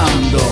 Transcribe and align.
Ahora, 0.00 0.49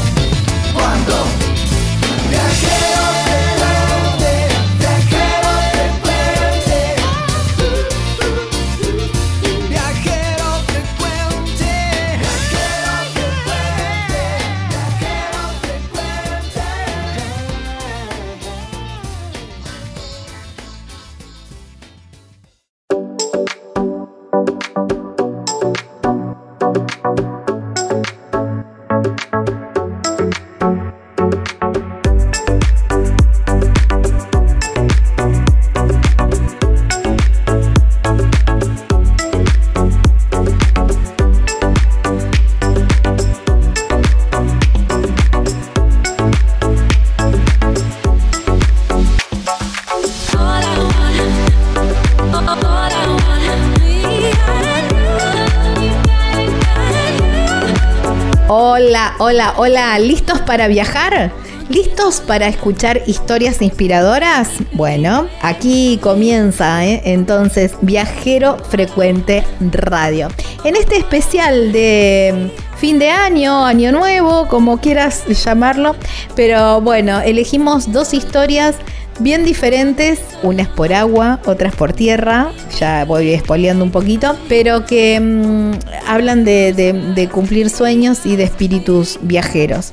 Hola, 59.21 59.55
hola, 59.57 59.99
¿listos 59.99 60.41
para 60.43 60.69
viajar? 60.69 61.33
¿Listos 61.69 62.21
para 62.21 62.47
escuchar 62.47 63.03
historias 63.09 63.61
inspiradoras? 63.61 64.49
Bueno, 64.75 65.27
aquí 65.43 65.99
comienza 66.01 66.87
¿eh? 66.87 67.03
entonces 67.05 67.73
Viajero 67.83 68.59
Frecuente 68.59 69.43
Radio. 69.59 70.29
En 70.63 70.77
este 70.77 70.99
especial 70.99 71.73
de 71.73 72.53
fin 72.77 73.01
de 73.01 73.11
año, 73.11 73.67
año 73.67 73.91
nuevo, 73.91 74.47
como 74.47 74.79
quieras 74.79 75.27
llamarlo, 75.27 75.97
pero 76.37 76.81
bueno, 76.81 77.21
elegimos 77.21 77.91
dos 77.91 78.15
historias 78.15 78.77
bien 79.21 79.45
diferentes, 79.45 80.21
unas 80.43 80.69
por 80.69 80.93
agua, 80.93 81.41
otras 81.47 81.75
por 81.75 81.93
tierra, 81.93 82.51
ya 82.79 83.05
voy 83.05 83.31
espoleando 83.31 83.85
un 83.85 83.91
poquito, 83.91 84.37
pero 84.49 84.85
que 84.87 85.19
mm, 85.21 85.73
hablan 86.07 86.45
de, 86.45 87.29
cumplir 87.33 87.71
sueños 87.71 88.25
y 88.25 88.37
de 88.37 88.45
espíritus 88.45 89.19
viajeros. 89.23 89.93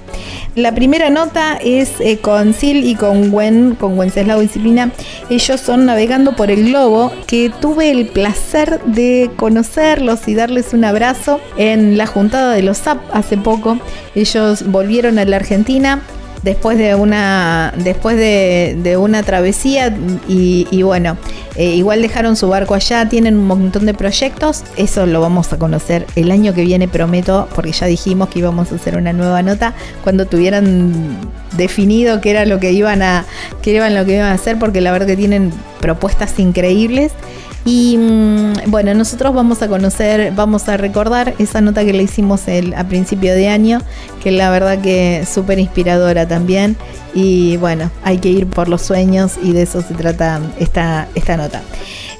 La 0.56 0.74
primera 0.74 1.09
nota 1.09 1.58
es 1.58 2.00
eh, 2.00 2.19
con 2.19 2.53
Sil 2.56 2.85
y 2.85 2.96
con 2.96 3.31
Gwen, 3.31 3.75
con 3.75 3.97
Wenceslao 3.97 4.40
Disciplina. 4.40 4.91
Ellos 5.30 5.59
son 5.59 5.85
navegando 5.85 6.35
por 6.35 6.52
el 6.52 6.66
globo, 6.69 7.12
que 7.28 7.52
tuve 7.62 7.91
el 7.91 8.08
placer 8.08 8.80
de 8.85 9.31
conocerlos 9.35 10.28
y 10.28 10.35
darles 10.35 10.74
un 10.74 10.85
abrazo 10.85 11.41
en 11.58 11.97
la 11.97 12.08
juntada 12.08 12.53
de 12.53 12.62
los 12.62 12.78
SAP 12.78 13.00
hace 13.14 13.38
poco. 13.38 13.80
Ellos 14.14 14.66
volvieron 14.68 15.19
a 15.19 15.25
la 15.25 15.35
Argentina 15.35 16.02
después 16.46 16.78
de 16.78 16.94
una 16.94 17.74
después 17.76 18.16
de, 18.16 18.78
de 18.82 18.98
una 18.98 19.24
travesía 19.24 19.94
y, 20.28 20.84
bueno 20.84 21.18
eh, 21.56 21.72
igual 21.72 22.04
dejaron 22.04 22.36
su 22.36 22.48
barco 22.48 22.76
allá 22.76 23.10
tienen 23.10 23.36
un 23.36 23.48
montón 23.48 23.88
de 23.88 23.96
proyectos 23.96 24.64
eso 24.78 25.08
lo 25.08 25.22
vamos 25.22 25.52
a 25.52 25.58
conocer 25.58 26.06
el 26.16 26.30
año 26.30 26.54
que 26.54 26.62
viene 26.62 26.88
prometo 26.88 27.50
porque 27.56 27.72
ya 27.72 27.88
dijimos 27.88 28.30
que 28.30 28.40
íbamos 28.40 28.72
a 28.72 28.76
hacer 28.76 28.96
una 28.96 29.12
nueva 29.12 29.42
nota 29.42 29.74
cuando 30.04 30.28
tuvieran 30.28 31.18
definido 31.58 32.22
qué 32.22 32.30
era 32.30 32.46
lo 32.46 32.60
que 32.60 32.72
iban 32.72 33.02
a 33.02 33.26
qué 33.64 33.72
iban 33.72 33.96
lo 33.96 34.06
que 34.06 34.14
iban 34.14 34.28
a 34.28 34.34
hacer 34.34 34.60
porque 34.60 34.82
la 34.82 34.92
verdad 34.92 35.08
que 35.08 35.18
tienen 35.18 35.52
propuestas 35.82 36.38
increíbles 36.38 37.12
y 37.66 37.98
mm, 37.98 38.53
bueno, 38.68 38.94
nosotros 38.94 39.34
vamos 39.34 39.64
a 39.64 39.67
conocer, 39.67 40.32
vamos 40.35 40.70
a 40.70 40.78
recordar 40.78 41.34
esa 41.40 41.62
nota 41.62 41.84
que 41.84 41.94
le 41.94 42.03
hicimos 42.03 42.47
el, 42.47 42.76
a 42.76 42.88
principio 42.88 43.34
de 43.34 43.47
año, 43.47 43.82
que 44.23 44.29
la 44.29 44.52
verdad 44.52 44.79
que 44.79 45.22
es 45.22 45.29
súper 45.29 45.58
inspiradora 45.58 46.28
también. 46.28 46.78
Y 47.16 47.58
bueno, 47.58 47.90
hay 48.03 48.20
que 48.20 48.29
ir 48.29 48.46
por 48.46 48.70
los 48.70 48.84
sueños 48.84 49.34
y 49.41 49.52
de 49.52 49.64
eso 49.64 49.82
se 49.82 49.96
trata 49.96 50.40
esta, 50.59 51.08
esta 51.16 51.38
nota. 51.38 51.64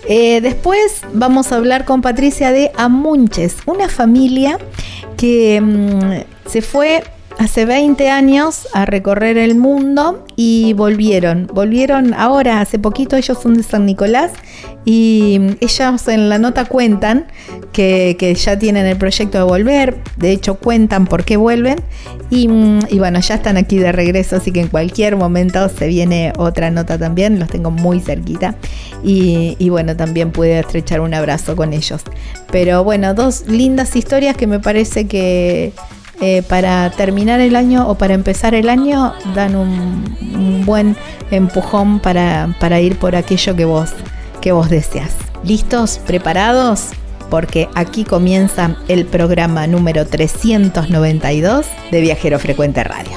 Eh, 0.08 0.42
después 0.42 1.02
vamos 1.14 1.52
a 1.52 1.58
hablar 1.58 1.86
con 1.86 2.02
Patricia 2.02 2.52
de 2.52 2.72
Amunches, 2.76 3.58
una 3.68 3.88
familia 3.88 4.58
que 5.16 5.62
mm, 5.62 6.50
se 6.50 6.64
fue 6.64 7.04
hace 7.38 7.66
20 7.66 8.10
años 8.10 8.68
a 8.74 8.86
recorrer 8.86 9.38
el 9.38 9.56
mundo 9.56 10.26
y 10.36 10.74
volvieron. 10.74 11.48
Volvieron 11.54 12.14
ahora, 12.14 12.62
hace 12.62 12.80
poquito, 12.80 13.16
ellos 13.16 13.38
son 13.42 13.56
de 13.56 13.64
San 13.64 13.86
Nicolás 13.86 14.32
y 14.86 15.58
ellos 15.62 16.08
en 16.08 16.30
la 16.30 16.38
nota 16.38 16.66
cuentan 16.66 17.28
que, 17.72 18.36
ya 18.40 18.58
tienen 18.58 18.86
el 18.86 18.98
proyecto 18.98 19.40
de 19.40 19.44
volver. 19.44 19.98
De 20.18 20.32
hecho, 20.32 20.56
cuentan 20.56 21.08
por 21.08 21.26
qué 21.26 21.38
vuelven. 21.38 21.80
Y, 22.30 22.48
mm, 22.48 22.80
y 22.90 23.00
bueno, 23.00 23.20
ya 23.20 23.36
están 23.36 23.58
aquí 23.58 23.78
de 23.80 23.92
regreso, 23.92 24.38
así 24.38 24.52
que 24.52 24.62
en 24.62 24.68
cualquier 24.68 25.16
momento 25.16 25.68
se 25.70 25.88
viene 25.88 26.34
otra 26.38 26.70
nota 26.70 26.98
también. 26.98 27.40
Los 27.40 27.50
tengo 27.50 27.72
muy 27.72 28.00
cerquita. 28.00 28.56
Y, 29.04 29.56
y 29.60 29.70
bueno, 29.70 29.96
también 29.96 30.32
pude 30.32 30.60
estrechar 30.60 31.02
un 31.02 31.14
abrazo 31.14 31.56
con 31.56 31.74
ellos. 31.74 32.04
Pero 32.52 32.84
bueno, 32.84 33.14
dos 33.14 33.48
lindas 33.48 33.96
historias 33.96 34.38
que 34.38 34.48
me 34.48 34.60
parece 34.60 35.08
que 35.08 35.74
eh, 36.22 36.44
para 36.44 36.90
terminar 36.92 37.42
el 37.42 37.56
año 37.58 37.90
o 37.90 37.96
para 37.96 38.14
empezar 38.14 38.56
el 38.56 38.70
año 38.70 39.14
dan 39.34 39.56
un, 39.56 40.64
buen 40.66 40.96
empujón 41.30 42.00
para, 42.00 42.56
para 42.60 42.80
ir 42.80 42.98
por 42.98 43.16
aquello 43.16 43.56
que 43.56 43.66
vos, 43.66 43.92
que 44.42 44.52
vos 44.52 44.70
deseas. 44.70 45.12
¿Listos? 45.44 46.00
¿Preparados? 46.08 46.90
Porque 47.30 47.68
aquí 47.76 48.04
comienza 48.04 48.78
el 48.88 49.06
programa 49.06 49.68
número 49.68 50.08
392 50.08 51.66
de 51.92 52.02
Viajero 52.02 52.40
Frecuente 52.40 52.84
Radio. 52.84 53.12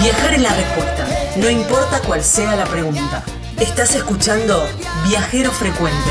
Viajar 0.00 0.34
es 0.34 0.42
la 0.42 0.54
respuesta, 0.54 1.06
no 1.36 1.50
importa 1.50 1.83
cuál 2.06 2.22
sea 2.22 2.56
la 2.56 2.64
pregunta. 2.64 3.22
Estás 3.58 3.94
escuchando 3.94 4.66
Viajero 5.08 5.50
Frecuente. 5.50 6.10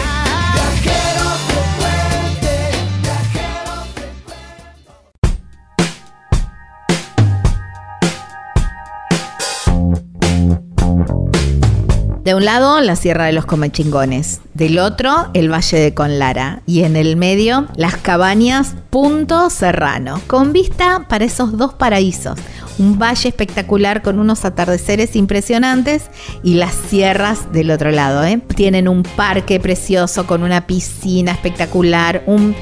De 12.23 12.35
un 12.35 12.45
lado, 12.45 12.79
la 12.79 12.95
Sierra 12.95 13.25
de 13.25 13.33
los 13.33 13.45
Comechingones. 13.45 14.39
Del 14.53 14.79
otro, 14.79 15.29
el 15.33 15.51
Valle 15.51 15.77
de 15.77 15.93
Conlara. 15.93 16.61
Y 16.65 16.83
en 16.83 16.95
el 16.95 17.17
medio, 17.17 17.67
las 17.75 17.97
cabañas 17.97 18.75
Punto 18.89 19.49
Serrano. 19.49 20.21
Con 20.27 20.53
vista 20.53 21.05
para 21.09 21.25
esos 21.25 21.57
dos 21.57 21.73
paraísos. 21.73 22.39
Un 22.79 22.97
valle 22.97 23.29
espectacular 23.29 24.01
con 24.01 24.19
unos 24.19 24.45
atardeceres 24.45 25.15
impresionantes 25.15 26.03
y 26.43 26.55
las 26.55 26.73
sierras 26.73 27.51
del 27.51 27.71
otro 27.71 27.91
lado. 27.91 28.23
¿eh? 28.23 28.41
Tienen 28.55 28.87
un 28.87 29.03
parque 29.03 29.59
precioso 29.59 30.25
con 30.25 30.43
una 30.43 30.65
piscina 30.65 31.31
espectacular, 31.31 32.23
un, 32.25 32.55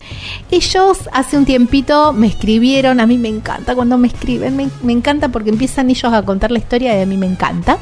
Ellos 0.50 0.98
hace 1.12 1.38
un 1.38 1.44
tiempito 1.44 2.14
me 2.14 2.28
escribieron, 2.28 3.02
a 3.02 3.06
mí 3.06 3.18
me 3.18 3.28
encanta 3.28 3.76
cuando 3.76 3.98
me 3.98 4.08
escriben, 4.08 4.56
me, 4.56 4.94
encanta 4.94 5.28
porque 5.28 5.50
empiezan 5.50 5.90
ellos 5.90 6.14
a 6.14 6.22
contar 6.24 6.52
la 6.52 6.60
historia 6.60 6.98
y 6.98 7.02
a 7.02 7.06
mí 7.06 7.18
me 7.18 7.26
encanta. 7.26 7.80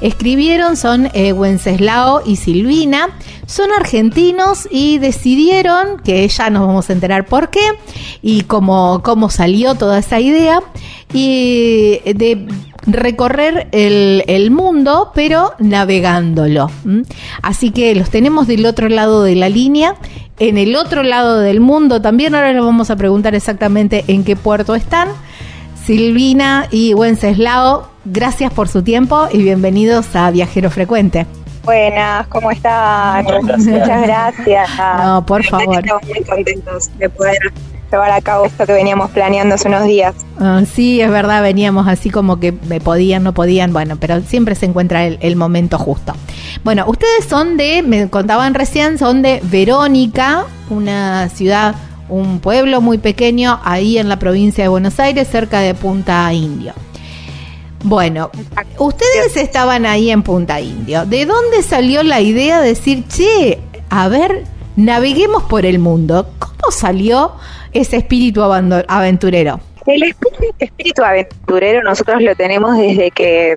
Escribieron, 0.00 0.78
son 0.78 1.10
eh, 1.12 1.34
Wenceslao 1.34 2.22
y 2.24 2.36
Silvina, 2.36 3.10
son 3.44 3.72
argentinos 3.72 4.66
y 4.70 4.96
decidieron, 4.96 5.98
que 5.98 6.26
ya 6.26 6.48
nos 6.48 6.66
vamos 6.66 6.88
a 6.88 6.94
enterar 6.94 7.26
por 7.26 7.50
qué 7.50 7.60
y 8.22 8.44
cómo, 8.44 9.02
cómo 9.04 9.28
salió 9.28 9.74
toda 9.74 9.98
esa 9.98 10.18
idea, 10.18 10.62
y 11.12 12.00
de 12.14 12.48
recorrer 12.86 13.68
el, 13.72 14.24
el, 14.26 14.50
mundo, 14.50 15.12
pero 15.14 15.54
navegándolo. 15.58 16.70
Así 17.42 17.70
que 17.70 17.94
los 17.94 18.10
tenemos 18.10 18.46
del 18.46 18.66
otro 18.66 18.88
lado 18.88 19.22
de 19.22 19.34
la 19.34 19.48
línea, 19.48 19.96
en 20.38 20.58
el 20.58 20.76
otro 20.76 21.02
lado 21.02 21.40
del 21.40 21.60
mundo 21.60 22.00
también. 22.00 22.34
Ahora 22.34 22.52
les 22.52 22.62
vamos 22.62 22.90
a 22.90 22.96
preguntar 22.96 23.34
exactamente 23.34 24.04
en 24.08 24.24
qué 24.24 24.36
puerto 24.36 24.74
están. 24.74 25.08
Silvina 25.84 26.66
y 26.70 26.94
Wenceslao, 26.94 27.88
gracias 28.04 28.52
por 28.52 28.68
su 28.68 28.82
tiempo 28.82 29.28
y 29.32 29.38
bienvenidos 29.38 30.14
a 30.14 30.30
Viajero 30.30 30.70
Frecuente. 30.70 31.26
Buenas, 31.64 32.26
¿cómo 32.28 32.50
están? 32.50 33.24
Gracias. 33.24 33.66
Muchas 33.66 34.02
gracias. 34.02 34.70
No, 35.02 35.26
por 35.26 35.44
favor. 35.44 35.78
Estamos 35.78 36.06
muy 36.06 36.24
contentos 36.24 36.98
de 36.98 37.08
poder 37.10 37.38
llevar 37.90 38.10
a 38.10 38.20
cabo 38.20 38.44
esto 38.44 38.66
que 38.66 38.72
veníamos 38.72 39.10
planeando 39.10 39.54
hace 39.54 39.68
unos 39.68 39.84
días. 39.84 40.14
Uh, 40.38 40.64
sí, 40.64 41.00
es 41.00 41.10
verdad, 41.10 41.42
veníamos 41.42 41.88
así 41.88 42.10
como 42.10 42.40
que 42.40 42.52
me 42.52 42.80
podían, 42.80 43.22
no 43.22 43.34
podían, 43.34 43.72
bueno, 43.72 43.96
pero 43.98 44.20
siempre 44.22 44.54
se 44.54 44.66
encuentra 44.66 45.04
el, 45.06 45.18
el, 45.20 45.36
momento 45.36 45.78
justo. 45.78 46.14
Bueno, 46.64 46.84
ustedes 46.86 47.24
son 47.28 47.56
de, 47.56 47.82
me 47.82 48.08
contaban 48.08 48.54
recién, 48.54 48.98
son 48.98 49.22
de 49.22 49.40
Verónica, 49.44 50.46
una 50.70 51.28
ciudad, 51.28 51.74
un 52.08 52.40
pueblo 52.40 52.80
muy 52.80 52.98
pequeño 52.98 53.60
ahí 53.64 53.98
en 53.98 54.08
la 54.08 54.18
provincia 54.18 54.64
de 54.64 54.68
Buenos 54.68 54.98
Aires, 55.00 55.28
cerca 55.28 55.60
de 55.60 55.74
Punta 55.74 56.32
Indio. 56.32 56.74
Bueno, 57.82 58.30
ustedes 58.78 59.36
estaban 59.36 59.86
ahí 59.86 60.10
en 60.10 60.22
Punta 60.22 60.60
Indio. 60.60 61.06
¿De 61.06 61.24
dónde 61.24 61.62
salió 61.62 62.02
la 62.02 62.20
idea 62.20 62.60
de 62.60 62.68
decir, 62.68 63.04
che, 63.08 63.58
a 63.88 64.08
ver, 64.08 64.44
naveguemos 64.76 65.44
por 65.44 65.64
el 65.64 65.78
mundo? 65.78 66.28
¿Cómo 66.38 66.70
salió 66.70 67.32
ese 67.72 67.96
espíritu 67.98 68.42
aventurero? 68.42 69.60
El 69.86 70.14
espíritu 70.58 71.02
aventurero 71.02 71.82
nosotros 71.82 72.22
lo 72.22 72.34
tenemos 72.34 72.76
desde 72.76 73.10
que 73.10 73.56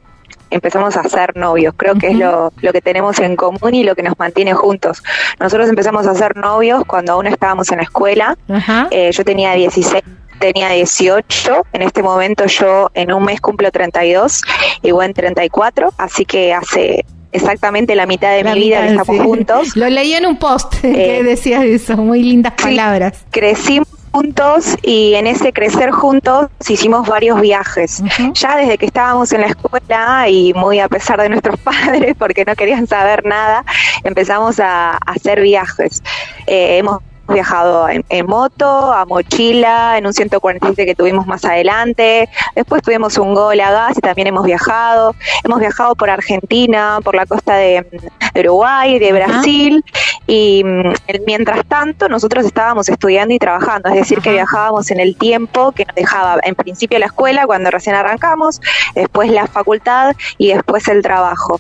empezamos 0.50 0.96
a 0.96 1.04
ser 1.04 1.36
novios. 1.36 1.74
Creo 1.76 1.96
que 1.96 2.08
uh 2.08 2.12
-huh. 2.12 2.14
es 2.14 2.20
lo, 2.20 2.54
lo, 2.62 2.72
que 2.72 2.82
tenemos 2.82 3.20
en 3.20 3.36
común 3.36 3.74
y 3.74 3.84
lo 3.84 3.96
que 3.96 4.04
nos 4.04 4.18
mantiene 4.18 4.54
juntos. 4.54 5.04
Nosotros 5.40 5.68
empezamos 5.68 6.08
a 6.08 6.14
ser 6.16 6.38
novios 6.38 6.84
cuando 6.86 7.14
aún 7.14 7.28
estábamos 7.28 7.72
en 7.72 7.78
la 7.78 7.84
escuela. 7.84 8.38
Uh 8.48 8.54
-huh. 8.54 8.88
eh, 8.92 9.12
yo 9.12 9.24
tenía 9.24 9.54
16 9.54 10.04
tenía 10.40 10.70
18, 10.70 11.68
en 11.72 11.82
este 11.84 12.04
momento 12.04 12.46
yo 12.48 12.92
en 12.96 13.14
un 13.14 13.24
mes 13.24 13.40
cumplo 13.40 13.72
32 13.72 14.42
y 14.82 14.90
en 14.90 15.14
34, 15.14 15.94
así 15.98 16.26
que 16.26 16.54
hace 16.54 17.06
exactamente 17.32 17.96
la 17.96 18.06
mitad 18.06 18.36
de 18.36 18.44
la 18.44 18.54
mi 18.54 18.60
vida 18.60 18.82
que 18.82 18.88
estamos 18.88 19.18
sí. 19.18 19.24
juntos. 19.24 19.62
Lo 19.78 19.90
leí 19.90 20.14
en 20.14 20.26
un 20.26 20.38
post 20.38 20.76
eh, 20.84 20.94
que 20.94 21.24
decías 21.24 21.64
eso, 21.64 21.96
muy 21.96 22.24
lindas 22.24 22.54
palabras. 22.62 23.24
Crecimos 23.32 23.88
juntos 24.14 24.78
y 24.84 25.16
en 25.16 25.26
ese 25.26 25.52
crecer 25.52 25.90
juntos 25.92 26.48
hicimos 26.70 27.08
varios 27.08 27.42
viajes. 27.42 28.04
Ya 28.34 28.56
desde 28.58 28.78
que 28.78 28.86
estábamos 28.86 29.32
en 29.34 29.42
la 29.42 29.48
escuela 29.48 30.30
y 30.30 30.54
muy 30.54 30.80
a 30.80 30.88
pesar 30.88 31.20
de 31.20 31.30
nuestros 31.30 31.60
padres 31.60 32.16
porque 32.18 32.46
no 32.46 32.56
querían 32.56 32.88
saber 32.88 33.26
nada, 33.26 33.66
empezamos 34.04 34.60
a, 34.60 34.92
a 34.92 34.98
hacer 34.98 35.42
viajes. 35.42 36.04
Eh, 36.46 36.78
hemos 36.78 37.00
viajado 37.28 37.88
en, 37.90 38.04
en 38.10 38.26
moto, 38.26 38.92
a 38.94 39.06
mochila, 39.06 39.98
en 39.98 40.06
un 40.06 40.14
147 40.14 40.86
que 40.86 40.96
tuvimos 40.96 41.26
más 41.26 41.44
adelante. 41.46 42.30
Después 42.56 42.82
tuvimos 42.82 43.18
un 43.18 43.34
gol 43.34 43.60
a 43.62 43.72
gas 43.72 43.98
y 43.98 44.02
también 44.02 44.28
hemos 44.28 44.46
viajado. 44.46 45.16
Hemos 45.44 45.60
viajado 45.60 45.96
por 45.96 46.10
Argentina, 46.10 47.00
por 47.04 47.16
la 47.16 47.26
costa 47.26 47.56
de, 47.56 47.86
de 48.34 48.40
Uruguay, 48.42 49.00
de. 49.00 49.14
Brasil. 49.14 49.86
El- 50.28 51.22
mientras 51.26 51.66
tanto, 51.66 52.08
nosotros 52.10 52.46
estábamos 52.46 52.90
estudiando 52.90 53.34
y 53.34 53.40
trabajando, 53.40 53.90
es 53.90 53.96
decir, 53.96 54.20
que 54.20 54.30
Ajá. 54.30 54.36
viajábamos 54.38 54.92
en 54.92 55.00
el 55.00 55.16
tiempo 55.18 55.72
que 55.74 55.86
nos 55.86 55.96
dejaba 55.96 56.40
en 56.44 56.56
principio 56.56 57.00
la 57.00 57.08
escuela 57.08 57.46
cuando 57.46 57.70
recién 57.72 57.96
arrancamos, 57.96 58.62
después 58.96 59.30
la 59.30 59.48
facultad 59.48 60.16
y 60.38 60.54
después 60.54 60.88
el 60.88 61.02
trabajo. 61.02 61.60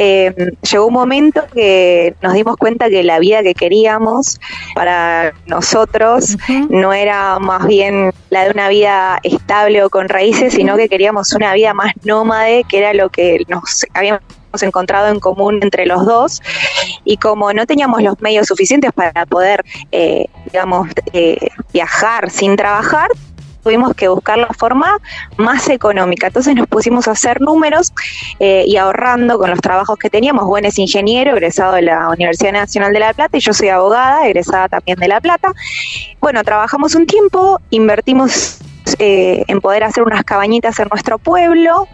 Eh, 0.00 0.32
llegó 0.70 0.86
un 0.86 0.92
momento 0.94 1.42
que 1.52 2.14
nos 2.22 2.32
dimos 2.32 2.56
cuenta 2.56 2.88
que 2.88 3.02
la 3.02 3.18
vida 3.18 3.42
que 3.42 3.52
queríamos 3.52 4.38
para 4.72 5.32
nosotros 5.46 6.36
no 6.68 6.92
era 6.92 7.40
más 7.40 7.66
bien 7.66 8.12
la 8.30 8.44
de 8.44 8.52
una 8.52 8.68
vida 8.68 9.18
estable 9.24 9.82
o 9.82 9.90
con 9.90 10.08
raíces, 10.08 10.54
sino 10.54 10.76
que 10.76 10.88
queríamos 10.88 11.32
una 11.32 11.52
vida 11.52 11.74
más 11.74 11.94
nómade, 12.04 12.62
que 12.68 12.78
era 12.78 12.94
lo 12.94 13.08
que 13.08 13.44
nos 13.48 13.84
habíamos 13.92 14.20
encontrado 14.62 15.08
en 15.08 15.20
común 15.20 15.58
entre 15.62 15.86
los 15.86 16.04
dos. 16.06 16.40
Y 17.04 17.16
como 17.16 17.52
no 17.52 17.66
teníamos 17.66 18.02
los 18.02 18.20
medios 18.20 18.46
suficientes 18.46 18.92
para 18.92 19.26
poder, 19.26 19.64
eh, 19.92 20.26
digamos, 20.46 20.88
eh, 21.12 21.48
viajar 21.72 22.30
sin 22.30 22.56
trabajar, 22.56 23.08
tuvimos 23.62 23.94
que 23.94 24.08
buscar 24.08 24.38
la 24.38 24.48
forma 24.48 24.98
más 25.36 25.68
económica. 25.68 26.28
Entonces 26.28 26.54
nos 26.54 26.66
pusimos 26.66 27.08
a 27.08 27.12
hacer 27.12 27.40
números 27.40 27.92
eh, 28.38 28.64
y 28.66 28.76
ahorrando 28.76 29.38
con 29.38 29.50
los 29.50 29.60
trabajos 29.60 29.98
que 29.98 30.08
teníamos. 30.08 30.44
Juan 30.44 30.64
es 30.64 30.78
ingeniero, 30.78 31.32
egresado 31.32 31.74
de 31.74 31.82
la 31.82 32.08
Universidad 32.08 32.52
Nacional 32.52 32.92
de 32.92 33.00
La 33.00 33.12
Plata, 33.12 33.36
y 33.36 33.40
yo 33.40 33.52
soy 33.52 33.68
abogada, 33.68 34.26
egresada 34.26 34.68
también 34.68 34.98
de 34.98 35.08
La 35.08 35.20
Plata. 35.20 35.52
Bueno, 36.20 36.42
trabajamos 36.44 36.94
un 36.94 37.06
tiempo, 37.06 37.60
invertimos 37.70 38.58
eh, 38.98 39.44
en 39.46 39.60
poder 39.60 39.84
hacer 39.84 40.02
unas 40.02 40.24
cabañitas 40.24 40.78
en 40.80 40.88
nuestro 40.90 41.18
pueblo 41.18 41.86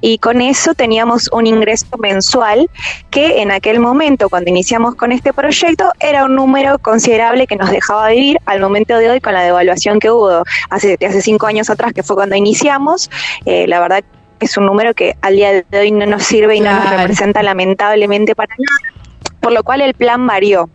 y 0.00 0.18
con 0.18 0.40
eso 0.40 0.74
teníamos 0.74 1.28
un 1.32 1.46
ingreso 1.46 1.86
mensual 1.98 2.68
que 3.10 3.42
en 3.42 3.50
aquel 3.50 3.80
momento, 3.80 4.28
cuando 4.28 4.50
iniciamos 4.50 4.94
con 4.94 5.12
este 5.12 5.32
proyecto, 5.32 5.92
era 6.00 6.24
un 6.24 6.34
número 6.34 6.78
considerable 6.78 7.46
que 7.46 7.56
nos 7.56 7.70
dejaba 7.70 8.08
vivir 8.08 8.38
al 8.46 8.60
momento 8.60 8.96
de 8.98 9.10
hoy 9.10 9.20
con 9.20 9.34
la 9.34 9.42
devaluación 9.42 10.00
que 10.00 10.10
hubo 10.10 10.42
hace, 10.70 10.98
hace 11.06 11.22
cinco 11.22 11.46
años 11.46 11.70
atrás, 11.70 11.92
que 11.92 12.02
fue 12.02 12.16
cuando 12.16 12.36
iniciamos. 12.36 13.10
Eh, 13.44 13.66
la 13.68 13.80
verdad 13.80 14.04
es 14.40 14.56
un 14.56 14.66
número 14.66 14.94
que 14.94 15.16
al 15.20 15.36
día 15.36 15.62
de 15.62 15.78
hoy 15.78 15.90
no 15.90 16.06
nos 16.06 16.24
sirve 16.24 16.56
y 16.56 16.60
no 16.60 16.72
nos 16.72 16.90
representa 16.90 17.42
lamentablemente 17.42 18.34
para 18.34 18.54
nada, 18.56 18.94
por 19.40 19.52
lo 19.52 19.62
cual 19.62 19.80
el 19.80 19.94
plan 19.94 20.26
varió. 20.26 20.68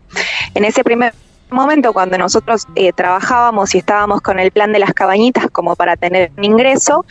En 0.53 0.65
ese 0.65 0.83
primer 0.83 1.13
momento 1.53 1.93
cuando 1.93 2.17
nosotros 2.17 2.67
eh, 2.75 2.91
trabajábamos 2.93 3.73
y 3.75 3.79
estábamos 3.79 4.21
con 4.21 4.39
el 4.39 4.51
plan 4.51 4.71
de 4.71 4.79
las 4.79 4.93
cabañitas 4.93 5.47
como 5.51 5.75
para 5.75 5.95
tener 5.95 6.31
un 6.37 6.43
ingreso, 6.43 7.05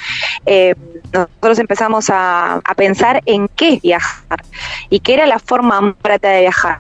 eh, 0.47 0.75
nosotros 1.13 1.59
empezamos 1.59 2.11
a, 2.11 2.55
a 2.57 2.75
pensar 2.75 3.23
en 3.27 3.49
qué 3.49 3.79
viajar 3.83 4.43
y 4.89 5.01
qué 5.01 5.15
era 5.15 5.27
la 5.27 5.39
forma 5.39 5.81
más 5.81 5.95
barata 6.03 6.29
de 6.29 6.41
viajar. 6.41 6.79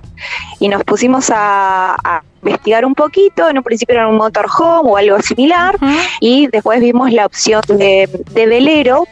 Y 0.58 0.68
nos 0.68 0.84
pusimos 0.84 1.30
a, 1.30 1.94
a 2.02 2.22
investigar 2.42 2.84
un 2.84 2.94
poquito, 2.94 3.48
en 3.48 3.58
un 3.58 3.62
principio 3.62 3.94
era 3.94 4.08
un 4.08 4.16
motorhome 4.16 4.90
o 4.90 4.96
algo 4.96 5.20
similar, 5.20 5.76
y 6.20 6.48
después 6.48 6.80
vimos 6.80 7.12
la 7.12 7.26
opción 7.26 7.62
de, 7.68 8.08
de 8.30 8.46
velero, 8.46 9.06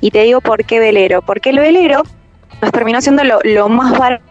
y 0.00 0.10
te 0.10 0.22
digo 0.22 0.40
por 0.40 0.64
qué 0.64 0.80
velero, 0.80 1.22
porque 1.22 1.50
el 1.50 1.58
velero 1.58 2.02
nos 2.60 2.72
terminó 2.72 3.00
siendo 3.00 3.24
lo, 3.24 3.38
lo 3.44 3.68
más 3.68 3.96
barato, 3.96 4.24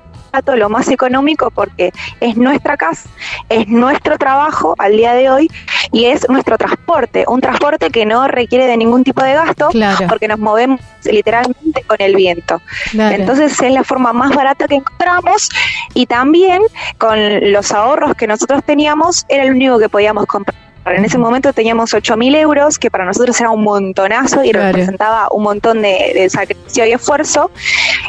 lo 0.55 0.69
más 0.69 0.87
económico, 0.89 1.51
porque 1.51 1.91
es 2.19 2.35
nuestra 2.37 2.77
casa, 2.77 3.09
es 3.49 3.67
nuestro 3.67 4.17
trabajo 4.17 4.75
al 4.77 4.93
día 4.97 5.13
de 5.13 5.29
hoy 5.29 5.49
y 5.91 6.05
es 6.05 6.27
nuestro 6.29 6.57
transporte, 6.57 7.25
un 7.27 7.41
transporte 7.41 7.89
que 7.89 8.05
no 8.05 8.27
requiere 8.27 8.65
de 8.65 8.77
ningún 8.77 9.03
tipo 9.03 9.21
de 9.23 9.33
gasto, 9.33 9.69
Claro. 9.69 10.07
porque 10.07 10.27
nos 10.27 10.39
movemos 10.39 10.79
literalmente 11.03 11.83
con 11.85 11.97
el 11.99 12.15
viento. 12.15 12.61
Claro. 12.91 13.15
Entonces 13.15 13.59
es 13.61 13.71
la 13.71 13.83
forma 13.83 14.13
más 14.13 14.33
barata 14.35 14.67
que 14.67 14.75
encontramos 14.75 15.49
y 15.93 16.05
también 16.05 16.61
con 16.97 17.17
los 17.51 17.71
ahorros 17.71 18.15
que 18.15 18.27
nosotros 18.27 18.63
teníamos 18.63 19.25
era 19.29 19.43
el 19.43 19.51
único 19.51 19.79
que 19.79 19.89
podíamos 19.89 20.25
comprar. 20.25 20.70
En 20.85 21.05
ese 21.05 21.17
momento 21.19 21.53
teníamos 21.53 21.93
8 21.93 22.17
mil 22.17 22.33
euros, 22.35 22.79
que 22.79 22.89
para 22.89 23.05
nosotros 23.05 23.39
era 23.39 23.51
un 23.51 23.63
montonazo 23.63 24.43
y 24.43 24.49
Claro. 24.51 24.67
representaba 24.67 25.27
un 25.31 25.43
montón 25.43 25.81
de, 25.83 26.11
de 26.15 26.29
sacrificio 26.29 26.85
y 26.85 26.91
esfuerzo. 26.93 27.51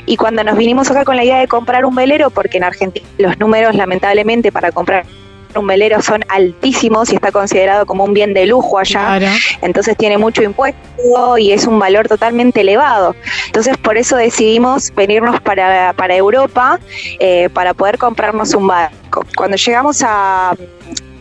Y 0.06 0.16
cuando 0.16 0.42
nos 0.42 0.56
vinimos 0.56 0.90
acá 0.90 1.04
con 1.04 1.16
la 1.16 1.24
idea 1.24 1.38
de 1.38 1.48
comprar 1.48 1.84
un 1.84 1.94
velero, 1.94 2.30
porque 2.30 2.56
en 2.56 2.64
Argentina 2.64 3.06
los 3.18 3.38
números 3.38 3.74
lamentablemente 3.74 4.50
para 4.50 4.72
comprar 4.72 5.04
un 5.54 5.66
velero 5.66 6.00
son 6.00 6.24
altísimos 6.30 7.12
y 7.12 7.16
está 7.16 7.30
considerado 7.30 7.84
como 7.84 8.04
un 8.04 8.14
bien 8.14 8.32
de 8.32 8.46
lujo 8.46 8.78
allá, 8.78 9.18
Claro. 9.18 9.26
entonces 9.60 9.94
tiene 9.98 10.16
mucho 10.16 10.42
impuesto 10.42 11.36
y 11.36 11.52
es 11.52 11.66
un 11.66 11.78
valor 11.78 12.08
totalmente 12.08 12.62
elevado. 12.62 13.14
Entonces 13.48 13.76
por 13.76 13.98
eso 13.98 14.16
decidimos 14.16 14.90
venirnos 14.94 15.42
para, 15.42 15.92
para 15.92 16.16
Europa 16.16 16.80
eh, 17.20 17.50
para 17.52 17.74
poder 17.74 17.98
comprarnos 17.98 18.54
un 18.54 18.66
barco. 18.66 19.26
Cuando 19.36 19.58
llegamos 19.58 20.02
a, 20.02 20.54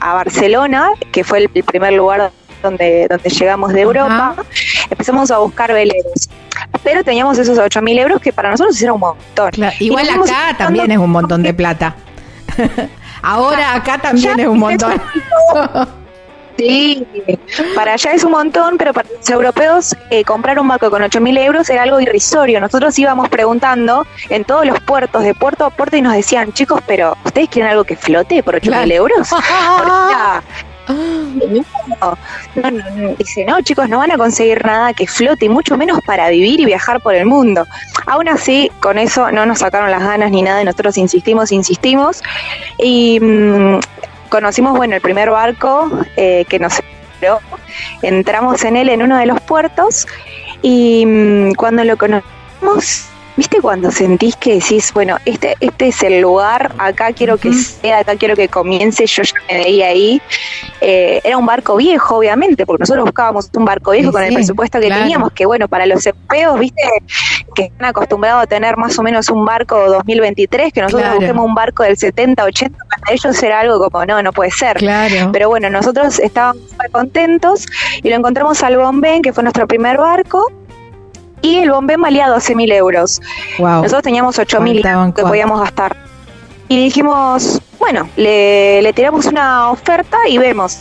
a 0.02 0.14
Barcelona, 0.16 0.90
que 1.12 1.24
fue 1.24 1.40
el, 1.40 1.50
primer 1.50 1.94
lugar 1.94 2.32
donde, 2.62 3.08
donde 3.10 3.30
llegamos 3.30 3.72
de 3.72 3.82
Europa, 3.82 4.36
empezamos 4.90 5.32
a 5.32 5.38
buscar 5.38 5.72
veleros. 5.72 6.30
Pero 6.84 7.04
teníamos 7.04 7.38
esos 7.38 7.58
8 7.58 7.82
mil 7.82 7.98
euros 8.00 8.20
que 8.20 8.34
para 8.34 8.52
nosotros 8.52 8.82
era 8.82 8.94
un 8.94 9.00
montón. 9.00 9.52
Claro, 9.52 9.76
Igual 9.80 10.10
acá 10.10 10.56
también 10.58 10.92
es 10.92 10.98
un 10.98 11.12
montón 11.12 11.44
de 11.44 11.54
plata. 11.54 11.96
Ahora 13.22 13.76
acá 13.76 13.98
también 14.00 14.38
Ya, 14.38 14.44
es 14.44 14.50
un 14.50 14.60
montón. 14.60 15.02
Sí, 16.58 17.06
para 17.76 17.94
allá 17.94 18.14
es 18.14 18.24
un 18.24 18.32
montón, 18.32 18.78
pero 18.78 18.94
para 18.94 19.10
los 19.10 19.28
europeos 19.30 19.96
eh, 20.10 20.24
comprar 20.24 20.60
un 20.60 20.68
barco 20.68 20.90
con 20.92 21.02
8 21.02 21.20
mil 21.20 21.38
euros 21.38 21.70
era 21.70 21.84
algo 21.84 22.00
irrisorio. 22.00 22.60
Nosotros 22.60 22.98
íbamos 23.00 23.30
preguntando 23.30 24.06
en 24.30 24.44
todos 24.44 24.66
los 24.66 24.80
puertos, 24.82 25.24
de 25.24 25.34
puerto 25.34 25.66
a 25.66 25.70
puerto, 25.72 25.98
y 25.98 26.02
nos 26.02 26.14
decían, 26.14 26.54
chicos, 26.54 26.82
pero 26.86 27.18
¿ustedes 27.26 27.50
quieren 27.50 27.72
algo 27.72 27.84
que 27.84 27.96
flote 27.96 28.44
por 28.44 28.56
8 28.56 28.70
mil 28.70 28.72
Claro. 28.72 28.92
euros? 28.92 29.30
Ahorita, 30.88 31.64
no, 32.02 32.18
no, 32.56 32.72
no, 32.72 33.16
dice, 33.18 33.46
no, 33.46 33.62
chicos, 33.62 33.88
no 33.88 34.00
van 34.00 34.12
a 34.12 34.18
conseguir 34.18 34.66
nada 34.66 34.94
que 34.94 35.08
flote, 35.08 35.46
y 35.46 35.50
mucho 35.50 35.78
menos 35.78 36.00
para 36.06 36.30
vivir 36.30 36.60
y 36.60 36.66
viajar 36.66 37.00
por 37.02 37.16
el 37.16 37.26
mundo. 37.26 37.66
Aún 38.08 38.28
así, 38.28 38.70
con 38.82 38.98
eso 38.98 39.32
no 39.32 39.46
nos 39.46 39.60
sacaron 39.60 39.90
las 39.92 40.02
ganas 40.04 40.32
ni 40.32 40.42
nada, 40.42 40.62
y 40.62 40.66
nosotros 40.66 40.98
insistimos, 40.98 41.52
insistimos, 41.52 42.22
y 42.78 43.20
mm, 43.22 43.80
conocimos, 44.32 44.76
bueno, 44.76 44.96
el 44.96 45.02
primer 45.02 45.30
barco 45.30 45.92
eh, 46.16 46.46
que 46.50 46.58
nos 46.58 46.80
esperó, 46.80 47.40
entramos 48.02 48.64
en 48.64 48.78
él 48.78 48.90
en 48.90 49.04
uno 49.04 49.18
de 49.18 49.28
los 49.28 49.40
puertos, 49.42 50.08
y 50.64 51.06
mm, 51.06 51.54
cuando 51.54 51.84
lo 51.84 51.98
conocimos, 51.98 53.11
¿Viste 53.38 53.62
cuando 53.62 53.92
sentís 53.92 54.36
que 54.36 54.56
decís, 54.56 54.92
bueno, 54.94 55.18
este, 55.26 55.56
este 55.62 55.88
es 55.88 56.04
el 56.04 56.20
lugar, 56.22 56.74
acá 56.78 57.14
quiero 57.14 57.38
que 57.38 57.54
sea, 57.54 58.00
acá 58.00 58.16
quiero 58.16 58.36
que 58.36 58.50
comience, 58.50 59.06
yo 59.06 59.24
ya 59.24 59.34
me 59.50 59.64
veía 59.64 59.88
ahí? 59.88 60.22
Eh, 60.82 61.22
era 61.24 61.38
un 61.38 61.46
barco 61.46 61.78
viejo, 61.78 62.18
obviamente, 62.18 62.66
porque 62.66 62.82
nosotros 62.82 63.06
buscábamos 63.06 63.50
un 63.56 63.66
barco 63.66 63.92
viejo 63.92 64.10
Sí, 64.10 64.14
con 64.14 64.24
el 64.24 64.34
presupuesto 64.34 64.80
que 64.80 64.88
claro. 64.88 65.02
teníamos, 65.04 65.32
que 65.32 65.46
bueno, 65.46 65.68
para 65.68 65.86
los 65.86 66.06
europeos, 66.06 66.60
¿viste? 66.60 66.82
Que 67.56 67.64
están 67.64 67.86
acostumbrados 67.88 68.44
a 68.44 68.48
tener 68.48 68.76
más 68.78 68.98
o 69.00 69.04
menos 69.04 69.30
un 69.30 69.46
barco 69.46 69.78
2023, 69.90 70.74
que 70.74 70.82
nosotros 70.82 71.02
Claro. 71.04 71.16
busquemos 71.20 71.46
un 71.46 71.56
barco 71.56 71.84
del 71.84 71.98
70, 71.98 72.44
80, 72.44 72.78
para 72.90 73.14
ellos 73.14 73.44
era 73.44 73.60
algo 73.62 73.80
como, 73.90 74.06
no, 74.06 74.22
no 74.22 74.34
puede 74.34 74.52
ser. 74.52 74.78
Claro. 74.78 75.32
Pero 75.32 75.48
bueno, 75.50 75.70
nosotros 75.70 76.20
estábamos 76.20 76.64
contentos 76.92 77.66
y 78.04 78.10
lo 78.10 78.16
encontramos 78.16 78.62
al 78.64 78.78
Bombén, 78.78 79.22
que 79.22 79.32
fue 79.34 79.44
nuestro 79.44 79.68
primer 79.68 79.98
barco, 79.98 80.46
y 81.42 81.58
el 81.58 81.72
Bombén 81.72 82.02
valía 82.02 82.28
12 82.28 82.56
mil 82.56 82.72
euros. 82.72 83.22
Wow. 83.58 83.84
Nosotros 83.84 84.04
teníamos 84.04 84.40
8 84.40 84.62
mil 84.62 84.82
que 85.16 85.22
podíamos 85.24 85.60
gastar. 85.60 85.96
Y 86.68 86.84
dijimos, 86.84 87.62
bueno, 87.80 88.10
le, 88.16 88.82
le 88.82 88.94
tiramos 88.94 89.26
una 89.26 89.72
oferta 89.72 90.18
y 90.28 90.38
vemos. 90.38 90.80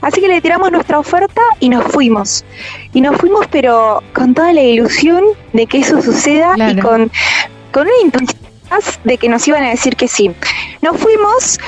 Así 0.00 0.20
que 0.20 0.28
le 0.28 0.40
tiramos 0.40 0.70
nuestra 0.70 0.98
oferta 0.98 1.42
y 1.60 1.68
nos 1.68 1.84
fuimos. 1.84 2.44
Y 2.92 3.00
nos 3.00 3.16
fuimos, 3.16 3.46
pero 3.50 4.02
con 4.14 4.34
toda 4.34 4.52
la 4.52 4.62
ilusión 4.62 5.24
de 5.52 5.66
que 5.66 5.78
eso 5.78 6.00
suceda 6.00 6.54
y 6.56 6.78
con, 6.78 7.10
con 7.72 7.82
una 7.82 7.96
intuición 8.02 8.40
de 9.04 9.18
que 9.18 9.28
nos 9.28 9.46
iban 9.48 9.64
a 9.64 9.70
decir 9.70 9.96
que 9.96 10.08
sí. 10.08 10.30
Nos 10.82 10.96
fuimos 10.98 11.58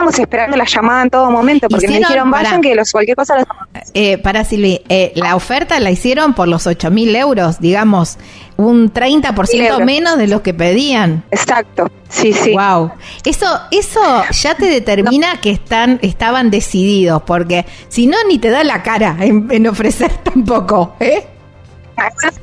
Estamos 0.00 0.18
esperando 0.18 0.56
la 0.56 0.64
llamada 0.64 1.02
en 1.02 1.10
todo 1.10 1.30
momento 1.30 1.68
porque 1.68 1.86
nos 1.86 1.98
dijeron 1.98 2.30
vayan 2.30 2.50
pará. 2.52 2.60
que 2.62 2.74
los, 2.74 2.90
cualquier 2.90 3.16
cosa 3.16 3.36
los 3.36 3.46
Eh, 3.92 4.16
para 4.16 4.44
Silvi, 4.44 4.80
eh, 4.88 5.12
la 5.14 5.36
oferta 5.36 5.78
la 5.78 5.90
hicieron 5.90 6.32
por 6.32 6.48
los 6.48 6.66
8 6.66 6.90
mil 6.90 7.14
euros, 7.14 7.60
digamos, 7.60 8.16
un 8.56 8.90
30% 8.90 9.48
euros. 9.52 9.80
menos 9.84 10.16
de 10.16 10.26
lo 10.26 10.42
que 10.42 10.54
pedían. 10.54 11.22
Exacto, 11.30 11.90
sí, 12.08 12.32
sí. 12.32 12.52
Wow. 12.54 12.92
Eso, 13.26 13.46
eso 13.70 14.00
ya 14.32 14.54
te 14.54 14.64
determina 14.70 15.38
que 15.42 15.50
están, 15.50 15.98
estaban 16.00 16.50
decididos, 16.50 17.22
porque 17.26 17.66
si 17.88 18.06
no, 18.06 18.16
ni 18.26 18.38
te 18.38 18.48
da 18.48 18.64
la 18.64 18.82
cara 18.82 19.16
en, 19.20 19.48
en 19.50 19.66
ofrecer 19.66 20.10
tampoco, 20.24 20.94
¿eh? 20.98 21.26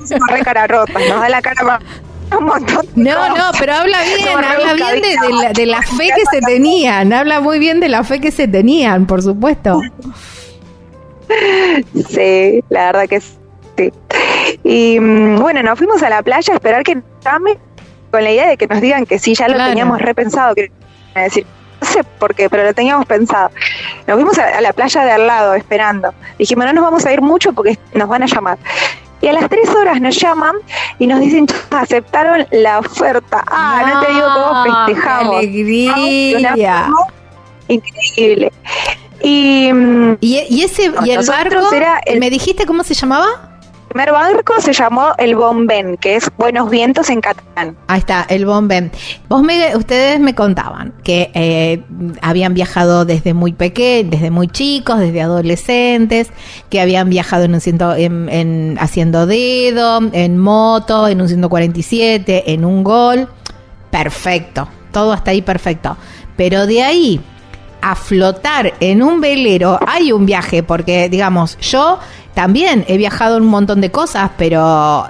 Somos 0.07 0.29
re 0.29 0.43
cara 0.43 0.67
rotas, 0.67 1.01
nos 1.09 1.19
da 1.21 1.29
la 1.29 1.41
cara 1.41 1.63
más- 1.63 1.79
un 2.37 2.43
montón 2.45 2.85
de 2.95 3.03
No, 3.11 3.29
no, 3.35 3.51
pero 3.59 3.73
habla 3.75 3.97
bien, 4.17 4.27
habla 4.37 4.73
bien 4.73 5.01
de, 5.01 5.27
de 5.27 5.33
la, 5.33 5.53
de 5.53 5.65
la 5.65 5.81
fe 5.81 6.09
que 6.15 6.23
se 6.31 6.41
tenían, 6.41 7.13
habla 7.13 7.39
muy 7.41 7.59
bien 7.59 7.79
de 7.79 7.89
la 7.89 8.03
fe 8.03 8.19
que 8.19 8.31
se 8.31 8.47
tenían, 8.47 9.05
por 9.05 9.21
supuesto. 9.21 9.81
Sí, 12.09 12.63
la 12.69 12.85
verdad 12.91 13.07
que 13.07 13.19
sí. 13.21 13.91
Y 14.63 14.99
mm, 14.99 15.39
bueno, 15.39 15.61
nos 15.63 15.77
fuimos 15.77 16.01
a 16.03 16.09
la 16.09 16.21
playa 16.23 16.53
a 16.53 16.55
esperar 16.55 16.83
que 16.83 16.95
nos 16.95 17.03
llame 17.23 17.57
con 18.11 18.23
la 18.23 18.31
idea 18.31 18.47
de 18.47 18.57
que 18.57 18.67
nos 18.67 18.81
digan 18.81 19.05
que 19.05 19.19
sí, 19.19 19.35
ya 19.35 19.47
lo 19.47 19.55
Claro. 19.55 19.69
teníamos 19.69 20.01
repensado, 20.01 20.55
que 20.55 20.71
decir, 21.15 21.45
no 21.81 21.87
sé 21.87 22.03
por 22.03 22.33
qué, 22.33 22.49
pero 22.49 22.63
lo 22.63 22.73
teníamos 22.73 23.05
pensado. 23.05 23.51
Nos 24.07 24.15
fuimos 24.15 24.37
a, 24.39 24.57
a 24.57 24.61
la 24.61 24.73
playa 24.73 25.03
de 25.03 25.11
al 25.11 25.27
lado 25.27 25.53
esperando. 25.53 26.13
Dijimos, 26.39 26.65
no 26.65 26.73
nos 26.73 26.83
vamos 26.83 27.05
a 27.05 27.11
ir 27.13 27.21
mucho 27.21 27.53
porque 27.53 27.77
nos 27.93 28.07
van 28.07 28.23
a 28.23 28.25
llamar. 28.25 28.57
Y 29.27 29.29
a 29.29 29.33
las 29.33 29.49
tres 29.49 29.67
horas 29.75 29.99
nos 29.99 30.15
llaman 30.17 30.55
y 30.99 31.05
nos 31.05 31.19
dicen, 31.19 31.47
"Chicas, 31.47 31.83
aceptaron 31.83 32.47
la 32.51 32.79
oferta. 32.79 33.43
Ah, 33.45 33.83
no, 33.93 33.99
te 33.99 34.13
digo 34.13 34.25
cómo 34.33 34.63
festejamos. 34.87 35.41
qué 35.41 35.91
alegría. 35.93 36.89
Increíble. 37.67 38.53
Y 39.21 39.69
mm, 39.73 40.17
Y, 40.21 40.45
y 40.49 40.63
ese 40.63 40.87
No, 40.89 41.05
y 41.05 41.11
el 41.11 41.25
barco, 41.27 41.73
era 41.73 41.99
el- 42.05 42.21
¿me 42.21 42.29
dijiste 42.29 42.65
cómo 42.65 42.85
se 42.85 42.93
llamaba? 42.93 43.56
Primer 43.97 44.11
barco 44.13 44.53
se 44.61 44.73
llamó 44.73 45.13
el 45.17 45.35
Bomben, 45.35 45.97
que 45.97 46.17
es 46.17 46.29
Buenos 46.37 46.69
Vientos 46.69 47.09
en 47.09 47.19
catalán. 47.19 47.75
Ahí 47.87 47.97
está, 47.97 48.27
el 48.29 48.45
Bombén. 48.45 48.91
Vos 49.27 49.41
me, 49.41 49.75
ustedes 49.75 50.19
me 50.19 50.35
contaban 50.35 50.93
que 51.03 51.31
eh, 51.33 51.81
habían 52.21 52.53
viajado 52.53 53.05
desde 53.05 53.33
muy 53.33 53.53
pequeños, 53.53 54.11
desde 54.11 54.29
muy 54.29 54.49
chicos, 54.49 54.99
desde 54.99 55.23
adolescentes, 55.23 56.29
que 56.69 56.79
habían 56.79 57.09
viajado 57.09 57.45
en 57.45 57.55
un 57.55 57.59
ciento, 57.59 57.95
en, 57.95 58.29
en- 58.29 58.77
haciendo 58.79 59.25
dedo, 59.25 59.99
en 60.13 60.37
moto, 60.37 61.07
en 61.07 61.19
un 61.19 61.27
147, 61.27 62.53
en 62.53 62.65
un 62.65 62.83
gol. 62.83 63.27
Perfecto, 63.89 64.67
todo 64.91 65.11
hasta 65.11 65.31
ahí 65.31 65.41
perfecto. 65.41 65.97
Pero 66.35 66.67
de 66.67 66.83
ahí 66.83 67.19
a 67.81 67.95
flotar 67.95 68.73
en 68.79 69.01
un 69.01 69.21
velero 69.21 69.79
hay 69.87 70.11
un 70.11 70.27
viaje, 70.27 70.61
porque 70.61 71.09
digamos, 71.09 71.57
yo 71.61 71.97
también 72.37 72.85
he 72.87 72.97
viajado 72.97 73.37
en 73.37 73.43
un 73.43 73.49
montón 73.49 73.81
de 73.81 73.89
cosas, 73.89 74.29
pero 74.37 75.05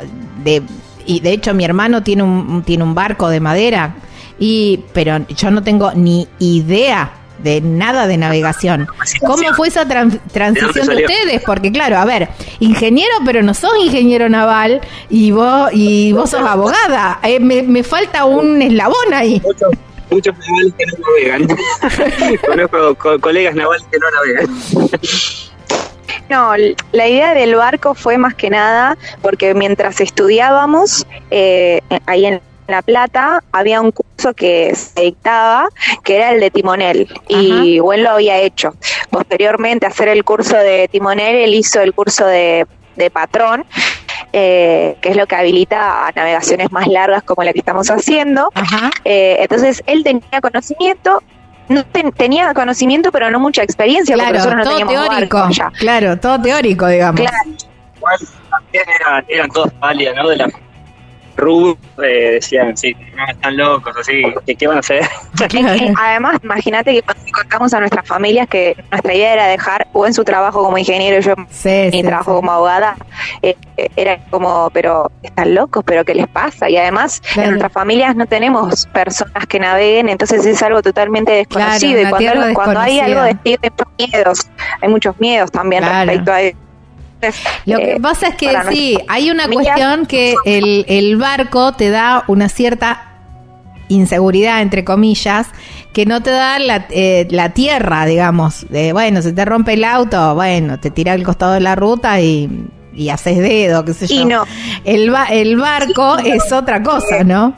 de 0.45 0.63
y 1.05 1.19
de 1.19 1.31
hecho 1.33 1.53
mi 1.53 1.65
hermano 1.65 2.01
tiene 2.01 2.23
un 2.23 2.63
tiene 2.65 2.85
un 2.85 2.95
barco 2.95 3.27
de 3.27 3.41
madera 3.41 3.95
y 4.39 4.79
pero 4.93 5.17
yo 5.27 5.51
no 5.51 5.61
tengo 5.61 5.91
ni 5.93 6.25
idea 6.39 7.11
de 7.43 7.59
nada 7.59 8.07
de 8.07 8.15
navegación. 8.17 8.87
¿Cómo 9.25 9.43
fue 9.57 9.67
esa 9.67 9.85
tran- 9.85 10.21
transición 10.31 10.87
de 10.87 11.03
ustedes? 11.03 11.41
Porque 11.45 11.69
claro, 11.69 11.97
a 11.97 12.05
ver, 12.05 12.29
ingeniero, 12.61 13.13
pero 13.25 13.43
no 13.43 13.53
sos 13.53 13.73
ingeniero 13.83 14.29
naval 14.29 14.79
y 15.09 15.31
vos 15.31 15.69
y 15.73 16.13
vos 16.13 16.29
sos 16.29 16.41
abogada. 16.47 17.19
Eh, 17.23 17.41
me, 17.41 17.61
me 17.61 17.83
falta 17.83 18.23
un 18.23 18.61
eslabón 18.61 19.13
ahí. 19.13 19.41
Muchos, 19.43 19.69
muchos 20.09 20.33
navales 20.37 20.73
que 20.77 20.85
no 20.85 20.93
navegan. 21.05 22.37
Conozco 22.47 22.95
co- 22.95 23.19
colegas 23.19 23.53
navales 23.53 23.85
que 23.91 23.97
no 23.99 24.07
navegan. 24.15 24.49
No, 26.29 26.53
la 26.91 27.07
idea 27.07 27.33
del 27.33 27.55
barco 27.55 27.95
fue 27.95 28.17
más 28.17 28.35
que 28.35 28.49
nada 28.49 28.97
porque 29.21 29.53
mientras 29.53 30.01
estudiábamos 30.01 31.07
eh, 31.31 31.81
ahí 32.05 32.25
en 32.25 32.41
La 32.67 32.81
Plata 32.81 33.43
había 33.51 33.79
un 33.79 33.91
curso 33.91 34.33
que 34.33 34.75
se 34.75 35.01
dictaba 35.01 35.69
que 36.03 36.17
era 36.17 36.31
el 36.31 36.41
de 36.41 36.51
timonel 36.51 37.07
y 37.29 37.79
Gwen 37.79 38.03
lo 38.03 38.11
había 38.11 38.37
hecho. 38.39 38.75
Posteriormente 39.09 39.85
a 39.85 39.89
hacer 39.89 40.09
el 40.09 40.25
curso 40.25 40.57
de 40.57 40.89
timonel, 40.89 41.35
él 41.35 41.53
hizo 41.53 41.79
el 41.81 41.93
curso 41.93 42.25
de, 42.25 42.67
de 42.97 43.09
patrón, 43.09 43.65
eh, 44.33 44.97
que 45.01 45.09
es 45.09 45.15
lo 45.15 45.27
que 45.27 45.35
habilita 45.35 46.07
a 46.07 46.11
navegaciones 46.11 46.71
más 46.71 46.87
largas 46.87 47.23
como 47.23 47.43
la 47.43 47.53
que 47.53 47.59
estamos 47.59 47.89
haciendo. 47.89 48.51
Eh, 49.05 49.37
entonces 49.39 49.81
él 49.87 50.03
tenía 50.03 50.41
conocimiento, 50.41 51.23
no 51.69 51.83
ten- 51.85 52.11
tenía 52.11 52.53
conocimiento 52.53 53.11
pero 53.11 53.29
no 53.31 53.39
mucha 53.39 53.63
experiencia 53.63 54.15
porque 54.15 54.29
Claro, 54.31 54.37
nosotros 54.37 54.57
no 54.57 54.63
todo 54.63 54.77
teníamos 54.79 55.09
teórico. 55.09 55.37
barco. 55.37 55.71
Claro, 55.77 56.17
todo 56.19 56.41
teórico, 56.41 56.87
digamos. 56.87 57.21
Claro. 57.21 57.37
Igual 57.97 58.17
también 58.49 58.83
eran, 58.99 59.25
eran 59.27 59.49
todos 59.49 59.71
pálidas, 59.73 60.15
¿no? 60.15 60.29
De 60.29 60.35
la 60.37 60.49
RUB, 61.37 61.77
eh, 62.03 62.31
decían, 62.33 62.75
sí, 62.75 62.95
no, 63.15 63.25
están 63.27 63.55
locos, 63.57 63.95
así, 63.97 64.23
¿qué, 64.45 64.55
qué 64.55 64.67
van 64.67 64.77
a 64.77 64.79
hacer? 64.81 65.01
Además, 65.99 66.37
imagínate 66.43 66.93
que 66.93 67.01
cuando 67.03 67.23
contamos 67.33 67.73
a 67.73 67.79
nuestras 67.79 68.05
familias 68.07 68.47
que 68.47 68.75
nuestra 68.91 69.13
idea 69.13 69.33
era 69.33 69.47
dejar 69.47 69.87
o 69.93 70.05
en 70.05 70.13
su 70.13 70.23
trabajo 70.23 70.63
como 70.63 70.77
ingeniero, 70.77 71.19
yo 71.21 71.33
Sí, 71.49 71.69
mi 71.91 71.91
sí, 71.91 72.03
trabajo 72.03 72.31
sí. 72.31 72.35
como 72.37 72.51
abogada, 72.51 72.95
eh, 73.41 73.55
era 73.95 74.17
como, 74.29 74.69
pero 74.71 75.11
están 75.21 75.53
locos, 75.55 75.83
pero 75.85 76.03
¿qué 76.03 76.15
les 76.15 76.27
pasa? 76.27 76.69
Y 76.69 76.77
además, 76.77 77.21
Claro. 77.33 77.43
en 77.43 77.49
nuestras 77.51 77.71
familias 77.73 78.15
no 78.15 78.25
tenemos 78.25 78.87
personas 78.87 79.45
que 79.47 79.59
naveguen, 79.59 80.09
entonces 80.09 80.45
es 80.45 80.61
algo 80.63 80.81
totalmente 80.81 81.31
desconocido. 81.31 82.01
Claro, 82.09 82.17
y 82.17 82.27
cuando, 82.33 82.53
cuando 82.53 82.79
hay 82.79 82.99
algo 82.99 83.21
de 83.21 83.29
hay 83.29 83.57
muchos 83.61 83.87
miedos, 83.97 84.47
hay 84.81 84.89
muchos 84.89 85.19
miedos 85.19 85.51
también 85.51 85.83
Claro. 85.83 86.05
respecto 86.07 86.31
a 86.31 86.41
eso. 86.41 86.57
Lo 87.65 87.77
que 87.77 87.93
eh, 87.93 87.99
pasa 87.99 88.27
es 88.27 88.35
que 88.35 88.55
sí, 88.69 88.97
hay 89.07 89.31
una 89.31 89.47
cuestión 89.47 90.05
que 90.05 90.35
el, 90.45 90.85
el 90.87 91.17
barco 91.17 91.73
te 91.73 91.89
da 91.89 92.23
una 92.27 92.47
cierta 92.49 93.03
inseguridad, 93.89 94.61
entre 94.61 94.83
comillas, 94.83 95.47
que 95.93 96.05
no 96.05 96.21
te 96.21 96.29
da 96.29 96.59
la, 96.59 96.85
eh, 96.89 97.27
la 97.31 97.53
tierra, 97.53 98.05
digamos. 98.05 98.67
De, 98.69 98.93
bueno, 98.93 99.21
se 99.21 99.31
te 99.33 99.45
rompe 99.45 99.73
el 99.73 99.83
auto, 99.83 100.35
bueno, 100.35 100.79
te 100.79 100.91
tira 100.91 101.13
al 101.13 101.23
costado 101.23 101.53
de 101.53 101.61
la 101.61 101.75
ruta 101.75 102.19
y, 102.21 102.49
y 102.93 103.09
haces 103.09 103.37
dedo, 103.39 103.83
qué 103.85 103.93
sé 103.93 104.07
yo. 104.07 104.15
Y 104.15 104.25
no. 104.25 104.43
El, 104.83 105.09
ba- 105.09 105.27
el 105.31 105.55
barco 105.57 106.17
es 106.19 106.51
otra 106.51 106.83
cosa, 106.83 107.23
¿no? 107.23 107.55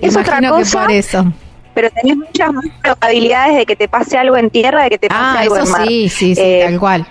Es 0.00 0.16
otra 0.16 0.38
Imagino 0.38 0.54
cosa. 0.56 0.80
que 0.80 0.84
por 0.86 0.92
eso. 0.92 1.32
pero 1.74 1.90
tenés 1.90 2.16
muchas 2.16 2.52
más 2.52 2.64
probabilidades 2.82 3.56
de 3.56 3.66
que 3.66 3.76
te 3.76 3.88
pase 3.88 4.18
algo 4.18 4.36
en 4.36 4.50
tierra, 4.50 4.84
de 4.84 4.90
que 4.90 4.98
te 4.98 5.08
pase 5.08 5.20
Ah, 5.20 5.40
algo 5.40 5.56
eso 5.56 5.64
en 5.66 5.70
mar. 5.72 5.86
sí, 5.88 6.08
sí, 6.08 6.34
sí, 6.34 6.40
Eh, 6.44 6.62
tal 6.66 6.78
cual. 6.78 7.06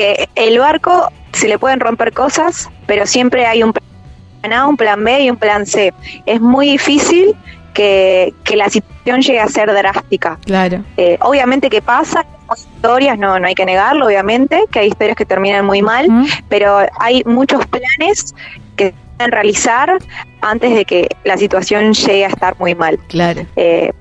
Que 0.00 0.30
el 0.34 0.58
barco 0.58 1.12
se 1.32 1.46
le 1.46 1.58
pueden 1.58 1.78
romper 1.78 2.14
cosas, 2.14 2.70
pero 2.86 3.06
siempre 3.06 3.44
hay 3.44 3.62
un 3.62 3.74
plan 3.74 4.52
A, 4.54 4.66
un 4.66 4.78
plan 4.78 5.04
B 5.04 5.24
y 5.24 5.28
un 5.28 5.36
plan 5.36 5.66
C. 5.66 5.92
Es 6.24 6.40
muy 6.40 6.70
difícil 6.70 7.36
que, 7.74 8.32
que 8.44 8.56
la 8.56 8.70
situación 8.70 9.20
llegue 9.20 9.40
a 9.40 9.48
ser 9.48 9.70
drástica. 9.70 10.38
Claro. 10.46 10.82
Eh, 10.96 11.18
obviamente 11.20 11.68
que 11.68 11.82
pasa, 11.82 12.24
hay 12.48 12.62
historias, 12.62 13.18
no, 13.18 13.38
no 13.38 13.46
hay 13.46 13.54
que 13.54 13.66
negarlo, 13.66 14.06
obviamente, 14.06 14.64
que 14.72 14.78
hay 14.78 14.88
historias 14.88 15.18
que 15.18 15.26
terminan 15.26 15.66
muy 15.66 15.82
mal, 15.82 16.08
pero 16.48 16.78
hay 16.98 17.22
muchos 17.26 17.66
planes 17.66 18.34
que 18.76 18.86
se 18.86 18.94
pueden 19.18 19.32
realizar 19.32 19.98
antes 20.40 20.74
de 20.74 20.86
que 20.86 21.08
la 21.24 21.36
situación 21.36 21.92
llegue 21.92 22.24
a 22.24 22.28
estar 22.28 22.58
muy 22.58 22.74
mal. 22.74 22.98
Claro. 23.08 23.44
Eh, 23.54 23.92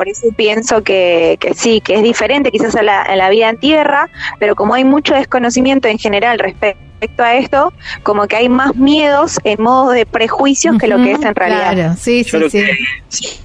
por 0.00 0.08
eso 0.08 0.28
pienso 0.34 0.82
que, 0.82 1.36
que 1.40 1.52
sí, 1.52 1.82
que 1.82 1.96
es 1.96 2.02
diferente 2.02 2.50
quizás 2.50 2.74
a 2.74 2.82
la, 2.82 3.02
a 3.02 3.16
la 3.16 3.28
vida 3.28 3.50
en 3.50 3.58
tierra, 3.58 4.08
pero 4.38 4.56
como 4.56 4.72
hay 4.72 4.82
mucho 4.82 5.12
desconocimiento 5.12 5.88
en 5.88 5.98
general 5.98 6.38
respecto 6.38 7.22
a 7.22 7.34
esto, 7.34 7.70
como 8.02 8.26
que 8.26 8.36
hay 8.36 8.48
más 8.48 8.74
miedos 8.76 9.38
en 9.44 9.62
modo 9.62 9.90
de 9.90 10.06
prejuicios 10.06 10.78
que 10.78 10.88
lo 10.88 10.96
que 11.02 11.12
es 11.12 11.22
en 11.22 11.34
realidad. 11.34 11.74
Claro, 11.74 11.94
sí, 11.98 12.24
Yo 12.24 12.48
sí, 12.48 12.62
sí, 13.08 13.40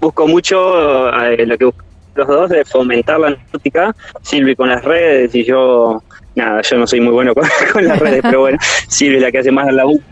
busco 0.00 0.26
mucho, 0.26 1.16
eh, 1.22 1.46
lo 1.46 1.56
que 1.56 1.66
busco 1.66 1.84
los 2.16 2.26
dos, 2.26 2.50
de 2.50 2.64
fomentar 2.64 3.20
la 3.20 3.30
náutica, 3.30 3.94
Silvi 4.22 4.56
con 4.56 4.68
las 4.68 4.82
redes 4.84 5.32
y 5.32 5.44
yo, 5.44 6.02
nada, 6.34 6.62
yo 6.62 6.76
no 6.76 6.86
soy 6.86 7.00
muy 7.00 7.12
bueno 7.12 7.34
con, 7.34 7.44
con 7.72 7.86
las 7.86 7.98
redes, 7.98 8.20
pero 8.22 8.40
bueno, 8.40 8.58
Silvi 8.88 9.16
es 9.16 9.22
la 9.22 9.30
que 9.30 9.38
hace 9.38 9.50
más 9.50 9.68
el 9.68 9.76
laburo. 9.76 10.02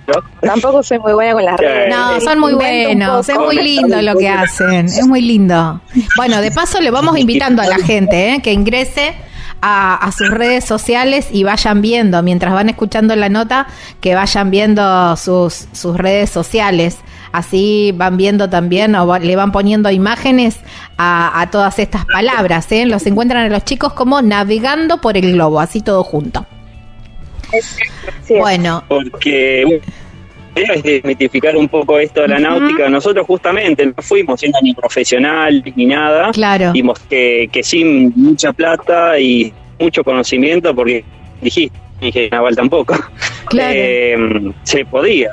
Tampoco 0.40 0.82
soy 0.82 0.98
muy 0.98 1.12
buena 1.12 1.32
con 1.32 1.44
las 1.44 1.58
redes. 1.58 1.94
No, 1.94 2.20
son 2.20 2.38
muy 2.38 2.54
buenos, 2.54 3.28
es 3.28 3.38
muy 3.38 3.56
lindo 3.56 4.00
lo 4.02 4.16
que 4.16 4.28
hacen, 4.28 4.86
es 4.86 5.06
muy 5.06 5.20
lindo. 5.20 5.80
Bueno, 6.16 6.40
de 6.40 6.50
paso 6.50 6.80
le 6.80 6.90
vamos 6.90 7.18
invitando 7.18 7.62
a 7.62 7.66
la 7.66 7.78
gente 7.78 8.34
¿eh? 8.34 8.42
que 8.42 8.52
ingrese 8.52 9.14
a, 9.60 9.94
a 9.94 10.12
sus 10.12 10.30
redes 10.30 10.64
sociales 10.64 11.28
y 11.32 11.44
vayan 11.44 11.82
viendo, 11.82 12.22
mientras 12.22 12.52
van 12.52 12.68
escuchando 12.68 13.16
la 13.16 13.28
nota, 13.28 13.66
que 14.00 14.14
vayan 14.14 14.50
viendo 14.50 15.16
sus, 15.16 15.68
sus 15.72 15.96
redes 15.96 16.30
sociales. 16.30 16.98
Así 17.32 17.92
van 17.94 18.16
viendo 18.16 18.48
también 18.48 18.94
o 18.94 19.06
va- 19.06 19.18
le 19.18 19.36
van 19.36 19.52
poniendo 19.52 19.90
imágenes 19.90 20.58
a, 20.96 21.40
a 21.40 21.50
todas 21.50 21.78
estas 21.78 22.04
palabras. 22.06 22.70
¿eh? 22.72 22.86
Los 22.86 23.06
encuentran 23.06 23.44
a 23.44 23.48
los 23.48 23.64
chicos 23.64 23.92
como 23.92 24.22
navegando 24.22 25.00
por 25.00 25.16
el 25.16 25.32
globo, 25.32 25.60
así 25.60 25.80
todo 25.82 26.02
junto. 26.04 26.46
Sí. 28.22 28.34
Bueno, 28.38 28.84
Porque 28.88 29.80
es 30.54 30.82
desmitificar 30.82 31.56
un 31.56 31.68
poco 31.68 31.98
esto 31.98 32.22
de 32.22 32.28
la 32.28 32.38
náutica. 32.38 32.88
Nosotros 32.88 33.26
justamente 33.26 33.86
no 33.86 33.94
fuimos 33.98 34.40
siendo 34.40 34.58
ni 34.62 34.74
profesional 34.74 35.62
ni 35.76 35.86
nada. 35.86 36.30
Claro. 36.32 36.72
Vimos 36.72 36.98
que, 37.08 37.48
que 37.52 37.62
sin 37.62 38.12
mucha 38.16 38.52
plata 38.52 39.18
y 39.18 39.52
mucho 39.78 40.02
conocimiento, 40.04 40.74
porque 40.74 41.04
dijiste, 41.40 41.78
dije, 42.00 42.28
naval 42.30 42.56
tampoco, 42.56 42.94
Claro. 43.46 43.72
eh, 43.74 44.52
se 44.64 44.84
podía. 44.84 45.30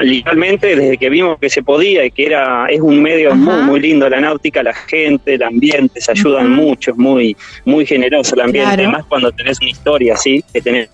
Literalmente, 0.00 0.74
desde 0.76 0.96
que 0.98 1.08
vimos 1.10 1.38
que 1.38 1.48
se 1.50 1.62
podía 1.62 2.04
y 2.04 2.10
que 2.10 2.26
era 2.26 2.66
es 2.68 2.80
un 2.80 3.02
medio 3.02 3.30
Ajá. 3.32 3.36
muy 3.38 3.62
muy 3.62 3.80
lindo 3.80 4.08
la 4.08 4.20
náutica, 4.20 4.62
la 4.62 4.74
gente, 4.74 5.34
el 5.34 5.42
ambiente, 5.42 6.00
se 6.00 6.10
ayudan 6.12 6.50
mucho, 6.50 6.92
es 6.92 6.96
muy 6.96 7.36
muy 7.64 7.86
generoso 7.86 8.34
el 8.34 8.42
ambiente, 8.42 8.74
Claro. 8.76 8.90
más 8.90 9.04
cuando 9.06 9.30
tenés 9.32 9.58
una 9.60 9.70
historia 9.70 10.14
así, 10.14 10.42
que 10.52 10.60
tenés 10.60 10.88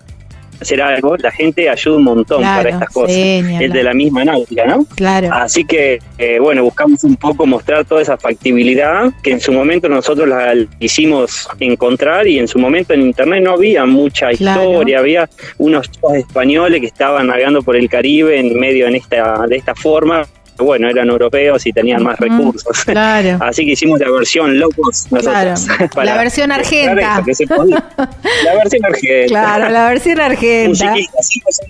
hacer 0.63 0.81
algo, 0.81 1.15
la 1.17 1.31
gente 1.31 1.69
ayuda 1.69 1.97
un 1.97 2.03
montón 2.03 2.39
Claro, 2.39 2.63
para 2.63 2.69
estas 2.75 2.89
cosas. 2.89 3.15
sí, 3.15 3.43
es 3.61 3.71
de 3.71 3.83
la 3.83 3.93
misma 3.93 4.25
náutica, 4.25 4.65
¿no? 4.65 4.85
Claro. 4.95 5.29
Así 5.31 5.63
que, 5.65 5.99
eh, 6.17 6.39
bueno, 6.39 6.63
buscamos 6.63 7.03
un 7.03 7.15
poco 7.15 7.45
mostrar 7.45 7.85
toda 7.85 8.01
esa 8.01 8.17
factibilidad 8.17 9.11
que 9.21 9.31
en 9.31 9.39
su 9.39 9.51
momento 9.53 9.87
nosotros 9.87 10.27
la 10.27 10.53
hicimos 10.79 11.47
encontrar 11.59 12.27
y 12.27 12.39
en 12.39 12.47
su 12.47 12.59
momento 12.59 12.93
en 12.93 13.01
internet 13.01 13.43
no 13.43 13.51
había 13.51 13.85
mucha 13.85 14.29
Claro. 14.31 14.63
historia, 14.63 14.99
había 14.99 15.29
unos 15.57 15.89
chicos 15.91 16.13
españoles 16.15 16.81
que 16.81 16.87
estaban 16.87 17.27
navegando 17.27 17.61
por 17.61 17.75
el 17.75 17.87
Caribe 17.89 18.39
en 18.39 18.59
medio 18.59 18.87
en 18.87 18.95
esta, 18.95 19.45
de 19.47 19.55
esta 19.57 19.75
forma. 19.75 20.25
Bueno, 20.57 20.89
eran 20.89 21.09
europeos 21.09 21.65
y 21.65 21.73
tenían 21.73 22.03
más 22.03 22.19
recursos. 22.19 22.83
Claro. 22.85 23.37
Así 23.41 23.65
que 23.65 23.71
hicimos 23.71 23.99
la 23.99 24.11
versión 24.11 24.59
locos 24.59 25.07
nosotros. 25.11 25.65
Claro. 25.65 25.89
para 25.95 26.05
La 26.05 26.17
versión 26.17 26.51
argenta. 26.51 27.23
que 27.25 27.33
se. 27.33 27.45
La 27.45 28.53
versión 28.55 28.85
argenta. 28.85 29.27
Claro, 29.27 29.69
la 29.69 29.89
versión 29.89 30.19
argenta. 30.19 30.69
Musiquita, 30.69 31.21
sí, 31.21 31.41
sí, 31.49 31.61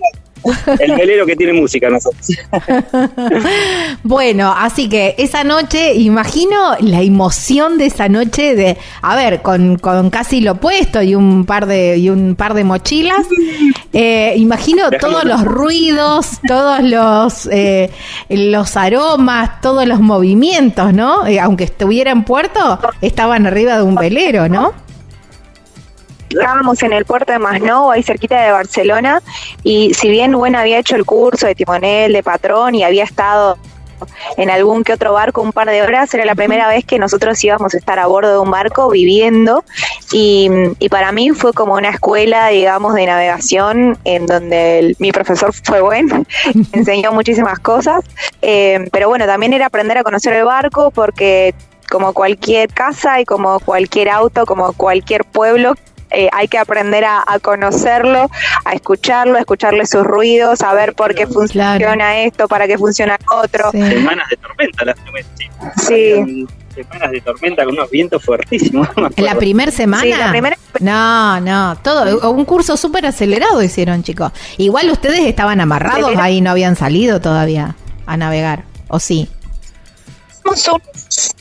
El 0.79 0.95
velero 0.95 1.25
que 1.25 1.36
tiene 1.36 1.53
música 1.53 1.89
nosotros. 1.89 2.27
Bueno, 4.03 4.53
así 4.56 4.89
que 4.89 5.15
esa 5.17 5.43
noche, 5.43 5.95
imagino 5.95 6.75
la 6.79 7.01
emoción 7.01 7.77
de 7.77 7.86
esa 7.86 8.10
noche 8.10 8.56
de, 8.56 8.77
a 9.01 9.15
ver, 9.15 9.41
con, 9.41 9.77
con 9.77 10.10
casi 10.10 10.41
lo 10.41 10.53
opuesto 10.53 11.01
y 11.01 11.15
un 11.15 11.45
par 11.45 11.65
de 11.65 11.97
y 11.97 12.10
un 12.10 12.36
par 12.36 12.53
de 12.53 12.63
mochilas. 12.63 13.25
eh, 13.93 14.34
imagino 14.38 14.89
todos 14.91 15.23
los 15.23 15.43
ruidos, 15.43 16.39
todos 16.47 16.82
los 16.84 17.47
eh, 17.51 17.89
los 18.29 18.75
aromas, 18.75 19.62
todos 19.62 19.88
los 19.88 19.99
movimientos, 20.01 20.93
¿no? 20.93 21.25
Eh, 21.25 21.39
aunque 21.39 21.65
estuviera 21.65 22.12
en 22.12 22.23
puerto, 22.23 22.79
estaban 23.01 23.47
arriba 23.47 23.77
de 23.77 23.84
un 23.84 23.95
velero, 23.95 24.49
¿no? 24.49 24.73
Estábamos 26.34 26.82
en 26.82 26.93
el 26.93 27.06
puerto 27.06 27.32
de 27.32 27.39
Masnou, 27.39 27.91
ahí 27.91 28.02
cerquita 28.02 28.41
de 28.41 28.52
Barcelona, 28.52 29.22
y 29.63 29.93
si 29.93 30.10
bien 30.10 30.32
bueno 30.34 30.58
había 30.58 30.80
hecho 30.80 30.96
el 30.96 31.06
curso 31.06 31.46
de 31.46 31.54
timonel, 31.54 32.12
de 32.12 32.24
patrón, 32.24 32.74
y 32.74 32.84
había 32.84 33.04
estado 33.04 33.58
en 34.36 34.50
algún 34.50 34.84
que 34.84 34.93
otro 34.93 35.13
barco 35.13 35.41
un 35.41 35.54
par 35.54 35.69
de 35.69 35.82
horas, 35.82 36.13
era 36.13 36.26
la 36.26 36.36
primera 36.36 36.67
vez 36.67 36.84
que 36.86 36.98
nosotros 36.98 37.41
íbamos 37.43 37.74
a 37.74 37.78
estar 37.78 38.00
a 38.00 38.08
bordo 38.08 38.32
de 38.32 38.39
un 38.39 38.50
barco 38.50 38.89
viviendo, 38.89 39.63
y, 40.12 40.50
para 40.89 41.12
mí 41.12 41.30
fue 41.32 41.54
como 41.54 41.76
una 41.76 41.89
escuela, 41.89 42.48
digamos, 42.48 42.96
de 42.96 43.06
navegación, 43.06 43.98
en 44.04 44.26
donde 44.26 44.96
mi 45.00 45.12
profesor 45.12 45.54
fue 45.54 45.82
bueno, 45.82 46.26
enseñó 46.74 47.12
muchísimas 47.12 47.60
cosas, 47.60 48.04
eh, 48.41 48.88
pero 48.91 49.08
bueno, 49.08 49.26
también 49.28 49.54
era 49.54 49.67
aprender 49.67 50.00
a 50.00 50.04
conocer 50.04 50.34
el 50.34 50.46
barco, 50.46 50.89
porque 50.91 51.54
como 51.89 52.13
cualquier 52.13 52.69
casa 52.74 53.22
y 53.22 53.26
como 53.26 53.60
cualquier 53.60 54.10
auto, 54.10 54.48
como 54.48 54.74
cualquier 54.74 55.26
pueblo, 55.26 55.76
eh, 56.13 56.30
hay 56.32 56.47
que 56.47 56.58
aprender 56.58 57.04
a, 57.06 57.23
a 57.26 57.39
conocerlo, 57.39 58.30
a 58.65 58.73
escucharlo, 58.73 59.36
a 59.38 59.39
escucharle 59.39 59.86
sus 59.86 60.04
ruidos, 60.04 60.62
a 60.62 60.73
ver 60.73 60.93
por 60.93 61.13
qué 61.15 61.28
funciona 61.28 61.78
Claro. 61.78 62.04
esto, 62.26 62.47
para 62.47 62.67
qué 62.67 62.78
funciona 62.78 63.17
otro. 63.32 63.71
Sí. 63.71 63.82
Semanas 63.82 64.28
de 64.30 64.38
tormenta 64.38 64.86
las. 64.86 64.97
Sí. 65.38 65.49
Sí. 65.88 66.47
Semanas 66.76 67.12
de 67.12 67.21
tormenta 67.21 67.63
con 67.65 67.73
unos 67.76 67.89
vientos 67.91 68.23
fuertísimos. 68.23 68.88
¿En 69.15 69.26
la 69.26 69.36
primera 69.36 69.71
semana? 69.71 70.02
Sí, 70.04 70.10
la 70.10 70.32
primera- 70.32 70.58
No, 70.80 71.39
no, 71.39 71.78
todo, 71.84 72.32
un 72.32 72.45
curso 72.45 72.78
súper 72.78 73.06
acelerado 73.06 73.62
hicieron, 73.62 74.02
chicos. 74.02 74.32
Igual 74.58 74.89
ustedes 74.89 75.19
estaban 75.19 75.62
amarrados 75.62 76.15
ahí, 76.17 76.41
no 76.41 76.49
habían 76.49 76.76
salido 76.76 77.21
todavía 77.21 77.76
a 78.08 78.17
navegar, 78.17 78.63
¿o 78.88 78.99
sí? 78.99 79.30
Unos, 80.45 80.67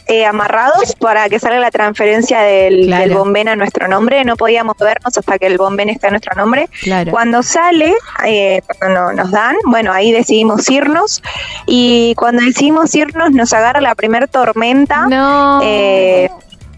eh, 0.06 0.24
amarrados 0.26 0.94
para 0.96 1.28
que 1.28 1.38
salga 1.38 1.58
la 1.60 1.70
transferencia 1.70 2.40
del, 2.40 2.86
Claro. 2.86 3.02
del 3.04 3.14
bomben 3.14 3.48
a 3.48 3.56
nuestro 3.56 3.88
nombre. 3.88 4.24
No 4.24 4.36
podíamos 4.36 4.76
vernos 4.78 5.16
hasta 5.16 5.38
que 5.38 5.46
el 5.46 5.58
bomben 5.58 5.88
esté 5.88 6.08
a 6.08 6.10
nuestro 6.10 6.34
nombre. 6.34 6.68
Claro. 6.82 7.10
Cuando 7.10 7.42
sale, 7.42 7.94
eh, 8.24 8.60
cuando 8.78 9.00
no- 9.00 9.12
nos 9.12 9.30
dan, 9.30 9.56
bueno, 9.66 9.92
ahí 9.92 10.12
decidimos 10.12 10.68
irnos. 10.70 11.22
Y 11.66 12.14
cuando 12.16 12.42
decidimos 12.42 12.94
irnos, 12.94 13.30
nos 13.32 13.52
agarra 13.52 13.80
la 13.80 13.94
primer 13.94 14.28
tormenta. 14.28 15.06
No. 15.08 15.60
eh, 15.62 16.28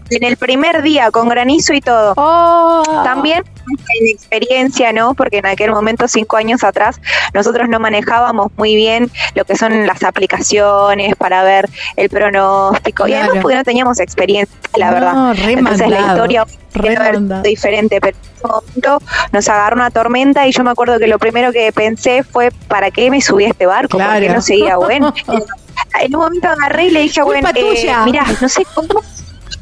en 0.09 0.23
el 0.23 0.37
primer 0.37 0.81
día, 0.81 1.11
con 1.11 1.27
granizo 1.29 1.73
y 1.73 1.81
todo. 1.81 2.13
Oh. 2.17 2.83
También 3.03 3.43
en 3.99 4.07
experiencia, 4.07 4.93
¿no? 4.93 5.15
Porque 5.15 5.39
en 5.39 5.47
aquel 5.47 5.71
momento, 5.71 6.07
cinco 6.07 6.37
años 6.37 6.63
atrás, 6.63 6.99
nosotros 7.33 7.67
no 7.67 7.79
manejábamos 7.79 8.51
muy 8.57 8.75
bien 8.75 9.09
lo 9.33 9.43
que 9.45 9.55
son 9.57 9.87
las 9.87 10.03
aplicaciones 10.03 11.15
para 11.15 11.43
ver 11.43 11.67
el 11.95 12.09
pronóstico. 12.09 13.07
Y 13.07 13.13
además 13.13 13.39
porque 13.41 13.55
no 13.55 13.63
teníamos 13.63 13.99
experiencia, 13.99 14.55
la 14.77 14.87
No, 14.87 14.93
verdad. 14.93 15.33
re 15.45 15.53
Entonces 15.53 15.79
la 15.89 15.97
mandado, 15.99 16.15
historia 16.15 16.45
que 16.73 16.81
ver 16.81 17.13
mandado. 17.13 17.41
diferente, 17.43 18.01
pero 18.01 18.17
en 18.17 18.23
ese 18.37 18.47
momento 18.47 18.99
nos 19.31 19.49
agarró 19.49 19.75
una 19.77 19.89
tormenta 19.91 20.45
y 20.45 20.51
yo 20.51 20.63
me 20.63 20.71
acuerdo 20.71 20.99
que 20.99 21.07
lo 21.07 21.17
primero 21.17 21.51
que 21.53 21.71
pensé 21.71 22.21
fue, 22.23 22.51
¿para 22.67 22.91
qué 22.91 23.09
me 23.09 23.21
subí 23.21 23.45
a 23.45 23.49
este 23.49 23.65
barco? 23.65 23.97
¿Por 23.97 24.01
qué 24.01 24.17
Claro. 24.19 24.33
no 24.35 24.41
seguía 24.41 24.77
bueno? 24.77 25.13
en 26.01 26.15
un 26.15 26.21
momento 26.21 26.47
agarré 26.49 26.85
y 26.85 26.91
le 26.91 26.99
dije 27.01 27.21
Culpa 27.21 27.51
eh, 27.55 27.93
mira, 28.05 28.25
no 28.41 28.49
sé 28.49 28.65
cómo, 28.73 29.01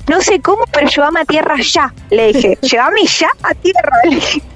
no 0.08 0.22
sé 0.22 0.42
cómo, 0.42 0.64
pero 0.72 0.88
llévame 0.88 1.22
a 1.22 1.26
tierra 1.26 1.56
ya. 1.62 1.94
Le 2.10 2.34
dije, 2.34 2.58
llévame 2.62 3.06
ya 3.06 3.30
a 3.44 3.54
tierra. 3.54 3.98
Le 4.06 4.16
dije. 4.16 4.42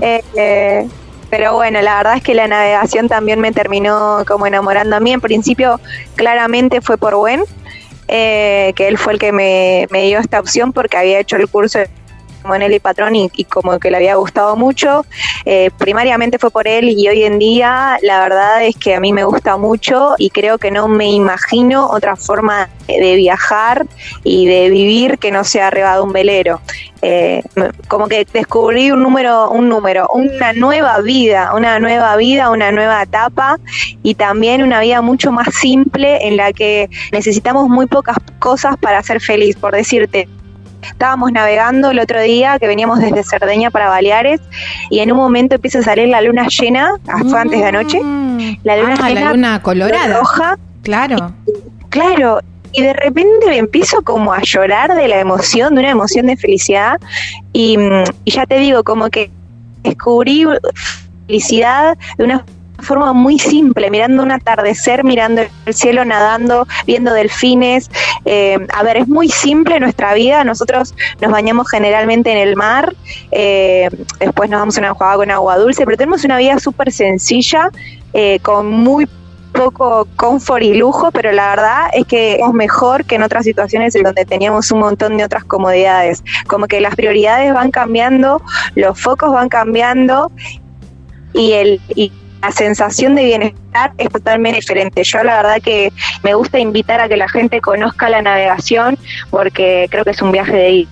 Eh, 0.00 0.22
eh, 0.34 0.88
pero 1.28 1.54
bueno, 1.54 1.82
la 1.82 1.98
verdad 1.98 2.16
es 2.16 2.22
que 2.22 2.34
la 2.34 2.48
navegación 2.48 3.08
también 3.08 3.40
me 3.40 3.52
terminó 3.52 4.24
como 4.26 4.46
enamorando 4.46 4.96
a 4.96 5.00
mí. 5.00 5.12
En 5.12 5.20
principio, 5.20 5.80
claramente 6.14 6.80
fue 6.80 6.96
por 6.96 7.14
Gwen, 7.14 7.42
eh, 8.08 8.72
que 8.74 8.88
él 8.88 8.96
fue 8.96 9.12
el 9.14 9.18
que 9.18 9.32
me, 9.32 9.86
me 9.90 10.04
dio 10.04 10.18
esta 10.18 10.40
opción 10.40 10.72
porque 10.72 10.96
había 10.96 11.18
hecho 11.18 11.36
el 11.36 11.48
curso 11.48 11.80
de 11.80 11.90
Monel 12.46 12.72
y 12.72 12.80
Patrón 12.80 13.14
y, 13.16 13.30
y 13.36 13.44
como 13.44 13.78
que 13.78 13.90
le 13.90 13.98
había 13.98 14.14
gustado 14.14 14.56
mucho. 14.56 15.04
Eh, 15.44 15.70
primariamente 15.78 16.38
fue 16.38 16.50
por 16.50 16.66
él 16.66 16.88
y 16.88 17.08
hoy 17.08 17.24
en 17.24 17.38
día 17.38 17.98
la 18.02 18.20
verdad 18.20 18.64
es 18.64 18.76
que 18.76 18.94
a 18.94 19.00
mí 19.00 19.12
me 19.12 19.24
gusta 19.24 19.56
mucho 19.56 20.14
y 20.18 20.30
creo 20.30 20.58
que 20.58 20.70
no 20.70 20.88
me 20.88 21.10
imagino 21.10 21.86
otra 21.88 22.16
forma 22.16 22.68
de 22.86 23.16
viajar 23.16 23.86
y 24.22 24.46
de 24.46 24.70
vivir 24.70 25.18
que 25.18 25.30
no 25.30 25.44
sea 25.44 25.68
arriba 25.68 25.96
de 25.96 26.02
un 26.02 26.12
velero. 26.12 26.60
Eh, 27.02 27.42
como 27.88 28.08
que 28.08 28.26
descubrí 28.32 28.90
un 28.90 29.02
número, 29.02 29.50
un 29.50 29.68
número, 29.68 30.08
una 30.12 30.52
nueva 30.54 31.00
vida, 31.00 31.52
una 31.54 31.78
nueva 31.78 32.16
vida, 32.16 32.50
una 32.50 32.72
nueva 32.72 33.02
etapa 33.02 33.58
y 34.02 34.14
también 34.14 34.62
una 34.62 34.80
vida 34.80 35.02
mucho 35.02 35.30
más 35.30 35.54
simple 35.54 36.26
en 36.26 36.36
la 36.36 36.52
que 36.52 36.88
necesitamos 37.12 37.68
muy 37.68 37.86
pocas 37.86 38.16
cosas 38.38 38.76
para 38.78 39.02
ser 39.02 39.20
feliz. 39.20 39.56
Por 39.56 39.74
decirte, 39.74 40.28
estábamos 40.90 41.32
navegando 41.32 41.90
el 41.90 41.98
otro 41.98 42.20
día 42.20 42.58
que 42.58 42.66
veníamos 42.66 42.98
desde 43.00 43.22
Cerdeña 43.24 43.70
para 43.70 43.88
Baleares 43.88 44.40
y 44.90 45.00
en 45.00 45.10
un 45.12 45.16
momento 45.18 45.54
empieza 45.56 45.80
a 45.80 45.82
salir 45.82 46.08
la 46.08 46.20
luna 46.20 46.46
llena, 46.48 46.90
ah, 47.08 47.18
fue 47.28 47.38
antes 47.40 47.60
de 47.60 47.66
anoche, 47.66 48.00
Mm. 48.02 48.58
la 48.64 48.76
luna 48.76 48.94
Ah, 49.00 49.08
llena 49.08 49.20
la 49.20 49.32
luna 49.32 49.62
colorada. 49.62 50.18
roja, 50.18 50.58
Claro. 50.82 51.32
claro, 51.88 52.40
y 52.72 52.82
de 52.82 52.92
repente 52.92 53.46
me 53.48 53.56
empiezo 53.58 54.02
como 54.02 54.32
a 54.32 54.40
llorar 54.42 54.94
de 54.94 55.08
la 55.08 55.18
emoción, 55.20 55.74
de 55.74 55.80
una 55.80 55.90
emoción 55.90 56.26
de 56.26 56.36
felicidad 56.36 57.00
y, 57.52 57.78
mm, 57.78 58.04
y 58.24 58.30
ya 58.32 58.44
te 58.46 58.58
digo, 58.58 58.84
como 58.84 59.08
que 59.08 59.30
descubrí 59.82 60.44
felicidad 61.26 61.96
de 62.18 62.24
una 62.24 62.44
forma 62.78 63.12
muy 63.12 63.38
simple, 63.38 63.90
mirando 63.90 64.22
un 64.22 64.32
atardecer, 64.32 65.04
mirando 65.04 65.42
el 65.66 65.74
cielo, 65.74 66.04
nadando, 66.04 66.66
viendo 66.86 67.12
delfines. 67.12 67.90
Eh, 68.24 68.58
a 68.72 68.82
ver, 68.82 68.98
es 68.98 69.08
muy 69.08 69.28
simple 69.28 69.80
nuestra 69.80 70.14
vida. 70.14 70.44
Nosotros 70.44 70.94
nos 71.20 71.30
bañamos 71.30 71.68
generalmente 71.70 72.32
en 72.32 72.38
el 72.38 72.56
mar, 72.56 72.94
eh, 73.30 73.88
después 74.18 74.50
nos 74.50 74.60
damos 74.60 74.76
una 74.78 74.92
jugada 74.92 75.16
con 75.16 75.30
agua 75.30 75.58
dulce, 75.58 75.84
pero 75.84 75.96
tenemos 75.96 76.24
una 76.24 76.38
vida 76.38 76.58
súper 76.58 76.92
sencilla, 76.92 77.70
eh, 78.12 78.38
con 78.40 78.70
muy 78.70 79.08
poco 79.52 80.06
confort 80.16 80.62
y 80.62 80.74
lujo, 80.74 81.10
pero 81.10 81.32
la 81.32 81.50
verdad 81.50 81.88
es 81.94 82.06
que 82.06 82.34
es 82.34 82.52
mejor 82.52 83.04
que 83.04 83.14
en 83.14 83.22
otras 83.22 83.44
situaciones 83.44 83.94
en 83.94 84.02
donde 84.02 84.24
teníamos 84.24 84.70
un 84.70 84.80
montón 84.80 85.16
de 85.16 85.24
otras 85.24 85.44
comodidades. 85.44 86.22
Como 86.46 86.66
que 86.66 86.80
las 86.80 86.94
prioridades 86.94 87.52
van 87.54 87.70
cambiando, 87.70 88.42
los 88.74 89.00
focos 89.00 89.32
van 89.32 89.48
cambiando 89.48 90.30
y 91.32 91.52
el 91.52 91.80
y 91.88 92.12
la 92.42 92.52
sensación 92.52 93.14
de 93.14 93.24
bienestar 93.24 93.92
es 93.98 94.08
totalmente 94.08 94.56
diferente. 94.60 95.02
Yo 95.04 95.22
la 95.24 95.36
verdad 95.36 95.62
que 95.62 95.92
me 96.22 96.34
gusta 96.34 96.58
invitar 96.58 97.00
a 97.00 97.08
que 97.08 97.16
la 97.16 97.28
gente 97.28 97.60
conozca 97.60 98.08
la 98.08 98.22
navegación 98.22 98.98
porque 99.30 99.86
creo 99.90 100.04
que 100.04 100.10
es 100.10 100.22
un 100.22 100.32
viaje 100.32 100.52
de 100.56 100.70
ida. 100.70 100.90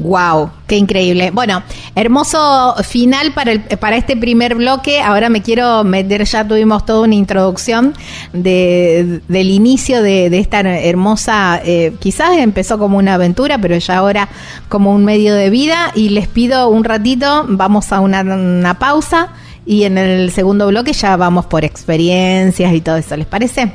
Wow, 0.00 0.50
qué 0.68 0.76
increíble. 0.76 1.32
Bueno, 1.32 1.60
hermoso 1.96 2.76
final 2.84 3.32
para, 3.32 3.50
el- 3.50 3.62
para 3.62 3.96
este 3.96 4.16
primer 4.16 4.54
bloque. 4.54 5.00
Ahora 5.00 5.28
me 5.28 5.42
quiero 5.42 5.82
meter, 5.82 6.22
ya 6.24 6.46
tuvimos 6.46 6.86
toda 6.86 7.00
una 7.00 7.16
introducción 7.16 7.94
de, 8.32 9.20
del 9.26 9.50
inicio 9.50 10.00
de, 10.00 10.26
esta 10.38 10.60
hermosa, 10.60 11.60
eh, 11.64 11.94
quizás 11.98 12.38
empezó 12.38 12.78
como 12.78 12.96
una 12.98 13.14
aventura, 13.14 13.58
pero 13.58 13.76
ya 13.76 13.96
ahora 13.98 14.28
como 14.68 14.92
un 14.94 15.04
medio 15.04 15.34
de 15.34 15.50
vida. 15.50 15.90
Y 15.96 16.10
les 16.10 16.28
pido 16.28 16.68
un 16.68 16.84
ratito, 16.84 17.44
vamos 17.48 17.90
a 17.90 17.98
una 17.98 18.76
pausa 18.78 19.30
y 19.68 19.84
en 19.84 19.98
el 19.98 20.30
segundo 20.32 20.66
bloque 20.66 20.94
ya 20.94 21.14
vamos 21.18 21.44
por 21.44 21.62
experiencias 21.62 22.72
y 22.72 22.80
todo 22.80 22.96
eso. 22.96 23.18
¿Les 23.18 23.26
parece? 23.26 23.70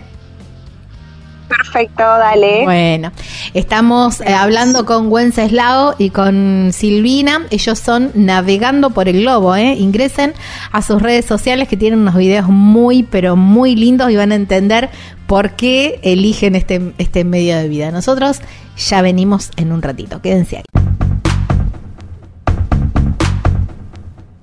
Perfecto, 1.48 2.02
dale. 2.02 2.64
Bueno, 2.64 3.12
estamos 3.54 4.20
eh, 4.22 4.34
hablando 4.34 4.86
con 4.86 5.12
Wenceslao 5.12 5.94
y 6.00 6.10
con 6.10 6.72
Silvina. 6.74 7.46
Ellos 7.52 7.78
son 7.78 8.10
Navegando 8.16 8.90
por 8.90 9.08
el 9.08 9.22
Globo. 9.22 9.56
¿eh? 9.56 9.76
Ingresen 9.76 10.34
a 10.72 10.82
sus 10.82 11.00
redes 11.00 11.26
sociales 11.26 11.68
que 11.68 11.78
tienen 11.78 12.00
unos 12.00 12.16
videos 12.16 12.48
muy, 12.48 13.04
pero 13.04 13.36
muy 13.36 13.76
lindos 13.76 14.10
y 14.10 14.16
van 14.16 14.32
a 14.32 14.36
entender 14.36 14.90
por 15.28 15.52
qué 15.52 16.00
eligen 16.02 16.56
este, 16.56 16.94
este 16.98 17.24
medio 17.24 17.56
de 17.56 17.70
vida. 17.70 17.92
Nosotros 17.92 18.42
ya 18.78 19.04
venimos 19.04 19.52
en 19.58 19.72
un 19.72 19.84
ratito. 19.84 20.24
Quédense 20.24 20.58
ahí. 20.58 21.03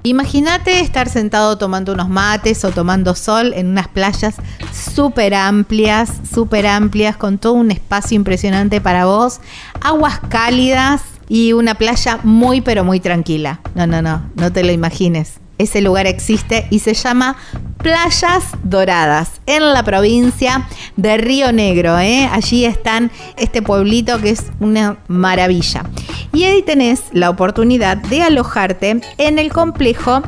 Imagínate 0.02 0.80
estar 0.80 1.08
sentado 1.08 1.58
tomando 1.58 1.92
unos 1.92 2.08
mates 2.08 2.64
o 2.64 2.70
tomando 2.70 3.14
sol 3.14 3.52
en 3.54 3.66
unas 3.66 3.88
playas 3.88 4.36
súper 4.72 5.34
amplias, 5.34 6.10
súper 6.32 6.66
amplias, 6.66 7.16
con 7.16 7.36
todo 7.36 7.52
un 7.52 7.70
espacio 7.70 8.16
impresionante 8.16 8.80
para 8.80 9.04
vos, 9.04 9.40
aguas 9.82 10.20
cálidas 10.28 11.02
y 11.28 11.52
una 11.52 11.74
playa 11.74 12.18
muy 12.22 12.62
pero 12.62 12.82
muy 12.82 12.98
tranquila. 13.00 13.60
No, 13.74 13.86
no, 13.86 14.00
no, 14.00 14.22
no 14.36 14.52
te 14.52 14.64
lo 14.64 14.72
imagines. 14.72 15.39
Ese 15.61 15.83
lugar 15.83 16.07
existe 16.07 16.66
y 16.70 16.79
se 16.79 16.94
llama 16.94 17.37
Playas 17.77 18.44
Doradas 18.62 19.42
en 19.44 19.75
la 19.75 19.83
provincia 19.83 20.66
de 20.96 21.18
Río 21.18 21.53
Negro. 21.53 21.99
¿eh? 21.99 22.27
Allí 22.33 22.64
están 22.64 23.11
este 23.37 23.61
pueblito 23.61 24.18
que 24.23 24.31
es 24.31 24.46
una 24.59 24.96
maravilla. 25.07 25.85
Y 26.33 26.44
ahí 26.44 26.62
tenés 26.62 27.03
la 27.12 27.29
oportunidad 27.29 27.99
de 27.99 28.23
alojarte 28.23 29.03
en 29.18 29.38
el 29.38 29.53
complejo 29.53 30.23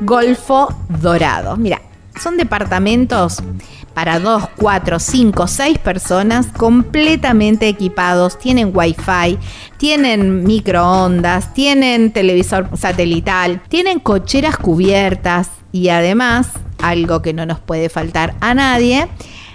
Golfo 0.00 0.68
Dorado. 1.00 1.56
Mira, 1.56 1.80
son 2.22 2.36
departamentos 2.36 3.42
para 3.94 4.18
2, 4.18 4.50
4, 4.56 4.98
5, 4.98 5.46
6 5.46 5.78
personas 5.78 6.48
completamente 6.48 7.68
equipados. 7.68 8.38
Tienen 8.38 8.72
wifi, 8.74 9.38
tienen 9.76 10.44
microondas, 10.44 11.54
tienen 11.54 12.12
televisor 12.12 12.68
satelital, 12.76 13.62
tienen 13.68 14.00
cocheras 14.00 14.56
cubiertas 14.56 15.50
y 15.72 15.88
además, 15.88 16.50
algo 16.82 17.22
que 17.22 17.32
no 17.32 17.46
nos 17.46 17.60
puede 17.60 17.88
faltar 17.88 18.34
a 18.40 18.54
nadie, 18.54 19.08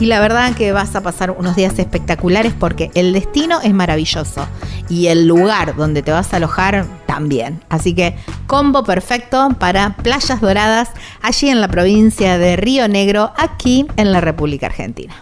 y 0.00 0.06
la 0.06 0.20
verdad 0.20 0.54
que 0.54 0.72
vas 0.72 0.96
a 0.96 1.02
pasar 1.02 1.30
unos 1.30 1.56
días 1.56 1.78
espectaculares 1.78 2.54
porque 2.58 2.90
el 2.94 3.12
destino 3.12 3.60
es 3.62 3.74
maravilloso 3.74 4.46
y 4.88 5.08
el 5.08 5.26
lugar 5.26 5.76
donde 5.76 6.02
te 6.02 6.10
vas 6.10 6.32
a 6.32 6.38
alojar 6.38 6.86
también. 7.06 7.62
Así 7.68 7.94
que 7.94 8.16
combo 8.46 8.82
perfecto 8.82 9.50
para 9.58 9.96
playas 9.96 10.40
doradas 10.40 10.90
allí 11.22 11.50
en 11.50 11.60
la 11.60 11.68
provincia 11.68 12.38
de 12.38 12.56
Río 12.56 12.88
Negro, 12.88 13.32
aquí 13.36 13.86
en 13.96 14.12
la 14.12 14.20
República 14.20 14.66
Argentina. 14.66 15.14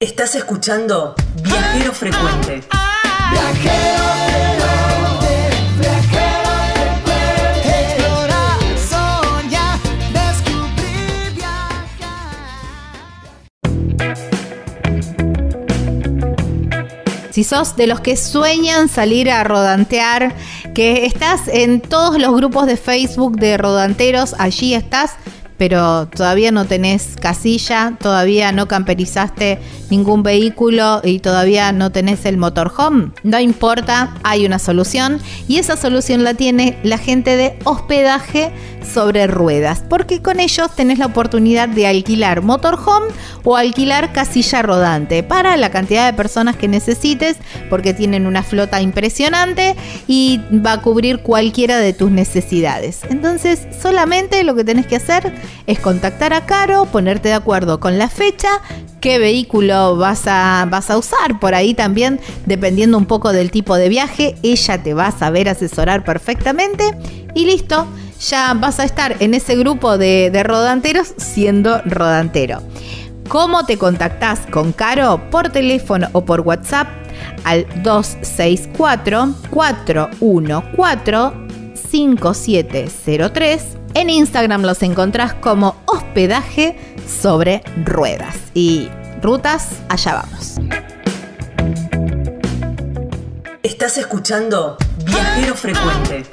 Estás 0.00 0.36
escuchando 0.36 1.16
Viajero 1.42 1.92
Frecuente. 1.92 2.62
Si 17.32 17.42
sos 17.42 17.74
de 17.74 17.88
los 17.88 17.98
que 17.98 18.16
sueñan 18.16 18.88
salir 18.88 19.28
a 19.32 19.42
rodantear, 19.42 20.32
que 20.74 21.06
estás 21.06 21.48
en 21.48 21.80
todos 21.80 22.20
los 22.20 22.36
grupos 22.36 22.68
de 22.68 22.76
Facebook 22.76 23.36
de 23.36 23.56
rodanteros, 23.56 24.36
allí 24.38 24.74
estás, 24.74 25.16
pero 25.58 26.06
todavía 26.06 26.52
no 26.52 26.64
tenés 26.64 27.16
casilla, 27.20 27.96
todavía 28.00 28.52
no 28.52 28.68
camperizaste 28.68 29.58
ningún 29.90 30.22
vehículo 30.22 31.00
y 31.04 31.18
todavía 31.18 31.72
no 31.72 31.90
tenés 31.92 32.24
el 32.24 32.38
motorhome, 32.38 33.10
no 33.24 33.38
importa, 33.40 34.14
hay 34.22 34.46
una 34.46 34.58
solución 34.58 35.20
y 35.48 35.58
esa 35.58 35.76
solución 35.76 36.24
la 36.24 36.34
tiene 36.34 36.78
la 36.82 36.98
gente 36.98 37.36
de 37.36 37.58
hospedaje 37.64 38.52
sobre 38.88 39.26
ruedas, 39.26 39.82
porque 39.88 40.22
con 40.22 40.40
ellos 40.40 40.74
tenés 40.74 40.98
la 40.98 41.06
oportunidad 41.06 41.68
de 41.68 41.86
alquilar 41.86 42.42
motorhome 42.42 43.08
o 43.44 43.56
alquilar 43.56 44.12
casilla 44.12 44.62
rodante 44.62 45.22
para 45.22 45.56
la 45.56 45.70
cantidad 45.70 46.06
de 46.06 46.16
personas 46.16 46.56
que 46.56 46.68
necesites, 46.68 47.36
porque 47.68 47.94
tienen 47.94 48.26
una 48.26 48.42
flota 48.42 48.80
impresionante 48.80 49.76
y 50.06 50.40
va 50.64 50.74
a 50.74 50.82
cubrir 50.82 51.20
cualquiera 51.20 51.78
de 51.78 51.92
tus 51.92 52.10
necesidades. 52.10 53.00
Entonces, 53.10 53.66
solamente 53.80 54.44
lo 54.44 54.54
que 54.54 54.64
tenés 54.64 54.86
que 54.86 54.96
hacer 54.96 55.32
es 55.66 55.78
contactar 55.78 56.32
a 56.32 56.46
Caro, 56.46 56.86
ponerte 56.86 57.28
de 57.28 57.34
acuerdo 57.34 57.80
con 57.80 57.98
la 57.98 58.08
fecha, 58.08 58.48
qué 59.00 59.18
vehículo 59.18 59.96
vas 59.96 60.22
a, 60.26 60.66
vas 60.70 60.90
a 60.90 60.98
usar. 60.98 61.40
Por 61.40 61.54
ahí 61.54 61.74
también, 61.74 62.20
dependiendo 62.46 62.98
un 62.98 63.06
poco 63.06 63.32
del 63.32 63.50
tipo 63.50 63.76
de 63.76 63.88
viaje, 63.88 64.34
ella 64.42 64.82
te 64.82 64.94
va 64.94 65.08
a 65.08 65.12
saber 65.12 65.48
asesorar 65.48 66.04
perfectamente 66.04 66.84
y 67.34 67.44
listo. 67.44 67.86
Ya 68.28 68.54
vas 68.54 68.80
a 68.80 68.84
estar 68.84 69.16
en 69.20 69.34
ese 69.34 69.54
grupo 69.56 69.96
de, 69.96 70.30
de 70.30 70.42
rodanteros 70.42 71.14
siendo 71.18 71.80
rodantero. 71.84 72.62
¿Cómo 73.28 73.64
te 73.64 73.76
contactás 73.76 74.40
con 74.50 74.72
Caro? 74.72 75.20
Por 75.30 75.50
teléfono 75.50 76.08
o 76.12 76.24
por 76.24 76.40
WhatsApp 76.40 76.88
al 77.44 77.66
264 77.82 79.34
414 79.50 81.48
5703. 81.90 83.77
En 83.94 84.10
Instagram 84.10 84.62
los 84.62 84.82
encontrás 84.82 85.34
como 85.34 85.76
hospedaje 85.86 86.76
sobre 87.06 87.62
ruedas. 87.84 88.36
Y 88.54 88.88
rutas, 89.22 89.80
allá 89.88 90.22
vamos. 90.22 90.56
Estás 93.62 93.98
escuchando 93.98 94.76
Viajero 95.04 95.54
Frecuente. 95.54 96.24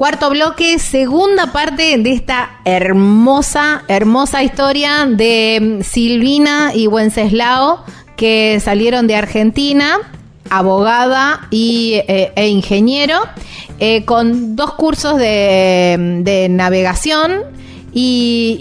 Cuarto 0.00 0.30
bloque, 0.30 0.78
segunda 0.78 1.52
parte 1.52 1.98
de 1.98 2.12
esta 2.12 2.58
hermosa, 2.64 3.82
hermosa 3.86 4.42
historia 4.42 5.04
de 5.04 5.58
mm, 5.60 5.82
Silvina 5.82 6.72
y 6.74 6.86
Wenceslao 6.86 7.84
que 8.16 8.58
salieron 8.60 9.06
de 9.06 9.16
Argentina, 9.16 9.98
abogada 10.48 11.46
y, 11.50 12.00
eh, 12.08 12.32
e 12.34 12.48
ingeniero, 12.48 13.20
eh, 13.78 14.06
con 14.06 14.56
dos 14.56 14.72
cursos 14.72 15.18
de, 15.18 16.22
de 16.24 16.48
navegación 16.48 17.42
y, 17.92 18.56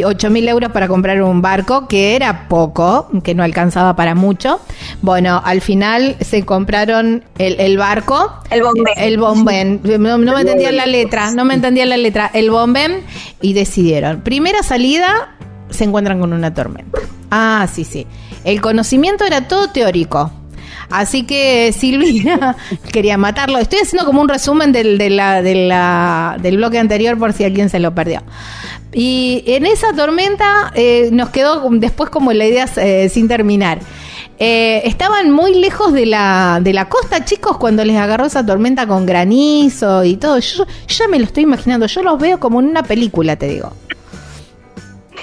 y 0.00 0.04
8 0.04 0.30
mil 0.30 0.48
euros 0.48 0.70
para 0.72 0.88
comprar 0.88 1.22
un 1.22 1.42
barco, 1.42 1.88
que 1.88 2.16
era 2.16 2.48
poco, 2.48 3.08
que 3.22 3.34
no 3.34 3.42
alcanzaba 3.42 3.96
para 3.96 4.14
mucho. 4.14 4.60
Bueno, 5.02 5.40
al 5.44 5.60
final 5.60 6.16
se 6.20 6.44
compraron 6.44 7.24
el, 7.38 7.58
el 7.60 7.76
barco. 7.76 8.32
El 8.50 8.62
bombén. 8.62 8.94
El 8.96 9.18
bombén. 9.18 9.80
No, 9.84 10.18
no 10.18 10.34
me 10.34 10.40
entendía 10.40 10.72
la 10.72 10.86
letra, 10.86 11.30
no 11.32 11.44
me 11.44 11.54
entendía 11.54 11.86
la 11.86 11.96
letra. 11.96 12.30
El 12.32 12.50
bombén 12.50 13.02
y 13.40 13.52
decidieron. 13.52 14.20
Primera 14.20 14.62
salida 14.62 15.36
se 15.70 15.84
encuentran 15.84 16.20
con 16.20 16.32
una 16.32 16.52
tormenta. 16.52 16.98
Ah, 17.30 17.66
sí, 17.72 17.84
sí. 17.84 18.06
El 18.44 18.60
conocimiento 18.60 19.24
era 19.24 19.46
todo 19.48 19.70
teórico. 19.70 20.32
Así 20.90 21.22
que 21.24 21.72
Silvina 21.72 22.56
quería 22.92 23.16
matarlo. 23.16 23.58
Estoy 23.58 23.80
haciendo 23.80 24.06
como 24.06 24.20
un 24.20 24.28
resumen 24.28 24.72
del, 24.72 24.98
de 24.98 25.10
la- 25.10 25.40
del 26.40 26.56
bloque 26.56 26.78
anterior 26.78 27.16
por 27.18 27.32
si 27.32 27.44
alguien 27.44 27.68
se 27.68 27.78
lo 27.80 27.94
perdió. 27.94 28.22
Y 28.92 29.44
en 29.46 29.66
esa 29.66 29.92
tormenta 29.92 30.72
eh, 30.74 31.10
nos 31.12 31.28
quedó 31.30 31.68
después 31.70 32.10
como 32.10 32.32
la 32.32 32.44
idea 32.46 32.68
eh, 32.76 33.08
sin 33.08 33.28
terminar. 33.28 33.78
Eh, 34.42 34.82
estaban 34.86 35.30
muy 35.30 35.54
lejos 35.54 35.92
de 35.92 36.06
la, 36.06 36.60
de 36.62 36.72
la 36.72 36.88
costa, 36.88 37.24
chicos, 37.24 37.58
cuando 37.58 37.84
les 37.84 37.96
agarró 37.96 38.24
esa 38.26 38.44
tormenta 38.44 38.86
con 38.86 39.04
granizo 39.06 40.02
y 40.02 40.16
todo. 40.16 40.38
Yo, 40.38 40.64
yo 40.64 40.66
ya 40.88 41.08
me 41.08 41.18
lo 41.18 41.26
estoy 41.26 41.42
imaginando, 41.44 41.86
yo 41.86 42.02
los 42.02 42.18
veo 42.18 42.40
como 42.40 42.58
en 42.60 42.68
una 42.68 42.82
película, 42.82 43.36
te 43.36 43.48
digo. 43.48 43.72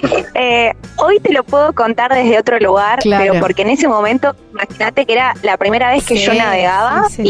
Eh, 0.40 0.74
hoy 0.98 1.20
te 1.20 1.34
lo 1.34 1.44
puedo 1.44 1.74
contar 1.74 2.14
desde 2.14 2.38
otro 2.38 2.60
lugar, 2.60 3.00
Claro. 3.00 3.26
pero 3.34 3.40
porque 3.42 3.64
en 3.64 3.70
ese 3.72 3.88
momento, 3.88 4.36
imagínate 4.52 5.06
que 5.06 5.14
era 5.14 5.34
la 5.42 5.58
primera 5.58 5.92
vez 5.92 6.06
que 6.06 6.18
Sí, 6.18 6.24
yo 6.26 6.34
navegaba 6.34 7.06
sí, 7.10 7.16
sí, 7.16 7.22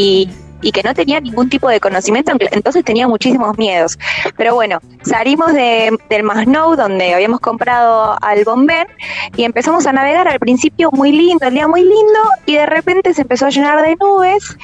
y, 0.62 0.68
y 0.68 0.72
que 0.72 0.84
no 0.84 0.94
tenía 0.94 1.20
ningún 1.22 1.48
tipo 1.50 1.70
de 1.70 1.80
conocimiento, 1.80 2.34
entonces 2.52 2.84
tenía 2.84 3.08
muchísimos 3.08 3.58
miedos. 3.58 3.98
Pero 4.36 4.56
bueno, 4.56 4.80
salimos 5.04 5.54
de, 5.54 5.96
del 6.10 6.24
Masnou, 6.24 6.76
donde 6.76 7.14
habíamos 7.14 7.40
comprado 7.40 8.18
al 8.22 8.44
Bombén, 8.44 8.88
y 9.36 9.44
empezamos 9.46 9.86
a 9.88 9.94
navegar 9.94 10.28
al 10.28 10.40
principio 10.40 10.90
muy 10.92 11.12
lindo, 11.12 11.46
el 11.48 11.54
día 11.54 11.68
muy 11.68 11.82
lindo, 11.84 12.20
y 12.46 12.56
de 12.56 12.66
repente 12.66 13.14
se 13.14 13.22
empezó 13.22 13.46
a 13.46 13.50
llenar 13.50 13.82
de 13.84 13.96
nubes, 13.96 14.58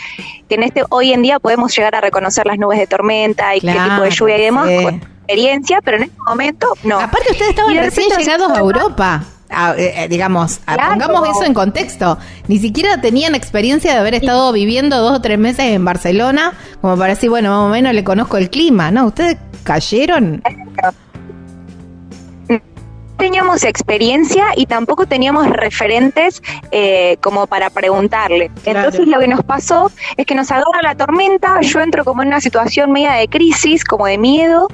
que 0.49 0.55
en 0.55 0.63
este 0.63 0.83
hoy 0.89 1.13
en 1.13 1.21
día 1.21 1.39
podemos 1.39 1.73
llegar 1.75 1.95
a 1.95 2.01
reconocer 2.01 2.45
las 2.45 2.57
nubes 2.57 2.79
de 2.79 2.87
tormenta 2.87 3.55
y 3.55 3.61
qué 3.61 3.71
tipo 3.71 4.01
de 4.01 4.09
lluvia 4.09 4.37
y 4.37 4.41
demás, 4.41 4.67
sí. 4.67 4.99
Experiencia, 5.27 5.79
pero 5.83 5.97
en 5.97 6.03
ese 6.03 6.13
momento 6.25 6.67
no. 6.83 6.99
Aparte, 6.99 7.31
ustedes 7.31 7.51
estaban 7.51 7.75
recién 7.75 8.09
llegados 8.17 8.51
a 8.51 8.59
Europa. 8.59 9.23
Eh, 9.77 9.93
eh, 9.97 10.07
digamos, 10.07 10.59
Claro. 10.65 10.83
pongamos 10.97 11.29
eso 11.29 11.43
en 11.45 11.53
contexto. 11.53 12.17
Ni 12.47 12.57
siquiera 12.57 12.99
tenían 13.01 13.35
experiencia 13.35 13.93
de 13.93 13.99
haber 13.99 14.15
estado 14.15 14.51
viviendo 14.51 14.97
dos 14.99 15.17
o 15.17 15.21
tres 15.21 15.37
meses 15.37 15.65
en 15.65 15.85
Barcelona, 15.85 16.53
como 16.81 16.97
para 16.97 17.13
decir, 17.13 17.29
bueno, 17.29 17.51
más 17.51 17.67
o 17.67 17.69
menos 17.69 17.93
le 17.93 18.03
conozco 18.03 18.37
el 18.37 18.49
clima, 18.49 18.89
¿no? 18.89 19.05
Ustedes 19.05 19.37
cayeron. 19.63 20.41
Teníamos 23.17 23.63
experiencia 23.63 24.45
y 24.55 24.65
tampoco 24.65 25.05
teníamos 25.05 25.47
referentes 25.49 26.41
eh, 26.71 27.17
como 27.21 27.47
para 27.47 27.69
preguntarle. 27.69 28.49
Claro. 28.63 28.79
Entonces 28.79 29.07
lo 29.07 29.19
que 29.19 29.27
nos 29.27 29.43
pasó 29.43 29.91
es 30.17 30.25
que 30.25 30.35
nos 30.35 30.51
agarra 30.51 30.81
la 30.81 30.95
tormenta, 30.95 31.59
yo 31.61 31.79
entro 31.81 32.03
como 32.05 32.21
en 32.21 32.29
una 32.29 32.41
situación 32.41 32.91
media 32.91 33.13
de 33.13 33.27
crisis, 33.27 33.83
como 33.85 34.05
de 34.07 34.17
miedo, 34.17 34.67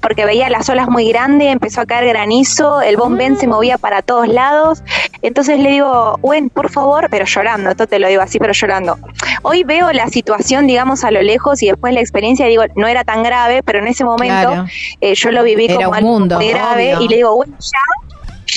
porque 0.00 0.24
veía 0.24 0.48
las 0.50 0.68
olas 0.68 0.88
muy 0.88 1.08
grandes, 1.08 1.52
empezó 1.52 1.80
a 1.82 1.86
caer 1.86 2.06
granizo, 2.08 2.80
el 2.82 2.96
bombén 2.96 3.36
se 3.38 3.46
movía 3.46 3.78
para 3.78 4.02
todos 4.02 4.28
lados. 4.28 4.82
Entonces 5.22 5.58
le 5.60 5.70
digo, 5.70 6.18
Gwen, 6.22 6.50
por 6.50 6.70
favor, 6.70 7.08
pero 7.10 7.24
llorando, 7.24 7.70
esto 7.70 7.86
te 7.86 7.98
lo 7.98 8.08
digo 8.08 8.22
así, 8.22 8.38
pero 8.38 8.52
llorando. 8.52 8.98
Hoy 9.42 9.64
veo 9.64 9.92
la 9.92 10.08
situación, 10.08 10.66
digamos, 10.66 11.04
a 11.04 11.10
lo 11.10 11.22
lejos 11.22 11.62
y 11.62 11.66
después 11.68 11.94
la 11.94 12.00
experiencia, 12.00 12.46
digo, 12.46 12.64
no 12.76 12.86
era 12.88 13.04
tan 13.04 13.22
grave, 13.22 13.62
pero 13.62 13.78
en 13.78 13.86
ese 13.86 14.04
momento 14.04 14.22
Claro. 14.50 14.66
eh, 15.00 15.14
yo 15.14 15.30
lo 15.30 15.42
viví 15.42 15.64
Era 15.66 15.74
como 15.76 15.88
un 15.90 15.94
algo 15.96 16.08
mundo, 16.08 16.36
muy 16.36 16.48
grave 16.48 16.94
obvio. 16.96 17.04
y 17.04 17.08
le 17.08 17.16
digo, 17.16 17.36
bueno, 17.36 17.56
ya, 17.58 17.78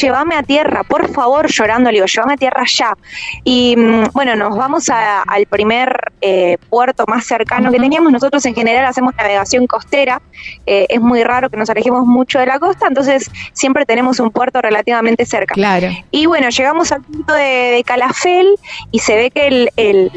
llévame 0.01 0.35
a 0.35 0.43
tierra, 0.43 0.83
por 0.83 1.11
favor, 1.13 1.47
llorando, 1.47 1.89
le 1.91 1.97
digo, 1.97 2.05
llévame 2.05 2.33
a 2.33 2.37
tierra 2.37 2.63
ya. 2.65 2.97
Y 3.43 3.75
mm, 3.77 4.03
bueno, 4.13 4.35
nos 4.35 4.55
vamos 4.57 4.89
a- 4.89 5.21
al 5.23 5.45
primer 5.45 6.11
eh, 6.21 6.57
puerto 6.69 7.05
más 7.07 7.25
cercano 7.25 7.71
que 7.71 7.79
teníamos. 7.79 8.11
Nosotros 8.11 8.45
en 8.45 8.55
general 8.55 8.85
hacemos 8.85 9.15
navegación 9.15 9.67
costera, 9.67 10.21
eh, 10.65 10.85
es 10.89 10.99
muy 11.01 11.23
raro 11.23 11.49
que 11.49 11.57
nos 11.57 11.69
alejemos 11.69 12.05
mucho 12.05 12.39
de 12.39 12.45
la 12.47 12.59
costa, 12.59 12.87
entonces 12.87 13.29
siempre 13.53 13.85
tenemos 13.85 14.19
un 14.19 14.31
puerto 14.31 14.61
relativamente 14.61 15.25
cerca. 15.25 15.53
Claro. 15.53 15.87
Y 16.11 16.25
bueno, 16.25 16.49
llegamos 16.49 16.91
al 16.91 17.01
punto 17.01 17.33
de, 17.33 17.43
de 17.75 17.83
Calafel 17.85 18.55
y 18.91 18.99
se 18.99 19.15
ve 19.15 19.31
que 19.31 19.47
el, 19.47 19.69
el- 19.77 20.11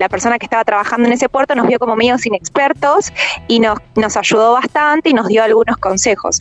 la 0.00 0.08
persona 0.08 0.38
que 0.40 0.46
estaba 0.46 0.64
trabajando 0.64 1.06
en 1.06 1.12
ese 1.12 1.28
puerto 1.28 1.54
nos 1.54 1.68
vio 1.68 1.78
como 1.78 1.94
medios 1.94 2.26
inexpertos 2.26 3.12
y 3.46 3.60
nos, 3.60 3.78
nos 3.94 4.16
ayudó 4.16 4.52
bastante 4.54 5.10
y 5.10 5.14
nos 5.14 5.28
dio 5.28 5.44
algunos 5.44 5.76
consejos. 5.76 6.40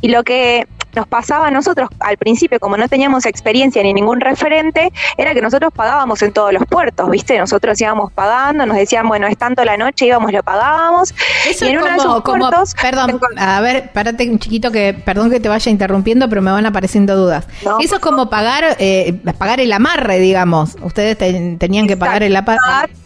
Y 0.00 0.08
lo 0.08 0.24
que 0.24 0.66
nos 0.94 1.06
pasaba 1.06 1.48
a 1.48 1.50
nosotros 1.50 1.88
al 2.00 2.16
principio, 2.16 2.58
como 2.60 2.76
no 2.76 2.88
teníamos 2.88 3.26
experiencia 3.26 3.82
ni 3.82 3.92
ningún 3.92 4.20
referente, 4.20 4.92
era 5.16 5.34
que 5.34 5.42
nosotros 5.42 5.72
pagábamos 5.74 6.22
en 6.22 6.32
todos 6.32 6.52
los 6.52 6.64
puertos, 6.66 7.10
¿viste? 7.10 7.38
Nosotros 7.38 7.80
íbamos 7.80 8.12
pagando, 8.12 8.66
nos 8.66 8.76
decían, 8.76 9.06
bueno, 9.08 9.26
es 9.26 9.36
tanto 9.36 9.64
la 9.64 9.76
noche, 9.76 10.06
íbamos, 10.06 10.32
lo 10.32 10.42
pagábamos. 10.42 11.14
Eso 11.48 11.64
y 11.64 11.68
en 11.68 11.74
es 11.76 11.82
uno 11.82 11.90
de 11.90 11.96
como, 11.98 12.10
esos 12.10 12.22
como- 12.22 12.48
puertos, 12.50 12.74
perdón, 12.80 13.20
a 13.36 13.60
ver, 13.60 13.90
párate 13.92 14.28
un 14.30 14.38
chiquito 14.38 14.70
que, 14.70 14.94
perdón 15.04 15.30
que 15.30 15.40
te 15.40 15.48
vaya 15.48 15.70
interrumpiendo, 15.70 16.28
pero 16.28 16.42
me 16.42 16.50
van 16.50 16.66
apareciendo 16.66 17.16
dudas. 17.16 17.46
No. 17.64 17.78
Eso 17.80 17.96
es 17.96 18.00
como 18.00 18.30
pagar, 18.30 18.76
eh, 18.78 19.20
pagar 19.38 19.60
el 19.60 19.72
amarre, 19.72 20.18
digamos. 20.18 20.76
Ustedes 20.82 21.18
te- 21.18 21.56
tenían 21.58 21.86
que 21.86 21.96
pagar 21.96 22.22
el 22.22 22.34
amarre. 22.36 22.58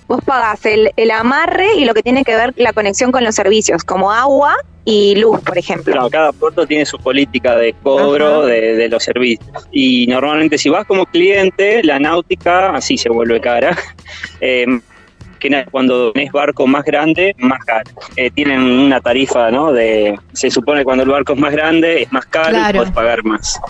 Vos 0.08 0.20
pagás 0.24 0.64
el, 0.66 0.90
el 0.96 1.10
amarre 1.10 1.74
y 1.76 1.84
lo 1.84 1.94
que 1.94 2.02
tiene 2.02 2.24
que 2.24 2.34
ver 2.34 2.54
la 2.56 2.72
conexión 2.72 3.12
con 3.12 3.22
los 3.24 3.34
servicios, 3.34 3.84
como 3.84 4.10
agua 4.10 4.56
y 4.84 5.14
luz, 5.16 5.40
por 5.42 5.58
ejemplo. 5.58 5.94
No, 5.94 6.08
cada 6.08 6.32
puerto 6.32 6.66
tiene 6.66 6.86
su 6.86 6.98
política 6.98 7.54
de 7.56 7.74
cobro 7.82 8.46
de, 8.46 8.74
de 8.74 8.88
los 8.88 9.04
servicios. 9.04 9.68
Y 9.70 10.06
normalmente 10.06 10.56
si 10.56 10.70
vas 10.70 10.86
como 10.86 11.04
cliente, 11.04 11.84
la 11.84 11.98
náutica 11.98 12.70
así 12.70 12.96
se 12.96 13.08
vuelve 13.10 13.40
cara. 13.40 13.76
Eh, 14.40 14.66
que 15.38 15.64
cuando 15.70 16.12
tenés 16.12 16.32
barco 16.32 16.66
más 16.66 16.84
grande, 16.84 17.34
más 17.38 17.64
caro. 17.64 17.90
Eh, 18.16 18.30
tienen 18.30 18.60
una 18.60 19.00
tarifa, 19.00 19.50
¿no? 19.50 19.72
De, 19.72 20.18
se 20.32 20.50
supone 20.50 20.80
que 20.80 20.84
cuando 20.84 21.04
el 21.04 21.10
barco 21.10 21.32
es 21.34 21.38
más 21.38 21.52
grande, 21.52 22.02
es 22.02 22.12
más 22.12 22.26
caro 22.26 22.50
Claro. 22.50 22.70
y 22.70 22.78
puedes 22.78 22.92
pagar 22.92 23.24
más. 23.24 23.60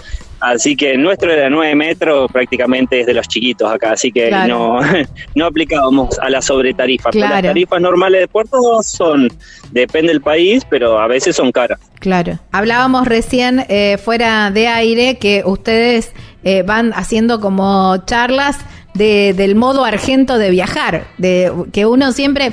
Así 0.40 0.76
que 0.76 0.92
el 0.92 1.02
nuestro 1.02 1.32
era 1.32 1.50
9 1.50 1.74
metros, 1.74 2.30
prácticamente 2.30 3.00
es 3.00 3.06
de 3.06 3.14
los 3.14 3.26
chiquitos 3.26 3.70
acá, 3.70 3.92
así 3.92 4.12
que 4.12 4.28
Claro. 4.28 4.80
no, 4.80 4.80
no 5.34 5.46
aplicábamos 5.46 6.18
a 6.20 6.30
la 6.30 6.40
sobretarifa. 6.40 7.10
Pero 7.10 7.26
Claro. 7.26 7.34
Las 7.42 7.50
tarifas 7.50 7.80
normales 7.80 8.20
de 8.20 8.28
puerto 8.28 8.56
son, 8.82 9.28
depende 9.72 10.12
del 10.12 10.20
país, 10.20 10.64
pero 10.68 10.98
a 11.00 11.06
veces 11.06 11.34
son 11.36 11.50
caras. 11.52 11.80
Claro. 11.98 12.38
Hablábamos 12.52 13.06
recién 13.08 13.64
eh, 13.68 13.98
fuera 13.98 14.50
de 14.50 14.68
aire 14.68 15.18
que 15.18 15.42
ustedes 15.44 16.12
eh, 16.44 16.62
van 16.62 16.92
haciendo 16.94 17.40
como 17.40 17.96
charlas 18.06 18.58
de, 18.94 19.34
del 19.34 19.54
modo 19.56 19.84
argento 19.84 20.38
de 20.38 20.50
viajar, 20.50 21.08
de 21.18 21.52
que 21.72 21.86
uno 21.86 22.12
siempre 22.12 22.52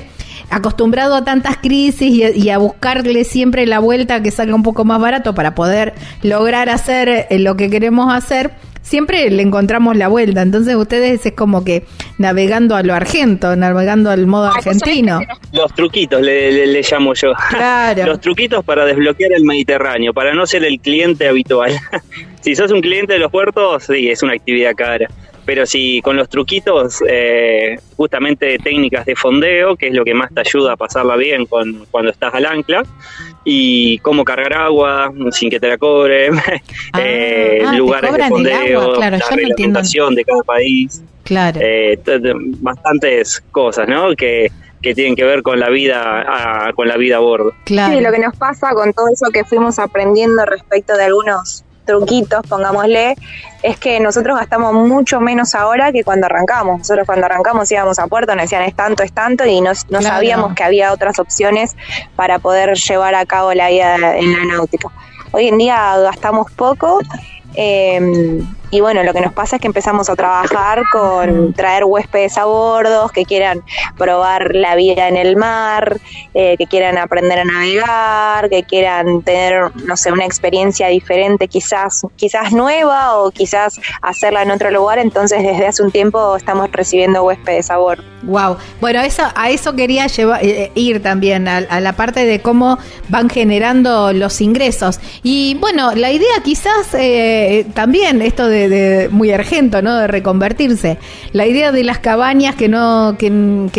acostumbrado 0.50 1.16
a 1.16 1.24
tantas 1.24 1.58
crisis 1.58 2.02
y, 2.02 2.24
y 2.42 2.50
a 2.50 2.58
buscarle 2.58 3.24
siempre 3.24 3.66
la 3.66 3.80
vuelta 3.80 4.22
que 4.22 4.32
salga 4.32 4.56
un 4.56 4.64
poco 4.64 4.86
más 4.86 5.00
barato 5.02 5.34
para 5.36 5.56
poder 5.56 5.94
lograr 6.24 6.70
hacer 6.70 7.10
eh, 7.30 7.40
lo 7.40 7.56
que 7.58 7.70
queremos 7.70 8.14
hacer. 8.14 8.52
Siempre 8.82 9.32
le 9.32 9.42
encontramos 9.42 9.98
la 9.98 10.08
vuelta, 10.10 10.44
entonces 10.44 10.76
ustedes 10.76 11.26
es 11.26 11.34
como 11.34 11.64
que 11.64 11.86
navegando 12.20 12.76
a 12.76 12.84
lo 12.84 12.94
argento, 12.94 13.56
navegando 13.56 14.12
al 14.12 14.28
modo 14.28 14.46
argentino. 14.46 15.22
Los 15.52 15.74
truquitos 15.74 16.22
le, 16.22 16.52
le- 16.52 16.68
le 16.68 16.82
llamo 16.84 17.16
yo. 17.16 17.34
Claro. 17.50 18.06
Los 18.06 18.22
truquitos 18.22 18.64
para 18.64 18.86
desbloquear 18.86 19.32
el 19.34 19.44
Mediterráneo, 19.44 20.14
para 20.14 20.36
no 20.36 20.46
ser 20.46 20.64
el 20.66 20.80
cliente 20.80 21.28
habitual. 21.28 21.72
si 22.42 22.56
sos 22.56 22.70
un 22.72 22.82
cliente 22.82 23.14
de 23.14 23.20
los 23.20 23.32
puertos, 23.32 23.86
sí, 23.86 24.08
es 24.12 24.22
una 24.22 24.34
actividad 24.34 24.76
cara. 24.76 25.08
Pero 25.46 25.66
si 25.66 26.02
con 26.02 26.16
los 26.18 26.28
truquitos, 26.28 27.04
eh, 27.08 27.78
justamente 27.96 28.58
técnicas 28.58 29.06
de 29.06 29.16
fondeo, 29.16 29.76
que 29.76 29.88
es 29.90 29.94
lo 29.94 30.04
que 30.04 30.14
más 30.14 30.34
te 30.34 30.40
ayuda 30.42 30.74
a 30.74 30.76
pasarla 30.76 31.16
bien 31.16 31.46
con, 31.46 31.86
cuando 31.92 32.10
estás 32.12 32.34
al 32.34 32.46
ancla, 32.46 32.84
y 33.44 34.00
cómo 34.00 34.24
cargar 34.24 34.54
agua 34.54 35.12
sin 35.32 35.50
que 35.50 35.60
te 35.60 35.68
la 35.68 35.78
cobren, 35.78 36.34
Ah, 36.94 37.00
eh, 37.02 37.62
ah, 37.66 37.72
te 37.72 37.78
lugares 37.78 38.14
de 38.14 38.24
fondeo, 38.28 38.82
agua, 38.82 38.96
claro, 38.96 39.18
la 39.18 39.36
reglamentación 39.36 40.16
de 40.16 40.24
cada 40.26 40.42
país. 40.44 41.02
Claro. 41.24 41.60
eh, 41.62 42.00
bastantes 42.62 43.42
cosas, 43.52 43.88
¿no? 43.88 44.16
Que, 44.16 44.52
que 44.82 44.94
tienen 44.94 45.16
que 45.16 45.24
ver 45.24 45.42
con 45.42 45.60
la 45.60 45.70
vida, 45.70 46.22
a- 46.68 46.74
con 46.74 46.88
la 46.88 46.98
vida 46.98 47.18
a 47.18 47.20
bordo. 47.20 47.52
claro. 47.66 47.98
Sí, 47.98 48.04
lo 48.04 48.12
que 48.12 48.20
nos 48.20 48.36
pasa 48.36 48.70
con 48.74 48.94
todo 48.94 49.08
eso 49.12 49.32
que 49.34 49.44
fuimos 49.44 49.80
aprendiendo 49.80 50.46
respecto 50.46 50.96
de 50.96 51.06
algunos 51.06 51.64
truquitos, 51.86 52.42
pongámosle, 52.48 53.16
es 53.64 53.78
que 53.78 54.00
nosotros 54.00 54.38
gastamos 54.38 54.74
mucho 54.74 55.20
menos 55.22 55.56
ahora 55.56 55.92
que 55.92 56.04
cuando 56.04 56.26
arrancamos. 56.26 56.80
Nosotros 56.80 57.06
cuando 57.06 57.26
arrancamos 57.28 57.72
íbamos 57.72 58.00
a 58.00 58.08
puerto, 58.08 58.34
nos 58.36 58.44
decían 58.44 58.64
es 58.64 58.76
tanto, 58.76 59.04
es 59.04 59.14
tanto, 59.14 59.46
y 59.46 59.62
no, 59.62 59.72
no 59.90 60.00
Claro. 60.00 60.04
sabíamos 60.16 60.54
que 60.56 60.64
había 60.64 60.92
otras 60.92 61.20
opciones 61.20 61.76
para 62.16 62.40
poder 62.40 62.76
llevar 62.76 63.16
a 63.16 63.26
cabo 63.26 63.54
la 63.54 63.70
vida 63.70 64.18
en 64.18 64.34
la 64.34 64.46
náutica. 64.56 64.90
Hoy 65.32 65.48
en 65.48 65.58
día 65.58 65.98
gastamos 66.00 66.52
poco, 66.52 67.00
eh, 67.56 68.42
y 68.72 68.82
bueno, 68.82 69.04
lo 69.04 69.14
que 69.14 69.22
nos 69.22 69.34
pasa 69.34 69.56
es 69.58 69.62
que 69.62 69.68
empezamos 69.68 70.10
a 70.10 70.16
trabajar 70.16 70.84
con 70.92 71.54
traer 71.54 71.84
huéspedes 71.86 72.38
a 72.38 72.46
bordo, 72.46 73.10
que 73.10 73.26
quieran 73.26 73.64
probar 73.98 74.56
la 74.56 74.76
vida 74.76 75.08
en 75.08 75.18
el 75.18 75.36
mar, 75.36 75.98
eh, 76.34 76.56
que 76.58 76.68
quieran 76.68 76.98
aprender 76.98 77.40
a 77.40 77.46
navegar, 77.46 78.50
que 78.50 78.64
quieran 78.64 79.22
tener, 79.22 79.72
no 79.86 79.98
sé, 79.98 80.12
una 80.12 80.26
experiencia 80.26 80.88
diferente, 80.88 81.48
quizás, 81.48 82.06
quizás 82.16 82.52
nueva 82.52 83.18
o 83.18 83.32
quizás 83.32 83.80
hacerla 84.02 84.44
en 84.44 84.52
otro 84.52 84.72
lugar. 84.72 85.00
Entonces, 85.00 85.44
desde 85.44 85.68
hace 85.68 85.84
un 85.84 85.92
tiempo 85.92 86.36
estamos 86.36 86.72
recibiendo 86.72 87.24
huéspedes 87.24 87.70
a 87.70 87.78
bordo. 87.78 88.04
Wow. 88.24 88.58
Bueno, 88.82 89.02
eso, 89.02 89.24
a 89.36 89.50
eso 89.52 89.76
quería 89.76 90.08
llevar, 90.08 90.44
eh, 90.44 90.72
ir 90.76 91.02
también, 91.02 91.48
a, 91.48 91.58
a 91.58 91.80
la 91.80 91.94
parte 91.94 92.26
de 92.26 92.42
cómo 92.42 92.78
van 93.10 93.30
generando 93.30 94.14
los 94.14 94.42
ingresos. 94.42 95.00
Y 95.24 95.56
bueno, 95.60 95.94
la 95.94 96.12
idea 96.12 96.42
quizás 96.44 96.94
eh, 96.94 97.66
también, 97.74 98.22
esto 98.22 98.48
de, 98.48 98.55
de 98.70 99.10
muy 99.10 99.32
argento, 99.32 99.82
¿no? 99.82 99.96
De 99.98 100.08
reconvertirse. 100.08 100.98
La 101.34 101.46
idea 101.46 101.72
de 101.72 101.84
las 101.84 102.00
cabañas 102.00 102.56
que 102.56 102.68
no, 102.68 103.16
que, 103.20 103.30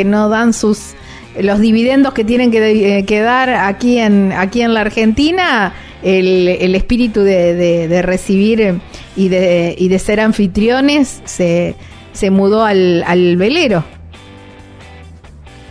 no 0.05 0.29
dan 0.29 0.53
sus 0.53 0.95
los 1.39 1.61
dividendos 1.61 2.15
que 2.15 2.25
tienen 2.25 2.51
que, 2.51 2.99
eh, 2.99 3.05
que 3.05 3.21
dar 3.21 3.51
aquí 3.51 3.99
en, 3.99 4.33
aquí 4.33 4.63
en 4.63 4.73
la 4.73 4.81
Argentina, 4.81 5.75
el, 6.03 6.49
el 6.49 6.75
espíritu 6.75 7.21
de, 7.21 7.55
de- 7.55 7.89
de 7.89 8.03
recibir 8.03 8.79
y 9.17 9.29
de, 9.29 9.75
y 9.77 9.89
de 9.89 9.99
ser 9.99 10.21
anfitriones 10.21 11.21
se, 11.27 11.75
se 12.15 12.31
mudó 12.31 12.65
al, 12.65 13.03
al 13.07 13.37
velero. 13.37 13.85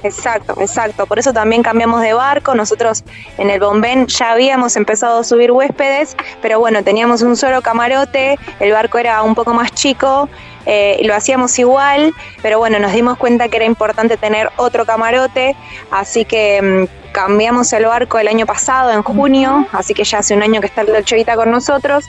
Exacto, 0.05 0.53
exacto. 0.61 1.07
Por 1.07 1.17
eso 1.17 1.33
también 1.33 1.63
cambiamos 1.63 2.01
de 2.01 2.13
barco. 2.13 2.53
Nosotros 2.53 3.03
en 3.39 3.49
el 3.49 3.59
Bombén 3.59 4.05
ya 4.05 4.31
habíamos 4.33 4.75
empezado 4.75 5.19
a 5.19 5.23
subir 5.23 5.51
huéspedes, 5.51 6.15
pero 6.43 6.59
bueno, 6.59 6.83
teníamos 6.83 7.23
un 7.23 7.35
solo 7.35 7.63
camarote, 7.63 8.37
el 8.59 8.71
barco 8.71 8.99
era 8.99 9.23
un 9.23 9.33
poco 9.33 9.55
más 9.55 9.71
chico, 9.71 10.29
eh, 10.67 10.99
lo 11.03 11.15
hacíamos 11.15 11.57
igual, 11.57 12.13
pero 12.43 12.59
bueno, 12.59 12.77
nos 12.77 12.93
dimos 12.93 13.17
cuenta 13.17 13.49
que 13.49 13.57
era 13.57 13.65
importante 13.65 14.15
tener 14.15 14.51
otro 14.57 14.85
camarote, 14.85 15.55
así 15.89 16.23
que 16.23 16.87
mm, 16.87 17.11
cambiamos 17.11 17.73
el 17.73 17.85
barco 17.85 18.19
el 18.19 18.27
año 18.27 18.45
pasado, 18.45 18.91
en 18.91 19.01
junio, 19.01 19.67
así 19.71 19.95
que 19.95 20.03
ya 20.03 20.19
hace 20.19 20.35
un 20.35 20.43
año 20.43 20.61
que 20.61 20.67
está 20.67 20.81
el 20.81 20.87
Dolce 20.87 21.15
Vita 21.15 21.35
con 21.35 21.49
nosotros. 21.49 22.05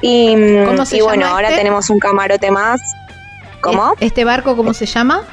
Y, 0.00 0.36
mm, 0.36 0.64
¿Cómo 0.66 0.86
se 0.86 0.98
y 0.98 1.00
bueno, 1.00 1.26
ahora 1.26 1.48
este? 1.48 1.58
tenemos 1.58 1.90
un 1.90 1.98
camarote 1.98 2.52
más. 2.52 2.80
¿Cómo? 3.60 3.94
¿Este 3.98 4.24
barco 4.24 4.56
cómo 4.56 4.74
se 4.74 4.86
llama? 4.86 5.24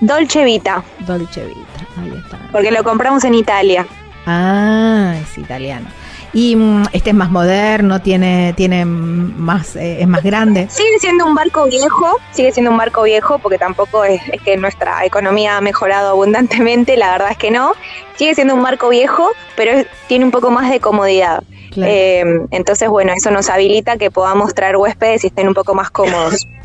Dolce 0.00 0.44
Vita, 0.44 0.82
Dolce 1.00 1.46
Vita. 1.46 2.00
Ahí 2.00 2.12
está. 2.24 2.38
porque 2.52 2.70
lo 2.70 2.84
compramos 2.84 3.24
en 3.24 3.34
Italia. 3.34 3.86
Ah, 4.26 5.14
es 5.20 5.38
italiano. 5.38 5.88
Y 6.32 6.56
mm, 6.56 6.84
este 6.92 7.10
es 7.10 7.16
más 7.16 7.30
moderno, 7.30 8.00
tiene, 8.00 8.52
tiene 8.56 8.84
más, 8.84 9.76
eh, 9.76 10.02
es 10.02 10.08
más 10.08 10.22
grande. 10.22 10.68
Sigue 10.68 10.98
siendo 11.00 11.24
un 11.26 11.34
barco 11.34 11.64
viejo, 11.64 12.18
sigue 12.32 12.52
siendo 12.52 12.70
un 12.70 12.76
barco 12.76 13.02
viejo 13.02 13.38
porque 13.38 13.58
tampoco 13.58 14.04
es, 14.04 14.20
es 14.30 14.40
que 14.42 14.56
nuestra 14.56 15.04
economía 15.04 15.56
ha 15.56 15.60
mejorado 15.60 16.10
abundantemente, 16.10 16.96
la 16.96 17.12
verdad 17.12 17.28
es 17.30 17.38
que 17.38 17.50
no. 17.50 17.72
Sigue 18.16 18.34
siendo 18.34 18.54
un 18.54 18.62
barco 18.62 18.88
viejo, 18.90 19.30
pero 19.56 19.84
tiene 20.06 20.24
un 20.24 20.30
poco 20.30 20.50
más 20.50 20.70
de 20.70 20.80
comodidad. 20.80 21.42
Claro. 21.70 21.92
Eh, 21.92 22.46
entonces, 22.50 22.88
bueno, 22.88 23.12
eso 23.16 23.30
nos 23.30 23.48
habilita 23.48 23.96
que 23.96 24.10
podamos 24.10 24.54
traer 24.54 24.76
huéspedes 24.76 25.24
y 25.24 25.28
estén 25.28 25.48
un 25.48 25.54
poco 25.54 25.74
más 25.74 25.90
cómodos. 25.90 26.46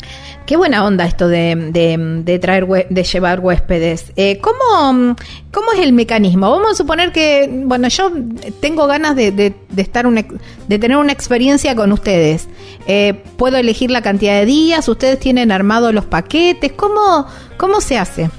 Qué 0.46 0.58
buena 0.58 0.86
onda 0.86 1.06
esto 1.06 1.30
de, 1.30 1.56
de, 1.72 1.96
de 2.24 2.40
traer, 2.40 2.68
de 2.90 3.04
llevar 3.04 3.40
huéspedes. 3.40 4.12
Eh, 4.18 4.40
¿cómo, 4.42 4.92
mm, 4.94 5.16
¿Cómo 5.54 5.72
es 5.72 5.80
el 5.80 5.94
mecanismo? 5.94 6.52
Vamos 6.52 6.72
a 6.72 6.76
suponer 6.76 7.14
que, 7.14 7.50
bueno, 7.66 7.88
yo 7.88 8.12
tengo 8.60 8.86
ganas 8.86 9.16
de, 9.16 9.32
de- 9.32 9.56
estar 9.78 10.06
una, 10.06 10.26
de 10.68 10.80
tener 10.80 10.98
una 10.98 11.14
experiencia 11.14 11.76
con 11.76 11.94
ustedes. 11.94 12.50
Eh, 12.88 13.24
¿Puedo 13.38 13.56
elegir 13.56 13.90
la 13.90 14.02
cantidad 14.02 14.38
de 14.40 14.46
días? 14.46 14.90
¿Ustedes 14.90 15.18
tienen 15.18 15.50
armados 15.50 15.94
los 15.94 16.04
paquetes? 16.06 16.74
¿Cómo, 16.74 17.26
cómo 17.56 17.80
se 17.80 17.98
hace? 17.98 18.30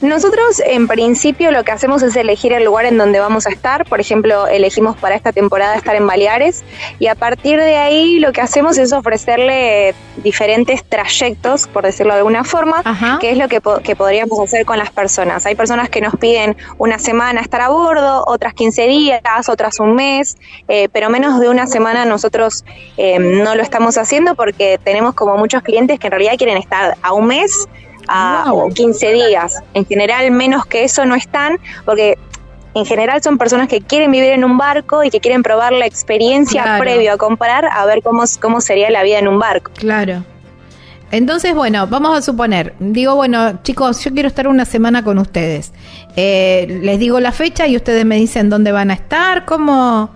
Nosotros 0.00 0.60
en 0.64 0.88
principio 0.88 1.50
lo 1.50 1.62
que 1.62 1.72
hacemos 1.72 2.02
es 2.02 2.16
elegir 2.16 2.54
el 2.54 2.64
lugar 2.64 2.86
en 2.86 2.96
donde 2.96 3.20
vamos 3.20 3.46
a 3.46 3.50
estar. 3.50 3.84
Por 3.84 4.00
ejemplo, 4.00 4.46
elegimos 4.46 4.96
para 4.96 5.14
esta 5.14 5.30
temporada 5.32 5.74
estar 5.76 5.94
en 5.94 6.06
Baleares 6.06 6.64
y 6.98 7.08
a 7.08 7.14
partir 7.14 7.58
de 7.60 7.76
ahí 7.76 8.18
lo 8.18 8.32
que 8.32 8.40
hacemos 8.40 8.78
es 8.78 8.94
ofrecerle 8.94 9.94
diferentes 10.16 10.84
trayectos, 10.84 11.66
por 11.66 11.84
decirlo 11.84 12.14
de 12.14 12.18
alguna 12.20 12.44
forma, 12.44 12.80
Ajá. 12.84 13.18
que 13.20 13.30
es 13.30 13.36
lo 13.36 13.48
que, 13.48 13.60
po- 13.60 13.80
que 13.80 13.94
podríamos 13.94 14.40
hacer 14.40 14.64
con 14.64 14.78
las 14.78 14.90
personas. 14.90 15.44
Hay 15.44 15.54
personas 15.54 15.90
que 15.90 16.00
nos 16.00 16.16
piden 16.16 16.56
una 16.78 16.98
semana 16.98 17.42
estar 17.42 17.60
a 17.60 17.68
bordo, 17.68 18.24
otras 18.26 18.54
15 18.54 18.86
días, 18.86 19.20
otras 19.50 19.80
un 19.80 19.94
mes, 19.96 20.38
eh, 20.68 20.88
pero 20.92 21.10
menos 21.10 21.40
de 21.40 21.50
una 21.50 21.66
semana 21.66 22.06
nosotros 22.06 22.64
eh, 22.96 23.18
no 23.18 23.54
lo 23.54 23.62
estamos 23.62 23.98
haciendo 23.98 24.34
porque 24.34 24.78
tenemos 24.82 25.14
como 25.14 25.36
muchos 25.36 25.62
clientes 25.62 25.98
que 26.00 26.06
en 26.06 26.12
realidad 26.12 26.32
quieren 26.38 26.56
estar 26.56 26.96
a 27.02 27.12
un 27.12 27.26
mes 27.26 27.68
a 28.10 28.50
Wow. 28.50 28.66
o 28.66 28.68
15 28.70 29.12
días. 29.12 29.62
En 29.74 29.86
general, 29.86 30.30
menos 30.32 30.66
que 30.66 30.84
eso 30.84 31.04
no 31.06 31.14
están, 31.14 31.58
porque 31.84 32.18
en 32.74 32.84
general 32.86 33.22
son 33.22 33.38
personas 33.38 33.68
que 33.68 33.80
quieren 33.80 34.10
vivir 34.10 34.30
en 34.32 34.44
un 34.44 34.58
barco 34.58 35.02
y 35.04 35.10
que 35.10 35.20
quieren 35.20 35.42
probar 35.42 35.72
la 35.72 35.86
experiencia 35.86 36.62
Claro. 36.62 36.80
previo 36.82 37.12
a 37.12 37.16
comprar, 37.16 37.64
a 37.66 37.84
ver 37.86 38.02
cómo, 38.02 38.22
cómo 38.40 38.60
sería 38.60 38.90
la 38.90 39.02
vida 39.02 39.18
en 39.18 39.28
un 39.28 39.38
barco. 39.38 39.70
Claro. 39.76 40.24
Entonces, 41.12 41.52
bueno, 41.54 41.88
vamos 41.88 42.16
a 42.16 42.22
suponer, 42.22 42.74
digo, 42.78 43.16
bueno, 43.16 43.60
chicos, 43.64 44.04
yo 44.04 44.12
quiero 44.12 44.28
estar 44.28 44.46
una 44.46 44.64
semana 44.64 45.02
con 45.02 45.18
ustedes. 45.18 45.72
Eh, 46.14 46.78
les 46.82 47.00
digo 47.00 47.18
la 47.18 47.32
fecha 47.32 47.66
y 47.66 47.74
ustedes 47.74 48.04
me 48.04 48.14
dicen 48.14 48.48
dónde 48.48 48.70
van 48.70 48.92
a 48.92 48.94
estar, 48.94 49.44
cómo, 49.44 50.10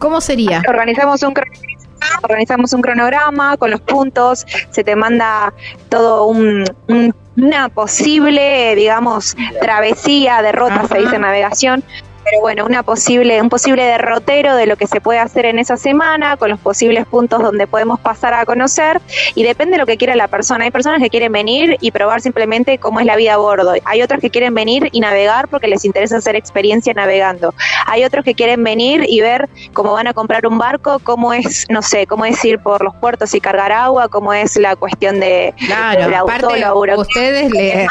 cómo 0.00 0.20
sería. 0.20 0.62
Organizamos 0.68 1.22
un 1.22 1.32
cronograma, 1.34 1.73
organizamos 2.22 2.72
un 2.72 2.82
cronograma 2.82 3.56
con 3.56 3.70
los 3.70 3.80
puntos, 3.80 4.44
se 4.70 4.84
te 4.84 4.96
manda 4.96 5.52
todo 5.88 6.24
un, 6.26 6.64
un- 6.88 7.14
una 7.36 7.68
posible, 7.68 8.74
digamos, 8.76 9.36
travesía, 9.60 10.40
derrota, 10.40 10.74
Ajá. 10.76 10.88
se 10.88 10.98
dice 11.00 11.18
navegación. 11.18 11.82
Pero 12.24 12.40
bueno, 12.40 12.64
una 12.64 12.82
posible, 12.82 13.40
un 13.40 13.48
posible 13.48 13.84
derrotero 13.84 14.56
de 14.56 14.66
lo 14.66 14.76
que 14.76 14.86
se 14.86 15.00
puede 15.00 15.18
hacer 15.18 15.46
en 15.46 15.58
esa 15.58 15.76
semana, 15.76 16.36
con 16.36 16.50
los 16.50 16.58
posibles 16.58 17.06
puntos 17.06 17.42
donde 17.42 17.66
podemos 17.66 18.00
pasar 18.00 18.34
a 18.34 18.44
conocer, 18.44 19.00
y 19.34 19.44
depende 19.44 19.72
de 19.72 19.78
lo 19.78 19.86
que 19.86 19.96
quiera 19.96 20.16
la 20.16 20.28
persona. 20.28 20.64
Hay 20.64 20.70
personas 20.70 21.00
que 21.02 21.10
quieren 21.10 21.32
venir 21.32 21.76
y 21.80 21.90
probar 21.90 22.20
simplemente 22.20 22.78
cómo 22.78 23.00
es 23.00 23.06
la 23.06 23.16
vida 23.16 23.34
a 23.34 23.36
bordo. 23.36 23.74
Hay 23.84 24.02
otros 24.02 24.20
que 24.20 24.30
quieren 24.30 24.54
venir 24.54 24.88
y 24.92 25.00
navegar 25.00 25.48
porque 25.48 25.68
les 25.68 25.84
interesa 25.84 26.16
hacer 26.16 26.36
experiencia 26.36 26.94
navegando. 26.94 27.54
Hay 27.86 28.04
otros 28.04 28.24
que 28.24 28.34
quieren 28.34 28.64
venir 28.64 29.04
y 29.08 29.20
ver 29.20 29.48
cómo 29.72 29.92
van 29.92 30.06
a 30.06 30.14
comprar 30.14 30.46
un 30.46 30.58
barco, 30.58 30.98
cómo 31.00 31.32
es, 31.32 31.66
no 31.68 31.82
sé, 31.82 32.06
cómo 32.06 32.24
es 32.24 32.42
ir 32.44 32.58
por 32.58 32.82
los 32.82 32.94
puertos 32.96 33.34
y 33.34 33.40
cargar 33.40 33.72
agua, 33.72 34.08
cómo 34.08 34.32
es 34.32 34.56
la 34.56 34.76
cuestión 34.76 35.20
de 35.20 35.54
Claro, 35.58 36.08
la 36.08 36.20
aparte 36.20 36.64
autólogo, 36.64 37.02
ustedes 37.02 37.50
le. 37.50 37.84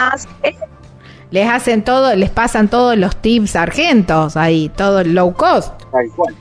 Es 0.43 0.55
les 1.33 1.49
hacen 1.49 1.81
todo, 1.81 2.15
les 2.15 2.29
pasan 2.29 2.67
todos 2.67 2.95
los 2.95 3.15
tips 3.15 3.55
argentos 3.55 4.37
ahí, 4.37 4.69
todo 4.69 4.99
el 4.99 5.15
low 5.15 5.33
cost. 5.33 5.73
Tal 5.91 6.07
cual. 6.15 6.35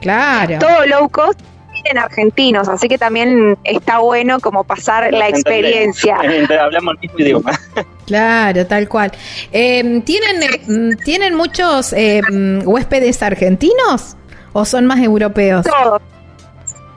Claro. 0.00 0.58
todo 0.60 0.86
low 0.86 1.10
cost 1.10 1.38
en 1.84 1.98
argentinos, 1.98 2.68
así 2.68 2.88
que 2.88 2.96
también 2.96 3.58
está 3.64 3.98
bueno 3.98 4.40
como 4.40 4.64
pasar 4.64 5.12
la 5.12 5.28
experiencia. 5.28 6.16
Hablamos 6.60 6.94
el 6.94 7.00
mismo 7.00 7.18
idioma. 7.18 7.52
Claro, 8.06 8.66
tal 8.66 8.88
cual. 8.88 9.12
Eh, 9.52 10.00
¿tienen, 10.06 10.42
eh, 10.42 10.62
mm, 10.66 11.04
¿Tienen 11.04 11.34
muchos 11.34 11.92
eh, 11.92 12.22
mm, 12.22 12.66
huéspedes 12.66 13.22
argentinos 13.22 14.16
o 14.54 14.64
son 14.64 14.86
más 14.86 15.00
europeos? 15.00 15.66
Todos, 15.66 16.00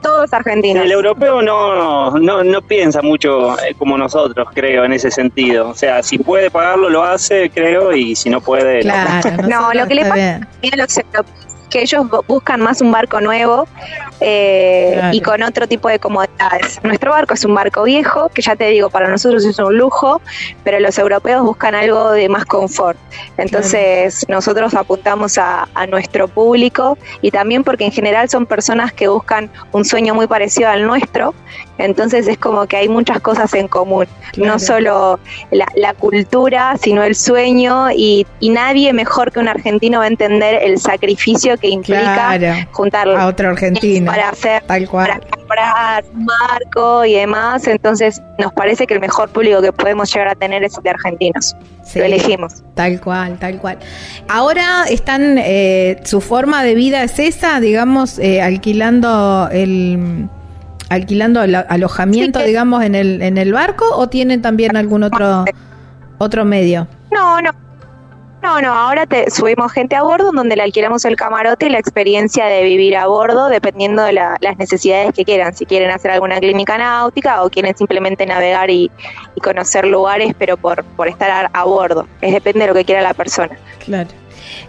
todos 0.01 0.33
argentinos. 0.33 0.83
El 0.83 0.91
europeo 0.91 1.41
no, 1.41 2.11
no, 2.19 2.43
no 2.43 2.61
piensa 2.61 3.01
mucho 3.01 3.57
eh, 3.59 3.75
como 3.77 3.97
nosotros, 3.97 4.47
creo, 4.53 4.83
en 4.83 4.93
ese 4.93 5.11
sentido. 5.11 5.69
O 5.69 5.75
sea, 5.75 6.03
si 6.03 6.17
puede 6.17 6.49
pagarlo, 6.49 6.89
lo 6.89 7.03
hace, 7.03 7.49
creo, 7.49 7.93
y 7.93 8.15
si 8.15 8.29
no 8.29 8.41
puede, 8.41 8.83
no. 8.83 8.91
Claro, 8.91 9.43
No, 9.47 9.73
lo 9.73 9.87
que 9.87 9.95
le 9.95 10.01
pasa 10.03 10.15
bien. 10.61 10.73
a 10.73 10.77
los 10.77 10.97
europeos 10.97 11.50
que 11.71 11.81
ellos 11.81 12.03
bu- 12.05 12.23
buscan 12.27 12.61
más 12.61 12.81
un 12.81 12.91
barco 12.91 13.19
nuevo 13.21 13.67
eh, 14.19 14.91
Claro. 14.93 15.15
y 15.17 15.21
con 15.21 15.41
otro 15.43 15.67
tipo 15.67 15.89
de 15.89 15.97
comodidades. 15.97 16.79
Nuestro 16.83 17.11
barco 17.11 17.33
es 17.33 17.43
un 17.45 17.55
barco 17.55 17.83
viejo, 17.83 18.29
que 18.29 18.41
ya 18.41 18.55
te 18.55 18.65
digo, 18.67 18.89
para 18.89 19.07
nosotros 19.07 19.43
es 19.45 19.57
un 19.57 19.75
lujo, 19.77 20.21
pero 20.63 20.79
los 20.79 20.97
europeos 20.99 21.41
buscan 21.43 21.73
algo 21.73 22.11
de 22.11 22.29
más 22.29 22.45
confort. 22.45 22.97
Entonces 23.37 24.25
nosotros 24.29 24.73
apuntamos 24.75 25.37
a, 25.37 25.67
a 25.73 25.87
nuestro 25.87 26.27
público 26.27 26.97
y 27.21 27.31
también 27.31 27.63
porque 27.63 27.85
en 27.85 27.91
general 27.91 28.29
son 28.29 28.45
personas 28.45 28.93
que 28.93 29.07
buscan 29.07 29.49
un 29.71 29.85
sueño 29.85 30.13
muy 30.13 30.27
parecido 30.27 30.69
al 30.69 30.85
nuestro. 30.85 31.33
Entonces 31.77 32.27
es 32.27 32.37
como 32.37 32.67
que 32.67 32.77
hay 32.77 32.89
muchas 32.89 33.19
cosas 33.21 33.53
en 33.55 33.67
común, 33.67 34.05
Claro. 34.33 34.53
no 34.53 34.59
solo 34.59 35.19
la, 35.49 35.65
la 35.75 35.93
cultura, 35.95 36.75
sino 36.79 37.03
el 37.03 37.15
sueño 37.15 37.89
y, 37.91 38.25
y 38.39 38.49
nadie 38.49 38.93
mejor 38.93 39.31
que 39.31 39.39
un 39.39 39.47
argentino 39.47 39.99
va 39.99 40.05
a 40.05 40.07
entender 40.07 40.59
el 40.63 40.77
sacrificio 40.79 41.57
que 41.61 41.69
implica 41.69 42.01
Claro. 42.37 42.67
juntar 42.71 43.07
A 43.09 43.27
otro 43.27 43.49
argentino. 43.49 44.11
para 44.11 44.29
hacer 44.29 44.63
Tal 44.63 44.89
cual. 44.89 45.07
para 45.07 45.19
comprar 45.29 46.03
un 46.13 46.25
marco 46.25 47.05
y 47.05 47.13
demás. 47.13 47.67
Entonces, 47.67 48.21
nos 48.39 48.51
parece 48.53 48.87
que 48.87 48.93
el 48.95 48.99
mejor 48.99 49.29
público 49.29 49.61
que 49.61 49.71
podemos 49.71 50.11
llegar 50.13 50.27
a 50.29 50.35
tener 50.35 50.63
es 50.63 50.75
el 50.77 50.83
de 50.83 50.89
argentinos. 50.89 51.55
Sí. 51.83 51.99
Lo 51.99 52.05
elegimos. 52.05 52.63
Tal 52.73 52.99
cual, 53.01 53.37
tal 53.39 53.57
cual. 53.59 53.77
Ahora 54.27 54.85
están, 54.89 55.37
eh, 55.37 55.99
su 56.03 56.21
forma 56.21 56.63
de 56.63 56.73
vida 56.75 57.03
es 57.03 57.19
esa, 57.19 57.59
digamos, 57.59 58.17
eh, 58.19 58.41
alquilando 58.41 59.49
el 59.51 60.27
alquilando 60.89 61.41
el 61.43 61.55
alojamiento, 61.55 62.39
Sí, 62.39 62.43
que- 62.43 62.49
digamos, 62.49 62.83
en 62.83 62.95
el 62.95 63.21
en 63.21 63.37
el 63.37 63.53
barco 63.53 63.85
o 63.95 64.09
tienen 64.09 64.41
también 64.41 64.75
algún 64.75 65.03
otro 65.03 65.45
otro 66.17 66.43
medio. 66.45 66.87
No, 67.11 67.41
no. 67.41 67.51
No, 68.41 68.59
no, 68.59 68.73
ahora 68.73 69.05
te 69.05 69.29
subimos 69.29 69.71
gente 69.71 69.95
a 69.95 70.01
bordo 70.01 70.31
donde 70.31 70.55
le 70.55 70.63
alquilamos 70.63 71.05
el 71.05 71.15
camarote 71.15 71.67
y 71.67 71.69
la 71.69 71.77
experiencia 71.77 72.45
de 72.45 72.63
vivir 72.63 72.97
a 72.97 73.05
bordo 73.05 73.49
dependiendo 73.49 74.01
de 74.01 74.13
la- 74.13 74.37
las 74.41 74.57
necesidades 74.57 75.13
que 75.13 75.23
quieran. 75.25 75.53
Si 75.53 75.65
quieren 75.67 75.91
hacer 75.91 76.09
alguna 76.11 76.39
clínica 76.39 76.77
náutica 76.77 77.43
o 77.43 77.49
quieren 77.51 77.77
simplemente 77.77 78.25
navegar 78.25 78.69
y, 78.71 78.89
conocer 79.43 79.85
lugares, 79.85 80.33
pero 80.37 80.55
por, 80.57 80.83
estar 81.07 81.49
a, 81.51 81.63
bordo. 81.63 82.07
Es 82.21 82.31
depende 82.31 82.61
de 82.61 82.67
lo 82.67 82.73
que 82.73 82.85
quiera 82.85 83.01
la 83.01 83.13
persona. 83.15 83.57
Claro. 83.83 84.09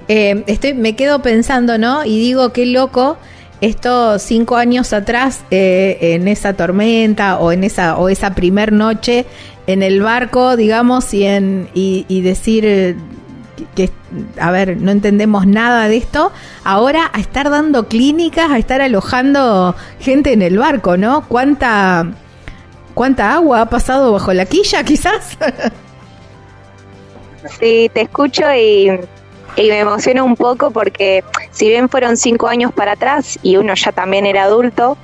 Eh, 0.09 0.45
estoy, 0.47 0.73
me 0.73 0.97
quedo 0.97 1.21
pensando, 1.21 1.77
¿no? 1.77 2.05
Y 2.05 2.19
digo, 2.19 2.53
qué 2.53 2.65
loco 2.65 3.19
esto 3.61 4.19
cinco 4.19 4.57
años 4.57 4.93
atrás, 4.93 5.45
eh, 5.51 5.99
en 6.01 6.27
esa 6.27 6.55
tormenta 6.55 7.39
o 7.39 7.53
en 7.53 7.65
esa 7.65 7.97
o 7.97 8.09
esa 8.09 8.35
primer 8.35 8.73
noche 8.73 9.27
en 9.67 9.83
el 9.83 10.03
barco, 10.03 10.57
digamos, 10.57 11.13
y 11.15 11.25
en 11.25 11.69
y, 11.75 12.05
y 12.09 12.23
decir 12.23 12.97
que, 13.75 13.91
a 14.39 14.51
ver, 14.51 14.77
no 14.77 14.91
entendemos 14.91 15.47
nada 15.47 15.89
de 15.89 15.97
esto. 15.97 16.33
Ahora 16.65 17.11
a 17.13 17.21
estar 17.21 17.51
dando 17.51 17.89
clínicas, 17.89 18.51
a 18.51 18.59
estar 18.59 18.81
alojando 18.81 19.75
gente 20.01 20.33
en 20.33 20.43
el 20.43 20.59
barco, 20.59 20.97
¿no? 20.97 21.27
¿Cuánta 21.29 22.07
cuánta 22.95 23.35
agua 23.35 23.63
ha 23.63 23.67
pasado 23.67 24.13
bajo 24.13 24.33
la 24.33 24.47
quilla, 24.47 24.85
quizás? 24.85 25.37
Sí, 27.59 27.91
te 27.93 28.03
escucho 28.03 28.45
y, 28.55 28.91
y 29.57 29.69
me 29.69 29.81
emociona 29.81 30.23
un 30.23 30.37
poco 30.37 30.71
porque 30.71 31.25
si 31.51 31.69
bien 31.69 31.89
fueron 31.89 32.17
cinco 32.17 32.49
años 32.49 32.73
para 32.73 32.93
atrás 32.93 33.39
y 33.43 33.57
uno 33.57 33.75
ya 33.75 33.93
también 33.93 34.27
era 34.27 34.45
adulto, 34.45 34.97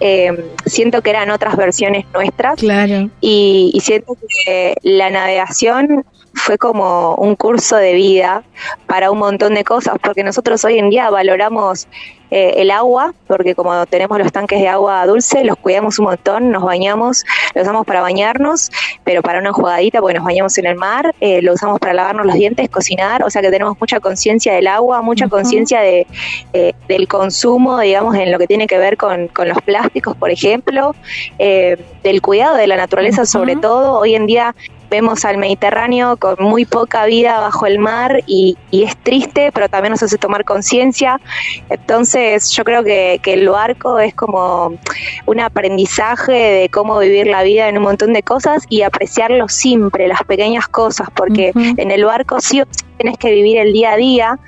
eh, 0.00 0.50
siento 0.66 1.02
que 1.02 1.10
eran 1.10 1.30
otras 1.30 1.56
versiones 1.56 2.04
nuestras 2.12 2.56
claro. 2.56 3.10
y, 3.20 3.70
y 3.72 3.80
siento 3.80 4.16
que 4.44 4.76
la 4.82 5.10
navegación 5.10 6.04
fue 6.34 6.58
como 6.58 7.14
un 7.14 7.36
curso 7.36 7.76
de 7.76 7.94
vida 7.94 8.42
para 8.86 9.10
un 9.10 9.18
montón 9.18 9.54
de 9.54 9.64
cosas, 9.64 9.94
porque 10.02 10.22
nosotros 10.22 10.64
hoy 10.64 10.78
en 10.78 10.90
día 10.90 11.10
valoramos 11.10 11.88
eh, 12.30 12.54
el 12.56 12.70
agua, 12.70 13.14
porque 13.28 13.54
como 13.54 13.86
tenemos 13.86 14.18
los 14.18 14.32
tanques 14.32 14.60
de 14.60 14.66
agua 14.66 15.06
dulce, 15.06 15.44
los 15.44 15.56
cuidamos 15.56 15.98
un 15.98 16.06
montón, 16.06 16.50
nos 16.50 16.64
bañamos, 16.64 17.24
lo 17.54 17.62
usamos 17.62 17.86
para 17.86 18.00
bañarnos, 18.00 18.72
pero 19.04 19.22
para 19.22 19.38
una 19.38 19.52
jugadita, 19.52 20.00
porque 20.00 20.14
nos 20.14 20.24
bañamos 20.24 20.58
en 20.58 20.66
el 20.66 20.74
mar, 20.74 21.14
eh, 21.20 21.42
lo 21.42 21.52
usamos 21.52 21.78
para 21.78 21.94
lavarnos 21.94 22.26
los 22.26 22.34
dientes, 22.34 22.68
cocinar, 22.70 23.22
o 23.22 23.30
sea 23.30 23.40
que 23.40 23.50
tenemos 23.50 23.76
mucha 23.78 24.00
conciencia 24.00 24.54
del 24.54 24.66
agua, 24.66 25.00
mucha 25.02 25.28
conciencia 25.28 25.80
de, 25.80 26.06
eh, 26.54 26.72
del 26.88 27.06
consumo, 27.06 27.78
digamos, 27.78 28.16
en 28.16 28.32
lo 28.32 28.38
que 28.38 28.48
tiene 28.48 28.66
que 28.66 28.78
ver 28.78 28.96
con, 28.96 29.28
con 29.28 29.48
los 29.48 29.60
plásticos, 29.62 30.16
por 30.16 30.30
ejemplo, 30.30 30.96
eh, 31.38 31.76
del 32.02 32.20
cuidado 32.20 32.56
de 32.56 32.66
la 32.66 32.76
naturaleza 32.76 33.26
sobre 33.26 33.54
todo. 33.56 34.00
Hoy 34.00 34.14
en 34.14 34.26
día 34.26 34.54
vemos 34.94 35.24
al 35.24 35.38
Mediterráneo 35.38 36.16
con 36.16 36.36
muy 36.38 36.64
poca 36.64 37.04
vida 37.06 37.40
bajo 37.40 37.66
el 37.66 37.80
mar 37.80 38.22
y, 38.26 38.56
y 38.70 38.84
es 38.84 38.96
triste, 38.96 39.50
pero 39.52 39.68
también 39.68 39.90
nos 39.90 40.02
hace 40.04 40.18
tomar 40.18 40.44
conciencia. 40.44 41.20
Entonces 41.68 42.50
yo 42.50 42.62
creo 42.62 42.84
que, 42.84 43.18
que 43.20 43.32
el 43.32 43.48
barco 43.48 43.98
es 43.98 44.14
como 44.14 44.78
un 45.26 45.40
aprendizaje 45.40 46.32
de 46.32 46.68
cómo 46.68 46.98
vivir 47.00 47.26
la 47.26 47.42
vida 47.42 47.68
en 47.68 47.76
un 47.76 47.82
montón 47.82 48.12
de 48.12 48.22
cosas 48.22 48.62
y 48.68 48.82
apreciar 48.82 49.32
lo 49.32 49.48
simple, 49.48 50.06
las 50.06 50.22
pequeñas 50.22 50.68
cosas, 50.68 51.08
porque 51.14 51.50
en 51.54 51.90
el 51.90 52.04
barco 52.04 52.40
sí 52.40 52.60
o 52.60 52.64
sí 52.70 52.84
tienes 52.98 53.18
que 53.18 53.32
vivir 53.32 53.58
el 53.58 53.72
día 53.72 53.92
a 53.92 53.96
día 53.96 54.38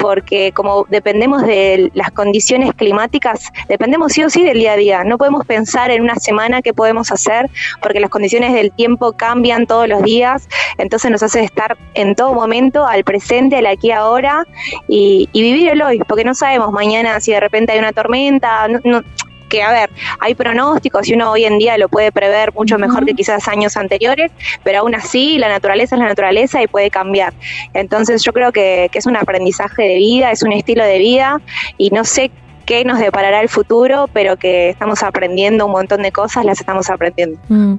porque 0.00 0.52
como 0.52 0.86
dependemos 0.88 1.42
de 1.42 1.90
las 1.94 2.10
condiciones 2.10 2.72
climáticas, 2.74 3.50
dependemos 3.68 4.12
sí 4.12 4.24
o 4.24 4.30
sí 4.30 4.42
del 4.42 4.58
día 4.58 4.72
a 4.72 4.76
día. 4.76 5.04
No 5.04 5.18
podemos 5.18 5.46
pensar 5.46 5.90
en 5.90 6.02
una 6.02 6.16
semana 6.16 6.62
qué 6.62 6.72
podemos 6.72 7.12
hacer, 7.12 7.48
porque 7.82 8.00
las 8.00 8.10
condiciones 8.10 8.52
del 8.54 8.72
tiempo 8.72 9.12
cambian 9.12 9.66
todos 9.66 9.86
los 9.88 10.02
días, 10.02 10.48
entonces 10.78 11.10
nos 11.10 11.22
hace 11.22 11.44
estar 11.44 11.76
en 11.94 12.14
todo 12.14 12.32
momento 12.32 12.86
al 12.86 13.04
presente, 13.04 13.56
al 13.56 13.66
aquí 13.66 13.90
ahora, 13.90 14.46
y, 14.88 15.28
y 15.32 15.42
vivir 15.42 15.68
el 15.70 15.82
hoy, 15.82 15.98
porque 16.08 16.24
no 16.24 16.34
sabemos 16.34 16.72
mañana 16.72 17.20
si 17.20 17.32
de 17.32 17.40
repente 17.40 17.72
hay 17.72 17.78
una 17.78 17.92
tormenta, 17.92 18.66
no- 18.68 19.02
que 19.50 19.62
a 19.62 19.70
ver, 19.70 19.90
hay 20.20 20.34
pronósticos 20.34 21.06
y 21.08 21.12
uno 21.12 21.30
hoy 21.30 21.44
en 21.44 21.58
día 21.58 21.76
lo 21.76 21.90
puede 21.90 22.10
prever 22.12 22.54
mucho 22.54 22.78
mejor 22.78 23.04
que 23.04 23.12
quizás 23.12 23.46
años 23.48 23.76
anteriores, 23.76 24.32
pero 24.64 24.78
aún 24.78 24.94
así 24.94 25.36
la 25.36 25.50
naturaleza 25.50 25.96
es 25.96 26.00
la 26.00 26.08
naturaleza 26.08 26.62
y 26.62 26.66
puede 26.66 26.90
cambiar. 26.90 27.34
Entonces 27.74 28.22
yo 28.22 28.32
creo 28.32 28.52
que, 28.52 28.88
que 28.90 28.98
es 28.98 29.04
un 29.04 29.16
aprendizaje 29.16 29.82
de 29.82 29.96
vida, 29.96 30.30
es 30.30 30.42
un 30.42 30.52
estilo 30.52 30.84
de 30.84 30.98
vida 30.98 31.42
y 31.76 31.90
no 31.90 32.04
sé 32.04 32.30
qué 32.64 32.84
nos 32.84 32.98
deparará 32.98 33.40
el 33.40 33.48
futuro, 33.48 34.08
pero 34.12 34.36
que 34.36 34.70
estamos 34.70 35.02
aprendiendo 35.02 35.66
un 35.66 35.72
montón 35.72 36.02
de 36.02 36.12
cosas, 36.12 36.44
las 36.44 36.60
estamos 36.60 36.88
aprendiendo. 36.88 37.38
Mm. 37.48 37.74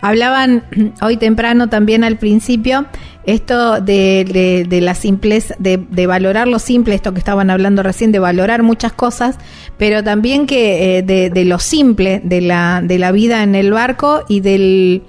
Hablaban 0.00 0.64
hoy 1.02 1.18
temprano 1.18 1.68
también 1.68 2.04
al 2.04 2.16
principio 2.16 2.86
esto 3.24 3.80
de, 3.80 4.24
de, 4.24 4.64
de 4.68 4.80
la 4.80 4.94
simpleza, 4.94 5.54
de, 5.58 5.76
de 5.76 6.06
valorar 6.06 6.48
lo 6.48 6.58
simple, 6.58 6.94
esto 6.94 7.12
que 7.12 7.18
estaban 7.18 7.50
hablando 7.50 7.82
recién, 7.82 8.12
de 8.12 8.18
valorar 8.18 8.62
muchas 8.62 8.92
cosas, 8.92 9.36
pero 9.76 10.02
también 10.02 10.46
que 10.46 10.98
eh, 10.98 11.02
de, 11.02 11.30
de 11.30 11.44
lo 11.44 11.58
simple 11.58 12.20
de 12.24 12.40
la, 12.40 12.82
de 12.84 12.98
la 12.98 13.12
vida 13.12 13.42
en 13.42 13.54
el 13.54 13.72
barco 13.72 14.22
y 14.28 14.40
del 14.40 15.02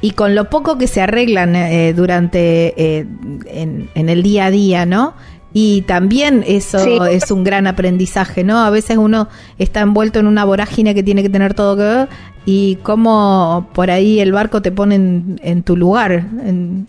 y 0.00 0.10
con 0.10 0.34
lo 0.34 0.50
poco 0.50 0.76
que 0.76 0.86
se 0.86 1.00
arreglan 1.00 1.56
eh, 1.56 1.94
durante 1.94 2.74
eh, 2.76 3.06
en, 3.46 3.88
en 3.94 4.08
el 4.10 4.22
día 4.22 4.46
a 4.46 4.50
día, 4.50 4.84
¿no? 4.84 5.14
Y 5.54 5.82
también 5.82 6.44
eso 6.46 6.80
Sí. 6.80 6.98
es 7.10 7.30
un 7.30 7.44
gran 7.44 7.66
aprendizaje, 7.68 8.42
¿no? 8.44 8.58
A 8.58 8.70
veces 8.70 8.98
uno 8.98 9.28
está 9.58 9.80
envuelto 9.80 10.18
en 10.18 10.26
una 10.26 10.44
vorágine 10.44 10.94
que 10.94 11.02
tiene 11.04 11.22
que 11.22 11.30
tener 11.30 11.54
todo 11.54 11.76
que 11.76 11.82
ver 11.84 12.08
y 12.44 12.76
cómo 12.82 13.70
por 13.72 13.90
ahí 13.90 14.18
el 14.20 14.32
barco 14.32 14.60
te 14.60 14.72
pone 14.72 14.96
en, 14.96 15.40
en 15.42 15.62
tu 15.62 15.76
lugar. 15.76 16.12
en- 16.44 16.86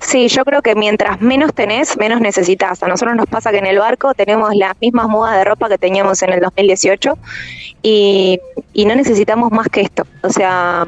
Sí, 0.00 0.28
yo 0.28 0.44
creo 0.44 0.62
que 0.62 0.74
mientras 0.74 1.20
menos 1.20 1.52
tenés, 1.52 1.96
menos 1.98 2.20
necesitas. 2.20 2.82
A 2.82 2.88
nosotros 2.88 3.16
nos 3.16 3.26
pasa 3.26 3.50
que 3.50 3.58
en 3.58 3.66
el 3.66 3.78
barco 3.78 4.14
tenemos 4.14 4.54
las 4.54 4.80
mismas 4.80 5.08
mudas 5.08 5.36
de 5.36 5.44
ropa 5.44 5.68
que 5.68 5.78
teníamos 5.78 6.22
en 6.22 6.32
el 6.32 6.40
2018 6.40 7.18
y, 7.82 8.40
y 8.72 8.84
no 8.86 8.94
necesitamos 8.94 9.50
más 9.50 9.68
que 9.68 9.82
esto. 9.82 10.06
O 10.22 10.30
sea, 10.30 10.86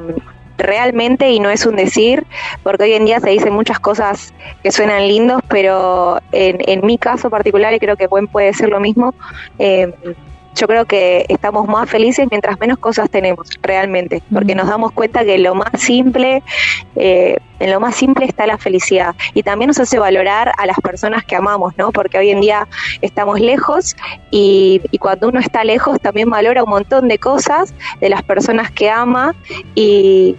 realmente, 0.60 1.30
y 1.30 1.40
no 1.40 1.50
es 1.50 1.66
un 1.66 1.76
decir, 1.76 2.26
porque 2.62 2.84
hoy 2.84 2.92
en 2.92 3.06
día 3.06 3.20
se 3.20 3.30
dicen 3.30 3.52
muchas 3.52 3.80
cosas 3.80 4.32
que 4.62 4.70
suenan 4.70 5.08
lindos, 5.08 5.42
pero 5.48 6.20
en, 6.32 6.86
mi 6.86 6.98
caso 6.98 7.30
particular, 7.30 7.74
y 7.74 7.78
creo 7.78 7.96
que 7.96 8.06
Buen 8.06 8.28
puede 8.28 8.52
ser 8.52 8.68
lo 8.68 8.80
mismo, 8.80 9.14
eh, 9.58 9.92
yo 10.54 10.66
creo 10.66 10.84
que 10.84 11.24
estamos 11.28 11.68
más 11.68 11.88
felices 11.88 12.26
mientras 12.30 12.58
menos 12.58 12.78
cosas 12.78 13.08
tenemos, 13.10 13.48
realmente, 13.62 14.22
porque 14.32 14.54
nos 14.54 14.68
damos 14.68 14.92
cuenta 14.92 15.24
que 15.24 15.38
lo 15.38 15.54
más 15.54 15.70
simple, 15.78 16.42
eh, 16.96 17.36
en 17.58 17.70
lo 17.70 17.80
más 17.80 17.94
simple 17.94 18.26
está 18.26 18.46
la 18.46 18.58
felicidad. 18.58 19.14
Y 19.34 19.42
también 19.42 19.68
nos 19.68 19.78
hace 19.78 19.98
valorar 19.98 20.52
a 20.56 20.66
las 20.66 20.78
personas 20.80 21.24
que 21.24 21.36
amamos, 21.36 21.76
¿no? 21.76 21.92
Porque 21.92 22.18
hoy 22.18 22.30
en 22.30 22.40
día 22.40 22.68
estamos 23.00 23.40
lejos 23.40 23.96
y, 24.30 24.80
y 24.90 24.98
cuando 24.98 25.28
uno 25.28 25.40
está 25.40 25.64
lejos 25.64 26.00
también 26.00 26.30
valora 26.30 26.64
un 26.64 26.70
montón 26.70 27.08
de 27.08 27.18
cosas 27.18 27.74
de 28.00 28.08
las 28.08 28.22
personas 28.22 28.70
que 28.70 28.90
ama 28.90 29.34
y, 29.74 30.36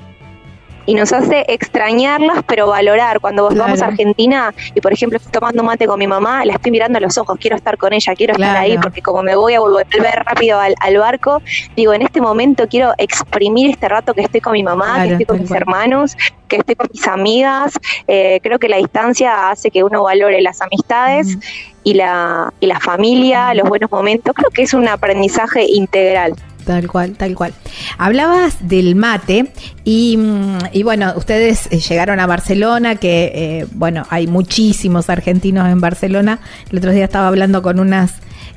y 0.86 0.94
nos 0.96 1.14
hace 1.14 1.46
extrañarlas, 1.48 2.44
pero 2.48 2.68
valorar. 2.68 3.20
Cuando 3.20 3.44
vos 3.44 3.56
vamos 3.56 3.74
a 3.82 3.86
Claro. 3.86 3.92
Argentina 3.92 4.54
y, 4.74 4.82
por 4.82 4.94
ejemplo, 4.94 5.18
estoy 5.18 5.32
tomando 5.32 5.64
mate 5.64 5.86
con 5.88 6.00
mi 6.00 6.08
mamá, 6.08 6.44
la 6.46 6.54
estoy 6.54 6.72
mirando 6.72 6.98
a 6.98 7.02
los 7.02 7.18
ojos, 7.18 7.38
quiero 7.40 7.56
estar 7.56 7.78
con 7.78 7.94
ella, 7.94 8.14
quiero 8.16 8.34
estar 8.34 8.50
Claro. 8.52 8.60
ahí, 8.66 8.78
porque 8.78 9.02
como 9.02 9.22
me 9.24 9.36
voy 9.36 9.54
a 9.54 9.60
volver 9.60 9.86
rápido 10.26 10.60
al, 10.60 10.76
al 10.80 10.98
barco, 10.98 11.42
digo, 11.76 11.94
en 11.94 12.02
este 12.02 12.20
momento 12.22 12.68
quiero 12.68 12.94
exprimir 12.98 13.70
este 13.70 13.88
rato 13.90 14.14
que 14.14 14.22
estoy 14.22 14.42
con 14.42 14.54
mi 14.54 14.64
mamá, 14.64 14.96
Claro, 14.96 15.08
que 15.08 15.12
estoy 15.14 15.26
con 15.26 15.40
mis 15.42 15.52
hermanos, 15.52 16.18
que 16.48 16.58
estoy 16.58 16.76
con 16.76 16.88
mis 16.92 17.08
amigas. 17.08 17.80
Eh, 18.08 18.40
creo 18.44 18.60
que 18.60 18.68
la 18.70 18.78
distancia 18.78 19.50
hace 19.50 19.72
que 19.72 19.84
uno 19.84 20.04
valore 20.04 20.42
las 20.42 20.62
amistades 20.62 21.38
y, 21.84 21.94
la, 21.94 22.54
y 22.60 22.66
la 22.68 22.80
familia, 22.80 23.54
los 23.54 23.68
buenos 23.70 23.90
momentos. 23.92 24.34
Creo 24.36 24.50
que 24.50 24.64
es 24.64 24.74
un 24.74 24.88
aprendizaje 24.88 25.64
integral. 25.66 26.34
Tal 26.72 26.88
cual, 26.88 27.12
tal 27.18 27.36
cual. 27.36 27.54
Hablabas 27.98 28.66
del 28.66 28.96
mate 28.96 29.52
y, 29.84 30.16
mm, 30.16 30.58
y 30.72 30.84
bueno, 30.84 31.12
ustedes 31.18 31.68
eh, 31.70 31.80
llegaron 31.82 32.22
a 32.22 32.28
Barcelona, 32.28 32.96
que 32.96 33.32
eh, 33.36 33.68
bueno, 33.74 34.06
hay 34.10 34.26
muchísimos 34.28 35.10
argentinos 35.10 35.68
en 35.68 35.82
Barcelona. 35.82 36.40
El 36.72 36.78
otro 36.78 36.92
día 36.92 37.04
estaba 37.04 37.28
hablando 37.28 37.62
con 37.62 37.82
unas 37.82 38.14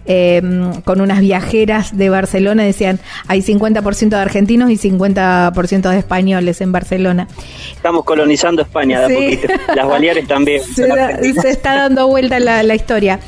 eh, 0.07 0.43
con 0.85 1.01
unas 1.01 1.21
viajeras 1.21 1.97
de 1.97 2.11
Barcelona, 2.11 2.63
decían, 2.63 3.01
hay 3.27 3.41
50% 3.43 4.09
de 4.11 4.17
argentinos 4.17 4.71
y 4.71 4.77
50% 4.77 5.91
de 5.91 5.99
españoles 5.99 6.61
en 6.61 6.73
Barcelona. 6.73 7.29
Estamos 7.75 8.05
colonizando 8.05 8.63
España 8.63 9.01
de 9.01 9.05
a 9.05 9.09
Sí. 9.09 9.15
poquito. 9.37 9.63
Las 9.75 9.87
Baleares 9.89 10.27
también. 10.29 10.63
Se, 10.75 10.87
da- 10.87 11.19
se 11.21 11.49
está 11.51 11.75
dando 11.75 12.07
vuelta 12.09 12.39
la, 12.41 12.63
la 12.63 12.75
historia. 12.75 13.21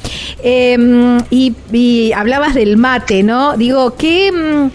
Eh, 0.43 0.77
y, 1.31 1.55
y 1.73 2.13
hablabas 2.13 2.55
del 2.55 2.77
mate, 2.77 3.23
¿no? 3.23 3.57
Digo, 3.57 3.97
¿qué, 3.97 4.31
mm, 4.33 4.71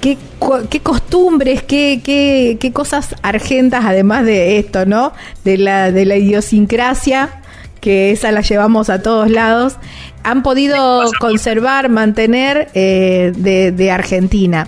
qué 0.00 0.80
costumbres, 0.80 1.62
qué, 1.62 2.00
qué, 2.04 2.58
qué 2.60 2.72
cosas 2.72 3.14
argentas, 3.22 3.84
además 3.84 4.24
de 4.24 4.58
esto, 4.58 4.86
¿no? 4.86 5.12
De 5.44 5.58
la, 5.58 5.90
de 5.90 6.04
la 6.04 6.16
idiosincrasia, 6.16 7.40
que 7.86 8.10
esa 8.10 8.32
la 8.32 8.40
llevamos 8.40 8.90
a 8.90 9.00
todos 9.00 9.30
lados, 9.30 9.76
han 10.24 10.42
podido 10.42 11.04
conservar, 11.20 11.88
mantener 11.88 12.68
eh, 12.74 13.30
de, 13.36 13.70
de 13.70 13.90
Argentina? 13.92 14.66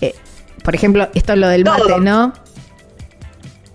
Eh, 0.00 0.14
por 0.62 0.76
ejemplo, 0.76 1.08
esto 1.16 1.32
es 1.32 1.38
lo 1.40 1.48
del 1.48 1.64
mate, 1.64 1.82
Todo. 1.82 1.98
¿no? 1.98 2.32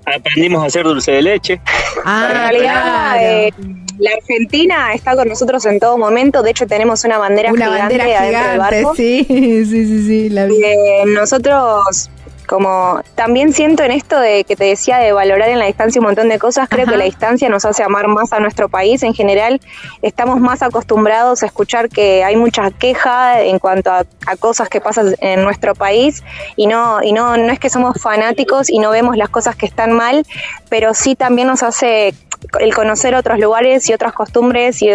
Aprendimos 0.06 0.64
a 0.64 0.68
hacer 0.68 0.86
dulce 0.86 1.12
de 1.12 1.22
leche. 1.24 1.60
Ah, 2.06 2.28
en 2.30 2.38
realidad, 2.38 2.84
claro. 2.84 3.20
eh, 3.22 3.54
la 4.00 4.12
Argentina 4.12 4.94
está 4.94 5.14
con 5.18 5.28
nosotros 5.28 5.66
en 5.66 5.78
todo 5.82 5.98
momento. 5.98 6.42
De 6.42 6.52
hecho, 6.52 6.66
tenemos 6.66 7.04
una 7.04 7.18
bandera 7.18 7.52
Una 7.52 7.66
gigante 7.66 7.98
bandera 7.98 8.04
adentro 8.06 8.40
del 8.40 8.46
gigante, 8.52 8.76
barco. 8.84 8.96
sí, 8.96 9.26
sí, 9.28 9.66
sí, 9.66 10.06
sí, 10.08 10.30
la 10.30 10.46
vi. 10.46 10.56
Eh, 10.64 11.04
nosotros, 11.08 12.10
como 12.46 13.02
también 13.16 13.54
siento 13.54 13.84
en 13.84 13.92
esto 13.92 14.20
de 14.20 14.44
que 14.44 14.56
te 14.56 14.66
decía 14.66 14.98
de 14.98 15.12
valorar 15.12 15.50
en 15.50 15.60
la 15.60 15.66
distancia 15.66 16.00
un 16.00 16.08
montón 16.08 16.30
de 16.30 16.40
cosas, 16.40 16.68
creo 16.70 16.84
Ajá. 16.84 16.92
que 16.92 16.98
la 16.98 17.06
distancia 17.06 17.50
nos 17.50 17.66
hace 17.66 17.84
amar 17.84 18.08
más 18.08 18.34
a 18.34 18.40
nuestro 18.40 18.70
país. 18.70 19.04
En 19.04 19.14
general, 19.14 19.60
estamos 20.02 20.40
más 20.40 20.62
acostumbrados 20.62 21.44
a 21.44 21.46
escuchar 21.46 21.90
que 21.90 22.24
hay 22.24 22.36
mucha 22.36 22.72
queja 22.72 23.42
en 23.42 23.60
cuanto 23.60 23.92
a, 23.92 24.06
a 24.26 24.36
cosas 24.38 24.70
que 24.70 24.82
pasan 24.82 25.16
en 25.20 25.44
nuestro 25.44 25.76
país 25.76 26.24
y 26.56 26.68
no 26.68 27.02
y 27.04 27.14
no 27.14 27.38
no 27.38 27.52
es 27.52 27.60
que 27.60 27.70
somos 27.70 28.02
fanáticos 28.02 28.70
y 28.70 28.80
no 28.80 28.92
vemos 28.92 29.18
las 29.18 29.30
cosas 29.30 29.56
que 29.56 29.66
están 29.66 29.92
mal, 29.92 30.26
pero 30.70 30.94
sí 30.94 31.16
también 31.16 31.48
nos 31.48 31.64
hace 31.64 32.14
el 32.60 32.74
conocer 32.74 33.16
otros 33.16 33.40
lugares 33.40 33.90
y 33.90 33.94
otras 33.94 34.14
costumbres 34.14 34.82
y 34.82 34.90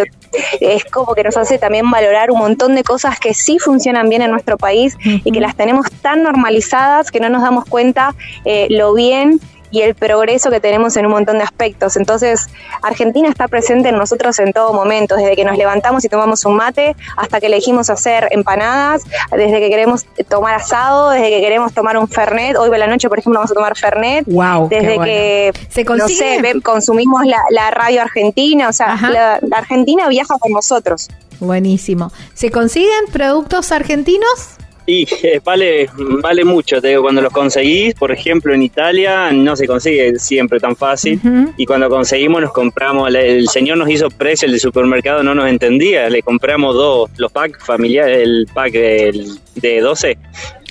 es 0.59 0.85
como 0.85 1.13
que 1.13 1.23
nos 1.23 1.37
hace 1.37 1.57
también 1.57 1.89
valorar 1.89 2.31
un 2.31 2.39
montón 2.39 2.75
de 2.75 2.83
cosas 2.83 3.19
que 3.19 3.33
sí 3.33 3.59
funcionan 3.59 4.09
bien 4.09 4.21
en 4.21 4.31
nuestro 4.31 4.57
país 4.57 4.97
y 5.03 5.31
que 5.31 5.39
las 5.39 5.55
tenemos 5.55 5.91
tan 6.01 6.23
normalizadas 6.23 7.11
que 7.11 7.19
no 7.19 7.29
nos 7.29 7.41
damos 7.41 7.65
cuenta 7.65 8.15
eh, 8.45 8.67
lo 8.69 8.93
bien 8.93 9.39
y 9.71 9.81
el 9.81 9.95
progreso 9.95 10.49
que 10.51 10.59
tenemos 10.59 10.95
en 10.97 11.05
un 11.05 11.13
montón 11.13 11.37
de 11.37 11.43
aspectos. 11.43 11.95
Entonces, 11.97 12.47
Argentina 12.83 13.29
está 13.29 13.47
presente 13.47 13.89
en 13.89 13.97
nosotros 13.97 14.37
en 14.39 14.51
todo 14.53 14.73
momento, 14.73 15.15
desde 15.15 15.35
que 15.35 15.45
nos 15.45 15.57
levantamos 15.57 16.03
y 16.05 16.09
tomamos 16.09 16.45
un 16.45 16.55
mate, 16.57 16.95
hasta 17.17 17.39
que 17.39 17.47
elegimos 17.47 17.89
hacer 17.89 18.27
empanadas, 18.31 19.03
desde 19.31 19.59
que 19.59 19.69
queremos 19.69 20.05
tomar 20.29 20.55
asado, 20.55 21.09
desde 21.11 21.29
que 21.29 21.39
queremos 21.41 21.73
tomar 21.73 21.97
un 21.97 22.07
Fernet. 22.07 22.55
Hoy 22.57 22.69
por 22.69 22.77
la 22.77 22.87
noche, 22.87 23.07
por 23.09 23.17
ejemplo, 23.19 23.39
vamos 23.39 23.51
a 23.51 23.53
tomar 23.55 23.77
Fernet. 23.77 24.25
Wow, 24.27 24.69
qué 24.69 24.75
Desde 24.75 24.95
bueno. 24.95 25.03
que, 25.05 25.53
¿Se 25.69 25.83
no 25.83 25.97
consigue? 25.97 26.35
sé, 26.37 26.41
ve- 26.41 26.61
consumimos 26.61 27.25
la, 27.25 27.37
la 27.49 27.71
radio 27.71 28.01
argentina, 28.01 28.67
o 28.69 28.73
sea, 28.73 28.95
la, 29.01 29.39
la 29.41 29.57
Argentina 29.57 30.07
viaja 30.09 30.35
con 30.39 30.51
nosotros. 30.51 31.07
Buenísimo. 31.39 32.11
¿Se 32.33 32.51
consiguen 32.51 33.05
productos 33.11 33.71
argentinos? 33.71 34.49
Y 34.91 35.07
eh, 35.23 35.39
vale, 35.45 35.89
vale 36.21 36.43
mucho, 36.43 36.81
te 36.81 36.89
digo, 36.89 37.03
cuando 37.03 37.21
los 37.21 37.31
conseguís, 37.31 37.93
por 37.95 38.11
ejemplo, 38.11 38.53
en 38.53 38.61
Italia 38.63 39.31
no 39.31 39.55
se 39.55 39.65
consigue 39.67 40.19
siempre 40.19 40.59
tan 40.59 40.75
fácil. 40.75 41.19
Y 41.55 41.65
cuando 41.65 41.87
conseguimos, 41.89 42.41
nos 42.41 42.51
compramos, 42.51 43.13
el 43.15 43.47
señor 43.47 43.77
nos 43.77 43.89
hizo 43.89 44.09
precio, 44.09 44.47
el 44.47 44.51
de 44.53 44.59
supermercado 44.59 45.23
no 45.23 45.33
nos 45.33 45.47
entendía, 45.49 46.09
le 46.09 46.21
compramos 46.21 46.75
dos, 46.75 47.09
los 47.17 47.31
packs 47.31 47.63
familiares, 47.63 48.19
el 48.23 48.47
pack 48.53 48.71
del- 48.73 49.27
de 49.55 49.79
12 49.81 50.17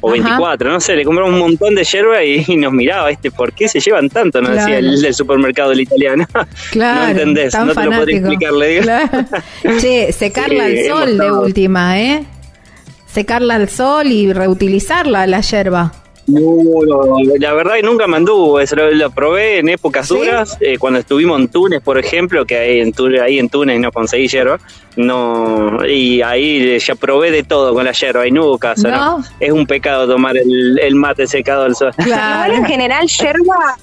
o 0.02 0.08
Ajá. 0.08 0.12
24, 0.22 0.70
no 0.70 0.80
sé, 0.80 0.96
le 0.96 1.04
compramos 1.04 1.32
un 1.34 1.38
montón 1.38 1.74
de 1.74 1.84
yerba 1.84 2.24
y, 2.24 2.42
y 2.48 2.56
nos 2.56 2.72
miraba, 2.72 3.10
este, 3.10 3.30
¿por 3.30 3.52
qué 3.52 3.68
se 3.68 3.80
llevan 3.80 4.08
tanto? 4.08 4.40
Nos 4.40 4.50
Claro. 4.52 4.66
decía 4.72 4.78
el 4.78 5.02
del 5.02 5.14
supermercado 5.14 5.70
del 5.70 5.80
italiano. 5.80 6.26
Claro. 6.72 7.00
no 7.04 7.08
entendés, 7.10 7.54
no 7.54 7.74
te 7.74 7.84
lo 7.84 7.90
podría 7.92 8.18
explicar, 8.18 8.52
le 8.52 8.68
digo. 8.68 8.82
Claro. 8.82 9.08
Che, 9.80 10.12
secarla 10.12 10.64
Sí, 10.66 10.70
al 10.70 10.76
hemos 10.78 10.98
sol 11.00 11.18
de 11.18 11.32
última, 11.32 12.00
¿eh? 12.00 12.24
Secarla 13.12 13.56
al 13.56 13.68
sol 13.68 14.06
y 14.08 14.32
reutilizarla, 14.32 15.26
la 15.26 15.40
yerba. 15.40 15.92
No, 16.26 16.40
no, 16.86 17.16
la 17.40 17.52
verdad 17.54 17.74
que 17.74 17.82
nunca 17.82 18.06
me 18.06 18.16
anduvo, 18.18 18.61
eso 18.61 18.76
lo, 18.76 18.88
lo 18.92 19.11
probé 19.11 19.58
en 19.58 19.68
épocas 19.68 20.06
¿Sí? 20.06 20.14
duras, 20.16 20.56
eh, 20.61 20.78
cuando 20.78 21.00
estuvimos 21.00 21.40
en 21.40 21.48
Túnez, 21.48 21.80
por 21.82 21.98
ejemplo, 21.98 22.46
que 22.46 22.56
ahí 22.56 22.78
en 22.80 22.92
Túnez, 22.92 23.20
ahí 23.22 23.40
en 23.40 23.48
Túnez 23.48 23.80
no 23.80 23.90
conseguí 23.90 24.28
yerba, 24.28 24.61
no, 24.94 25.84
y 25.84 26.22
ahí 26.22 26.78
ya 26.78 26.94
probé 26.94 27.32
de 27.32 27.42
todo 27.42 27.74
con 27.74 27.84
la 27.84 27.90
yerba 27.90 28.28
y 28.28 28.30
no 28.30 28.44
hubo 28.44 28.58
caso, 28.58 28.86
¿No? 28.88 29.18
¿no? 29.18 29.24
Es 29.40 29.50
un 29.50 29.66
pecado 29.66 30.06
tomar 30.06 30.36
el, 30.36 30.78
el 30.80 30.94
mate 30.94 31.26
secado 31.26 31.64
al 31.64 31.74
sol. 31.74 31.90
Igual 31.98 32.06
Claro. 32.20 32.54
en 32.54 32.64
general, 32.66 33.08
yerba 33.08 33.76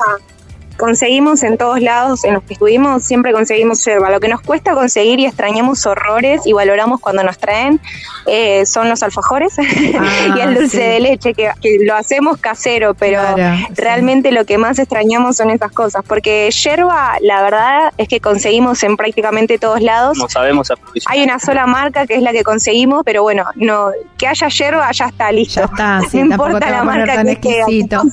conseguimos 0.77 1.43
en 1.43 1.57
todos 1.57 1.81
lados, 1.81 2.23
en 2.23 2.33
los 2.35 2.43
que 2.43 2.53
estuvimos, 2.53 3.03
siempre 3.03 3.31
conseguimos 3.31 3.83
yerba. 3.83 4.09
Lo 4.09 4.19
que 4.19 4.27
nos 4.27 4.41
cuesta 4.41 4.73
conseguir 4.73 5.19
y 5.19 5.25
extrañamos 5.25 5.85
horrores 5.85 6.41
y 6.45 6.53
valoramos 6.53 6.99
cuando 6.99 7.23
nos 7.23 7.37
traen 7.37 7.79
eh, 8.25 8.65
son 8.65 8.89
los 8.89 9.03
alfajores 9.03 9.53
y 10.35 10.39
el 10.39 10.55
dulce 10.55 10.69
sí. 10.69 10.77
de 10.77 10.99
leche, 10.99 11.33
que, 11.33 11.51
que 11.61 11.77
lo 11.81 11.95
hacemos 11.95 12.37
casero, 12.37 12.93
pero 12.93 13.17
Claro, 13.17 13.57
sí. 13.57 13.73
realmente 13.75 14.31
lo 14.31 14.45
que 14.45 14.57
más 14.57 14.79
extrañamos 14.79 15.37
son 15.37 15.49
esas 15.49 15.71
cosas. 15.71 16.03
Porque 16.07 16.49
yerba, 16.51 17.17
la 17.21 17.41
verdad 17.41 17.93
es 17.97 18.07
que 18.07 18.19
conseguimos 18.19 18.83
en 18.83 18.97
prácticamente 18.97 19.57
todos 19.57 19.81
lados. 19.81 20.17
No 20.17 20.29
sabemos. 20.29 20.71
Hay 21.07 21.23
una 21.23 21.39
sola 21.39 21.65
marca 21.65 22.05
que 22.05 22.15
es 22.15 22.21
la 22.21 22.31
que 22.31 22.43
conseguimos, 22.43 23.03
pero 23.05 23.23
bueno, 23.23 23.45
no 23.55 23.91
que 24.17 24.27
haya 24.27 24.47
yerba 24.47 24.91
ya 24.91 25.05
está 25.05 25.31
listo. 25.31 25.61
Ya 25.61 25.65
está, 25.65 26.01
sí, 26.09 26.17
no 26.23 26.31
importa 26.31 26.69
la 26.69 26.83
marca 26.83 27.23
que 27.23 27.31
exquisito. 27.31 28.03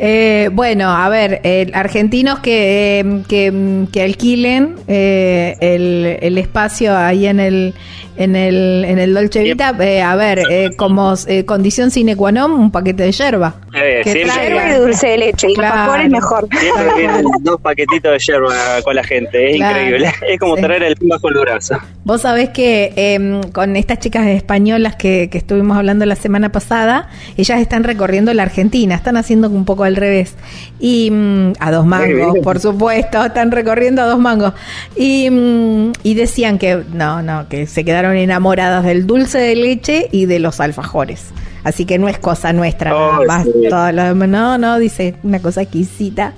Eh, 0.00 0.48
bueno, 0.52 0.88
a 0.90 1.08
ver, 1.08 1.40
eh, 1.42 1.70
argentinos 1.74 2.38
que, 2.38 3.00
eh, 3.00 3.22
que, 3.28 3.86
que 3.92 4.02
alquilen 4.02 4.76
eh, 4.86 5.56
el, 5.60 6.18
el 6.20 6.38
espacio 6.38 6.96
ahí 6.96 7.26
en 7.26 7.40
el 7.40 7.74
en 8.18 8.36
el, 8.36 8.84
en 8.84 8.98
el 8.98 9.14
Dolce 9.14 9.42
Vita, 9.42 9.74
eh, 9.80 10.02
a 10.02 10.16
ver, 10.16 10.40
eh, 10.50 10.70
como 10.76 11.14
eh, 11.26 11.44
condición 11.44 11.90
sine 11.90 12.16
qua 12.16 12.32
non, 12.32 12.50
un 12.52 12.70
paquete 12.70 13.04
de 13.04 13.12
yerba. 13.12 13.54
Eh, 13.74 14.00
que 14.04 14.12
siempre, 14.12 14.32
traiga. 14.34 14.54
Yerba 14.64 14.76
y 14.76 14.80
dulce 14.80 15.06
de 15.08 15.18
leche, 15.18 15.50
y 15.50 15.54
Claro. 15.54 15.74
alfajores 15.80 16.10
mejor. 16.10 16.48
siempre 16.58 16.94
vienen 16.96 17.24
dos 17.40 17.60
paquetitos 17.60 18.12
de 18.12 18.18
yerba 18.18 18.54
con 18.84 18.94
la 18.96 19.04
gente, 19.04 19.50
es 19.50 19.56
Claro. 19.56 19.78
increíble. 19.80 20.12
Es 20.28 20.38
como 20.40 20.56
Sí. 20.56 20.62
traer 20.62 20.82
el 20.82 20.96
pin 20.96 21.08
bajo 21.08 21.28
el 21.28 21.34
brazo. 21.38 21.76
Vos 22.04 22.22
sabés 22.22 22.50
que 22.50 22.92
eh, 22.96 23.40
con 23.52 23.76
estas 23.76 23.98
chicas 24.00 24.26
españolas 24.26 24.96
que, 24.96 25.28
que 25.30 25.38
estuvimos 25.38 25.76
hablando 25.76 26.04
la 26.06 26.16
semana 26.16 26.50
pasada, 26.50 27.08
ellas 27.36 27.60
están 27.60 27.84
recorriendo 27.84 28.34
la 28.34 28.42
Argentina, 28.42 28.94
están 28.94 29.16
haciendo 29.16 29.48
un 29.48 29.64
poco 29.64 29.84
al 29.84 29.94
revés. 29.96 30.34
Y 30.80 31.10
mm, 31.10 31.52
a 31.60 31.70
dos 31.70 31.86
mangos, 31.86 32.38
por 32.42 32.58
supuesto, 32.60 33.24
están 33.24 33.50
recorriendo 33.52 34.02
a 34.02 34.06
dos 34.06 34.18
mangos. 34.18 34.54
Y, 34.96 35.28
mm, 35.30 35.92
y 36.02 36.14
decían 36.14 36.58
que 36.58 36.82
no, 36.92 37.22
no, 37.22 37.48
que 37.48 37.66
se 37.66 37.84
quedaron 37.84 38.07
enamoradas 38.16 38.84
del 38.84 39.06
dulce 39.06 39.38
de 39.38 39.56
leche 39.56 40.08
y 40.12 40.26
de 40.26 40.38
los 40.38 40.60
alfajores. 40.60 41.26
Así 41.64 41.84
que 41.84 41.98
no 41.98 42.08
es 42.08 42.18
cosa 42.18 42.52
nuestra, 42.52 42.90
nada 42.92 43.18
Ay, 43.20 43.26
más. 43.26 43.44
sí. 43.44 43.52
todo 43.68 43.92
lo 43.92 44.02
demás. 44.04 44.28
no, 44.28 44.58
no, 44.58 44.78
dice 44.78 45.14
una 45.22 45.40
cosa 45.40 45.62
exquisita. 45.62 46.32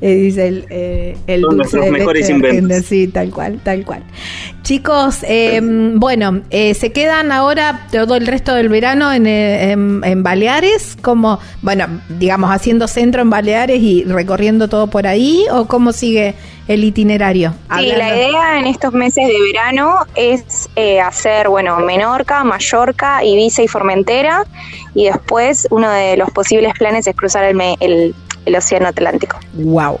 Eh, 0.00 0.14
dice 0.16 0.48
el, 0.48 0.66
eh, 0.68 1.16
el 1.28 1.40
Son 1.42 1.56
dulce 1.56 1.78
de 1.78 1.90
mejores 1.90 2.22
leche 2.28 2.34
inventos. 2.34 2.84
Sí, 2.84 3.06
tal 3.08 3.30
cual, 3.30 3.60
tal 3.62 3.84
cual. 3.86 4.02
Chicos, 4.62 5.18
eh, 5.22 5.60
bueno, 5.94 6.42
eh, 6.50 6.74
se 6.74 6.92
quedan 6.92 7.32
ahora 7.32 7.86
todo 7.92 8.16
el 8.16 8.26
resto 8.26 8.54
del 8.54 8.68
verano 8.68 9.12
en, 9.12 9.26
eh, 9.26 9.70
en- 9.72 10.02
en 10.04 10.22
Baleares, 10.22 10.96
como, 11.00 11.38
bueno, 11.62 11.86
digamos, 12.18 12.50
haciendo 12.50 12.88
centro 12.88 13.22
en 13.22 13.30
Baleares 13.30 13.80
y 13.80 14.04
recorriendo 14.04 14.68
todo 14.68 14.88
por 14.88 15.06
ahí, 15.06 15.44
o 15.52 15.66
cómo 15.66 15.92
sigue 15.92 16.34
el 16.68 16.84
itinerario? 16.84 17.50
Sí, 17.50 17.56
Hablando- 17.68 17.98
la 17.98 18.16
idea 18.16 18.58
en 18.58 18.66
estos 18.66 18.92
meses 18.92 19.26
de 19.26 19.40
verano 19.52 19.98
es 20.14 20.68
eh, 20.76 21.00
hacer, 21.00 21.48
bueno, 21.48 21.78
Menorca, 21.80 22.42
Mallorca, 22.44 23.22
Ibiza 23.24 23.62
y 23.62 23.68
Formentera, 23.68 24.44
y 24.94 25.04
después 25.06 25.66
uno 25.70 25.90
de 25.90 26.16
los 26.16 26.30
posibles 26.30 26.72
planes 26.78 27.06
es 27.06 27.14
cruzar 27.16 27.44
el, 27.44 28.14
el 28.46 28.54
Océano 28.56 28.88
Atlántico. 28.88 29.38
Wow, 29.54 29.98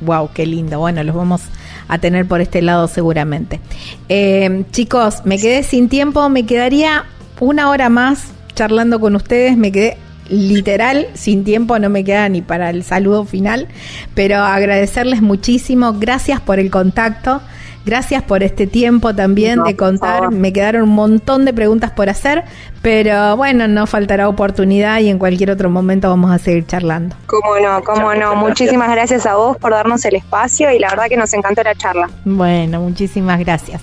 wow, 0.00 0.28
qué 0.34 0.46
lindo. 0.46 0.78
Bueno, 0.78 1.02
los 1.04 1.14
vamos 1.14 1.42
a 1.88 1.98
tener 1.98 2.26
por 2.26 2.40
este 2.40 2.62
lado 2.62 2.88
seguramente. 2.88 3.60
Eh, 4.08 4.64
chicos, 4.72 5.22
me 5.24 5.38
quedé 5.38 5.62
sin 5.62 5.88
tiempo, 5.88 6.28
me 6.28 6.46
quedaría 6.46 7.04
una 7.40 7.68
hora 7.70 7.88
más 7.88 8.28
charlando 8.54 9.00
con 9.00 9.16
ustedes, 9.16 9.56
me 9.56 9.70
quedé 9.72 9.98
literal 10.28 11.08
sin 11.14 11.44
tiempo, 11.44 11.78
no 11.78 11.90
me 11.90 12.04
queda 12.04 12.28
ni 12.28 12.42
para 12.42 12.70
el 12.70 12.82
saludo 12.84 13.24
final, 13.24 13.68
pero 14.14 14.38
agradecerles 14.38 15.22
muchísimo, 15.22 15.94
gracias 15.94 16.40
por 16.40 16.58
el 16.58 16.70
contacto. 16.70 17.40
Gracias 17.86 18.22
por 18.22 18.42
este 18.42 18.66
tiempo 18.66 19.14
también 19.14 19.58
No, 19.58 19.64
de 19.66 19.76
contar. 19.76 20.30
Me 20.30 20.54
quedaron 20.54 20.84
un 20.84 20.94
montón 20.94 21.44
de 21.44 21.52
preguntas 21.52 21.90
por 21.90 22.08
hacer, 22.08 22.42
pero 22.80 23.36
bueno, 23.36 23.68
no 23.68 23.86
faltará 23.86 24.26
oportunidad 24.26 25.00
y 25.00 25.10
en 25.10 25.18
cualquier 25.18 25.50
otro 25.50 25.68
momento 25.68 26.08
vamos 26.08 26.30
a 26.30 26.38
seguir 26.38 26.66
charlando. 26.66 27.14
Cómo 27.26 27.58
no, 27.60 27.82
cómo 27.84 28.00
Muchas 28.06 28.18
no. 28.18 28.30
gracias. 28.30 28.36
Muchísimas 28.48 28.90
gracias 28.90 29.26
a 29.26 29.34
vos 29.34 29.58
por 29.58 29.72
darnos 29.72 30.02
el 30.06 30.16
espacio 30.16 30.72
y 30.72 30.78
la 30.78 30.88
verdad 30.88 31.08
que 31.10 31.18
nos 31.18 31.30
encantó 31.34 31.62
la 31.62 31.74
charla. 31.74 32.08
Bueno, 32.24 32.80
muchísimas 32.80 33.38
gracias. 33.40 33.82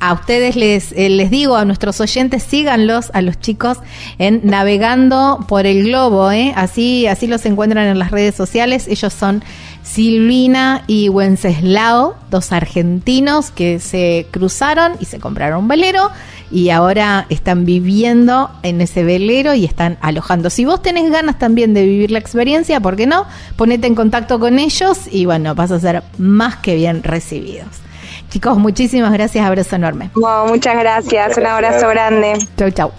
A 0.00 0.12
ustedes 0.12 0.56
les, 0.56 0.92
eh, 0.92 1.08
les 1.08 1.30
digo, 1.30 1.56
a 1.56 1.64
nuestros 1.64 2.00
oyentes, 2.00 2.42
síganlos, 2.42 3.10
a 3.14 3.22
los 3.22 3.40
chicos, 3.40 3.78
en 4.18 4.40
Navegando 4.44 5.44
por 5.48 5.66
el 5.66 5.84
Globo, 5.84 6.30
¿eh? 6.30 6.52
Así, 6.56 7.06
así 7.06 7.26
los 7.26 7.46
encuentran 7.46 7.86
en 7.86 7.98
las 7.98 8.10
redes 8.10 8.34
sociales. 8.34 8.88
Ellos 8.88 9.12
son 9.12 9.42
Silvina 9.82 10.82
y 10.86 11.08
Wenceslao, 11.08 12.16
dos 12.30 12.52
argentinos 12.52 13.50
que 13.50 13.78
se 13.78 14.26
cruzaron 14.30 14.92
y 15.00 15.04
se 15.06 15.20
compraron 15.20 15.60
un 15.60 15.68
velero 15.68 16.10
y 16.50 16.70
ahora 16.70 17.26
están 17.28 17.64
viviendo 17.64 18.50
en 18.62 18.80
ese 18.80 19.04
velero 19.04 19.54
y 19.54 19.64
están 19.64 19.98
alojando. 20.00 20.50
Si 20.50 20.64
vos 20.64 20.82
tenés 20.82 21.10
ganas 21.10 21.38
también 21.38 21.74
de 21.74 21.84
vivir 21.84 22.10
la 22.10 22.18
experiencia, 22.18 22.80
¿por 22.80 22.96
qué 22.96 23.06
no? 23.06 23.26
Ponete 23.56 23.86
en 23.86 23.94
contacto 23.94 24.38
con 24.38 24.58
ellos 24.58 25.08
y 25.10 25.24
bueno, 25.24 25.54
vas 25.54 25.70
a 25.70 25.80
ser 25.80 26.02
más 26.18 26.56
que 26.56 26.74
bien 26.74 27.02
recibidos. 27.02 27.85
Chicos, 28.28 28.58
muchísimas 28.58 29.12
gracias, 29.12 29.46
abrazo 29.46 29.76
enorme. 29.76 30.10
Muchas 30.14 30.78
gracias, 30.78 31.36
un 31.36 31.46
abrazo 31.46 31.88
grande. 31.88 32.38
Chau, 32.56 32.70
chau. 32.70 32.92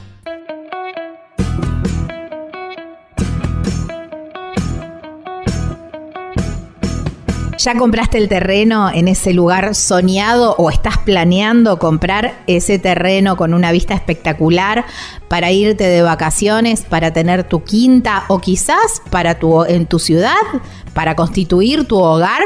¿Ya 7.57 7.75
compraste 7.75 8.19
el 8.19 8.29
terreno 8.29 8.89
en 8.93 9.07
ese 9.07 9.33
lugar 9.33 9.75
soñado 9.75 10.55
o 10.57 10.69
estás 10.69 10.99
planeando 10.99 11.79
comprar 11.79 12.35
ese 12.45 12.79
terreno 12.79 13.35
con 13.35 13.53
una 13.53 13.71
vista 13.71 13.93
espectacular 13.93 14.85
para 15.27 15.51
irte 15.51 15.83
de 15.83 16.01
vacaciones, 16.03 16.83
para 16.83 17.11
tener 17.11 17.43
tu 17.43 17.63
quinta 17.63 18.25
o 18.27 18.39
quizás 18.39 19.01
para 19.09 19.39
tu 19.39 19.65
en 19.65 19.87
tu 19.87 19.97
ciudad, 19.99 20.37
para 20.93 21.15
constituir 21.15 21.85
tu 21.85 21.97
hogar 21.97 22.41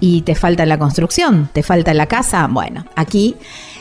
y 0.00 0.22
te 0.22 0.34
falta 0.34 0.66
la 0.66 0.78
construcción, 0.78 1.48
te 1.52 1.62
falta 1.62 1.94
la 1.94 2.06
casa? 2.06 2.46
Bueno, 2.50 2.86
aquí 2.96 3.36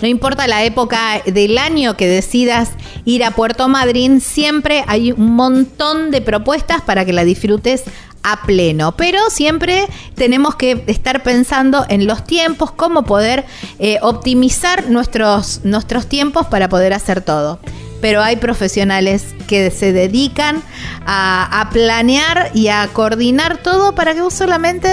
No 0.04 0.10
importa 0.10 0.47
la 0.47 0.66
época 0.66 1.22
del 1.26 1.58
año 1.58 1.95
que 1.95 2.10
decidas 2.10 2.72
ir 3.06 3.24
a 3.24 3.32
Puerto 3.32 3.70
Madryn, 3.70 4.20
siempre 4.20 4.84
hay 4.86 5.14
un 5.14 5.32
montón 5.32 6.12
de 6.12 6.20
propuestas 6.20 6.82
para 6.82 7.06
que 7.06 7.14
la 7.14 7.24
disfrutes 7.24 7.86
a 8.22 8.41
pleno. 8.45 8.97
Pero 8.97 9.30
siempre 9.30 9.88
tenemos 10.16 10.56
que 10.56 10.84
estar 10.88 11.24
pensando 11.24 11.86
en 11.88 12.06
los 12.06 12.26
tiempos, 12.26 12.72
cómo 12.72 13.06
poder 13.06 13.45
eh, 13.80 13.99
optimizar 14.01 14.89
nuestros, 14.89 15.62
nuestros 15.64 16.08
tiempos 16.08 16.47
para 16.47 16.68
poder 16.68 16.91
hacer 16.91 17.22
todo. 17.22 17.60
Pero 18.01 18.22
hay 18.22 18.36
profesionales 18.36 19.28
que 19.47 19.72
se 19.72 19.93
dedican 19.93 20.62
a, 21.06 21.70
planear 21.72 22.51
y 22.54 22.68
a 22.68 22.89
coordinar 22.91 23.56
todo 23.64 23.95
para 23.95 24.14
que 24.14 24.20
vos 24.20 24.34
solamente 24.34 24.89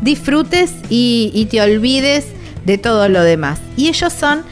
disfrutes 0.00 0.70
y 0.88 1.48
te 1.50 1.60
olvides 1.60 2.26
de 2.64 2.78
todo 2.78 3.08
lo 3.08 3.22
demás. 3.22 3.60
Y 3.76 3.88
ellos 3.88 4.12
son 4.12 4.44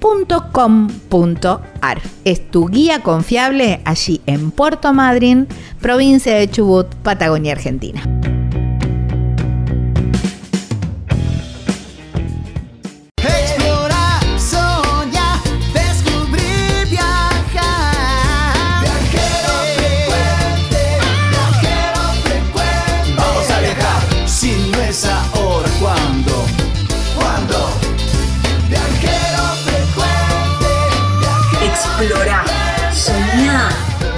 www.animaltravel.com.ar 0.05 2.01
Es 2.23 2.51
tu 2.51 2.67
guía 2.67 3.01
confiable 3.01 3.81
allí 3.85 4.21
en 4.25 4.51
Puerto 4.51 4.93
Madryn, 4.93 5.47
provincia 5.81 6.35
de 6.35 6.49
Chubut, 6.49 6.93
Patagonia, 7.03 7.53
Argentina. 7.53 8.03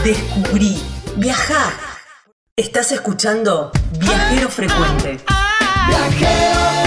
Descubrí, 0.08 0.82
viajá. 1.18 1.74
Estás 2.56 2.94
escuchando 2.94 3.72
Viajero 4.00 4.50
Frecuente. 4.50 5.20
Viajero 5.90 6.87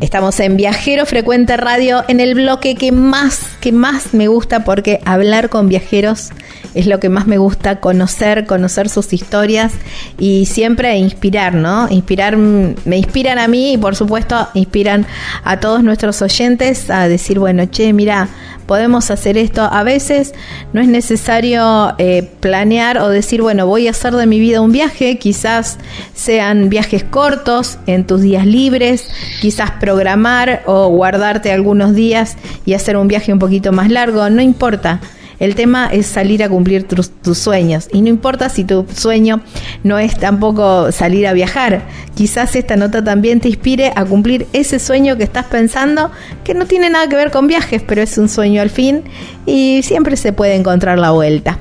Estamos 0.00 0.40
en 0.40 0.56
Viajero 0.56 1.04
Frecuente 1.04 1.58
Radio 1.58 2.04
en 2.08 2.20
el 2.20 2.34
bloque 2.34 2.74
que 2.74 2.90
más, 2.90 3.42
que 3.60 3.70
más 3.70 4.14
me 4.14 4.28
gusta 4.28 4.64
porque 4.64 4.98
hablar 5.04 5.50
con 5.50 5.68
viajeros 5.68 6.30
es 6.74 6.86
lo 6.86 6.98
que 7.00 7.10
más 7.10 7.26
me 7.26 7.36
gusta, 7.36 7.80
conocer, 7.80 8.46
conocer 8.46 8.88
sus 8.88 9.12
historias 9.12 9.74
y 10.18 10.46
siempre 10.46 10.96
inspirar, 10.96 11.54
¿no? 11.54 11.86
Inspirar, 11.90 12.38
me 12.38 12.96
inspiran 12.96 13.38
a 13.38 13.46
mí 13.46 13.74
y 13.74 13.78
por 13.78 13.94
supuesto 13.94 14.48
inspiran 14.54 15.06
a 15.44 15.60
todos 15.60 15.82
nuestros 15.82 16.22
oyentes 16.22 16.88
a 16.88 17.06
decir, 17.06 17.38
bueno, 17.38 17.66
che, 17.66 17.92
mira, 17.92 18.28
podemos 18.70 19.10
hacer 19.10 19.36
esto. 19.36 19.62
A 19.62 19.82
veces 19.82 20.32
no 20.72 20.80
es 20.80 20.86
necesario 20.86 21.92
eh, 21.98 22.30
planear 22.38 22.98
o 22.98 23.08
decir, 23.08 23.42
bueno, 23.42 23.66
voy 23.66 23.88
a 23.88 23.90
hacer 23.90 24.14
de 24.14 24.26
mi 24.26 24.38
vida 24.38 24.60
un 24.60 24.70
viaje, 24.70 25.18
quizás 25.18 25.76
sean 26.14 26.68
viajes 26.68 27.02
cortos 27.02 27.78
en 27.88 28.06
tus 28.06 28.20
días 28.20 28.46
libres, 28.46 29.10
quizás 29.40 29.72
programar 29.72 30.62
o 30.66 30.86
guardarte 30.86 31.50
algunos 31.50 31.96
días 31.96 32.36
y 32.64 32.74
hacer 32.74 32.96
un 32.96 33.08
viaje 33.08 33.32
un 33.32 33.40
poquito 33.40 33.72
más 33.72 33.90
largo, 33.90 34.30
no 34.30 34.40
importa. 34.40 35.00
El 35.40 35.54
tema 35.56 35.88
es 35.90 36.06
salir 36.06 36.44
a 36.44 36.48
cumplir 36.48 36.84
tus, 36.84 37.10
tus 37.10 37.38
sueños. 37.38 37.88
Y 37.92 38.02
no 38.02 38.08
importa 38.08 38.48
si 38.50 38.64
tu 38.64 38.86
sueño 38.94 39.40
no 39.82 39.98
es 39.98 40.16
tampoco 40.18 40.92
salir 40.92 41.26
a 41.26 41.32
viajar. 41.32 41.82
Quizás 42.14 42.54
esta 42.54 42.76
nota 42.76 43.02
también 43.02 43.40
te 43.40 43.48
inspire 43.48 43.92
a 43.96 44.04
cumplir 44.04 44.46
ese 44.52 44.78
sueño 44.78 45.16
que 45.16 45.24
estás 45.24 45.46
pensando, 45.46 46.10
que 46.44 46.54
no 46.54 46.66
tiene 46.66 46.90
nada 46.90 47.08
que 47.08 47.16
ver 47.16 47.30
con 47.30 47.46
viajes, 47.46 47.82
pero 47.82 48.02
es 48.02 48.18
un 48.18 48.28
sueño 48.28 48.62
al 48.62 48.70
fin 48.70 49.02
y 49.50 49.82
siempre 49.82 50.16
se 50.16 50.32
puede 50.32 50.54
encontrar 50.54 50.98
la 50.98 51.10
vuelta. 51.10 51.58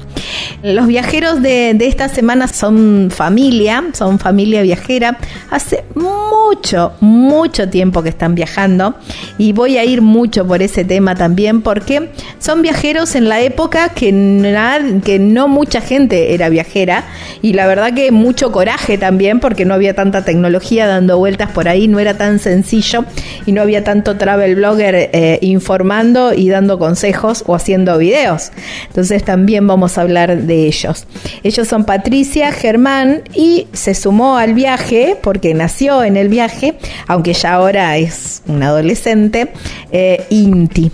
Los 0.62 0.88
viajeros 0.88 1.42
de, 1.42 1.74
de 1.74 1.88
esta 1.88 2.08
semana 2.10 2.48
son 2.48 3.10
familia, 3.12 3.84
son 3.94 4.20
familia 4.20 4.62
viajera. 4.62 5.18
Hace 5.50 5.86
mucho, 5.96 6.92
mucho 7.00 7.70
tiempo 7.70 8.04
que 8.04 8.10
están 8.10 8.36
viajando 8.36 8.96
y 9.38 9.54
voy 9.54 9.78
a 9.78 9.86
ir 9.86 10.02
mucho 10.02 10.46
por 10.46 10.62
ese 10.62 10.84
tema 10.86 11.16
también 11.16 11.62
porque 11.62 12.12
son 12.40 12.62
viajeros 12.62 13.16
en 13.16 13.30
la 13.30 13.42
época 13.42 13.90
que, 13.90 14.12
nad- 14.12 15.02
que 15.02 15.18
no 15.18 15.48
mucha 15.48 15.82
gente 15.82 16.34
era 16.34 16.50
viajera 16.50 17.06
y 17.42 17.54
la 17.54 17.66
verdad 17.68 17.94
que 17.94 18.12
mucho 18.12 18.52
coraje 18.52 18.98
también 18.98 19.40
porque 19.40 19.66
no 19.66 19.74
había 19.74 19.94
tanta 19.96 20.26
tecnología 20.26 20.86
dando 20.88 21.18
vueltas 21.18 21.52
por 21.52 21.68
ahí, 21.70 21.88
no 21.88 22.00
era 22.00 22.18
tan 22.18 22.40
sencillo 22.40 23.06
y 23.46 23.54
no 23.54 23.62
había 23.62 23.84
tanto 23.84 24.18
travel 24.18 24.56
blogger 24.56 24.96
eh, 25.14 25.40
informando 25.42 26.34
y 26.34 26.50
dando 26.50 26.78
consejos 26.78 27.44
o 27.48 27.56
haciendo 27.56 27.79
videos. 27.98 28.52
Entonces 28.88 29.24
también 29.24 29.68
vamos 29.68 29.98
a 29.98 30.02
hablar 30.02 30.36
de 30.44 30.68
ellos. 30.68 31.06
Ellos 31.44 31.68
son 31.68 31.86
Patricia, 31.86 32.52
Germán 32.52 33.24
y 33.34 33.68
se 33.74 33.94
sumó 33.94 34.38
al 34.38 34.54
viaje 34.54 35.18
porque 35.22 35.54
nació 35.54 36.04
en 36.04 36.18
el 36.18 36.30
viaje, 36.30 36.76
aunque 37.08 37.34
ya 37.34 37.54
ahora 37.54 37.98
es 37.98 38.42
un 38.48 38.64
adolescente, 38.64 39.52
eh, 39.92 40.26
Inti. 40.30 40.92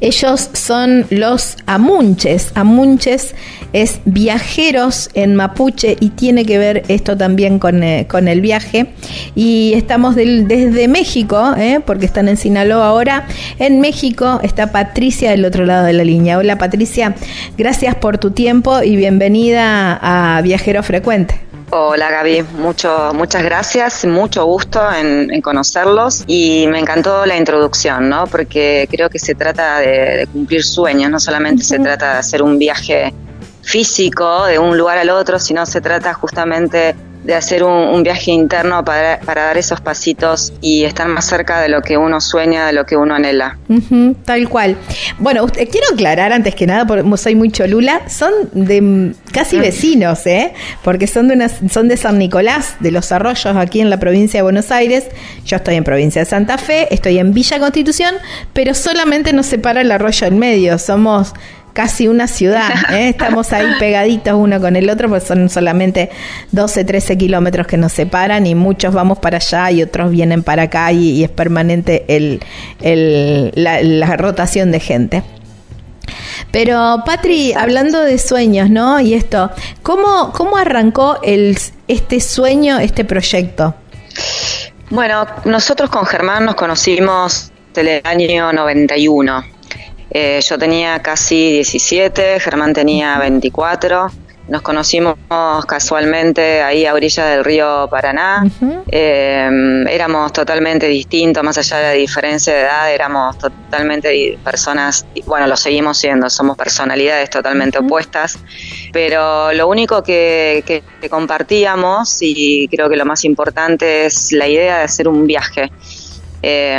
Ellos 0.00 0.50
son 0.52 1.06
los 1.10 1.56
amunches. 1.66 2.52
Amunches 2.54 3.34
es 3.74 4.00
viajeros 4.04 5.10
en 5.14 5.34
mapuche 5.34 5.96
y 6.00 6.10
tiene 6.10 6.46
que 6.46 6.58
ver 6.58 6.84
esto 6.88 7.16
también 7.16 7.58
con, 7.58 7.82
eh, 7.82 8.06
con 8.08 8.28
el 8.28 8.40
viaje. 8.40 8.86
Y 9.34 9.72
estamos 9.74 10.14
del- 10.14 10.46
desde 10.48 10.86
México, 10.88 11.54
eh, 11.58 11.80
porque 11.84 12.06
están 12.06 12.28
en 12.28 12.36
Sinaloa 12.36 12.86
ahora. 12.86 13.26
En 13.58 13.80
México 13.80 14.40
está 14.42 14.72
Patricia 14.72 15.30
del 15.32 15.44
otro 15.44 15.66
lado 15.66 15.84
de 15.86 15.92
la 15.92 16.04
línea. 16.04 16.38
Hola 16.38 16.56
Patricia, 16.56 17.14
gracias 17.58 17.96
por 17.96 18.16
tu 18.18 18.30
tiempo 18.30 18.80
y 18.82 18.94
bienvenida 18.96 19.98
a 20.00 20.40
Viajero 20.40 20.82
Frecuente. 20.84 21.40
Hola 21.70 22.08
Gaby, 22.10 22.44
mucho, 22.60 23.10
muchas 23.14 23.42
gracias, 23.42 24.04
mucho 24.04 24.44
gusto 24.44 24.80
en, 24.92 25.34
en 25.34 25.40
conocerlos 25.40 26.22
y 26.28 26.66
me 26.68 26.78
encantó 26.78 27.26
la 27.26 27.36
introducción, 27.36 28.08
¿no? 28.08 28.28
Porque 28.28 28.86
creo 28.88 29.10
que 29.10 29.18
se 29.18 29.34
trata 29.34 29.80
de, 29.80 29.88
de 30.18 30.26
cumplir 30.28 30.62
sueños, 30.62 31.10
no 31.10 31.18
solamente 31.18 31.64
se 31.64 31.80
trata 31.80 32.12
de 32.12 32.18
hacer 32.18 32.42
un 32.42 32.58
viaje 32.58 33.12
físico 33.64 34.46
de 34.46 34.58
un 34.58 34.76
lugar 34.76 34.98
al 34.98 35.10
otro, 35.10 35.38
sino 35.38 35.66
se 35.66 35.80
trata 35.80 36.14
justamente 36.14 36.94
de 37.24 37.34
hacer 37.34 37.64
un, 37.64 37.72
un 37.72 38.02
viaje 38.02 38.30
interno 38.30 38.84
para, 38.84 39.18
para 39.20 39.44
dar 39.44 39.56
esos 39.56 39.80
pasitos 39.80 40.52
y 40.60 40.84
estar 40.84 41.08
más 41.08 41.24
cerca 41.24 41.60
de 41.60 41.70
lo 41.70 41.80
que 41.80 41.96
uno 41.96 42.20
sueña, 42.20 42.66
de 42.66 42.74
lo 42.74 42.84
que 42.84 42.96
uno 42.96 43.14
anhela. 43.14 43.56
Tal 44.24 44.48
cual. 44.48 44.76
Bueno, 45.18 45.44
usted, 45.44 45.68
quiero 45.70 45.86
aclarar 45.94 46.32
antes 46.32 46.54
que 46.54 46.66
nada, 46.66 46.86
porque 46.86 47.16
soy 47.16 47.34
muy 47.34 47.50
cholula, 47.50 48.02
son 48.08 48.32
de 48.52 49.14
casi 49.32 49.58
vecinos, 49.58 50.26
¿eh? 50.26 50.52
Porque 50.82 51.06
son 51.06 51.28
de, 51.28 51.34
una, 51.34 51.48
son 51.48 51.88
de 51.88 51.96
San 51.96 52.18
Nicolás, 52.18 52.76
de 52.80 52.90
los 52.90 53.10
Arroyos, 53.10 53.56
aquí 53.56 53.80
en 53.80 53.88
la 53.88 53.98
provincia 53.98 54.38
de 54.38 54.42
Buenos 54.42 54.70
Aires. 54.70 55.06
Yo 55.46 55.56
estoy 55.56 55.76
en 55.76 55.84
provincia 55.84 56.20
de 56.20 56.26
Santa 56.26 56.58
Fe, 56.58 56.92
estoy 56.94 57.18
en 57.18 57.32
Villa 57.32 57.58
Constitución, 57.58 58.14
pero 58.52 58.74
solamente 58.74 59.32
nos 59.32 59.46
separa 59.46 59.80
el 59.80 59.90
arroyo 59.90 60.26
en 60.26 60.38
medio. 60.38 60.78
Somos 60.78 61.32
casi 61.74 62.08
una 62.08 62.26
ciudad, 62.28 62.70
¿eh? 62.92 63.08
estamos 63.10 63.52
ahí 63.52 63.66
pegaditos 63.78 64.32
uno 64.34 64.58
con 64.60 64.76
el 64.76 64.88
otro, 64.88 65.10
pues 65.10 65.24
son 65.24 65.50
solamente 65.50 66.08
12, 66.52 66.84
13 66.84 67.18
kilómetros 67.18 67.66
que 67.66 67.76
nos 67.76 67.92
separan 67.92 68.46
y 68.46 68.54
muchos 68.54 68.94
vamos 68.94 69.18
para 69.18 69.36
allá 69.36 69.70
y 69.70 69.82
otros 69.82 70.10
vienen 70.10 70.42
para 70.42 70.62
acá 70.62 70.90
y, 70.92 71.10
y 71.10 71.24
es 71.24 71.30
permanente 71.30 72.06
el, 72.08 72.40
el- 72.80 73.52
la, 73.54 73.82
la 73.82 74.16
rotación 74.16 74.70
de 74.72 74.80
gente. 74.80 75.22
Pero 76.50 77.02
Patri, 77.04 77.52
hablando 77.52 78.00
de 78.00 78.16
sueños, 78.18 78.70
¿no? 78.70 79.00
Y 79.00 79.14
esto, 79.14 79.50
¿cómo, 79.82 80.32
cómo 80.32 80.56
arrancó 80.56 81.18
el, 81.22 81.58
este 81.88 82.20
sueño, 82.20 82.78
este 82.78 83.04
proyecto? 83.04 83.74
Bueno, 84.90 85.26
nosotros 85.44 85.90
con 85.90 86.06
Germán 86.06 86.44
nos 86.44 86.54
conocimos 86.54 87.50
del 87.74 88.00
año 88.04 88.52
91. 88.52 89.53
Eh, 90.16 90.40
yo 90.48 90.56
tenía 90.58 91.02
casi 91.02 91.50
17, 91.52 92.38
Germán 92.40 92.72
tenía 92.72 93.18
24. 93.18 94.10
Nos 94.46 94.60
conocimos 94.60 95.14
casualmente 95.66 96.60
ahí 96.62 96.84
a 96.84 96.92
orilla 96.92 97.24
del 97.24 97.44
río 97.44 97.88
Paraná. 97.90 98.44
Eh, 98.92 99.84
éramos 99.90 100.32
totalmente 100.34 100.86
distintos, 100.86 101.42
más 101.42 101.56
allá 101.56 101.78
de 101.78 101.82
la 101.84 101.90
diferencia 101.92 102.52
de 102.54 102.60
edad, 102.60 102.92
éramos 102.92 103.38
totalmente 103.38 104.38
personas, 104.44 105.06
bueno, 105.26 105.46
lo 105.46 105.56
seguimos 105.56 105.96
siendo, 105.98 106.28
somos 106.28 106.56
personalidades 106.58 107.30
totalmente 107.30 107.78
opuestas, 107.78 108.38
pero 108.92 109.50
lo 109.54 109.66
único 109.66 110.02
que, 110.02 110.62
que- 110.66 110.82
que 111.00 111.08
compartíamos 111.08 112.18
y 112.20 112.68
creo 112.68 112.88
que 112.90 112.96
lo 112.96 113.06
más 113.06 113.24
importante 113.24 114.04
es 114.06 114.30
la 114.32 114.46
idea 114.46 114.76
de 114.78 114.84
hacer 114.84 115.08
un 115.08 115.26
viaje. 115.26 115.72
Eh, 116.46 116.78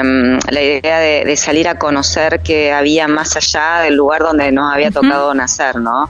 la 0.51 0.61
idea 0.61 0.99
de, 0.99 1.26
de 1.26 1.36
salir 1.36 1.68
a 1.68 1.80
conocer 1.80 2.41
que 2.41 2.72
había 2.72 3.07
más 3.07 3.36
allá 3.36 3.80
del 3.80 3.95
lugar 3.95 4.22
donde 4.22 4.51
nos 4.51 4.72
había 4.72 4.91
tocado 4.91 5.34
nacer, 5.34 5.78
¿no? 5.78 6.07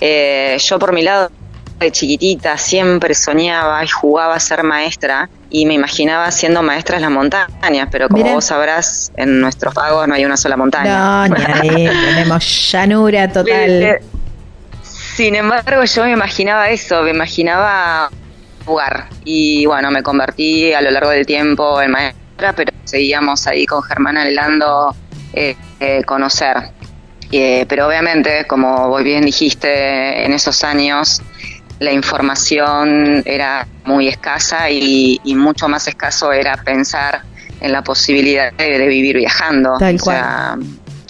Eh, 0.00 0.56
yo 0.58 0.76
por 0.80 0.92
mi 0.92 1.02
lado 1.02 1.30
de 1.78 1.92
chiquitita 1.92 2.58
siempre 2.58 3.14
soñaba 3.14 3.84
y 3.84 3.86
jugaba 3.86 4.34
a 4.34 4.40
ser 4.40 4.64
maestra 4.64 5.28
y 5.50 5.66
me 5.66 5.74
imaginaba 5.74 6.28
siendo 6.32 6.64
maestra 6.64 6.96
en 6.96 7.02
las 7.02 7.10
montañas, 7.12 7.88
pero 7.92 8.08
como 8.08 8.24
vos 8.24 8.46
sabrás, 8.46 9.12
en 9.16 9.40
nuestros 9.40 9.72
pagos 9.72 10.08
no 10.08 10.14
hay 10.14 10.24
una 10.24 10.36
sola 10.36 10.56
montaña. 10.56 11.28
No, 11.28 11.36
ni 11.36 11.44
ahí, 11.46 11.88
tenemos 12.06 12.72
llanura 12.72 13.30
total. 13.30 14.00
Sin 14.82 15.36
embargo, 15.36 15.84
yo 15.84 16.02
me 16.02 16.10
imaginaba 16.10 16.70
eso, 16.70 17.02
me 17.02 17.10
imaginaba 17.10 18.10
jugar. 18.64 19.06
Y 19.24 19.64
bueno, 19.66 19.92
me 19.92 20.02
convertí 20.02 20.72
a 20.72 20.80
lo 20.80 20.90
largo 20.90 21.10
del 21.10 21.24
tiempo 21.24 21.80
en 21.80 21.92
maestra, 21.92 22.25
pero 22.36 22.72
seguíamos 22.84 23.46
ahí 23.46 23.66
con 23.66 23.82
Germán 23.82 24.16
anhelando 24.16 24.94
eh, 25.32 25.56
eh, 25.80 26.02
conocer. 26.04 26.70
Eh, 27.32 27.66
pero 27.68 27.88
obviamente, 27.88 28.46
como 28.46 28.88
vos 28.88 29.02
bien 29.02 29.24
dijiste, 29.24 30.24
en 30.24 30.32
esos 30.32 30.62
años 30.62 31.22
la 31.78 31.92
información 31.92 33.22
era 33.26 33.66
muy 33.84 34.08
escasa 34.08 34.70
y, 34.70 35.20
y 35.24 35.34
mucho 35.34 35.68
más 35.68 35.88
escaso 35.88 36.32
era 36.32 36.56
pensar 36.56 37.22
en 37.60 37.72
la 37.72 37.82
posibilidad 37.82 38.52
de, 38.52 38.78
de 38.78 38.86
vivir 38.86 39.16
viajando. 39.16 39.76
Tal 39.78 39.96
o 39.96 39.98
sea, 39.98 40.56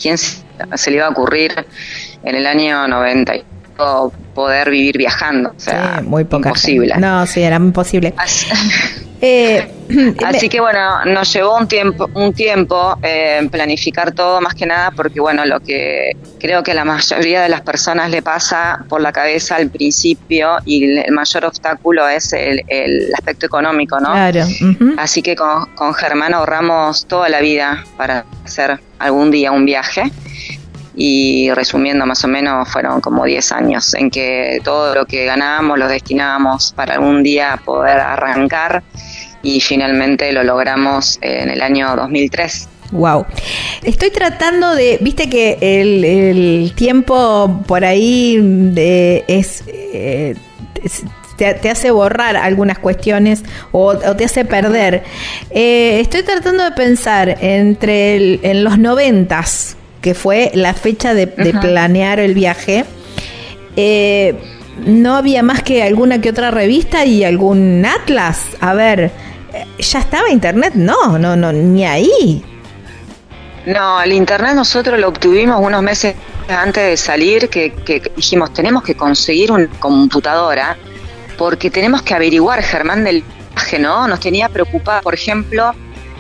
¿quién 0.00 0.16
se, 0.16 0.42
se 0.74 0.90
le 0.90 0.96
iba 0.96 1.06
a 1.06 1.10
ocurrir 1.10 1.66
en 2.24 2.34
el 2.34 2.46
año 2.46 2.88
90 2.88 3.36
y 3.36 3.38
pico 3.40 3.55
poder 4.34 4.70
vivir 4.70 4.98
viajando? 4.98 5.50
O 5.50 5.60
sea, 5.60 5.98
Sí, 5.98 6.04
muy 6.06 6.24
poca 6.24 6.50
imposible. 6.50 6.94
gente. 6.94 7.06
No, 7.06 7.26
sí, 7.26 7.42
era 7.42 7.56
imposible. 7.56 8.14
Así, 8.16 8.46
Eh, 9.20 9.66
así 10.26 10.48
que 10.48 10.60
bueno, 10.60 11.04
nos 11.06 11.32
llevó 11.32 11.56
un 11.56 11.66
tiempo, 11.66 12.08
un 12.14 12.34
tiempo 12.34 12.98
eh, 13.02 13.48
planificar 13.50 14.12
todo 14.12 14.40
más 14.40 14.54
que 14.54 14.66
nada 14.66 14.90
porque 14.90 15.20
bueno, 15.20 15.46
lo 15.46 15.60
que 15.60 16.12
creo 16.38 16.62
que 16.62 16.72
a 16.72 16.74
la 16.74 16.84
mayoría 16.84 17.42
de 17.42 17.48
las 17.48 17.62
personas 17.62 18.10
le 18.10 18.20
pasa 18.20 18.84
por 18.88 19.00
la 19.00 19.12
cabeza 19.12 19.56
al 19.56 19.70
principio 19.70 20.58
y 20.66 20.98
el 20.98 21.12
mayor 21.12 21.46
obstáculo 21.46 22.06
es 22.08 22.32
el, 22.34 22.62
el 22.68 23.10
aspecto 23.14 23.46
económico, 23.46 23.98
¿no? 24.00 24.12
Claro. 24.12 24.44
Así 24.98 25.22
que 25.22 25.34
con, 25.34 25.66
con 25.74 25.94
Germán 25.94 26.34
ahorramos 26.34 27.06
toda 27.06 27.28
la 27.28 27.40
vida 27.40 27.84
para 27.96 28.26
hacer 28.44 28.78
algún 28.98 29.30
día 29.30 29.52
un 29.52 29.64
viaje. 29.64 30.02
Y 30.96 31.50
resumiendo 31.52 32.06
más 32.06 32.24
o 32.24 32.28
menos 32.28 32.68
fueron 32.70 33.00
como 33.02 33.24
10 33.24 33.52
años 33.52 33.92
en 33.94 34.10
que 34.10 34.60
todo 34.64 34.94
lo 34.94 35.04
que 35.04 35.26
ganábamos 35.26 35.78
lo 35.78 35.88
destinábamos 35.88 36.72
para 36.74 36.94
algún 36.94 37.22
día 37.22 37.60
poder 37.64 38.00
arrancar 38.00 38.82
y 39.42 39.60
finalmente 39.60 40.32
lo 40.32 40.42
logramos 40.42 41.18
en 41.20 41.50
el 41.50 41.60
año 41.62 41.94
2003. 41.94 42.68
Wow. 42.92 43.26
Estoy 43.82 44.10
tratando 44.10 44.74
de, 44.74 44.98
viste 45.00 45.28
que 45.28 45.58
el, 45.60 46.72
tiempo 46.74 47.62
por 47.66 47.84
ahí 47.84 48.38
de- 48.40 49.24
es, 49.28 49.64
eh, 49.66 50.34
te, 51.36 51.70
hace 51.70 51.90
borrar 51.90 52.36
algunas 52.36 52.78
cuestiones 52.78 53.42
o, 53.72 53.96
te 53.96 54.24
hace 54.24 54.44
perder. 54.44 55.02
Eh, 55.50 56.00
estoy 56.00 56.22
tratando 56.22 56.64
de 56.64 56.70
pensar 56.72 57.36
entre 57.40 58.38
en 58.48 58.64
los 58.64 58.78
noventas, 58.78 59.76
que 60.00 60.14
fue 60.14 60.50
la 60.54 60.74
fecha 60.74 61.14
de, 61.14 61.26
planear 61.26 62.20
el 62.20 62.34
viaje. 62.34 62.84
eh, 63.76 64.34
no 64.84 65.16
había 65.16 65.42
más 65.42 65.62
que 65.62 65.82
alguna 65.82 66.20
que 66.20 66.30
otra 66.30 66.50
revista 66.50 67.04
y 67.04 67.24
algún 67.24 67.84
atlas. 67.86 68.42
A 68.60 68.74
ver, 68.74 69.10
eh, 69.52 69.64
ya 69.78 70.00
estaba 70.00 70.30
internet, 70.30 70.74
no, 70.74 71.18
no, 71.18 71.36
no, 71.36 71.52
ni 71.52 71.84
ahí. 71.84 72.44
No, 73.64 74.00
el 74.00 74.12
internet 74.12 74.54
nosotros 74.54 74.98
lo 75.00 75.08
obtuvimos 75.08 75.60
unos 75.60 75.82
meses 75.82 76.14
antes 76.48 76.84
de 76.84 76.96
salir, 76.96 77.48
que, 77.48 77.72
que 77.72 78.00
dijimos, 78.14 78.52
tenemos 78.52 78.82
que 78.82 78.94
conseguir 78.94 79.50
una 79.50 79.66
computadora 79.80 80.76
porque 81.36 81.70
tenemos 81.70 82.02
que 82.02 82.14
averiguar, 82.14 82.62
Germán, 82.62 83.04
del 83.04 83.24
viaje, 83.54 83.78
¿no? 83.78 84.06
Nos 84.06 84.20
tenía 84.20 84.48
preocupada, 84.48 85.00
por 85.00 85.14
ejemplo, 85.14 85.74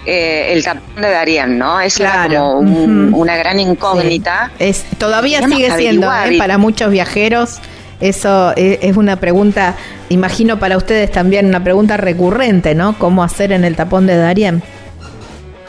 eh, 0.06 0.52
el 0.52 0.64
tapón 0.64 1.02
de 1.02 1.10
Darien, 1.10 1.58
¿no? 1.58 1.78
Claro, 1.96 2.54
como 2.56 2.82
un- 2.84 3.12
una 3.14 3.36
gran 3.36 3.58
incógnita. 3.60 4.50
Es, 4.58 4.84
todavía 4.98 5.42
sigue 5.48 5.70
siendo 5.76 6.08
¿eh? 6.12 6.38
para 6.38 6.58
muchos 6.58 6.90
viajeros. 6.90 7.58
Eso 8.00 8.52
es, 8.56 8.78
es 8.82 8.96
una 8.96 9.16
pregunta, 9.16 9.74
imagino 10.10 10.58
para 10.58 10.76
ustedes 10.76 11.10
también 11.10 11.46
una 11.46 11.64
pregunta 11.64 11.96
recurrente, 11.96 12.74
¿no? 12.74 12.96
¿Cómo 12.98 13.24
hacer 13.24 13.52
en 13.52 13.64
el 13.64 13.74
tapón 13.74 14.06
de 14.06 14.16
Darien? 14.16 14.62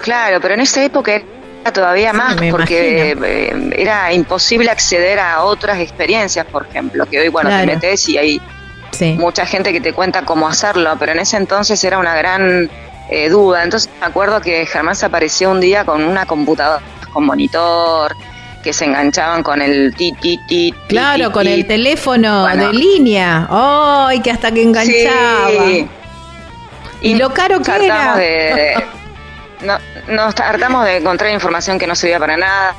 Claro, 0.01 0.39
pero 0.41 0.53
en 0.53 0.61
esa 0.61 0.83
época 0.83 1.13
era 1.15 1.73
todavía 1.73 2.11
Sí, 2.11 2.17
más, 2.17 2.35
porque 2.51 3.11
imagino. 3.17 3.25
eh, 3.25 3.73
era 3.81 4.13
imposible 4.13 4.69
acceder 4.69 5.19
a 5.19 5.43
otras 5.43 5.79
experiencias, 5.79 6.45
por 6.45 6.67
ejemplo, 6.67 7.05
que 7.05 7.19
hoy, 7.19 7.29
bueno, 7.29 7.49
Claro. 7.49 7.65
te 7.67 7.73
metes 7.75 8.07
y 8.09 8.17
hay 8.17 8.41
Sí. 8.91 9.15
mucha 9.19 9.45
gente 9.45 9.73
que 9.73 9.81
te 9.81 9.93
cuenta 9.93 10.21
cómo 10.23 10.47
hacerlo, 10.47 10.95
pero 10.99 11.11
en 11.13 11.19
ese 11.19 11.37
entonces 11.37 11.83
era 11.83 11.97
una 11.97 12.15
gran 12.15 12.69
eh, 13.09 13.29
duda. 13.29 13.63
Entonces 13.63 13.89
me 13.99 14.05
acuerdo 14.07 14.41
que 14.41 14.65
Germán 14.65 14.95
se 14.95 15.05
apareció 15.05 15.49
un 15.51 15.59
día 15.61 15.85
con 15.85 16.03
una 16.03 16.25
computadora 16.25 16.83
con 17.13 17.25
monitor, 17.25 18.15
que 18.63 18.73
se 18.73 18.85
enganchaban 18.85 19.43
con 19.43 19.61
el 19.61 19.93
ti 19.95 20.11
ti 20.21 20.39
ti. 20.47 20.73
Claro, 20.89 21.27
ti, 21.27 21.33
con 21.33 21.43
ti. 21.45 21.51
el 21.53 21.65
teléfono 21.67 22.41
Bueno. 22.41 22.67
de 22.67 22.73
línea. 22.73 23.47
¡Ay, 23.49 24.19
que 24.21 24.31
hasta 24.31 24.51
que 24.51 24.61
enganchaba! 24.63 25.47
Sí. 25.67 25.87
¿Y 27.01 27.15
lo 27.15 27.31
caro 27.33 27.61
que 27.61 27.85
era? 27.85 28.15
De- 28.15 28.83
no, 29.61 29.77
nos 30.09 30.39
hartamos 30.39 30.83
de 30.85 30.97
encontrar 30.97 31.31
información 31.31 31.79
que 31.79 31.87
no 31.87 31.95
servía 31.95 32.19
para 32.19 32.35
nada. 32.37 32.75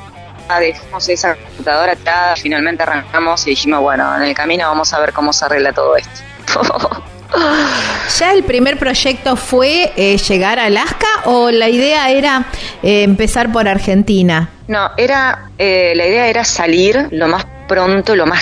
Dejamos 0.59 1.07
esa 1.09 1.35
computadora 1.35 1.95
tirada, 1.95 2.35
finalmente 2.35 2.81
arrancamos 2.83 3.45
y 3.45 3.51
dijimos, 3.51 3.81
bueno, 3.81 4.15
en 4.15 4.23
el 4.23 4.33
camino 4.33 4.67
vamos 4.67 4.91
a 4.93 4.99
ver 4.99 5.13
cómo 5.13 5.31
se 5.31 5.45
arregla 5.45 5.73
todo 5.73 5.95
esto. 5.95 6.21
¿Ya 8.17 8.33
el 8.33 8.43
primer 8.43 8.77
proyecto 8.79 9.35
fue 9.35 9.91
eh, 9.95 10.17
llegar 10.17 10.57
a 10.59 10.65
Alaska 10.65 11.07
o 11.25 11.51
la 11.51 11.69
idea 11.69 12.09
era 12.09 12.45
eh, 12.81 13.03
empezar 13.03 13.51
por 13.51 13.67
Argentina? 13.67 14.49
No, 14.67 14.89
era 14.97 15.49
eh, 15.57 15.93
la 15.95 16.07
idea 16.07 16.27
era 16.27 16.43
salir 16.43 17.07
lo 17.11 17.27
más 17.27 17.45
pronto, 17.67 18.15
lo 18.15 18.25
más 18.25 18.41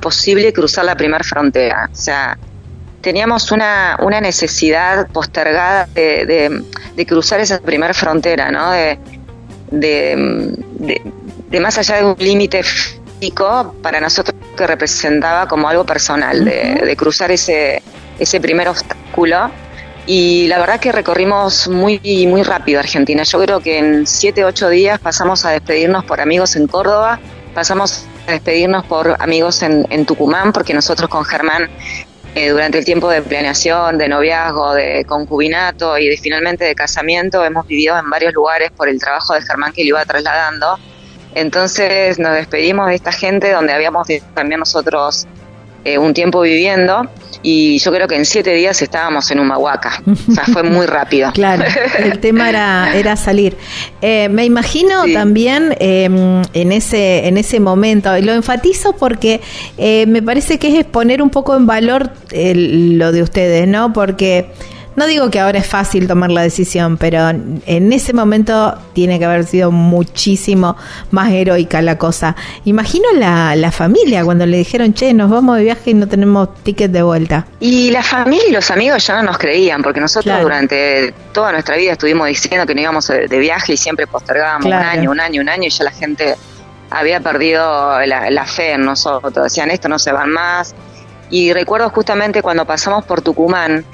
posible 0.00 0.52
cruzar 0.52 0.84
la 0.84 0.96
primera 0.96 1.24
frontera. 1.24 1.88
O 1.92 1.96
sea, 1.96 2.38
teníamos 3.00 3.50
una, 3.50 3.96
una 4.00 4.20
necesidad 4.20 5.08
postergada 5.08 5.86
de, 5.94 6.62
de- 6.96 7.06
cruzar 7.06 7.40
esa 7.40 7.58
primera 7.60 7.92
frontera, 7.94 8.50
¿no? 8.50 8.70
De- 8.70 8.98
de 9.70 11.60
más 11.60 11.76
allá 11.78 11.96
de 11.96 12.04
un 12.04 12.16
límite 12.18 12.62
para 13.82 14.00
nosotros 14.00 14.34
que 14.56 14.66
representaba 14.66 15.46
como 15.46 15.68
algo 15.68 15.84
personal, 15.84 16.44
de, 16.44 16.74
de 16.74 16.96
cruzar 16.96 17.30
ese, 17.30 17.82
ese 18.18 18.40
primer 18.40 18.68
obstáculo. 18.68 19.50
Y 20.06 20.48
la 20.48 20.58
verdad 20.58 20.80
que 20.80 20.92
recorrimos 20.92 21.68
muy, 21.68 22.00
muy 22.26 22.42
rápido 22.42 22.80
Argentina. 22.80 23.22
Yo 23.22 23.40
creo 23.40 23.60
que 23.60 23.78
en 23.78 24.06
7, 24.06 24.44
8 24.44 24.68
días 24.68 24.98
pasamos 24.98 25.44
a 25.44 25.50
despedirnos 25.50 26.04
por 26.04 26.20
amigos 26.20 26.56
en 26.56 26.66
Córdoba, 26.66 27.20
pasamos 27.54 28.06
a 28.26 28.32
despedirnos 28.32 28.84
por 28.86 29.16
amigos 29.20 29.62
en, 29.62 29.86
en 29.90 30.06
Tucumán, 30.06 30.52
porque 30.52 30.74
nosotros 30.74 31.08
con 31.08 31.24
Germán, 31.24 31.68
eh, 32.34 32.48
durante 32.48 32.78
el 32.78 32.84
tiempo 32.84 33.08
de 33.08 33.22
planeación, 33.22 33.98
de 33.98 34.08
noviazgo, 34.08 34.74
de 34.74 35.04
concubinato 35.04 35.98
y 35.98 36.08
de 36.08 36.16
finalmente 36.16 36.64
de 36.64 36.74
casamiento, 36.74 37.44
hemos 37.44 37.66
vivido 37.66 37.98
en 37.98 38.08
varios 38.08 38.32
lugares 38.32 38.70
por 38.70 38.88
el 38.88 38.98
trabajo 38.98 39.34
de 39.34 39.42
Germán 39.42 39.72
que 39.72 39.82
lo 39.82 39.90
iba 39.90 40.04
trasladando. 40.04 40.78
Entonces 41.34 42.18
nos 42.18 42.34
despedimos 42.34 42.88
de 42.88 42.94
esta 42.96 43.12
gente 43.12 43.52
donde 43.52 43.72
habíamos 43.72 44.06
también 44.34 44.60
nosotros 44.60 45.26
eh, 45.84 45.96
un 45.96 46.12
tiempo 46.12 46.42
viviendo 46.42 47.08
y 47.42 47.78
yo 47.78 47.90
creo 47.90 48.06
que 48.06 48.16
en 48.16 48.26
siete 48.26 48.52
días 48.52 48.82
estábamos 48.82 49.30
en 49.30 49.38
Humahuaca. 49.40 50.02
O 50.06 50.34
sea, 50.34 50.44
fue 50.44 50.62
muy 50.62 50.84
rápido. 50.98 51.32
Claro, 51.32 51.64
el 51.98 52.18
tema 52.18 52.50
era, 52.50 52.94
era 52.94 53.16
salir. 53.16 53.56
Eh, 54.02 54.28
me 54.28 54.44
imagino 54.44 55.04
Sí. 55.04 55.14
también 55.14 55.74
eh, 55.80 56.04
en, 56.52 56.72
ese, 56.72 57.26
en 57.28 57.38
ese 57.38 57.60
momento, 57.60 58.14
y 58.18 58.22
lo 58.22 58.32
enfatizo 58.34 58.92
porque 58.94 59.40
eh, 59.78 60.04
me 60.06 60.20
parece 60.22 60.58
que 60.58 60.80
es 60.80 60.84
poner 60.84 61.22
un 61.22 61.30
poco 61.30 61.56
en 61.56 61.66
valor 61.66 62.10
lo 62.32 63.12
de 63.12 63.22
ustedes, 63.22 63.66
¿no? 63.66 63.92
Porque 63.94 64.50
no 65.00 65.06
digo 65.06 65.30
que 65.30 65.40
ahora 65.40 65.58
es 65.58 65.66
fácil 65.66 66.06
tomar 66.06 66.30
la 66.30 66.42
decisión, 66.42 66.98
pero 66.98 67.30
en 67.30 67.90
ese 67.92 68.12
momento 68.12 68.76
tiene 68.92 69.18
que 69.18 69.24
haber 69.24 69.44
sido 69.44 69.70
muchísimo 69.72 70.76
más 71.10 71.32
heroica 71.32 71.80
la 71.80 71.96
cosa. 71.96 72.36
Imagino 72.66 73.06
la, 73.14 73.56
la 73.56 73.70
familia 73.72 74.22
cuando 74.24 74.44
le 74.44 74.58
dijeron, 74.58 74.92
che, 74.92 75.14
nos 75.14 75.30
vamos 75.30 75.56
de 75.56 75.62
viaje 75.64 75.92
y 75.92 75.94
no 75.94 76.06
tenemos 76.06 76.54
ticket 76.62 76.90
de 76.90 77.02
vuelta. 77.02 77.46
Y 77.60 77.90
la 77.90 78.02
familia 78.02 78.44
y 78.48 78.52
los 78.52 78.70
amigos 78.70 79.06
ya 79.06 79.16
no 79.16 79.22
nos 79.22 79.38
creían, 79.38 79.82
porque 79.82 80.00
nosotros 80.00 80.24
Claro. 80.24 80.42
durante 80.42 81.14
toda 81.32 81.50
nuestra 81.52 81.76
vida 81.76 81.92
estuvimos 81.92 82.28
diciendo 82.28 82.66
que 82.66 82.74
no 82.74 82.82
íbamos 82.82 83.08
de 83.08 83.38
viaje 83.38 83.72
y 83.72 83.76
siempre 83.78 84.06
postergábamos 84.06 84.66
Claro. 84.66 84.82
un 84.82 84.98
año, 84.98 85.10
un 85.12 85.20
año, 85.20 85.40
un 85.40 85.48
año, 85.48 85.64
y 85.66 85.70
ya 85.70 85.84
la 85.84 85.92
gente 85.92 86.34
había 86.90 87.20
perdido 87.20 87.98
la, 88.04 88.30
la 88.30 88.44
fe 88.44 88.72
en 88.72 88.82
nosotros. 88.84 89.32
Decían, 89.44 89.70
esto 89.70 89.88
no 89.88 89.98
se 89.98 90.12
van 90.12 90.28
más. 90.30 90.74
Y 91.30 91.52
recuerdo 91.54 91.88
justamente 91.90 92.42
cuando 92.42 92.66
pasamos 92.66 93.04
por 93.04 93.22
Tucumán, 93.22 93.84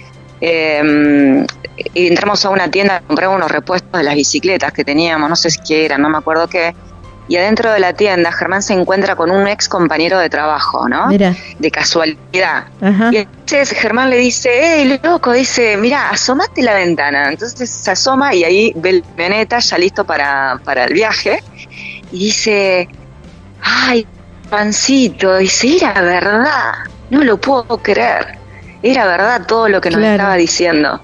eh, 0.40 1.46
entramos 1.94 2.44
a 2.44 2.50
una 2.50 2.70
tienda 2.70 2.96
a 2.96 3.00
comprar 3.00 3.30
unos 3.30 3.50
repuestos 3.50 3.92
de 3.92 4.02
las 4.02 4.14
bicicletas 4.14 4.72
que 4.72 4.84
teníamos, 4.84 5.28
no 5.28 5.36
sé 5.36 5.50
si 5.50 5.60
qué 5.66 5.84
eran, 5.84 6.02
no 6.02 6.08
me 6.08 6.18
acuerdo 6.18 6.48
qué. 6.48 6.74
y 7.28 7.36
adentro 7.36 7.72
de 7.72 7.80
la 7.80 7.92
tienda 7.92 8.30
Germán 8.32 8.62
se 8.62 8.74
encuentra 8.74 9.16
con 9.16 9.30
un 9.30 9.48
ex 9.48 9.68
compañero 9.68 10.18
de 10.18 10.28
trabajo, 10.30 10.88
¿no? 10.88 11.08
Mira. 11.08 11.34
De 11.58 11.70
casualidad. 11.70 12.66
Ajá. 12.80 13.10
Y 13.12 13.16
entonces 13.16 13.70
Germán 13.70 14.10
le 14.10 14.18
dice, 14.18 14.50
hey, 14.52 15.00
loco, 15.02 15.32
dice, 15.32 15.76
mira, 15.76 16.10
asomate 16.10 16.62
la 16.62 16.74
ventana. 16.74 17.30
Entonces 17.30 17.68
se 17.68 17.90
asoma 17.90 18.34
y 18.34 18.44
ahí 18.44 18.72
ve 18.76 18.90
el 18.90 19.02
camioneta 19.02 19.58
ya 19.58 19.78
listo 19.78 20.04
para, 20.04 20.60
para 20.64 20.84
el 20.84 20.94
viaje. 20.94 21.42
Y 22.12 22.26
dice, 22.26 22.88
ay, 23.62 24.06
pancito, 24.48 25.38
dice, 25.38 25.76
era 25.76 26.00
verdad, 26.00 26.74
no 27.10 27.24
lo 27.24 27.38
puedo 27.38 27.78
creer. 27.78 28.45
Era 28.90 29.04
verdad 29.06 29.46
todo 29.46 29.68
lo 29.68 29.80
que 29.80 29.90
nos 29.90 29.98
Claro. 29.98 30.14
estaba 30.14 30.34
diciendo. 30.36 31.00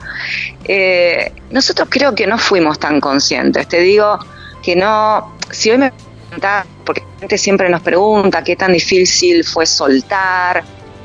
Eh, 0.64 1.32
nosotros 1.50 1.88
creo 1.90 2.14
que 2.14 2.26
no 2.26 2.38
fuimos 2.38 2.78
tan 2.78 3.00
conscientes. 3.00 3.66
Te 3.68 3.80
digo 3.80 4.18
que 4.62 4.76
no, 4.76 5.36
si 5.50 5.70
hoy 5.70 5.78
me 5.78 5.92
preguntás, 6.28 6.66
porque 6.84 7.00
la 7.00 7.20
gente 7.20 7.38
siempre 7.38 7.68
nos 7.68 7.82
pregunta 7.82 8.44
qué 8.44 8.54
tan 8.56 8.72
difícil 8.72 9.44
fue 9.44 9.66
soltar, 9.66 10.62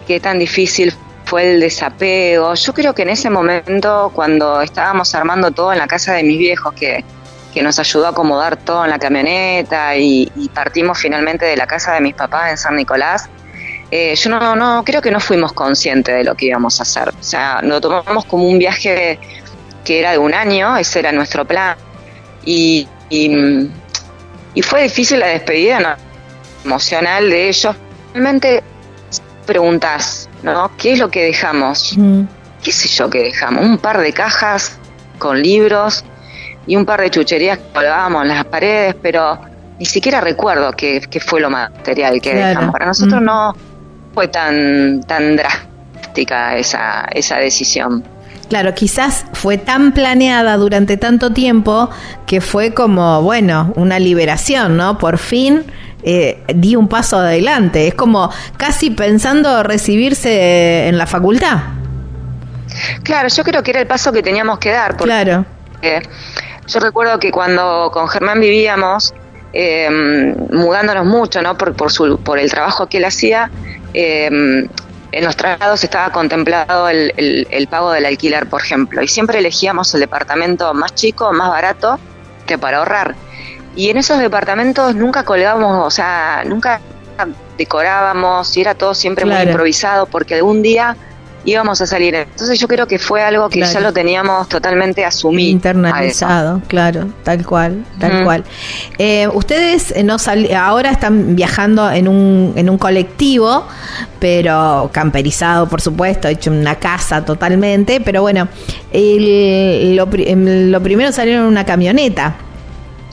qué 0.08 0.20
tan 0.20 0.38
difícil 0.40 0.94
fue 1.26 1.54
el 1.54 1.60
desapego. 1.60 2.54
Yo 2.54 2.74
creo 2.74 2.94
que 2.94 3.02
en 3.02 3.10
ese 3.10 3.30
momento, 3.30 4.12
cuando 4.14 4.62
estábamos 4.62 5.14
armando 5.16 5.52
todo 5.52 5.74
en 5.74 5.80
la 5.80 5.88
casa 5.88 6.14
de 6.14 6.24
mis 6.24 6.38
viejos, 6.38 6.74
que, 6.74 7.04
que 7.54 7.62
nos 7.64 7.80
ayudó 7.80 8.06
a 8.06 8.10
acomodar 8.10 8.56
todo 8.56 8.84
en 8.86 8.92
la 8.92 9.00
camioneta 9.00 9.96
y, 9.98 10.32
y 10.36 10.50
partimos 10.50 11.00
finalmente 11.00 11.46
de 11.46 11.58
la 11.58 11.66
casa 11.66 11.94
de 11.96 12.02
mis 12.02 12.14
papás 12.14 12.52
en 12.52 12.58
San 12.58 12.76
Nicolás, 12.76 13.28
eh, 13.92 14.16
yo 14.16 14.30
no, 14.30 14.56
no 14.56 14.84
creo 14.84 15.02
que 15.02 15.12
no 15.12 15.20
fuimos 15.20 15.54
conscientes 15.54 16.14
de 16.16 16.24
lo 16.24 16.36
que 16.36 16.48
íbamos 16.48 16.80
a 16.80 16.84
hacer. 16.84 17.10
O 17.10 17.24
sea, 17.24 17.62
lo 17.62 17.80
tomamos 17.82 18.26
como 18.26 18.44
un 18.48 18.60
viaje 18.60 19.20
que 19.86 20.00
era 20.00 20.12
de 20.12 20.18
un 20.18 20.34
año, 20.34 20.76
ese 20.78 21.00
era 21.00 21.12
nuestro 21.12 21.46
plan. 21.46 21.76
Y, 22.44 22.88
y, 23.10 23.70
y 24.54 24.62
fue 24.62 24.84
difícil 24.84 25.20
la 25.20 25.28
despedida 25.28 25.80
¿no? 25.80 25.90
emocional 26.66 27.30
de 27.30 27.48
ellos. 27.50 27.76
Realmente 28.14 28.64
preguntas, 29.46 30.30
¿no? 30.44 30.72
¿Qué 30.78 30.94
es 30.94 31.00
lo 31.00 31.10
que 31.10 31.24
dejamos? 31.24 31.94
Mm. 31.98 32.24
¿Qué 32.64 32.72
sé 32.72 32.88
yo 32.90 33.10
que 33.10 33.20
dejamos? 33.24 33.64
Un 33.66 33.78
par 33.78 34.00
de 34.00 34.12
cajas 34.12 34.78
con 35.20 35.42
libros 35.42 36.04
y 36.66 36.76
un 36.76 36.86
par 36.86 37.00
de 37.02 37.10
chucherías 37.10 37.58
que 37.58 37.64
colgábamos 37.74 38.24
en 38.24 38.28
las 38.30 38.46
paredes, 38.46 38.96
pero 39.02 39.40
ni 39.80 39.86
siquiera 39.86 40.20
recuerdo 40.22 40.74
qué, 40.74 41.02
fue 41.26 41.40
lo 41.40 41.50
material 41.50 42.20
que 42.22 42.32
Claro. 42.32 42.48
dejamos. 42.48 42.72
Para 42.74 42.86
nosotros 42.88 43.22
Mm. 43.22 43.26
no 43.26 43.56
fue 44.18 44.30
tan, 44.30 45.04
tan 45.04 45.36
drástica 45.36 46.58
esa, 46.58 47.06
esa 47.12 47.38
decisión. 47.38 48.04
Claro, 48.50 48.74
quizás 48.74 49.26
fue 49.34 49.60
tan 49.60 49.92
planeada 49.92 50.58
durante 50.58 50.98
tanto 50.98 51.34
tiempo 51.34 51.92
que 52.26 52.42
fue 52.42 52.74
como, 52.74 53.22
bueno, 53.22 53.74
una 53.76 54.00
liberación, 54.00 54.76
¿no? 54.76 54.98
Por 54.98 55.20
fin 55.20 55.66
eh, 56.02 56.44
di 56.48 56.76
un 56.76 56.88
paso 56.88 57.18
adelante. 57.18 57.88
Es 57.88 57.94
como 57.94 58.32
casi 58.58 58.90
pensando 58.90 59.62
recibirse 59.62 60.88
en 60.88 60.98
la 60.98 61.06
facultad. 61.06 61.60
Claro, 63.04 63.28
yo 63.28 63.44
creo 63.44 63.62
que 63.62 63.70
era 63.70 63.82
el 63.82 63.88
paso 63.88 64.12
que 64.12 64.24
teníamos 64.24 64.58
que 64.58 64.72
dar. 64.72 64.98
Porque 64.98 65.12
Claro. 65.12 65.46
Eh, 65.84 66.02
yo 66.66 66.80
recuerdo 66.80 67.20
que 67.20 67.30
cuando 67.30 67.92
con 67.94 68.08
Germán 68.08 68.40
vivíamos, 68.40 69.14
eh, 69.54 70.36
mudándonos 70.52 71.06
mucho, 71.06 71.40
¿no? 71.44 71.56
Por, 71.56 71.76
por, 71.76 71.92
su, 71.92 72.20
por 72.20 72.40
el 72.40 72.50
trabajo 72.50 72.88
que 72.88 72.98
él 72.98 73.06
hacía, 73.06 73.52
eh, 73.94 74.28
en 75.12 75.24
los 75.24 75.36
traslados 75.36 75.84
estaba 75.84 76.12
contemplado 76.12 76.90
el, 76.90 77.14
el- 77.18 77.48
el 77.50 77.68
pago 77.68 77.92
del 77.92 78.06
alquiler, 78.06 78.48
por 78.48 78.62
ejemplo, 78.62 79.02
y 79.02 79.08
siempre 79.08 79.40
elegíamos 79.40 79.94
el 79.94 80.02
departamento 80.02 80.74
más 80.74 80.94
chico, 80.96 81.32
más 81.34 81.50
barato, 81.50 82.00
que 82.46 82.58
para 82.58 82.80
ahorrar. 82.80 83.16
Y 83.76 83.90
en 83.90 83.98
esos 83.98 84.20
departamentos 84.20 84.96
nunca 84.96 85.24
colgábamos, 85.24 85.86
o 85.86 85.90
sea, 85.92 86.44
nunca 86.46 86.82
decorábamos, 87.58 88.56
y 88.58 88.62
era 88.62 88.76
todo 88.76 88.94
siempre 88.94 89.26
muy 89.26 89.34
improvisado, 89.50 90.06
porque 90.06 90.36
algún 90.36 90.62
día 90.62 90.96
íbamos 91.48 91.80
a 91.80 91.88
salir. 91.88 92.14
Entonces 92.14 92.60
yo 92.60 92.68
creo 92.68 92.86
que 92.88 93.00
fue 93.00 93.22
algo 93.24 93.48
que 93.50 93.60
Claro. 93.60 93.74
ya 93.74 93.80
lo 93.80 93.94
teníamos 93.94 94.50
totalmente 94.50 95.06
asumido. 95.06 95.50
Internalizado, 95.50 96.62
claro, 96.68 97.08
tal 97.24 97.46
cual, 97.46 97.86
tal 98.00 98.26
cual. 98.26 98.44
Eh, 98.98 99.30
ustedes 99.34 99.92
eh, 99.96 100.04
no 100.04 100.20
sali- 100.20 100.52
ahora 100.54 100.92
están 100.92 101.38
viajando 101.38 101.90
en 101.90 102.10
un, 102.10 102.52
en 102.58 102.70
un 102.70 102.78
colectivo, 102.78 103.66
pero 104.20 104.90
camperizado, 104.92 105.70
por 105.70 105.80
supuesto, 105.80 106.28
hecho 106.28 106.52
en 106.52 106.60
una 106.60 106.76
casa 106.76 107.24
totalmente, 107.24 108.02
pero 108.02 108.22
bueno, 108.22 108.50
el- 108.92 109.96
lo, 109.96 110.06
pri- 110.10 110.28
em, 110.30 110.70
lo 110.70 110.82
primero 110.84 111.14
salieron 111.14 111.44
en 111.44 111.48
una 111.50 111.64
camioneta. 111.66 112.36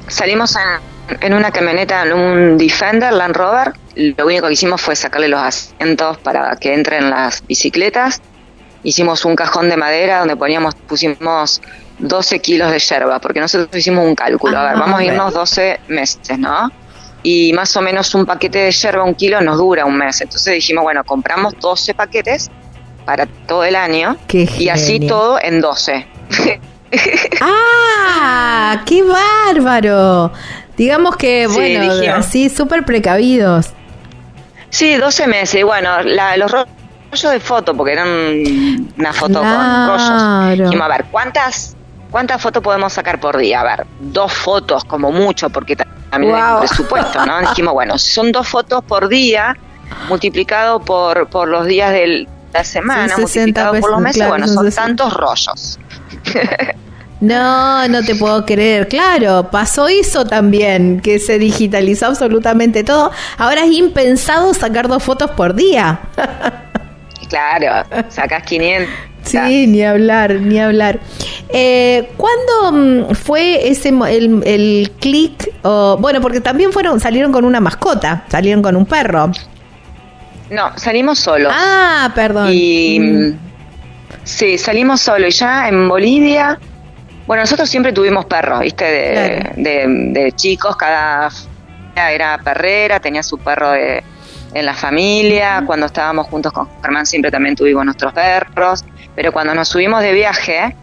Salimos 0.08 0.56
en, 0.56 1.16
en 1.20 1.34
una 1.34 1.52
camioneta, 1.52 2.02
en 2.04 2.12
un 2.12 2.58
Defender 2.58 3.12
Land 3.12 3.36
Rover. 3.36 3.72
Lo 3.96 4.26
único 4.26 4.46
que 4.48 4.52
hicimos 4.54 4.80
fue 4.80 4.96
sacarle 4.96 5.28
los 5.28 5.40
asientos 5.40 6.18
para 6.18 6.56
que 6.56 6.74
entren 6.74 7.10
las 7.10 7.46
bicicletas. 7.46 8.20
Hicimos 8.82 9.24
un 9.24 9.36
cajón 9.36 9.68
de 9.68 9.76
madera 9.76 10.18
donde 10.18 10.36
poníamos, 10.36 10.74
pusimos 10.74 11.62
12 12.00 12.38
kilos 12.40 12.70
de 12.72 12.78
yerba, 12.80 13.18
porque 13.20 13.40
nosotros 13.40 13.68
hicimos 13.76 14.04
un 14.04 14.14
cálculo. 14.14 14.58
a 14.58 14.64
ver, 14.64 14.72
Ah, 14.76 14.80
vamos 14.80 15.00
a 15.00 15.04
irnos 15.04 15.32
12 15.32 15.80
meses, 15.88 16.38
¿no? 16.38 16.70
Y 17.22 17.52
más 17.54 17.74
o 17.76 17.80
menos 17.80 18.14
un 18.14 18.26
paquete 18.26 18.58
de 18.58 18.72
yerba, 18.72 19.04
un 19.04 19.14
kilo, 19.14 19.40
nos 19.40 19.56
dura 19.58 19.86
un 19.86 19.96
mes. 19.96 20.20
Entonces 20.20 20.54
dijimos, 20.54 20.82
bueno, 20.82 21.02
compramos 21.04 21.54
12 21.60 21.94
paquetes 21.94 22.50
para 23.06 23.26
todo 23.26 23.64
el 23.64 23.76
año 23.76 24.16
Qué 24.26 24.48
y 24.58 24.68
así 24.68 25.00
todo 25.00 25.38
en 25.40 25.60
12. 25.60 26.06
¡Ah! 27.40 28.82
¡Qué 28.86 29.02
bárbaro! 29.02 30.32
Digamos 30.76 31.16
que, 31.16 31.46
Sí, 31.48 31.54
bueno, 31.54 31.94
dijimos. 31.94 32.18
así 32.18 32.48
súper 32.50 32.84
precavidos. 32.84 33.72
Sí, 34.74 34.96
12 34.96 35.26
meses. 35.28 35.54
Y 35.60 35.62
bueno, 35.62 36.02
la- 36.02 36.36
los 36.36 36.50
ro- 36.50 36.66
rollos 37.12 37.32
de 37.32 37.38
foto, 37.40 37.76
porque 37.76 37.92
eran 37.92 38.08
una 38.98 39.12
foto 39.12 39.38
con 39.40 39.86
rollos. 39.88 40.02
Claro. 40.08 40.64
Dijimos, 40.64 40.84
a 40.84 40.88
ver, 40.88 41.04
¿cuántas, 41.12 41.76
¿cuántas 42.10 42.42
fotos 42.42 42.60
podemos 42.62 42.92
sacar 42.92 43.20
por 43.20 43.36
día? 43.36 43.60
A 43.60 43.64
ver, 43.64 43.86
dos 44.00 44.32
fotos 44.32 44.84
como 44.84 45.12
mucho, 45.12 45.48
porque 45.48 45.76
ta- 45.76 45.86
también 46.10 46.34
hay 46.34 46.42
Wow. 46.42 46.54
un 46.54 46.66
presupuesto, 46.66 47.24
¿no? 47.24 47.40
Dijimos, 47.50 47.72
bueno, 47.72 47.98
si 47.98 48.12
son 48.12 48.32
dos 48.32 48.48
fotos 48.48 48.82
por 48.82 49.08
día, 49.08 49.56
multiplicado 50.08 50.80
por, 50.80 51.28
por 51.28 51.46
los 51.46 51.66
días 51.66 51.92
de 51.92 52.26
la 52.52 52.64
semana, 52.64 53.08
Son 53.14 53.28
60 53.28 53.70
multiplicado 53.70 53.80
por 53.80 53.90
los 53.92 54.00
meses, 54.00 54.16
claro, 54.16 54.30
bueno, 54.32 54.46
son 54.48 54.54
son 54.56 54.64
60. 54.64 54.86
tantos 54.86 55.14
rollos. 55.14 55.78
No, 57.24 57.88
no 57.88 58.02
te 58.02 58.14
puedo 58.14 58.44
creer. 58.44 58.86
Claro, 58.86 59.48
pasó 59.50 59.88
eso 59.88 60.26
también, 60.26 61.00
que 61.00 61.18
se 61.18 61.38
digitalizó 61.38 62.06
absolutamente 62.06 62.84
todo. 62.84 63.10
Ahora 63.38 63.64
es 63.64 63.72
impensado 63.72 64.52
sacar 64.52 64.88
dos 64.88 65.02
fotos 65.02 65.30
por 65.30 65.54
día. 65.54 66.00
Claro, 67.26 67.88
sacás 68.10 68.44
500. 68.44 68.88
Sí, 69.22 69.66
ni 69.66 69.82
hablar, 69.82 70.34
ni 70.34 70.60
hablar. 70.60 71.00
Eh, 71.48 72.10
¿Cuándo 72.16 73.08
mm, 73.10 73.14
fue 73.14 73.68
ese 73.68 73.88
el, 73.88 74.42
el 74.44 74.92
clic? 75.00 75.50
bueno, 75.62 76.20
porque 76.20 76.40
también 76.40 76.70
fueron 76.70 77.00
salieron 77.00 77.32
con 77.32 77.44
una 77.44 77.58
mascota, 77.60 78.24
salieron 78.28 78.62
con 78.62 78.76
un 78.76 78.86
perro. 78.86 79.32
No, 80.50 80.76
salimos 80.76 81.18
solos. 81.18 81.52
Ah, 81.52 82.12
perdón. 82.14 82.50
Y 82.52 83.00
mm, 83.00 83.38
sí, 84.22 84.58
salimos 84.58 85.00
solos. 85.00 85.34
Y 85.34 85.38
ya 85.38 85.68
en 85.68 85.88
Bolivia, 85.88 86.60
bueno, 87.26 87.42
nosotros 87.42 87.68
siempre 87.68 87.92
tuvimos 87.92 88.24
perros, 88.26 88.60
¿viste? 88.60 88.84
De, 88.84 89.38
Claro. 89.40 89.50
de, 89.56 89.84
de 90.20 90.32
chicos, 90.32 90.76
cada 90.76 91.30
era 91.96 92.38
perrera, 92.38 92.98
tenía 93.00 93.22
su 93.22 93.38
perro 93.38 93.70
de, 93.70 94.02
en 94.52 94.66
la 94.66 94.74
familia. 94.74 95.62
Cuando 95.66 95.86
estábamos 95.86 96.26
juntos 96.26 96.52
con 96.52 96.68
Germán 96.82 97.06
siempre 97.06 97.30
también 97.30 97.54
tuvimos 97.56 97.84
nuestros 97.84 98.12
perros. 98.12 98.84
Pero 99.14 99.32
cuando 99.32 99.54
nos 99.54 99.68
subimos 99.68 100.02
de 100.02 100.12
viaje, 100.12 100.74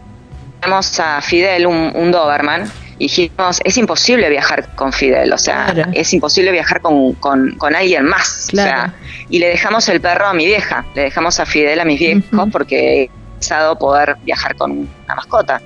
vimos 0.64 0.98
a 1.00 1.20
Fidel, 1.20 1.66
un, 1.66 1.92
un 1.94 2.10
Doberman, 2.10 2.64
y 2.98 3.04
dijimos, 3.08 3.60
es 3.64 3.76
imposible 3.76 4.30
viajar 4.30 4.74
con 4.74 4.92
Fidel, 4.92 5.32
o 5.32 5.38
sea, 5.38 5.66
Claro. 5.72 5.90
es 5.92 6.12
imposible 6.14 6.50
viajar 6.52 6.80
con, 6.80 7.12
con, 7.14 7.56
con 7.58 7.74
alguien 7.74 8.04
más. 8.06 8.46
Claro. 8.50 8.70
O 8.70 8.72
sea, 8.74 8.94
y 9.28 9.38
le 9.38 9.48
dejamos 9.48 9.88
el 9.90 10.00
perro 10.00 10.26
a 10.28 10.32
mi 10.34 10.46
vieja, 10.46 10.84
le 10.94 11.02
dejamos 11.02 11.38
a 11.40 11.44
Fidel 11.46 11.80
a 11.80 11.84
mis 11.84 11.98
viejos 11.98 12.48
porque 12.52 13.02
he 13.04 13.10
pensado 13.34 13.76
poder 13.76 14.16
viajar 14.24 14.54
con 14.56 14.70
una 15.04 15.14
mascota. 15.14 15.60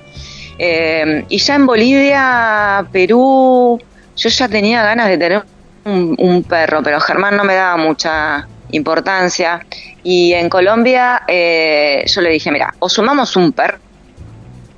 Eh, 0.59 1.25
y 1.29 1.37
ya 1.37 1.55
en 1.55 1.65
Bolivia, 1.65 2.85
Perú, 2.91 3.79
yo 4.15 4.29
ya 4.29 4.47
tenía 4.47 4.83
ganas 4.83 5.07
de 5.07 5.17
tener 5.17 5.43
un, 5.85 6.15
un 6.17 6.43
perro, 6.43 6.81
pero 6.83 6.99
Germán 6.99 7.37
no 7.37 7.43
me 7.43 7.55
daba 7.55 7.77
mucha 7.77 8.47
importancia. 8.71 9.65
Y 10.03 10.33
en 10.33 10.49
Colombia 10.49 11.23
eh, 11.27 12.03
yo 12.07 12.21
le 12.21 12.29
dije, 12.31 12.51
mira, 12.51 12.73
o 12.79 12.89
sumamos 12.89 13.35
un 13.35 13.51
perro 13.51 13.77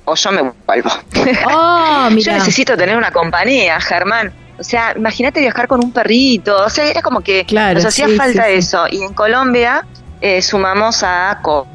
o 0.04 0.14
yo 0.14 0.32
me 0.32 0.42
vuelvo. 0.66 0.90
Oh, 1.46 2.08
Yo 2.18 2.32
necesito 2.32 2.76
tener 2.76 2.96
una 2.96 3.10
compañía, 3.12 3.80
Germán. 3.80 4.32
O 4.58 4.62
sea, 4.64 4.92
imagínate 4.96 5.40
viajar 5.40 5.68
con 5.68 5.82
un 5.84 5.92
perrito. 5.92 6.64
O 6.64 6.68
sea, 6.68 6.84
era 6.86 7.00
como 7.00 7.20
que 7.20 7.44
Claro, 7.46 7.74
nos 7.76 7.86
hacía 7.86 8.06
sí, 8.08 8.16
falta 8.16 8.44
sí, 8.46 8.50
sí. 8.52 8.58
eso. 8.58 8.84
Y 8.90 9.02
en 9.02 9.14
Colombia 9.14 9.86
eh, 10.20 10.42
sumamos 10.42 11.02
a 11.02 11.38
Co 11.42 11.66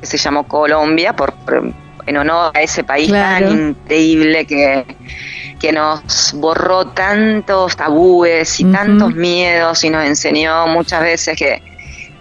que 0.00 0.06
se 0.06 0.18
llamó 0.18 0.46
Colombia 0.46 1.14
por, 1.14 1.32
por- 1.32 1.72
en 2.06 2.16
honor 2.16 2.52
a 2.54 2.62
ese 2.62 2.84
país 2.84 3.08
Claro. 3.08 3.48
tan 3.48 3.68
increíble 3.70 4.46
que, 4.46 4.84
que 5.58 5.72
nos 5.72 6.32
borró 6.34 6.86
tantos 6.88 7.76
tabúes 7.76 8.60
y 8.60 8.64
tantos 8.64 9.14
miedos 9.14 9.82
y 9.84 9.90
nos 9.90 10.04
enseñó 10.04 10.66
muchas 10.68 11.02
veces 11.02 11.36
que, 11.36 11.62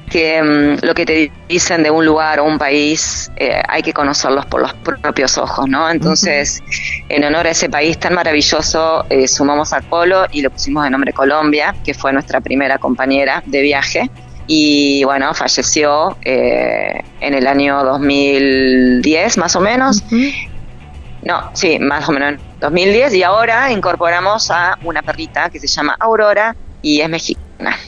que 0.10 0.42
mm, 0.42 0.86
lo 0.86 0.94
que 0.94 1.06
te 1.06 1.32
dicen 1.50 1.84
de 1.84 1.92
un 1.92 2.06
lugar 2.06 2.40
o 2.40 2.46
un 2.46 2.58
país 2.58 3.32
eh, 3.36 3.62
hay 3.68 3.82
que 3.82 3.94
conocerlos 3.94 4.46
por 4.46 4.62
los 4.62 4.74
propios 4.74 5.38
ojos, 5.38 5.68
¿no? 5.68 5.90
Entonces, 5.90 6.62
en 7.10 7.24
honor 7.24 7.48
a 7.48 7.52
ese 7.52 7.70
país 7.70 8.00
tan 8.00 8.14
maravilloso, 8.14 9.06
eh, 9.10 9.28
sumamos 9.28 9.74
a 9.74 9.82
Colo 9.82 10.26
y 10.32 10.42
lo 10.42 10.50
pusimos 10.52 10.84
de 10.84 10.90
nombre 10.90 11.12
Colombia, 11.14 11.76
que 11.84 11.94
fue 11.94 12.14
nuestra 12.14 12.40
primera 12.42 12.78
compañera 12.78 13.44
de 13.46 13.62
viaje. 13.62 14.10
Y 14.48 15.04
bueno, 15.04 15.34
falleció 15.34 16.18
eh, 16.24 17.02
en 17.20 17.34
el 17.34 17.48
año 17.48 17.84
2010, 17.84 19.38
más 19.38 19.56
o 19.56 19.62
menos. 19.62 20.04
No, 21.24 21.50
sí, 21.54 21.80
más 21.80 22.08
o 22.08 22.12
menos 22.12 22.34
en 22.34 22.40
2010. 22.60 23.14
Y 23.16 23.24
ahora 23.24 23.72
incorporamos 23.72 24.52
a 24.52 24.78
una 24.84 25.02
perrita 25.02 25.50
que 25.50 25.60
se 25.60 25.68
llama 25.68 25.96
Aurora 26.00 26.56
y 26.82 27.02
es 27.02 27.10
mexicana. 27.10 27.42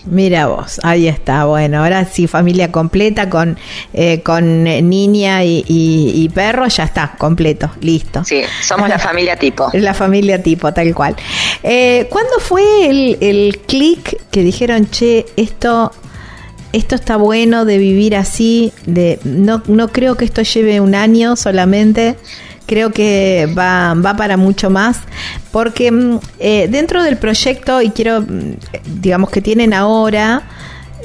Mira 0.05 0.47
vos, 0.47 0.79
ahí 0.83 1.07
está. 1.07 1.45
Bueno, 1.45 1.83
ahora 1.83 2.05
sí, 2.05 2.25
familia 2.25 2.71
completa 2.71 3.29
con, 3.29 3.57
eh, 3.93 4.21
con 4.23 4.63
niña 4.63 5.43
y, 5.43 5.63
y- 5.67 6.11
y 6.23 6.29
perro, 6.29 6.67
ya 6.67 6.85
está, 6.85 7.11
completo, 7.17 7.69
listo. 7.81 8.23
Sí, 8.23 8.41
somos 8.63 8.89
la 8.89 8.97
familia 9.09 9.35
tipo. 9.35 9.69
La 9.73 9.93
familia 9.93 10.41
tipo, 10.41 10.73
tal 10.73 10.95
cual. 10.95 11.15
Eh, 11.61 12.07
¿Cuándo 12.09 12.39
fue 12.39 12.87
el, 12.89 13.17
el 13.21 13.59
clic 13.67 14.17
que 14.31 14.41
dijeron, 14.41 14.89
che, 14.89 15.25
esto, 15.35 15.91
esto 16.73 16.95
está 16.95 17.17
bueno 17.17 17.65
de 17.65 17.77
vivir 17.77 18.15
así? 18.15 18.71
De, 18.85 19.19
no, 19.23 19.63
no 19.67 19.87
creo 19.89 20.15
que 20.15 20.25
esto 20.25 20.41
lleve 20.41 20.79
un 20.81 20.95
año 20.95 21.35
solamente. 21.35 22.15
Creo 22.65 22.91
que 22.91 23.47
va, 23.57 23.93
va 23.93 24.15
para 24.17 24.35
mucho 24.37 24.69
más. 24.69 24.97
Porque 25.51 25.91
mm, 25.91 26.19
eh, 26.39 26.67
dentro 26.69 27.01
del 27.03 27.17
proyecto, 27.17 27.81
y 27.81 27.91
quiero, 27.91 28.21
mm, 28.21 28.55
digamos 29.01 29.29
que 29.29 29.41
tienen 29.41 29.73
ahora, 29.73 30.43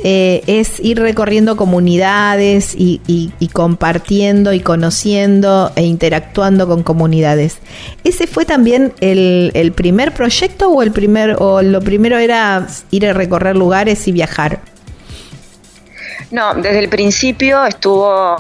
eh, 0.05 0.43
es 0.49 0.81
ir 0.81 0.99
recorriendo 0.99 1.57
comunidades 1.57 2.75
y, 2.75 3.01
y- 3.07 3.31
y 3.39 3.49
compartiendo 3.49 4.53
y 4.53 4.59
conociendo 4.59 5.71
e 5.77 5.85
interactuando 5.85 6.67
con 6.67 6.83
comunidades. 6.83 7.59
¿Ese 8.03 8.27
fue 8.27 8.45
también 8.45 8.93
el, 9.01 9.53
el 9.55 9.71
primer 9.71 10.13
proyecto 10.13 10.71
o 10.71 10.83
el 10.83 10.91
primer 10.91 11.37
o 11.39 11.63
lo 11.63 11.81
primero 11.81 12.19
era 12.19 12.67
ir 12.91 13.07
a 13.07 13.13
recorrer 13.13 13.55
lugares 13.57 14.09
y 14.09 14.13
viajar? 14.13 14.61
No, 16.31 16.55
desde 16.55 16.79
el 16.79 16.89
principio 16.89 17.65
estuvo 17.65 18.37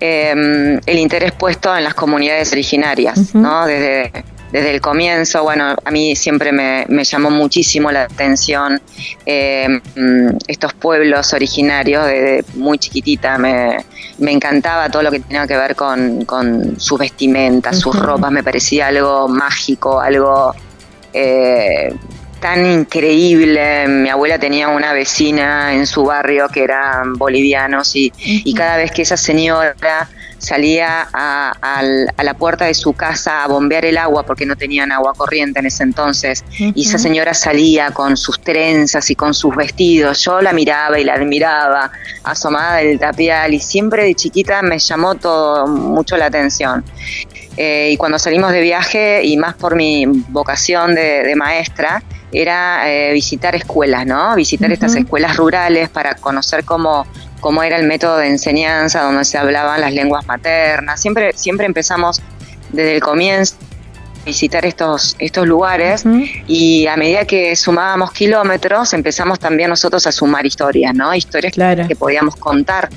eh, 0.00 0.80
el 0.84 0.98
interés 0.98 1.32
puesto 1.32 1.74
en 1.76 1.84
las 1.84 1.94
comunidades 1.94 2.52
originarias. 2.52 3.34
¿no? 3.34 3.66
Desde, 3.66 4.12
desde 4.52 4.70
el 4.70 4.80
comienzo, 4.80 5.42
bueno, 5.42 5.74
a 5.84 5.90
mí 5.90 6.14
siempre 6.14 6.52
me, 6.52 6.84
me 6.88 7.04
llamó 7.04 7.30
muchísimo 7.30 7.90
la 7.90 8.02
atención 8.02 8.80
eh, 9.26 9.80
estos 10.46 10.74
pueblos 10.74 11.32
originarios, 11.32 12.06
desde 12.06 12.44
muy 12.54 12.78
chiquitita 12.78 13.38
me, 13.38 13.84
me 14.18 14.30
encantaba 14.30 14.88
todo 14.90 15.02
lo 15.02 15.10
que 15.10 15.20
tenía 15.20 15.46
que 15.46 15.56
ver 15.56 15.74
con, 15.74 16.24
con 16.24 16.78
sus 16.78 16.98
vestimentas, 16.98 17.80
sus 17.80 17.98
ropas, 17.98 18.30
me 18.30 18.42
parecía 18.42 18.88
algo 18.88 19.26
mágico, 19.28 20.00
algo... 20.00 20.54
eh, 21.12 21.94
tan 22.44 22.66
increíble. 22.66 23.88
Mi 23.88 24.10
abuela 24.10 24.38
tenía 24.38 24.68
una 24.68 24.92
vecina 24.92 25.72
en 25.72 25.86
su 25.86 26.04
barrio 26.04 26.46
que 26.50 26.62
eran 26.62 27.14
bolivianos 27.14 27.96
y, 27.96 28.12
y 28.18 28.52
cada 28.52 28.76
vez 28.76 28.90
que 28.90 29.00
esa 29.00 29.16
señora 29.16 30.10
salía 30.36 31.08
a, 31.10 31.82
la 32.22 32.34
puerta 32.34 32.66
de 32.66 32.74
su 32.74 32.92
casa 32.92 33.44
a 33.44 33.48
bombear 33.48 33.86
el 33.86 33.96
agua 33.96 34.24
porque 34.24 34.44
no 34.44 34.56
tenían 34.56 34.92
agua 34.92 35.14
corriente 35.16 35.60
en 35.60 35.66
ese 35.66 35.84
entonces 35.84 36.44
y 36.58 36.86
esa 36.86 36.98
señora 36.98 37.32
salía 37.32 37.92
con 37.92 38.18
sus 38.18 38.38
trenzas 38.40 39.10
y 39.10 39.14
con 39.14 39.32
sus 39.32 39.56
vestidos. 39.56 40.22
Yo 40.22 40.42
la 40.42 40.52
miraba 40.52 40.98
y 40.98 41.04
la 41.04 41.14
admiraba 41.14 41.90
asomada 42.24 42.76
del 42.76 42.98
tapial 42.98 43.54
y 43.54 43.60
siempre 43.60 44.04
de 44.04 44.14
chiquita 44.14 44.60
me 44.60 44.78
llamó 44.78 45.14
todo 45.14 45.66
mucho 45.66 46.18
la 46.18 46.26
atención. 46.26 46.84
Eh, 47.56 47.90
y 47.92 47.96
cuando 47.96 48.18
salimos 48.18 48.52
de 48.52 48.60
viaje, 48.60 49.24
y 49.24 49.36
más 49.36 49.54
por 49.54 49.76
mi 49.76 50.06
vocación 50.06 50.94
de, 50.94 51.22
de 51.22 51.36
maestra, 51.36 52.02
era 52.32 52.90
eh, 52.90 53.12
visitar 53.12 53.54
escuelas, 53.54 54.04
¿no? 54.06 54.34
Visitar 54.34 54.72
estas 54.72 54.96
escuelas 54.96 55.36
rurales 55.36 55.88
para 55.88 56.16
conocer 56.16 56.64
cómo, 56.64 57.06
cómo 57.40 57.62
era 57.62 57.76
el 57.76 57.86
método 57.86 58.16
de 58.16 58.26
enseñanza, 58.26 59.02
donde 59.02 59.24
se 59.24 59.38
hablaban 59.38 59.80
las 59.80 59.92
lenguas 59.92 60.26
maternas. 60.26 61.00
Siempre, 61.00 61.32
siempre 61.36 61.66
empezamos 61.66 62.20
desde 62.72 62.96
el 62.96 63.00
comienzo 63.00 63.54
a 63.60 64.24
visitar 64.24 64.64
estos, 64.66 65.14
estos 65.20 65.46
lugares 65.46 66.02
y 66.48 66.86
a 66.88 66.96
medida 66.96 67.24
que 67.24 67.54
sumábamos 67.54 68.10
kilómetros 68.10 68.92
empezamos 68.94 69.38
también 69.38 69.68
nosotros 69.70 70.04
a 70.06 70.12
sumar 70.12 70.44
historias, 70.44 70.92
¿no? 70.94 71.14
Historias 71.14 71.52
Claro. 71.52 71.86
que 71.86 71.94
podíamos 71.94 72.34
contar. 72.34 72.88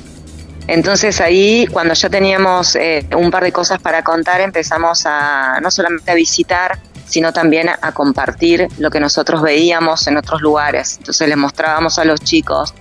Entonces 0.68 1.22
ahí, 1.22 1.66
cuando 1.68 1.94
ya 1.94 2.10
teníamos 2.10 2.76
eh, 2.76 3.06
un 3.16 3.32
par 3.32 3.44
de 3.44 3.52
cosas 3.52 3.80
para 3.80 4.04
contar, 4.04 4.42
empezamos 4.42 5.06
a 5.06 5.60
no 5.62 5.72
solamente 5.72 6.12
a 6.12 6.16
visitar, 6.16 6.78
sino 7.06 7.32
también 7.32 7.70
a, 7.70 7.80
a 7.82 7.94
compartir 7.94 8.68
lo 8.78 8.90
que 8.90 9.00
nosotros 9.00 9.42
veíamos 9.42 10.08
en 10.08 10.18
otros 10.18 10.42
lugares. 10.42 10.98
Entonces 10.98 11.28
les 11.28 11.38
mostrábamos 11.38 11.98
a 12.00 12.06
los 12.06 12.20
chicos 12.20 12.74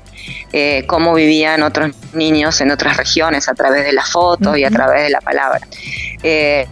eh, 0.53 0.85
cómo 0.87 1.15
vivían 1.15 1.63
otros 1.63 1.93
niños 2.13 2.61
en 2.61 2.71
otras 2.71 2.97
regiones 2.97 3.49
a 3.49 3.55
través 3.55 3.85
de 3.85 3.93
las 3.93 4.11
fotos 4.11 4.57
y 4.59 4.65
a 4.65 4.71
través 4.71 5.03
de 5.03 5.11
la 5.11 5.21
palabra. 5.21 5.61
Eh, 6.23 6.67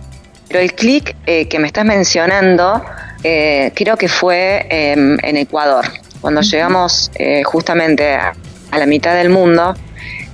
pero 0.49 0.61
el 0.61 0.75
clic 0.75 1.17
eh, 1.27 1.49
que 1.49 1.59
me 1.59 1.67
estás 1.67 1.85
mencionando 1.85 2.85
creo 3.23 3.97
que 3.97 4.09
fue 4.09 4.67
eh, 4.69 4.93
en 4.93 5.37
Ecuador, 5.39 5.87
cuando 6.21 6.43
llegamos 6.43 7.11
justamente 7.45 8.15
a, 8.15 8.35
a 8.71 8.79
la 8.79 8.85
mitad 8.85 9.15
del 9.15 9.31
mundo, 9.31 9.75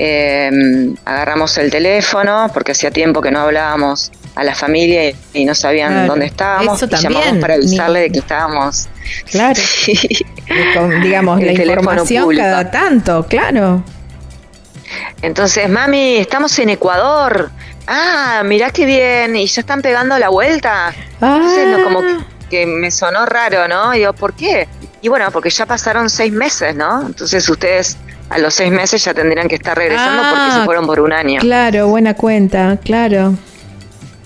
eh, 0.02 0.94
agarramos 1.04 1.58
el 1.58 1.70
teléfono 1.70 2.50
porque 2.54 2.72
hacía 2.72 2.90
tiempo 2.90 3.20
que 3.20 3.30
no 3.30 3.40
hablábamos 3.40 4.10
a 4.34 4.42
la 4.44 4.54
familia 4.54 5.10
y, 5.10 5.14
y 5.34 5.44
no 5.44 5.54
sabían 5.54 5.92
Claro. 5.92 6.08
dónde 6.08 6.24
estábamos 6.26 6.82
Eso 6.82 6.86
y 6.90 7.02
llamamos 7.02 7.36
para 7.38 7.54
avisarle 7.54 8.00
de 8.00 8.10
que 8.10 8.18
estábamos 8.20 8.88
Claro. 9.30 9.60
Sí. 9.60 10.24
Con, 10.74 11.02
digamos, 11.02 11.40
El 11.42 11.54
la 11.66 11.72
información 11.74 12.24
público. 12.24 12.42
cada 12.44 12.70
tanto, 12.70 13.26
claro. 13.28 13.84
Entonces, 15.22 15.68
mami, 15.68 16.16
estamos 16.16 16.58
en 16.58 16.70
Ecuador. 16.70 17.50
Ah, 17.86 18.42
mirá 18.44 18.70
qué 18.70 18.86
bien. 18.86 19.36
Y 19.36 19.46
ya 19.46 19.60
están 19.60 19.82
pegando 19.82 20.18
la 20.18 20.28
vuelta. 20.28 20.92
Entonces, 21.20 21.68
no, 21.68 21.84
como 21.84 22.00
que, 22.00 22.16
que 22.50 22.66
me 22.66 22.90
sonó 22.90 23.26
raro, 23.26 23.68
¿no? 23.68 23.94
Y 23.94 23.98
digo, 23.98 24.12
¿por 24.12 24.32
qué? 24.34 24.66
Y 25.02 25.08
bueno, 25.08 25.30
porque 25.30 25.50
ya 25.50 25.66
pasaron 25.66 26.08
seis 26.10 26.32
meses, 26.32 26.74
¿no? 26.74 27.02
Entonces 27.06 27.48
ustedes 27.48 27.96
a 28.30 28.38
los 28.38 28.54
seis 28.54 28.70
meses 28.72 29.04
ya 29.04 29.12
tendrían 29.12 29.48
que 29.48 29.56
estar 29.56 29.76
regresando 29.76 30.22
porque 30.22 30.36
Ah, 30.40 30.56
se 30.60 30.64
fueron 30.64 30.86
por 30.86 31.00
un 31.00 31.12
año. 31.12 31.40
Claro, 31.40 31.88
buena 31.88 32.14
cuenta, 32.14 32.78
claro. 32.82 33.34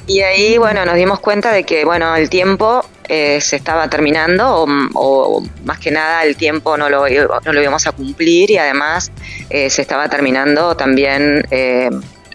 Y 0.06 0.20
ahí, 0.20 0.59
bueno, 0.59 0.85
nos 0.85 0.94
dimos 0.97 1.18
cuenta 1.20 1.51
de 1.51 1.64
que, 1.64 1.85
bueno, 1.86 2.14
el 2.14 2.28
tiempo 2.28 2.85
eh, 3.09 3.40
se 3.40 3.56
estaba 3.56 3.89
terminando, 3.89 4.47
o, 4.51 4.66
o 4.94 5.43
más 5.64 5.78
que 5.78 5.90
nada 5.90 6.22
el 6.24 6.36
tiempo 6.36 6.76
no 6.76 6.90
lo, 6.90 7.06
no 7.09 7.52
lo 7.52 7.62
íbamos 7.62 7.86
a 7.86 7.93
cumplir 7.93 8.51
y 8.51 8.59
además 8.59 9.10
eh, 9.48 9.70
se 9.70 9.81
estaba 9.81 10.09
terminando 10.10 10.76
también, 10.76 11.47
eh, 11.51 11.89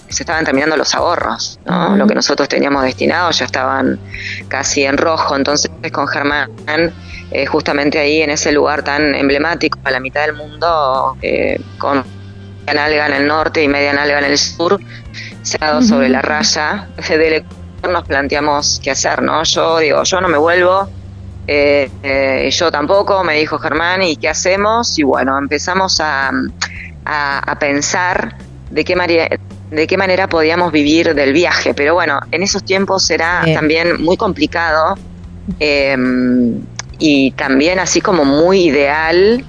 se 0.08 0.24
estaban 0.24 0.44
terminando 0.46 0.76
los 0.76 0.96
ahorros, 0.96 1.60
¿no? 1.66 1.96
Lo 1.96 2.08
que 2.08 2.16
nosotros 2.16 2.50
teníamos 2.50 2.82
destinado 2.84 3.30
ya 3.30 3.46
estaban 3.46 4.00
casi 4.48 4.84
en 4.84 4.98
rojo, 4.98 5.36
entonces 5.36 5.70
con 5.91 6.08
Germán, 6.08 6.50
eh, 7.31 7.45
justamente 7.45 7.99
ahí 7.99 8.22
en 8.22 8.30
ese 8.31 8.51
lugar 8.51 8.84
tan 8.84 9.15
emblemático, 9.15 9.77
a 9.84 9.91
la 9.91 9.99
mitad 9.99 10.26
del 10.26 10.35
mundo, 10.35 11.15
eh, 11.22 11.60
con 11.77 12.03
media 12.68 12.73
nalga 12.81 13.07
en 13.07 13.14
el 13.14 13.27
norte 13.27 13.64
y 13.64 13.68
media 13.68 13.93
nalga 13.93 14.19
en 14.19 14.26
el 14.26 14.38
sur, 14.38 14.80
cerrado 15.41 15.81
sobre 15.81 16.10
la 16.10 16.22
raya 16.22 16.89
del 17.10 17.34
Ecuador, 17.34 17.91
nos 17.93 18.03
planteamos 18.06 18.80
qué 18.84 18.91
hacer, 18.91 19.22
¿no? 19.22 19.43
Yo 19.43 19.80
digo, 19.80 20.03
yo 20.03 20.22
no 20.22 20.27
me 20.27 20.38
vuelvo, 20.38 20.89
eh, 21.47 21.89
eh, 22.03 22.49
yo 22.51 22.72
tampoco, 22.72 23.23
me 23.23 23.35
dijo 23.35 23.57
Germán, 23.57 24.01
¿y 24.03 24.15
qué 24.18 24.30
hacemos? 24.30 24.97
Y 24.99 25.03
bueno, 25.03 25.38
empezamos 25.38 25.99
a, 25.99 26.30
a- 27.06 27.39
a 27.39 27.60
pensar 27.60 28.35
de 28.69 28.84
qué, 28.85 28.95
manera, 28.95 29.27
de 29.72 29.88
qué 29.88 29.97
manera 29.97 30.27
podíamos 30.30 30.72
vivir 30.72 31.15
del 31.15 31.34
viaje, 31.34 31.73
pero 31.73 31.95
bueno, 31.95 32.19
en 32.31 32.43
esos 32.43 32.64
tiempos 32.64 33.10
era 33.10 33.41
Bien. 33.45 33.56
también 33.56 34.01
muy 34.03 34.15
complicado 34.18 34.95
eh, 35.60 35.95
y 37.00 37.32
también 37.32 37.80
así 37.80 38.02
como 38.02 38.26
muy 38.26 38.66
ideal 38.66 39.44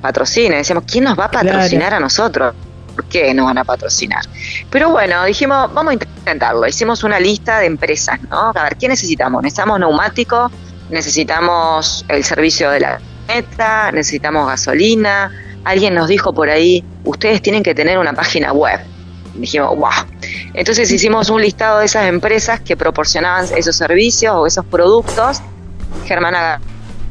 patrocine. 0.00 0.56
Decíamos, 0.56 0.84
¿quién 0.86 1.04
nos 1.04 1.18
va 1.18 1.24
a 1.26 1.30
patrocinar 1.30 1.88
Claro. 1.88 1.96
a 1.96 2.00
nosotros? 2.00 2.54
¿Por 2.94 3.04
qué 3.06 3.32
nos 3.34 3.46
van 3.46 3.58
a 3.58 3.64
patrocinar? 3.64 4.22
Pero 4.70 4.90
bueno, 4.90 5.24
dijimos, 5.24 5.72
vamos 5.72 5.90
a 5.90 5.94
intentarlo. 5.94 6.66
Hicimos 6.66 7.02
una 7.04 7.18
lista 7.20 7.58
de 7.58 7.66
empresas, 7.66 8.20
¿no? 8.28 8.52
A 8.54 8.64
ver, 8.64 8.76
¿qué 8.76 8.88
necesitamos? 8.88 9.42
Necesitamos 9.42 9.78
neumático, 9.80 10.50
necesitamos 10.90 12.04
el 12.08 12.24
servicio 12.24 12.70
de 12.70 12.80
la 12.80 13.00
meta, 13.28 13.90
necesitamos 13.92 14.46
gasolina. 14.46 15.30
Alguien 15.64 15.94
nos 15.94 16.08
dijo 16.08 16.32
por 16.34 16.48
ahí, 16.50 16.84
ustedes 17.04 17.42
tienen 17.42 17.62
que 17.62 17.74
tener 17.74 17.98
una 17.98 18.12
página 18.12 18.52
web. 18.52 18.80
Dijimos, 19.34 19.76
wow. 19.76 19.90
Entonces 20.54 20.90
hicimos 20.90 21.30
un 21.30 21.40
listado 21.40 21.78
de 21.78 21.86
esas 21.86 22.06
empresas 22.06 22.60
que 22.60 22.76
proporcionaban 22.76 23.46
esos 23.56 23.76
servicios 23.76 24.34
o 24.34 24.46
esos 24.46 24.64
productos. 24.64 25.40
Germán 26.06 26.34
agarró 26.34 26.64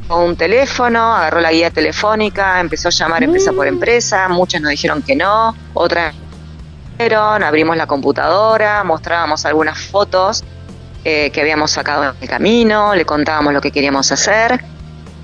un 0.10 0.36
teléfono, 0.36 1.16
agarró 1.16 1.40
la 1.42 1.52
guía 1.52 1.72
telefónica, 1.72 2.60
empezó 2.60 2.90
a 2.90 2.92
llamar 2.92 3.24
empresa 3.24 3.52
por 3.54 3.68
empresa, 3.68 4.28
muchas 4.30 4.62
nos 4.62 4.72
dijeron 4.72 5.02
que 5.02 5.16
no, 5.16 5.56
otras 5.74 6.16
dijeron, 6.98 7.44
abrimos 7.44 7.78
la 7.78 7.88
computadora, 7.88 8.84
mostrábamos 8.84 9.46
algunas 9.46 9.80
fotos 9.80 10.44
eh, 11.06 11.30
que 11.32 11.42
habíamos 11.42 11.72
sacado 11.72 12.04
en 12.04 12.12
el 12.22 12.28
camino, 12.28 12.94
le 12.96 13.06
contábamos 13.06 13.54
lo 13.54 13.62
que 13.62 13.72
queríamos 13.72 14.12
hacer 14.12 14.62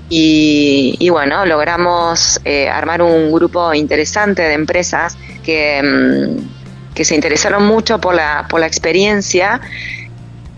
y, 0.08 0.96
y 0.98 1.08
bueno, 1.08 1.44
logramos 1.44 2.40
eh, 2.44 2.68
armar 2.68 3.02
un 3.02 3.32
grupo 3.32 3.74
interesante 3.74 4.42
de 4.42 4.54
empresas 4.54 5.18
que, 5.42 5.82
mm, 5.82 6.94
que 6.94 7.04
se 7.04 7.14
interesaron 7.14 7.66
mucho 7.66 8.00
por 8.00 8.14
la, 8.14 8.46
por 8.48 8.60
la 8.60 8.66
experiencia, 8.66 9.60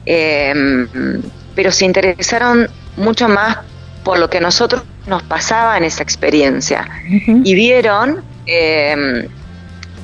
eh, 0.07 0.55
pero 1.55 1.73
se 1.73 1.85
interesaron 1.85 2.69
mucho 2.99 3.29
más 3.29 3.59
por 4.05 4.19
lo 4.19 4.29
que 4.29 4.39
a 4.39 4.41
nosotros 4.41 4.83
nos 5.07 5.23
pasaba 5.23 5.77
en 5.77 5.85
esa 5.85 6.03
experiencia. 6.03 6.89
Y 7.07 7.55
vieron 7.55 8.23
eh, 8.47 9.29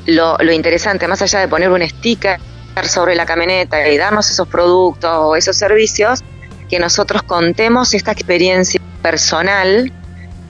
lo, 0.06 0.36
lo 0.38 0.52
interesante, 0.52 1.06
más 1.08 1.22
allá 1.22 1.40
de 1.40 1.48
poner 1.48 1.70
un 1.70 1.86
sticker 1.86 2.38
sobre 2.82 3.14
la 3.14 3.24
camioneta 3.24 3.88
y 3.88 3.96
darnos 3.96 4.30
esos 4.30 4.48
productos 4.48 5.10
o 5.12 5.36
esos 5.36 5.56
servicios, 5.56 6.20
que 6.68 6.78
nosotros 6.78 7.22
contemos 7.22 7.94
esta 7.94 8.12
experiencia 8.12 8.80
personal 9.02 9.92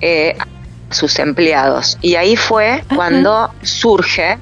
eh, 0.00 0.36
a 0.38 0.94
sus 0.94 1.18
empleados. 1.18 1.98
Y 2.00 2.16
ahí 2.16 2.36
fue 2.36 2.84
cuando 2.94 3.52
surge 3.62 4.38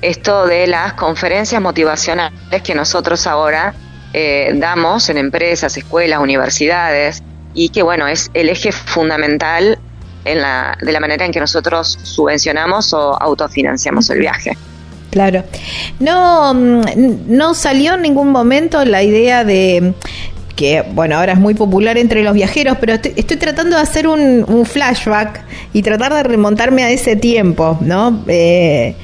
esto 0.00 0.46
de 0.46 0.66
las 0.66 0.92
conferencias 0.92 1.60
motivacionales 1.60 2.62
que 2.62 2.74
nosotros 2.74 3.26
ahora 3.26 3.74
eh, 4.20 4.52
damos 4.56 5.08
en 5.10 5.16
empresas, 5.16 5.76
escuelas, 5.76 6.18
universidades, 6.18 7.22
y 7.54 7.68
que 7.68 7.84
bueno, 7.84 8.08
es 8.08 8.32
el 8.34 8.48
eje 8.48 8.72
fundamental 8.72 9.78
en 10.24 10.42
la, 10.42 10.76
de 10.82 10.90
la 10.90 10.98
manera 10.98 11.24
en 11.24 11.30
que 11.30 11.38
nosotros 11.38 11.96
subvencionamos 12.02 12.92
o 12.94 13.14
autofinanciamos 13.22 14.10
el 14.10 14.18
viaje. 14.18 14.58
Claro. 15.12 15.44
No, 16.00 16.52
mm, 16.52 16.80
no 17.28 17.54
salió 17.54 17.94
en 17.94 18.02
ningún 18.02 18.32
momento 18.32 18.84
la 18.84 19.04
idea 19.04 19.44
de 19.44 19.94
que, 20.58 20.82
bueno, 20.92 21.16
ahora 21.16 21.34
es 21.34 21.38
muy 21.38 21.54
popular 21.54 21.96
entre 21.98 22.24
los 22.24 22.34
viajeros, 22.34 22.78
pero 22.80 22.94
estoy, 22.94 23.12
estoy 23.14 23.36
tratando 23.36 23.76
de 23.76 23.82
hacer 23.82 24.08
un, 24.08 24.44
un 24.48 24.66
flashback 24.66 25.40
y 25.72 25.82
tratar 25.82 26.12
de 26.12 26.24
remontarme 26.24 26.82
a 26.82 26.90
ese 26.90 27.14
tiempo, 27.14 27.78
¿no? 27.80 28.24
Eh, 28.26 28.96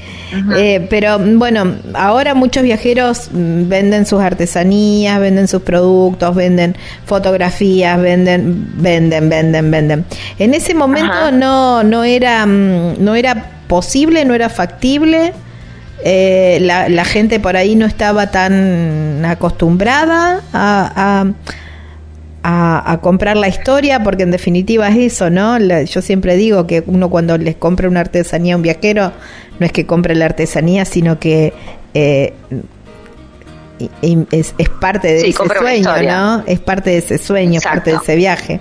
eh, 0.57 0.85
pero 0.89 1.17
bueno, 1.17 1.75
ahora 1.93 2.33
muchos 2.33 2.61
viajeros 2.61 3.29
mm, 3.31 3.69
venden 3.69 4.05
sus 4.05 4.19
artesanías, 4.19 5.17
venden 5.21 5.47
sus 5.47 5.61
productos, 5.61 6.35
venden 6.35 6.75
fotografías, 7.05 8.01
venden, 8.01 8.67
venden, 8.75 9.29
venden, 9.29 9.71
venden. 9.71 10.05
En 10.37 10.53
ese 10.53 10.73
momento 10.73 11.13
Ajá. 11.13 11.31
no, 11.31 11.83
no 11.83 12.03
era, 12.03 12.45
mm, 12.45 12.95
no 12.99 13.15
era 13.15 13.51
posible, 13.69 14.25
no 14.25 14.33
era 14.33 14.49
factible. 14.49 15.31
Eh, 16.07 16.59
la, 16.61 16.87
la 16.87 17.03
gente 17.03 17.39
por 17.39 17.57
ahí 17.57 17.75
no 17.75 17.87
estaba 17.87 18.29
tan 18.29 19.25
acostumbrada 19.25 20.41
a, 20.53 21.23
a- 21.23 21.33
a- 22.43 22.91
a 22.91 23.01
comprar 23.01 23.35
la 23.37 23.47
historia, 23.47 24.03
porque 24.03 24.21
en 24.21 24.29
definitiva 24.29 24.87
es 24.89 25.13
eso, 25.13 25.31
¿no? 25.31 25.57
La- 25.57 25.81
yo 25.81 26.03
siempre 26.03 26.35
digo 26.35 26.67
que 26.67 26.83
uno 26.85 27.09
cuando 27.09 27.39
les 27.39 27.55
compra 27.55 27.87
una 27.89 28.01
artesanía 28.01 28.53
a 28.53 28.57
un 28.57 28.61
viajero, 28.61 29.13
no 29.59 29.65
es 29.65 29.71
que 29.71 29.87
compre 29.87 30.13
la 30.13 30.25
artesanía, 30.25 30.85
sino 30.85 31.19
que 31.19 31.53
eh, 31.95 32.33
y- 33.79 33.89
y 34.01 34.27
es, 34.31 34.53
es 34.59 34.69
parte 34.69 35.07
de 35.11 35.19
Sí, 35.21 35.29
ese 35.29 35.57
sueño. 35.57 35.89
¿no? 36.03 36.43
Es 36.45 36.59
parte 36.59 36.91
de 36.91 36.97
ese 36.99 37.17
sueño, 37.17 37.57
es 37.57 37.63
parte 37.63 37.89
de 37.89 37.95
Exacto. 37.95 38.11
ese 38.11 38.15
viaje. 38.15 38.59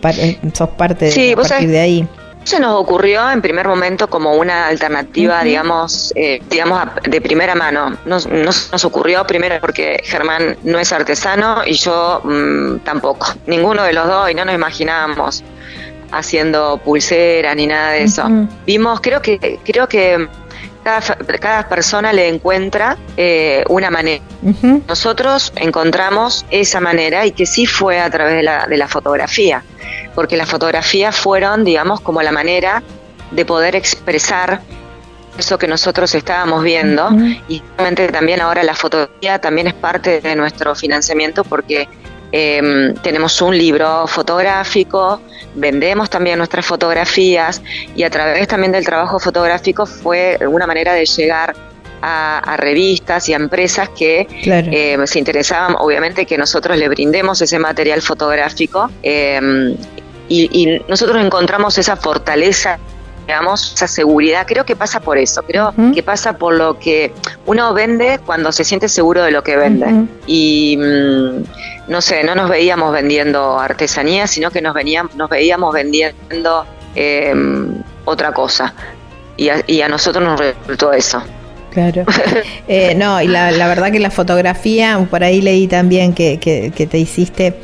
Pa- 0.00 0.10
eh, 0.12 0.38
sos 0.52 0.68
parte 0.70 1.06
de, 1.06 1.10
Sí, 1.10 1.32
a 1.32 1.36
partir 1.36 1.50
sabés- 1.50 1.66
de 1.70 1.80
ahí. 1.80 2.08
Se 2.44 2.60
nos 2.60 2.78
ocurrió 2.78 3.30
en 3.30 3.40
primer 3.40 3.66
momento 3.66 4.08
como 4.08 4.34
una 4.34 4.66
alternativa, 4.66 5.42
digamos, 5.42 6.12
eh, 6.14 6.42
digamos 6.50 6.88
de 7.02 7.20
primera 7.20 7.54
mano. 7.54 7.96
Nos, 8.04 8.26
nos, 8.26 8.70
nos 8.70 8.84
ocurrió 8.84 9.26
primero 9.26 9.56
porque 9.60 10.02
Germán 10.04 10.58
no 10.62 10.78
es 10.78 10.92
artesano 10.92 11.62
y 11.64 11.74
yo 11.74 12.20
mm, 12.22 12.78
tampoco. 12.80 13.28
Ninguno 13.46 13.82
de 13.82 13.94
los 13.94 14.06
dos 14.06 14.30
y 14.30 14.34
no 14.34 14.44
nos 14.44 14.54
imaginábamos 14.54 15.42
haciendo 16.12 16.80
pulseras 16.84 17.56
ni 17.56 17.66
nada 17.66 17.92
de 17.92 18.04
eso. 18.04 18.24
Vimos, 18.66 19.00
creo 19.00 19.20
que 19.20 19.58
creo 19.64 19.88
que 19.88 20.28
cada, 20.84 21.00
cada 21.40 21.68
persona 21.68 22.12
le 22.12 22.28
encuentra 22.28 22.96
eh, 23.16 23.64
una 23.68 23.90
manera. 23.90 24.22
Nosotros 24.86 25.52
encontramos 25.56 26.44
esa 26.50 26.80
manera 26.80 27.26
y 27.26 27.32
que 27.32 27.46
sí 27.46 27.66
fue 27.66 28.00
a 28.00 28.10
través 28.10 28.36
de 28.36 28.42
la, 28.42 28.66
de 28.66 28.76
la 28.76 28.86
fotografía, 28.86 29.64
porque 30.14 30.36
las 30.36 30.48
fotografías 30.48 31.16
fueron, 31.16 31.64
digamos, 31.64 32.00
como 32.00 32.22
la 32.22 32.30
manera 32.30 32.82
de 33.30 33.44
poder 33.44 33.74
expresar 33.74 34.60
eso 35.38 35.58
que 35.58 35.66
nosotros 35.66 36.14
estábamos 36.14 36.62
viendo. 36.62 37.10
Y 37.48 37.62
realmente 37.76 38.08
también 38.08 38.40
ahora 38.40 38.62
la 38.62 38.74
fotografía 38.74 39.40
también 39.40 39.66
es 39.66 39.74
parte 39.74 40.20
de 40.20 40.36
nuestro 40.36 40.74
financiamiento 40.74 41.44
porque 41.44 41.88
eh, 42.36 42.92
tenemos 43.02 43.40
un 43.42 43.56
libro 43.56 44.08
fotográfico, 44.08 45.20
vendemos 45.54 46.10
también 46.10 46.36
nuestras 46.38 46.66
fotografías 46.66 47.62
y 47.94 48.02
a 48.02 48.10
través 48.10 48.48
también 48.48 48.72
del 48.72 48.84
trabajo 48.84 49.20
fotográfico 49.20 49.86
fue 49.86 50.36
una 50.44 50.66
manera 50.66 50.94
de 50.94 51.06
llegar 51.06 51.54
a, 52.02 52.38
a 52.40 52.56
revistas 52.56 53.28
y 53.28 53.34
a 53.34 53.36
empresas 53.36 53.88
que 53.90 54.26
Claro. 54.42 54.66
eh, 54.72 54.98
se 55.06 55.18
interesaban, 55.20 55.76
obviamente, 55.78 56.26
que 56.26 56.36
nosotros 56.36 56.76
le 56.76 56.88
brindemos 56.88 57.40
ese 57.40 57.58
material 57.60 58.02
fotográfico 58.02 58.90
eh, 59.04 59.76
y, 60.28 60.48
y 60.52 60.82
nosotros 60.88 61.24
encontramos 61.24 61.78
esa 61.78 61.94
fortaleza, 61.96 62.78
digamos, 63.26 63.74
esa 63.74 63.86
seguridad. 63.86 64.44
Creo 64.46 64.64
que 64.64 64.74
pasa 64.74 64.98
por 65.00 65.18
eso, 65.18 65.42
creo 65.44 65.72
que 65.94 66.02
pasa 66.02 66.36
por 66.36 66.54
lo 66.54 66.78
que 66.78 67.12
uno 67.46 67.72
vende 67.74 68.18
cuando 68.26 68.50
se 68.50 68.64
siente 68.64 68.88
seguro 68.88 69.22
de 69.22 69.30
lo 69.30 69.42
que 69.42 69.56
vende. 69.56 69.86
Y 70.26 70.76
mm, 70.78 71.44
no 71.88 72.00
sé, 72.00 72.24
no 72.24 72.34
nos 72.34 72.48
veíamos 72.48 72.92
vendiendo 72.92 73.58
artesanía, 73.58 74.26
sino 74.26 74.50
que 74.50 74.60
nos, 74.60 74.74
veníamos, 74.74 75.14
nos 75.14 75.28
veíamos 75.28 75.72
vendiendo 75.72 76.66
eh, 76.94 77.34
otra 78.04 78.32
cosa. 78.32 78.74
Y 79.36 79.48
a, 79.48 79.62
y 79.66 79.80
a 79.80 79.88
nosotros 79.88 80.24
nos 80.24 80.38
resultó 80.38 80.92
eso. 80.92 81.22
Claro. 81.70 82.04
Eh, 82.66 82.94
no, 82.94 83.20
y 83.20 83.26
la, 83.26 83.50
la 83.50 83.68
verdad 83.68 83.92
que 83.92 84.00
la 84.00 84.10
fotografía, 84.10 85.06
por 85.10 85.22
ahí 85.22 85.42
leí 85.42 85.66
también 85.66 86.14
que, 86.14 86.38
que, 86.38 86.72
que 86.74 86.86
te 86.86 86.96
hiciste 86.96 87.58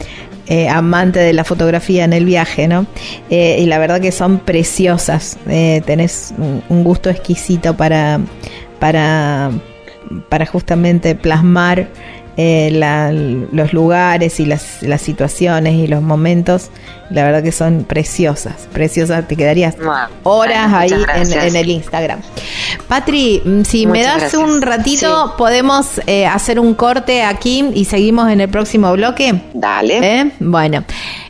eh, 0.46 0.68
amante 0.68 1.20
de 1.20 1.32
la 1.32 1.42
fotografía 1.42 2.04
en 2.04 2.12
el 2.12 2.26
viaje, 2.26 2.68
¿no? 2.68 2.84
Eh, 3.30 3.56
y 3.60 3.64
la 3.64 3.78
verdad 3.78 3.98
que 3.98 4.12
son 4.12 4.40
preciosas. 4.40 5.38
Tenés 5.46 6.34
un, 6.36 6.62
un 6.68 6.84
gusto 6.84 7.08
exquisito 7.08 7.74
para, 7.78 8.20
para, 8.78 9.52
para 10.28 10.44
justamente 10.44 11.14
plasmar 11.14 11.88
eh, 12.42 12.70
la- 12.72 13.12
los 13.12 13.74
lugares 13.74 14.40
y 14.40 14.46
las, 14.46 14.82
las 14.82 15.02
situaciones 15.02 15.74
y 15.74 15.86
los 15.86 16.00
momentos. 16.00 16.70
La 17.10 17.22
verdad 17.24 17.42
que 17.42 17.52
son 17.52 17.84
preciosas, 17.84 18.66
preciosas. 18.72 19.26
Te 19.28 19.36
quedarías 19.36 19.76
Bueno, 19.76 20.06
horas 20.22 20.72
ahí 20.72 20.90
en, 20.92 21.56
el 21.56 21.68
Instagram. 21.68 22.20
Patri, 22.88 23.42
mm, 23.44 23.62
si 23.64 23.86
me 23.86 24.02
das 24.02 24.20
gracias. 24.20 24.42
un 24.42 24.62
ratito, 24.62 25.26
Sí. 25.26 25.32
podemos 25.36 26.00
eh, 26.06 26.26
hacer 26.26 26.58
un 26.60 26.72
corte 26.74 27.22
aquí 27.24 27.68
y 27.74 27.84
seguimos 27.84 28.30
en 28.30 28.40
el 28.40 28.48
próximo 28.48 28.90
bloque. 28.92 29.42
Dale. 29.52 29.98
¿Eh? 30.20 30.30
Bueno, 30.40 30.84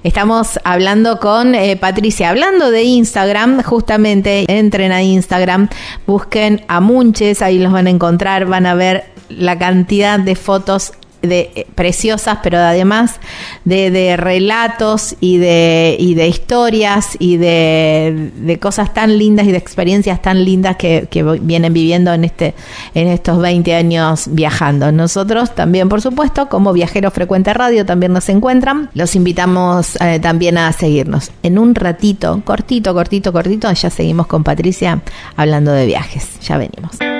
estamos 0.04 0.60
hablando 0.64 1.18
con 1.18 1.54
Patricia, 1.80 2.28
hablando 2.30 2.70
de 2.70 2.82
Instagram, 2.84 3.62
justamente 3.62 4.44
entren 4.48 4.92
a 4.92 5.02
Instagram, 5.02 5.68
busquen 6.06 6.62
a 6.68 6.80
Munches, 6.80 7.42
ahí 7.42 7.58
los 7.58 7.72
van 7.72 7.86
a 7.86 7.90
encontrar, 7.90 8.44
van 8.46 8.66
a 8.66 8.74
ver 8.74 9.04
la 9.30 9.58
cantidad 9.58 10.18
de 10.18 10.34
fotos 10.34 10.92
de 11.22 11.50
eh, 11.54 11.66
preciosas, 11.74 12.38
pero 12.42 12.58
además 12.58 13.20
de, 13.64 13.90
de 13.90 14.16
relatos 14.16 15.16
y 15.20 15.38
de, 15.38 15.96
y 15.98 16.14
de 16.14 16.28
historias 16.28 17.16
y 17.18 17.36
de, 17.36 18.58
cosas 18.60 18.92
tan 18.92 19.18
lindas 19.18 19.46
y 19.46 19.52
de 19.52 19.58
experiencias 19.58 20.20
tan 20.22 20.44
lindas 20.44 20.76
que, 20.76 21.06
que 21.10 21.22
vienen 21.22 21.72
viviendo 21.72 22.12
en 22.12 22.24
este 22.24 22.54
en 22.94 23.08
estos 23.08 23.38
20 23.38 23.74
años 23.74 24.28
viajando. 24.30 24.92
Nosotros 24.92 25.54
también, 25.54 25.88
por 25.88 26.00
supuesto, 26.00 26.48
como 26.48 26.72
Viajero 26.72 27.10
Frecuente 27.10 27.54
Radio, 27.54 27.86
también 27.86 28.12
nos 28.12 28.28
encuentran. 28.28 28.90
Los 28.94 29.16
invitamos 29.16 29.96
eh, 30.00 30.18
también 30.20 30.58
a 30.58 30.72
seguirnos. 30.72 31.30
En 31.42 31.58
un 31.58 31.74
ratito, 31.74 32.40
cortito, 32.44 32.94
cortito, 32.94 33.32
cortito, 33.32 33.70
ya 33.72 33.90
seguimos 33.90 34.26
con 34.26 34.44
Patricia 34.44 35.00
hablando 35.36 35.72
de 35.72 35.86
viajes. 35.86 36.40
Ya 36.40 36.58
venimos. 36.58 37.19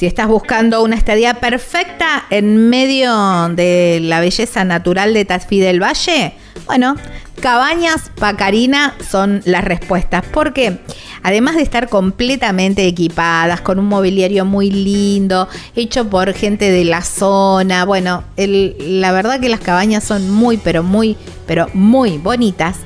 Si 0.00 0.06
estás 0.06 0.28
buscando 0.28 0.82
una 0.82 0.96
estadía 0.96 1.34
perfecta 1.34 2.24
en 2.30 2.70
medio 2.70 3.50
de 3.50 3.98
la 4.02 4.20
belleza 4.20 4.64
natural 4.64 5.12
de 5.12 5.26
Tafí 5.26 5.60
del 5.60 5.78
Valle, 5.78 6.32
bueno, 6.64 6.96
Cabañas 7.38 8.10
Pacarina 8.18 8.94
son 9.06 9.42
las 9.44 9.62
respuestas, 9.62 10.24
porque 10.32 10.78
además 11.22 11.56
de 11.56 11.62
estar 11.64 11.90
completamente 11.90 12.86
equipadas, 12.86 13.60
con 13.60 13.78
un 13.78 13.88
mobiliario 13.88 14.46
muy 14.46 14.70
lindo, 14.70 15.48
hecho 15.76 16.08
por 16.08 16.32
gente 16.32 16.70
de 16.70 16.86
la 16.86 17.02
zona, 17.02 17.84
bueno, 17.84 18.24
la 18.38 19.12
verdad 19.12 19.38
que 19.38 19.50
las 19.50 19.60
cabañas 19.60 20.02
son 20.02 20.30
muy, 20.30 20.56
pero 20.56 20.82
muy, 20.82 21.18
pero 21.46 21.66
muy 21.74 22.16
bonitas. 22.16 22.78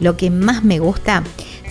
Lo 0.00 0.16
que 0.16 0.30
más 0.30 0.64
me 0.64 0.78
gusta 0.78 1.22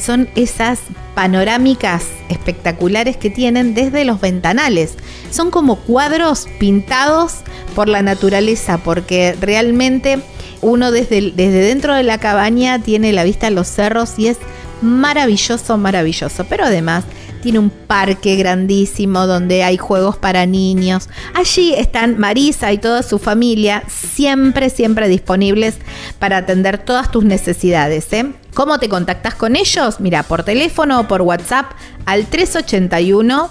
son 0.01 0.29
esas 0.35 0.79
panorámicas 1.15 2.05
espectaculares 2.29 3.17
que 3.17 3.29
tienen 3.29 3.73
desde 3.73 4.05
los 4.05 4.19
ventanales. 4.19 4.95
Son 5.29 5.51
como 5.51 5.77
cuadros 5.77 6.47
pintados 6.59 7.35
por 7.75 7.87
la 7.87 8.01
naturaleza, 8.01 8.79
porque 8.79 9.35
realmente 9.39 10.19
uno 10.61 10.91
desde, 10.91 11.31
desde 11.31 11.61
dentro 11.61 11.95
de 11.95 12.03
la 12.03 12.17
cabaña 12.17 12.79
tiene 12.79 13.13
la 13.13 13.23
vista 13.23 13.47
a 13.47 13.51
los 13.51 13.67
cerros 13.67 14.17
y 14.17 14.27
es 14.27 14.37
maravilloso, 14.81 15.77
maravilloso. 15.77 16.45
Pero 16.45 16.65
además 16.65 17.03
tiene 17.41 17.59
un 17.59 17.69
parque 17.69 18.35
grandísimo 18.35 19.27
donde 19.27 19.63
hay 19.63 19.77
juegos 19.77 20.17
para 20.17 20.45
niños. 20.45 21.09
Allí 21.33 21.73
están 21.73 22.19
Marisa 22.19 22.71
y 22.71 22.77
toda 22.77 23.03
su 23.03 23.19
familia 23.19 23.83
siempre, 23.87 24.69
siempre 24.69 25.07
disponibles 25.07 25.77
para 26.19 26.37
atender 26.37 26.77
todas 26.77 27.11
tus 27.11 27.23
necesidades. 27.23 28.11
¿eh? 28.13 28.31
¿Cómo 28.53 28.79
te 28.79 28.89
contactas 28.89 29.35
con 29.35 29.55
ellos? 29.55 29.99
Mira, 29.99 30.23
por 30.23 30.43
teléfono 30.43 31.01
o 31.01 31.07
por 31.07 31.21
WhatsApp 31.21 31.71
al 32.05 32.27
381 32.27 33.49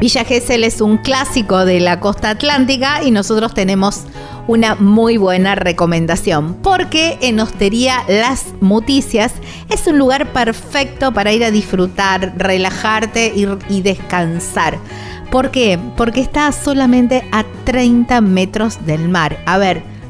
Villa 0.08 0.24
Gesell 0.24 0.64
es 0.64 0.80
un 0.80 0.96
clásico 0.96 1.66
de 1.66 1.80
la 1.80 2.00
costa 2.00 2.30
atlántica 2.30 3.02
y 3.02 3.10
nosotros 3.10 3.52
tenemos 3.52 4.04
una 4.46 4.74
muy 4.74 5.18
buena 5.18 5.54
recomendación 5.54 6.54
porque 6.62 7.18
en 7.20 7.38
Hostería 7.40 8.04
Las 8.08 8.46
Muticias 8.62 9.34
es 9.68 9.86
un 9.86 9.98
lugar 9.98 10.32
perfecto 10.32 11.12
para 11.12 11.30
ir 11.32 11.44
a 11.44 11.50
disfrutar, 11.50 12.32
relajarte 12.38 13.34
y, 13.36 13.46
y 13.68 13.82
descansar. 13.82 14.78
¿Por 15.30 15.50
qué? 15.50 15.78
Porque 15.94 16.22
está 16.22 16.52
solamente 16.52 17.28
a 17.30 17.44
30 17.66 18.22
metros 18.22 18.86
del 18.86 19.10
mar. 19.10 19.38
A 19.44 19.58
ver, 19.58 19.82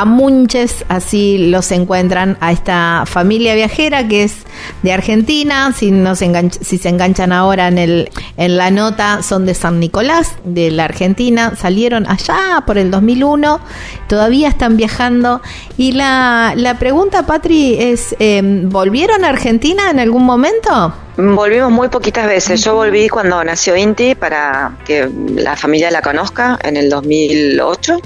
A 0.00 0.04
Munches, 0.04 0.84
así 0.88 1.38
los 1.48 1.72
encuentran 1.72 2.36
a 2.40 2.52
esta 2.52 3.04
familia 3.06 3.54
viajera 3.54 4.06
que 4.06 4.22
es 4.24 4.36
de 4.82 4.92
Argentina, 4.92 5.72
si, 5.76 5.90
no 5.90 6.14
se, 6.14 6.26
enganch- 6.26 6.58
si 6.60 6.78
se 6.78 6.88
enganchan 6.88 7.32
ahora 7.32 7.68
en, 7.68 7.78
el, 7.78 8.10
en 8.36 8.56
la 8.56 8.70
nota, 8.70 9.22
son 9.22 9.44
de 9.46 9.54
San 9.54 9.80
Nicolás, 9.80 10.34
de 10.44 10.70
la 10.70 10.84
Argentina, 10.84 11.54
salieron 11.56 12.06
allá 12.08 12.62
por 12.66 12.78
el 12.78 12.90
2001, 12.90 13.60
todavía 14.08 14.48
están 14.48 14.76
viajando. 14.76 15.40
Y 15.76 15.92
la, 15.92 16.52
la 16.56 16.78
pregunta, 16.78 17.24
Patri, 17.26 17.76
es, 17.80 18.14
eh, 18.18 18.40
¿volvieron 18.66 19.24
a 19.24 19.30
Argentina 19.30 19.90
en 19.90 19.98
algún 19.98 20.24
momento? 20.24 20.92
Volvimos 21.16 21.72
muy 21.72 21.88
poquitas 21.88 22.26
veces. 22.28 22.62
Yo 22.62 22.74
volví 22.76 23.08
cuando 23.08 23.42
nació 23.42 23.76
Inti 23.76 24.14
para 24.14 24.76
que 24.84 25.08
la 25.34 25.56
familia 25.56 25.90
la 25.90 26.00
conozca 26.02 26.56
en 26.62 26.76
el 26.76 26.88
2008. 26.88 28.00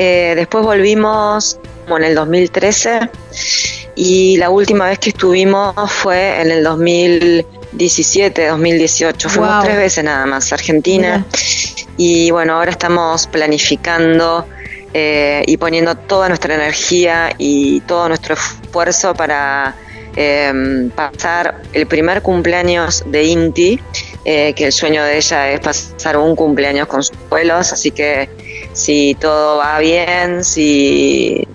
Eh, 0.00 0.34
después 0.36 0.64
volvimos 0.64 1.58
como 1.82 1.98
en 1.98 2.04
el 2.04 2.14
2013 2.14 3.10
y 3.96 4.36
la 4.36 4.48
última 4.48 4.86
vez 4.86 5.00
que 5.00 5.10
estuvimos 5.10 5.74
fue 5.90 6.40
en 6.40 6.52
el 6.52 6.62
2017, 6.62 8.46
2018. 8.46 9.28
Fuimos 9.28 9.50
Wow. 9.56 9.64
tres 9.64 9.76
veces 9.76 10.04
nada 10.04 10.24
más 10.24 10.52
Argentina 10.52 11.26
y 11.96 12.30
bueno, 12.30 12.52
ahora 12.54 12.70
estamos 12.70 13.26
planificando 13.26 14.46
eh, 14.94 15.42
y 15.48 15.56
poniendo 15.56 15.96
toda 15.96 16.28
nuestra 16.28 16.54
energía 16.54 17.30
y 17.36 17.80
todo 17.80 18.06
nuestro 18.06 18.36
esfuerzo 18.36 19.14
para 19.14 19.74
eh, 20.14 20.90
pasar 20.94 21.62
el 21.72 21.88
primer 21.88 22.22
cumpleaños 22.22 23.02
de 23.04 23.24
Inti, 23.24 23.80
eh, 24.24 24.52
que 24.54 24.66
el 24.66 24.72
sueño 24.72 25.02
de 25.02 25.16
ella 25.16 25.50
es 25.50 25.58
pasar 25.58 26.18
un 26.18 26.36
cumpleaños 26.36 26.86
con 26.86 27.02
sus 27.02 27.16
abuelos, 27.26 27.72
así 27.72 27.90
que 27.90 28.28
si 28.78 29.16
todo 29.20 29.58
va 29.58 29.80
bien, 29.80 30.44
si, 30.44 31.46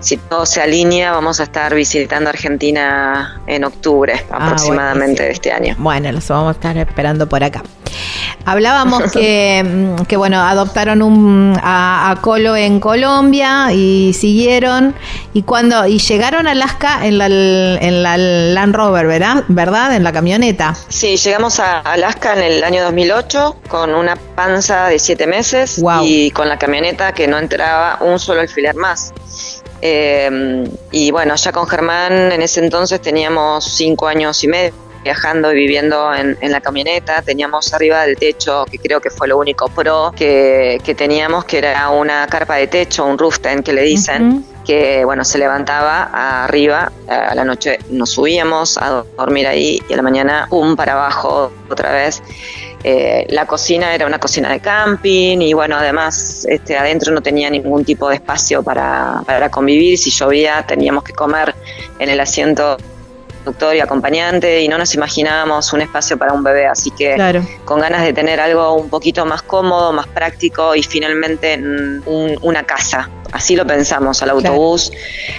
si 0.00 0.16
todo 0.16 0.46
se 0.46 0.62
alinea, 0.62 1.12
vamos 1.12 1.38
a 1.38 1.42
estar 1.42 1.74
visitando 1.74 2.30
Argentina 2.30 3.42
en 3.46 3.64
octubre 3.64 4.24
aproximadamente 4.30 5.22
de 5.22 5.30
este 5.30 5.52
año. 5.52 5.76
Bueno, 5.78 6.10
los 6.10 6.26
vamos 6.28 6.48
a 6.48 6.52
estar 6.52 6.76
esperando 6.78 7.28
por 7.28 7.44
acá. 7.44 7.62
Hablábamos 8.44 9.10
que, 9.12 9.62
mm, 9.64 10.04
que 10.04 10.16
bueno, 10.16 10.40
adoptaron 10.40 11.02
un, 11.02 11.58
a, 11.62 12.10
a 12.10 12.16
Colo 12.20 12.56
en 12.56 12.80
Colombia 12.80 13.72
y 13.72 14.12
siguieron. 14.14 14.94
Y 15.32 15.42
cuando 15.42 15.86
y 15.86 15.98
llegaron 15.98 16.46
a 16.46 16.52
Alaska 16.52 17.06
en 17.06 17.18
la, 17.18 17.26
en 17.26 18.02
la 18.02 18.16
Land 18.16 18.74
Rover, 18.74 19.06
¿verdad? 19.06 19.44
¿Verdad? 19.48 19.94
En 19.94 20.02
la 20.04 20.12
camioneta. 20.12 20.74
Sí, 20.88 21.16
llegamos 21.16 21.60
a 21.60 21.80
Alaska 21.80 22.34
en 22.34 22.42
el 22.42 22.64
año 22.64 22.82
2008 22.84 23.56
con 23.68 23.94
una 23.94 24.16
panza 24.16 24.86
de 24.86 24.98
siete 24.98 25.26
meses 25.26 25.80
Wow. 25.80 26.02
y 26.04 26.30
con 26.32 26.48
la 26.48 26.58
camioneta 26.58 27.12
que 27.12 27.28
no 27.28 27.38
entraba 27.38 27.98
un 28.00 28.18
solo 28.18 28.40
alfiler 28.40 28.74
más. 28.74 29.12
Eh, 29.82 30.68
y 30.92 31.10
bueno, 31.10 31.34
ya 31.36 31.52
con 31.52 31.66
Germán 31.66 32.32
en 32.32 32.42
ese 32.42 32.60
entonces 32.60 33.00
teníamos 33.00 33.64
cinco 33.64 34.08
años 34.08 34.42
y 34.44 34.48
medio 34.48 34.72
viajando 35.02 35.52
y 35.52 35.54
viviendo 35.54 36.14
en, 36.14 36.36
en 36.40 36.52
la 36.52 36.60
camioneta. 36.60 37.22
Teníamos 37.22 37.72
arriba 37.72 38.02
del 38.06 38.16
techo, 38.16 38.64
que 38.70 38.78
creo 38.78 39.00
que 39.00 39.10
fue 39.10 39.28
lo 39.28 39.38
único 39.38 39.68
pro 39.68 40.12
que, 40.16 40.80
que 40.84 40.94
teníamos, 40.94 41.44
que 41.44 41.58
era 41.58 41.88
una 41.90 42.26
carpa 42.26 42.56
de 42.56 42.66
techo, 42.66 43.04
un 43.04 43.18
roof 43.18 43.40
tent 43.40 43.64
que 43.64 43.72
le 43.72 43.82
dicen 43.82 44.44
que 44.64 45.04
bueno 45.04 45.24
se 45.24 45.38
levantaba 45.38 46.44
arriba. 46.44 46.92
A 47.08 47.34
la 47.34 47.44
noche 47.44 47.78
nos 47.90 48.10
subíamos 48.10 48.78
a 48.78 49.04
dormir 49.16 49.46
ahí 49.46 49.80
y 49.88 49.94
a 49.94 49.96
la 49.96 50.02
mañana 50.02 50.46
pum 50.48 50.76
para 50.76 50.92
abajo 50.92 51.50
otra 51.68 51.92
vez. 51.92 52.22
Eh, 52.82 53.26
la 53.28 53.46
cocina 53.46 53.94
era 53.94 54.06
una 54.06 54.18
cocina 54.18 54.50
de 54.50 54.60
camping 54.60 55.38
y 55.42 55.52
bueno 55.52 55.76
además 55.76 56.46
este 56.48 56.78
adentro 56.78 57.12
no 57.12 57.20
tenía 57.20 57.50
ningún 57.50 57.84
tipo 57.84 58.08
de 58.08 58.14
espacio 58.14 58.62
para, 58.62 59.22
para 59.26 59.50
convivir. 59.50 59.98
Si 59.98 60.10
llovía 60.10 60.64
teníamos 60.66 61.04
que 61.04 61.12
comer 61.12 61.54
en 61.98 62.08
el 62.08 62.20
asiento 62.20 62.78
conductor 63.50 63.74
y 63.74 63.80
acompañante 63.80 64.60
y 64.60 64.68
no 64.68 64.78
nos 64.78 64.94
imaginábamos 64.94 65.72
un 65.72 65.80
espacio 65.82 66.16
para 66.16 66.32
un 66.32 66.42
bebé 66.42 66.66
así 66.66 66.90
que 66.92 67.14
Claro. 67.14 67.44
con 67.64 67.80
ganas 67.80 68.02
de 68.02 68.12
tener 68.12 68.38
algo 68.40 68.74
un 68.74 68.88
poquito 68.88 69.26
más 69.26 69.42
cómodo, 69.42 69.92
más 69.92 70.06
práctico 70.06 70.74
y 70.74 70.82
finalmente 70.82 71.56
un- 71.58 72.38
una 72.42 72.62
casa. 72.64 73.08
Así 73.32 73.54
lo 73.56 73.64
pensamos 73.66 74.22
al 74.22 74.30
autobús. 74.30 74.90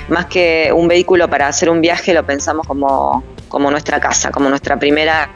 Más 0.09 0.25
que 0.27 0.71
un 0.73 0.87
vehículo 0.87 1.29
para 1.29 1.47
hacer 1.47 1.69
un 1.69 1.81
viaje, 1.81 2.13
lo 2.13 2.25
pensamos 2.25 2.65
como, 2.67 3.23
como 3.49 3.69
nuestra 3.71 3.99
casa, 3.99 4.29
como 4.31 4.49
nuestra 4.49 4.77
primera 4.77 5.29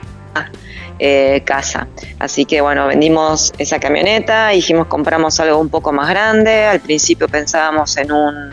eh, 0.99 1.41
casa. 1.45 1.87
Así 2.19 2.45
que 2.45 2.61
bueno, 2.61 2.87
vendimos 2.87 3.51
esa 3.57 3.79
camioneta, 3.79 4.49
dijimos 4.49 4.87
compramos 4.87 5.37
algo 5.41 5.59
un 5.59 5.67
poco 5.69 5.91
más 5.91 6.09
grande. 6.09 6.65
Al 6.65 6.79
principio 6.79 7.27
pensábamos 7.27 7.97
en 7.97 8.11
un 8.11 8.51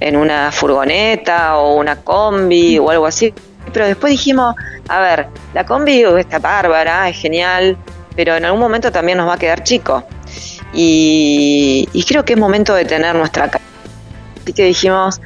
en 0.00 0.16
una 0.16 0.52
furgoneta 0.52 1.56
o 1.58 1.74
una 1.74 1.96
combi 2.02 2.78
o 2.78 2.88
algo 2.90 3.04
así, 3.06 3.34
pero 3.72 3.86
después 3.86 4.10
dijimos, 4.10 4.54
a 4.88 5.00
ver, 5.00 5.28
la 5.54 5.64
combi 5.64 6.02
está 6.18 6.38
bárbara, 6.38 7.08
es 7.08 7.16
genial, 7.16 7.76
pero 8.16 8.36
en 8.36 8.44
algún 8.44 8.60
momento 8.60 8.90
también 8.90 9.18
nos 9.18 9.28
va 9.28 9.34
a 9.34 9.38
quedar 9.38 9.62
chico. 9.62 10.04
Y, 10.72 11.88
y 11.92 12.02
creo 12.04 12.24
que 12.24 12.34
es 12.34 12.38
momento 12.38 12.74
de 12.74 12.84
tener 12.84 13.14
nuestra 13.14 13.48
casa. 13.50 13.64
Así 14.42 14.52
que 14.52 14.64
dijimos, 14.64 15.20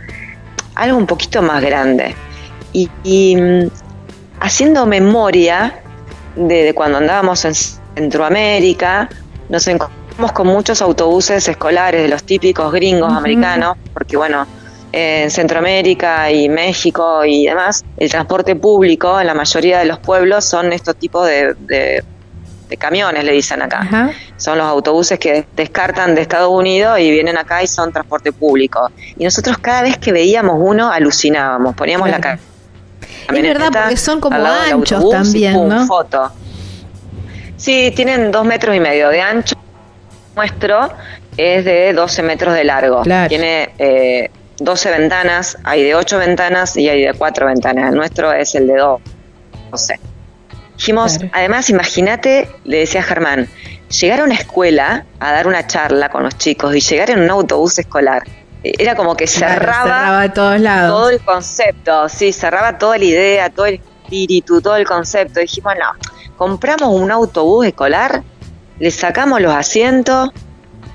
algo 0.75 0.99
un 0.99 1.07
poquito 1.07 1.43
más 1.43 1.63
grande. 1.63 2.15
Y, 2.73 2.89
y, 3.05 3.37
mm, 3.37 3.71
haciendo 4.41 4.87
memoria 4.87 5.81
de, 6.37 6.65
de 6.65 6.75
cuando 6.75 6.99
andábamos 6.99 7.45
en 7.45 7.55
Centroamérica, 7.55 9.09
nos 9.49 9.67
encontramos 9.67 10.33
con 10.33 10.47
muchos 10.47 10.83
autobuses 10.83 11.49
escolares 11.49 12.03
de 12.03 12.09
los 12.09 12.23
típicos 12.25 12.73
gringos 12.73 13.13
americanos, 13.13 13.77
porque 13.93 14.17
bueno, 14.17 14.47
en 14.93 15.31
Centroamérica 15.31 16.31
y 16.31 16.49
México 16.49 17.25
y 17.25 17.47
demás, 17.47 17.85
el 17.97 18.11
transporte 18.11 18.55
público 18.57 19.19
en 19.21 19.27
la 19.27 19.35
mayoría 19.35 19.79
de 19.79 19.87
los 19.87 19.99
pueblos 19.99 20.45
son 20.45 20.73
estos 20.73 20.97
tipos 20.97 21.27
de, 21.27 21.55
de- 21.61 22.05
de 22.69 22.77
camiones, 22.79 23.23
le 23.25 23.33
dicen 23.33 23.61
acá. 23.61 24.13
Son 24.39 24.57
los 24.57 24.67
autobuses 24.67 25.19
que 25.19 25.45
descartan 25.55 26.15
de 26.15 26.23
Estados 26.23 26.51
Unidos 26.51 26.99
y 27.01 27.11
vienen 27.11 27.37
acá 27.37 27.63
y 27.63 27.67
son 27.67 27.93
transporte 27.93 28.33
público. 28.33 28.91
Y 29.19 29.25
nosotros 29.25 29.59
cada 29.59 29.83
vez 29.83 29.99
que 29.99 30.11
veíamos 30.11 30.57
uno 30.59 30.91
alucinábamos, 30.91 31.75
poníamos 31.75 32.09
la 32.09 32.19
ca- 32.21 32.39
Es 33.31 33.43
verdad, 33.43 33.71
porque 33.83 33.97
son 33.99 34.21
como 34.21 34.37
anchos 34.37 34.93
autobús 34.93 35.13
también, 35.13 35.53
pum, 35.53 35.69
¿no? 35.69 35.87
foto. 35.87 36.33
Sí, 37.57 37.93
tienen 37.95 38.31
dos 38.33 38.45
metros 38.45 38.75
y 38.75 38.81
medio 38.81 39.09
de 39.11 39.21
ancho. 39.21 39.55
Nuestro 40.35 40.91
es 41.37 41.65
de 41.67 41.93
12 41.93 42.23
metros 42.23 42.55
de 42.55 42.65
largo. 42.65 43.03
Claro. 43.03 43.29
Tiene 43.29 43.71
eh, 43.79 44.31
12 44.65 44.91
ventanas, 44.91 45.59
hay 45.65 45.83
de 45.83 45.95
8 45.95 46.19
ventanas 46.19 46.77
y 46.77 46.89
hay 46.89 47.03
de 47.03 47.15
4 47.15 47.47
ventanas. 47.47 47.91
El 47.91 47.97
nuestro 47.97 48.33
es 48.33 48.55
el 48.55 48.67
de 48.67 48.79
12. 49.71 50.01
Dijimos, 50.77 51.19
además, 51.33 51.71
imagínate, 51.71 52.49
le 52.65 52.79
decía 52.79 53.03
Germán, 53.03 53.49
llegar 54.01 54.21
a 54.21 54.25
una 54.25 54.35
escuela 54.35 55.05
a 55.21 55.33
dar 55.33 55.47
una 55.47 55.67
charla 55.67 56.09
con 56.09 56.23
los 56.23 56.37
chicos 56.39 56.75
y 56.75 56.81
llegar 56.81 57.11
en 57.11 57.21
un 57.21 57.31
autobús 57.31 57.79
escolar. 57.79 58.23
Era 58.63 58.95
como 58.95 59.17
que 59.17 59.27
Claro, 59.27 59.55
cerraba 59.55 59.83
cerraba 59.83 60.33
todos 60.33 60.61
lados. 60.61 60.91
todo 60.91 61.11
el 61.11 61.21
concepto, 61.21 62.09
sí, 62.09 62.33
cerraba 62.33 62.79
toda 62.79 62.97
la 62.99 63.05
idea, 63.05 63.51
todo 63.51 63.67
el 63.67 63.75
espíritu, 63.75 64.61
todo 64.61 64.77
el 64.77 64.87
concepto. 64.87 65.41
Dijimos, 65.41 65.75
no, 65.79 65.93
compramos 66.37 66.89
un 66.89 67.11
autobús 67.11 67.67
escolar, 67.67 68.23
le 68.79 68.91
sacamos 68.91 69.41
los 69.41 69.55
asientos 69.55 70.31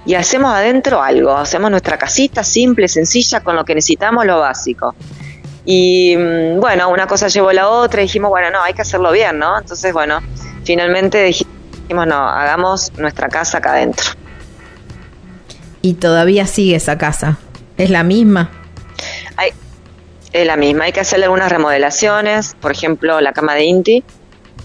y 0.08 0.16
hacemos 0.16 0.54
adentro 0.54 1.04
algo. 1.04 1.36
Hacemos 1.36 1.70
nuestra 1.70 1.98
casita 1.98 2.42
simple, 2.42 2.88
sencilla, 2.88 3.42
con 3.42 3.58
lo 3.58 3.66
que 3.66 3.76
necesitamos, 3.76 4.26
lo 4.26 4.40
básico. 4.40 4.96
Y 5.66 6.16
mm, 6.18 6.62
bueno, 6.62 6.90
una 6.90 7.08
cosa 7.08 7.28
llevó 7.28 7.50
a 7.50 7.54
la 7.54 7.68
otra 7.68 8.02
y 8.02 8.06
dijimos, 8.06 8.30
bueno, 8.30 8.50
no, 8.50 8.64
hay 8.64 8.74
que 8.74 8.84
hacerlo 8.84 9.12
bien, 9.12 9.38
¿no? 9.38 9.60
Entonces, 9.60 9.92
bueno, 9.92 10.22
finalmente 10.64 11.22
dijimos, 11.26 12.08
no, 12.08 12.16
hagamos 12.16 12.94
nuestra 12.98 13.28
casa 13.28 13.58
acá 13.58 13.74
adentro. 13.74 14.12
Y 15.82 15.96
todavía 15.96 16.48
sigue 16.48 16.78
esa 16.78 16.98
casa. 16.98 17.38
Es 17.76 17.90
la 17.90 18.04
misma. 18.04 18.50
Hay, 19.36 19.52
es 20.32 20.48
la 20.48 20.56
misma, 20.56 20.86
hay 20.86 20.94
que 20.94 21.02
hacerle 21.02 21.26
algunas 21.26 21.52
remodelaciones, 21.52 22.56
por 22.62 22.72
ejemplo, 22.72 23.20
la 23.20 23.34
cama 23.34 23.56
de 23.56 23.66
Inti, 23.66 24.04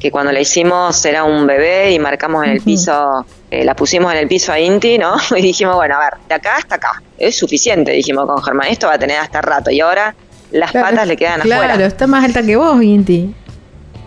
que 0.03 0.11
cuando 0.11 0.33
la 0.33 0.41
hicimos 0.41 1.05
era 1.05 1.23
un 1.23 1.47
bebé 1.47 1.93
y 1.93 1.99
marcamos 2.01 2.45
en 2.45 2.51
el 2.51 2.61
piso, 2.61 3.25
eh, 3.53 3.65
la 3.65 3.77
pusimos 3.77 4.11
en 4.13 4.19
el 4.19 4.27
piso 4.27 4.51
a 4.53 4.59
Inti, 4.59 4.99
¿no? 4.99 5.15
Y 5.37 5.41
dijimos, 5.43 5.77
bueno, 5.77 5.95
a 5.95 6.01
ver, 6.01 6.15
de 6.29 6.35
acá 6.35 6.57
hasta 6.57 6.75
acá, 6.75 7.01
es 7.17 7.37
suficiente, 7.39 7.93
dijimos 7.93 8.27
con 8.27 8.43
Germán, 8.43 8.67
esto 8.69 8.89
va 8.89 8.95
a 8.95 8.99
tener 8.99 9.19
hasta 9.19 9.41
rato 9.41 9.71
y 9.71 9.81
ahora 9.81 10.13
las 10.51 10.73
Claro, 10.73 10.89
patas 10.91 11.07
le 11.07 11.17
quedan 11.17 11.41
Claro, 11.43 11.63
afuera. 11.63 11.87
está 11.87 12.09
más 12.09 12.25
alta 12.25 12.43
que 12.43 12.57
vos, 12.57 12.83
Inti. 12.83 13.33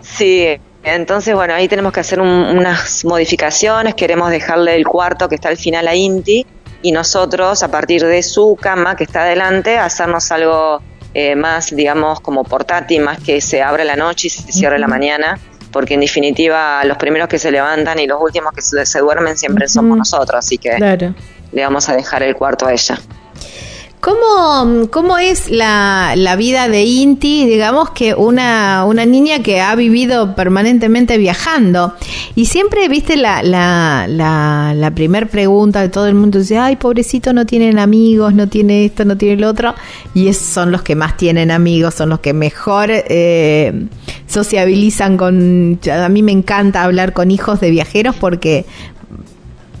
Sí, 0.02 0.46
entonces 0.84 1.34
bueno, 1.34 1.54
ahí 1.54 1.66
tenemos 1.66 1.92
que 1.92 2.00
hacer 2.00 2.20
un- 2.20 2.28
unas 2.58 3.04
modificaciones, 3.04 3.94
queremos 3.94 4.30
dejarle 4.30 4.76
el 4.76 4.86
cuarto 4.86 5.28
que 5.28 5.34
está 5.36 5.48
al 5.48 5.56
final 5.56 5.88
a 5.88 5.94
Inti 5.94 6.46
y 6.82 6.92
nosotros 6.92 7.62
a 7.62 7.70
partir 7.70 8.04
de 8.04 8.22
su 8.22 8.56
cama 8.60 8.96
que 8.96 9.04
está 9.04 9.22
adelante 9.22 9.78
hacernos 9.78 10.30
algo 10.30 10.80
eh, 11.14 11.34
más, 11.34 11.74
digamos, 11.74 12.20
como 12.20 12.44
portátil, 12.44 13.00
más 13.00 13.18
que 13.20 13.40
se 13.40 13.62
abre 13.62 13.84
la 13.86 13.96
noche 13.96 14.26
y 14.26 14.30
se 14.30 14.52
cierre 14.52 14.78
la 14.78 14.86
mañana, 14.86 15.38
porque 15.76 15.92
en 15.92 16.00
definitiva 16.00 16.82
los 16.86 16.96
primeros 16.96 17.28
que 17.28 17.38
se 17.38 17.50
levantan 17.50 17.98
y 17.98 18.06
los 18.06 18.18
últimos 18.18 18.50
que 18.54 18.62
se, 18.62 18.86
se 18.86 18.98
duermen 19.00 19.36
siempre 19.36 19.68
somos 19.68 19.98
nosotros, 19.98 20.38
así 20.38 20.56
que 20.56 20.70
Claro. 20.76 21.12
le 21.52 21.62
vamos 21.62 21.86
a 21.90 21.94
dejar 21.94 22.22
el 22.22 22.34
cuarto 22.34 22.66
a 22.66 22.72
ella. 22.72 22.98
¿Cómo, 24.00 24.88
cómo 24.90 25.18
es 25.18 25.50
la, 25.50 26.14
la 26.16 26.36
vida 26.36 26.68
de 26.68 26.84
Inti? 26.84 27.46
Digamos 27.46 27.90
que 27.90 28.14
una, 28.14 28.84
una 28.84 29.04
niña 29.04 29.42
que 29.42 29.60
ha 29.60 29.74
vivido 29.74 30.36
permanentemente 30.36 31.18
viajando. 31.18 31.94
Y 32.34 32.46
siempre, 32.46 32.88
viste, 32.88 33.16
la, 33.16 33.42
la, 33.42 34.06
la, 34.08 34.74
la 34.76 34.90
primer 34.92 35.28
pregunta 35.28 35.80
de 35.80 35.88
todo 35.88 36.06
el 36.06 36.14
mundo 36.14 36.38
dice, 36.38 36.58
ay, 36.58 36.76
pobrecito, 36.76 37.32
no 37.32 37.46
tienen 37.46 37.78
amigos, 37.78 38.34
no 38.34 38.48
tiene 38.48 38.84
esto, 38.84 39.04
no 39.04 39.16
tiene 39.16 39.40
lo 39.40 39.48
otro. 39.48 39.74
Y 40.14 40.28
es, 40.28 40.36
son 40.38 40.70
los 40.70 40.82
que 40.82 40.94
más 40.94 41.16
tienen 41.16 41.50
amigos, 41.50 41.94
son 41.94 42.10
los 42.10 42.20
que 42.20 42.32
mejor 42.32 42.90
eh, 42.90 43.86
sociabilizan 44.28 45.16
con... 45.16 45.80
A 45.90 46.08
mí 46.08 46.22
me 46.22 46.32
encanta 46.32 46.84
hablar 46.84 47.12
con 47.12 47.30
hijos 47.30 47.60
de 47.60 47.70
viajeros 47.70 48.14
porque 48.14 48.66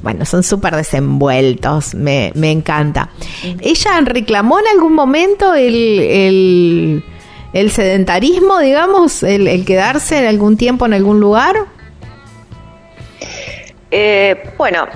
bueno, 0.06 0.24
son 0.24 0.44
súper 0.44 0.76
desenvueltos, 0.76 1.96
me, 1.96 2.30
me 2.36 2.52
encanta. 2.52 3.10
¿Ella 3.60 4.00
reclamó 4.04 4.60
en 4.60 4.66
algún 4.68 4.92
momento 4.92 5.52
el, 5.52 5.98
el, 5.98 7.04
el 7.52 7.70
sedentarismo, 7.72 8.60
digamos, 8.60 9.24
el, 9.24 9.48
el 9.48 9.64
quedarse 9.64 10.18
en 10.18 10.26
algún 10.26 10.56
tiempo 10.56 10.86
en 10.86 10.94
algún 10.94 11.18
lugar? 11.18 11.56
Eh, 13.90 14.52
bueno, 14.56 14.86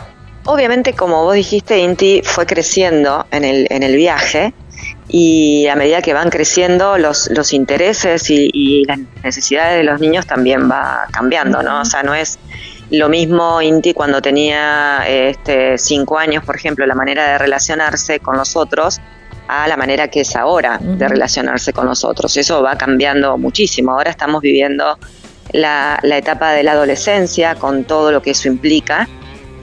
obviamente 0.45 0.93
como 0.93 1.25
vos 1.25 1.35
dijiste, 1.35 1.81
Inti 1.81 2.23
fue 2.23 2.47
creciendo 2.47 3.27
en 3.33 3.43
el, 3.43 3.67
en 3.69 3.83
el 3.83 3.97
viaje 3.97 4.55
y 5.09 5.67
a 5.67 5.75
medida 5.75 6.03
que 6.03 6.15
van 6.15 6.31
creciendo 6.31 6.99
los, 6.99 7.29
los 7.33 7.53
intereses 7.53 8.31
y, 8.31 8.49
y 8.53 8.85
las 8.85 9.01
necesidades 9.25 9.77
de 9.79 9.83
los 9.83 9.99
niños 10.01 10.25
también 10.29 10.71
va 10.71 11.09
cambiando, 11.11 11.65
¿no? 11.65 11.81
O 11.81 11.85
sea, 11.85 12.05
no 12.05 12.15
es 12.15 12.39
lo 12.91 13.09
mismo 13.09 13.63
Inti 13.63 13.95
cuando 13.95 14.21
tenía 14.21 15.05
este, 15.07 15.79
cinco 15.79 16.19
años, 16.19 16.45
por 16.45 16.57
ejemplo, 16.57 16.87
la 16.87 16.95
manera 16.95 17.33
de 17.33 17.39
relacionarse 17.39 18.21
con 18.21 18.37
los 18.37 18.57
otros 18.57 19.01
a 19.49 19.67
la 19.67 19.77
manera 19.77 20.09
que 20.09 20.21
es 20.21 20.37
ahora 20.37 20.79
de 20.81 21.09
relacionarse 21.09 21.73
con 21.73 21.87
los 21.87 22.05
otros. 22.05 22.37
Eso 22.37 22.63
va 22.63 22.77
cambiando 22.77 23.37
muchísimo. 23.37 23.93
Ahora 23.93 24.11
estamos 24.11 24.43
viviendo 24.43 24.97
la, 25.53 25.99
la 26.03 26.19
etapa 26.19 26.53
de 26.53 26.63
la 26.63 26.73
adolescencia 26.73 27.57
con 27.57 27.85
todo 27.85 28.13
lo 28.13 28.23
que 28.23 28.31
eso 28.31 28.47
implica, 28.49 29.09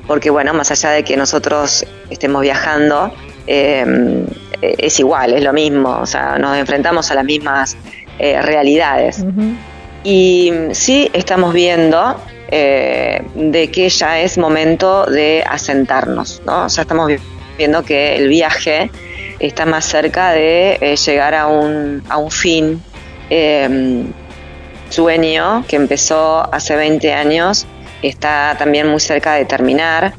porque 0.05 0.29
bueno, 0.29 0.53
más 0.53 0.71
allá 0.71 0.89
de 0.91 1.03
que 1.03 1.15
nosotros 1.15 1.85
estemos 2.09 2.41
viajando, 2.41 3.13
eh, 3.47 4.25
eh, 4.61 4.75
es 4.77 4.99
igual, 4.99 5.33
es 5.33 5.43
lo 5.43 5.53
mismo, 5.53 5.99
o 6.01 6.05
sea, 6.05 6.37
nos 6.37 6.57
enfrentamos 6.57 7.09
a 7.11 7.15
las 7.15 7.25
mismas 7.25 7.77
eh, 8.19 8.41
realidades. 8.41 9.23
Y 10.03 10.51
mm, 10.51 10.73
sí 10.73 11.09
estamos 11.13 11.53
viendo 11.53 12.19
eh, 12.49 13.21
de 13.35 13.69
que 13.71 13.89
ya 13.89 14.19
es 14.19 14.37
momento 14.37 15.05
de 15.05 15.43
asentarnos, 15.47 16.41
¿no? 16.45 16.65
O 16.65 16.69
sea, 16.69 16.83
estamos 16.83 17.07
vi- 17.07 17.17
viendo 17.57 17.83
que 17.83 18.15
el 18.15 18.27
viaje 18.29 18.89
está 19.39 19.65
más 19.65 19.85
cerca 19.85 20.31
de 20.31 20.77
eh, 20.81 20.95
llegar 20.95 21.35
a 21.35 21.47
un, 21.47 22.03
a 22.09 22.17
un 22.17 22.31
fin. 22.31 22.81
eh, 23.29 24.03
sueño 24.89 25.65
que 25.67 25.75
empezó 25.75 26.47
hace 26.53 26.75
20 26.77 27.11
años 27.13 27.65
está 28.01 28.55
también 28.57 28.87
muy 28.87 29.01
cerca 29.01 29.33
de 29.33 29.43
terminar, 29.43 30.13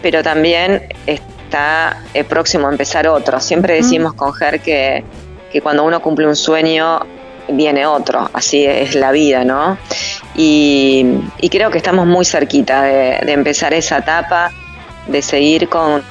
pero 0.00 0.22
también 0.22 0.86
está 1.06 2.02
eh, 2.14 2.22
próximo 2.24 2.68
a 2.68 2.70
empezar 2.70 3.08
otro. 3.08 3.40
Siempre 3.40 3.74
decimos 3.74 4.14
con 4.14 4.32
Ger 4.32 4.60
que, 4.60 5.02
que 5.50 5.60
cuando 5.60 5.82
uno 5.84 6.00
cumple 6.00 6.26
un 6.28 6.36
sueño 6.36 7.00
viene 7.48 7.84
otro, 7.84 8.30
así 8.32 8.64
es 8.64 8.94
la 8.94 9.10
vida, 9.10 9.44
¿no? 9.44 9.76
Y, 10.36 11.06
y 11.40 11.48
creo 11.48 11.70
que 11.70 11.78
estamos 11.78 12.06
muy 12.06 12.24
cerquita 12.24 12.82
de, 12.82 13.20
de 13.24 13.32
empezar 13.32 13.72
esa 13.72 13.98
etapa, 13.98 14.50
de 15.06 15.22
seguir 15.22 15.68
con, 15.68 16.02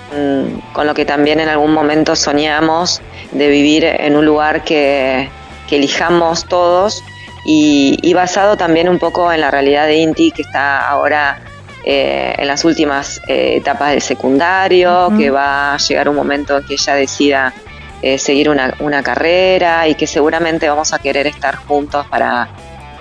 con 0.72 0.88
lo 0.88 0.94
que 0.94 1.04
también 1.04 1.40
en 1.40 1.50
algún 1.50 1.74
momento 1.74 2.16
soñamos, 2.16 3.02
de 3.32 3.50
vivir 3.50 3.84
en 3.86 4.16
un 4.16 4.26
lugar 4.26 4.64
que, 4.64 5.30
que 5.68 5.78
elijamos 5.78 6.46
todos. 6.46 7.04
Y, 7.46 7.98
y 8.02 8.14
basado 8.14 8.56
también 8.56 8.88
un 8.88 9.00
poco 9.00 9.30
en 9.34 9.42
la 9.42 9.52
realidad 9.52 9.86
de 9.88 9.98
Inti 9.98 10.32
que 10.32 10.44
está 10.44 10.88
ahora 10.88 11.42
eh, 11.84 12.34
en 12.38 12.48
las 12.48 12.64
últimas 12.64 13.20
eh, 13.28 13.58
etapas 13.58 13.92
del 13.92 14.02
secundario, 14.02 15.12
que 15.18 15.30
va 15.30 15.74
a 15.74 15.78
llegar 15.78 16.08
un 16.08 16.16
momento 16.16 16.58
en 16.58 16.66
que 16.66 16.76
ella 16.76 16.96
decida 16.96 17.54
eh, 18.02 18.18
seguir 18.18 18.50
una, 18.50 18.74
una 18.80 19.04
carrera 19.04 19.86
y 19.90 19.96
que 19.96 20.08
seguramente 20.08 20.70
vamos 20.70 20.94
a 20.94 21.00
querer 21.00 21.28
estar 21.28 21.58
juntos 21.58 22.06
para, 22.08 22.48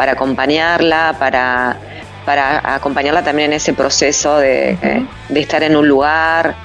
para 0.03 0.15
acompañarla, 0.15 1.15
para, 1.17 1.77
para 2.27 2.75
acompañarla 2.75 3.23
también 3.23 3.53
en 3.53 3.59
ese 3.59 3.73
proceso 3.73 4.37
de, 4.37 4.71
eh, 4.83 5.07
de 5.29 5.41
estar 5.41 5.63
en 5.63 5.77
un 5.77 5.87
lugar, 5.87 6.57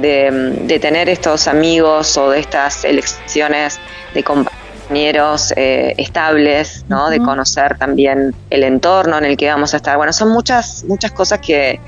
de, 0.00 0.54
de 0.62 0.78
tener 0.78 1.10
estos 1.10 1.46
amigos 1.46 2.16
o 2.16 2.30
de 2.30 2.40
estas 2.40 2.86
elecciones 2.86 3.78
de 4.14 4.24
compañeros 4.24 5.52
eh, 5.56 5.92
estables, 5.98 6.86
¿no? 6.88 7.10
De 7.10 7.18
conocer 7.18 7.76
también 7.76 8.34
el 8.48 8.62
entorno 8.62 9.18
en 9.18 9.26
el 9.26 9.36
que 9.36 9.50
vamos 9.50 9.74
a 9.74 9.76
estar. 9.76 9.98
Bueno, 9.98 10.14
son 10.14 10.30
muchas, 10.30 10.82
muchas 10.88 11.12
cosas 11.12 11.40
que, 11.40 11.78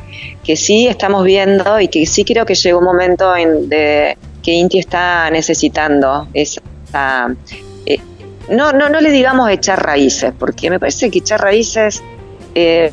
que 0.44 0.56
sí 0.56 0.88
estamos 0.88 1.24
viendo 1.24 1.80
y 1.80 1.88
que 1.88 2.04
sí 2.04 2.22
creo 2.22 2.44
que 2.44 2.54
llegó 2.54 2.80
un 2.80 2.84
momento 2.84 3.34
en 3.34 3.70
de 3.70 4.18
que 4.42 4.50
Inti 4.50 4.78
está 4.78 5.30
necesitando 5.30 6.28
esa 6.34 6.60
no, 8.50 8.72
no, 8.72 8.88
no 8.88 9.00
le 9.00 9.10
digamos 9.10 9.50
echar 9.50 9.82
raíces, 9.84 10.32
porque 10.38 10.70
me 10.70 10.78
parece 10.78 11.10
que 11.10 11.18
echar 11.18 11.40
raíces 11.40 12.02
eh, 12.54 12.92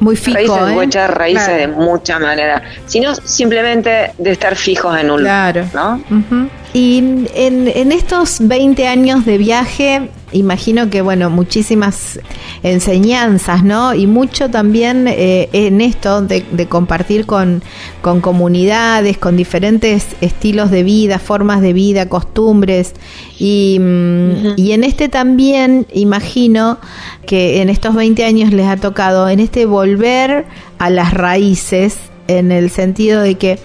Muy 0.00 0.16
fijo, 0.16 0.36
raíces 0.56 0.76
¿eh? 0.76 0.84
echar 0.84 1.18
raíces 1.18 1.44
Claro. 1.44 1.60
de 1.60 1.68
muchas 1.68 2.20
maneras, 2.20 2.62
sino 2.86 3.14
simplemente 3.14 4.12
de 4.18 4.30
estar 4.30 4.54
fijos 4.56 4.98
en 4.98 5.10
un 5.10 5.20
Claro. 5.20 5.64
¿no? 5.74 5.94
Ujú. 6.10 6.48
Y 6.72 6.98
en, 7.34 7.70
en 7.74 7.92
estos 7.92 8.36
20 8.40 8.86
años 8.86 9.24
de 9.24 9.38
viaje, 9.38 10.10
imagino 10.32 10.90
que, 10.90 11.02
bueno, 11.02 11.30
muchísimas 11.30 12.18
enseñanzas, 12.62 13.62
¿no? 13.62 13.94
Y 13.94 14.06
mucho 14.06 14.50
también 14.50 15.06
eh, 15.08 15.48
en 15.52 15.80
esto 15.80 16.22
de, 16.22 16.44
de 16.50 16.66
compartir 16.66 17.26
con, 17.26 17.62
con 18.02 18.20
comunidades, 18.20 19.18
con 19.18 19.36
diferentes 19.36 20.08
estilos 20.20 20.70
de 20.70 20.82
vida, 20.82 21.18
formas 21.18 21.60
de 21.60 21.72
vida, 21.72 22.08
costumbres. 22.08 22.94
Y, 23.38 23.78
mm, 23.80 24.54
y 24.56 24.72
en 24.72 24.84
este 24.84 25.08
también, 25.08 25.86
imagino 25.92 26.78
que 27.26 27.62
en 27.62 27.68
estos 27.68 27.94
20 27.94 28.24
años 28.24 28.52
les 28.52 28.66
ha 28.66 28.76
tocado, 28.76 29.28
en 29.28 29.40
este 29.40 29.66
volver 29.66 30.46
a 30.78 30.90
las 30.90 31.14
raíces, 31.14 31.98
en 32.28 32.52
el 32.52 32.70
sentido 32.70 33.22
de 33.22 33.36
que 33.36 33.58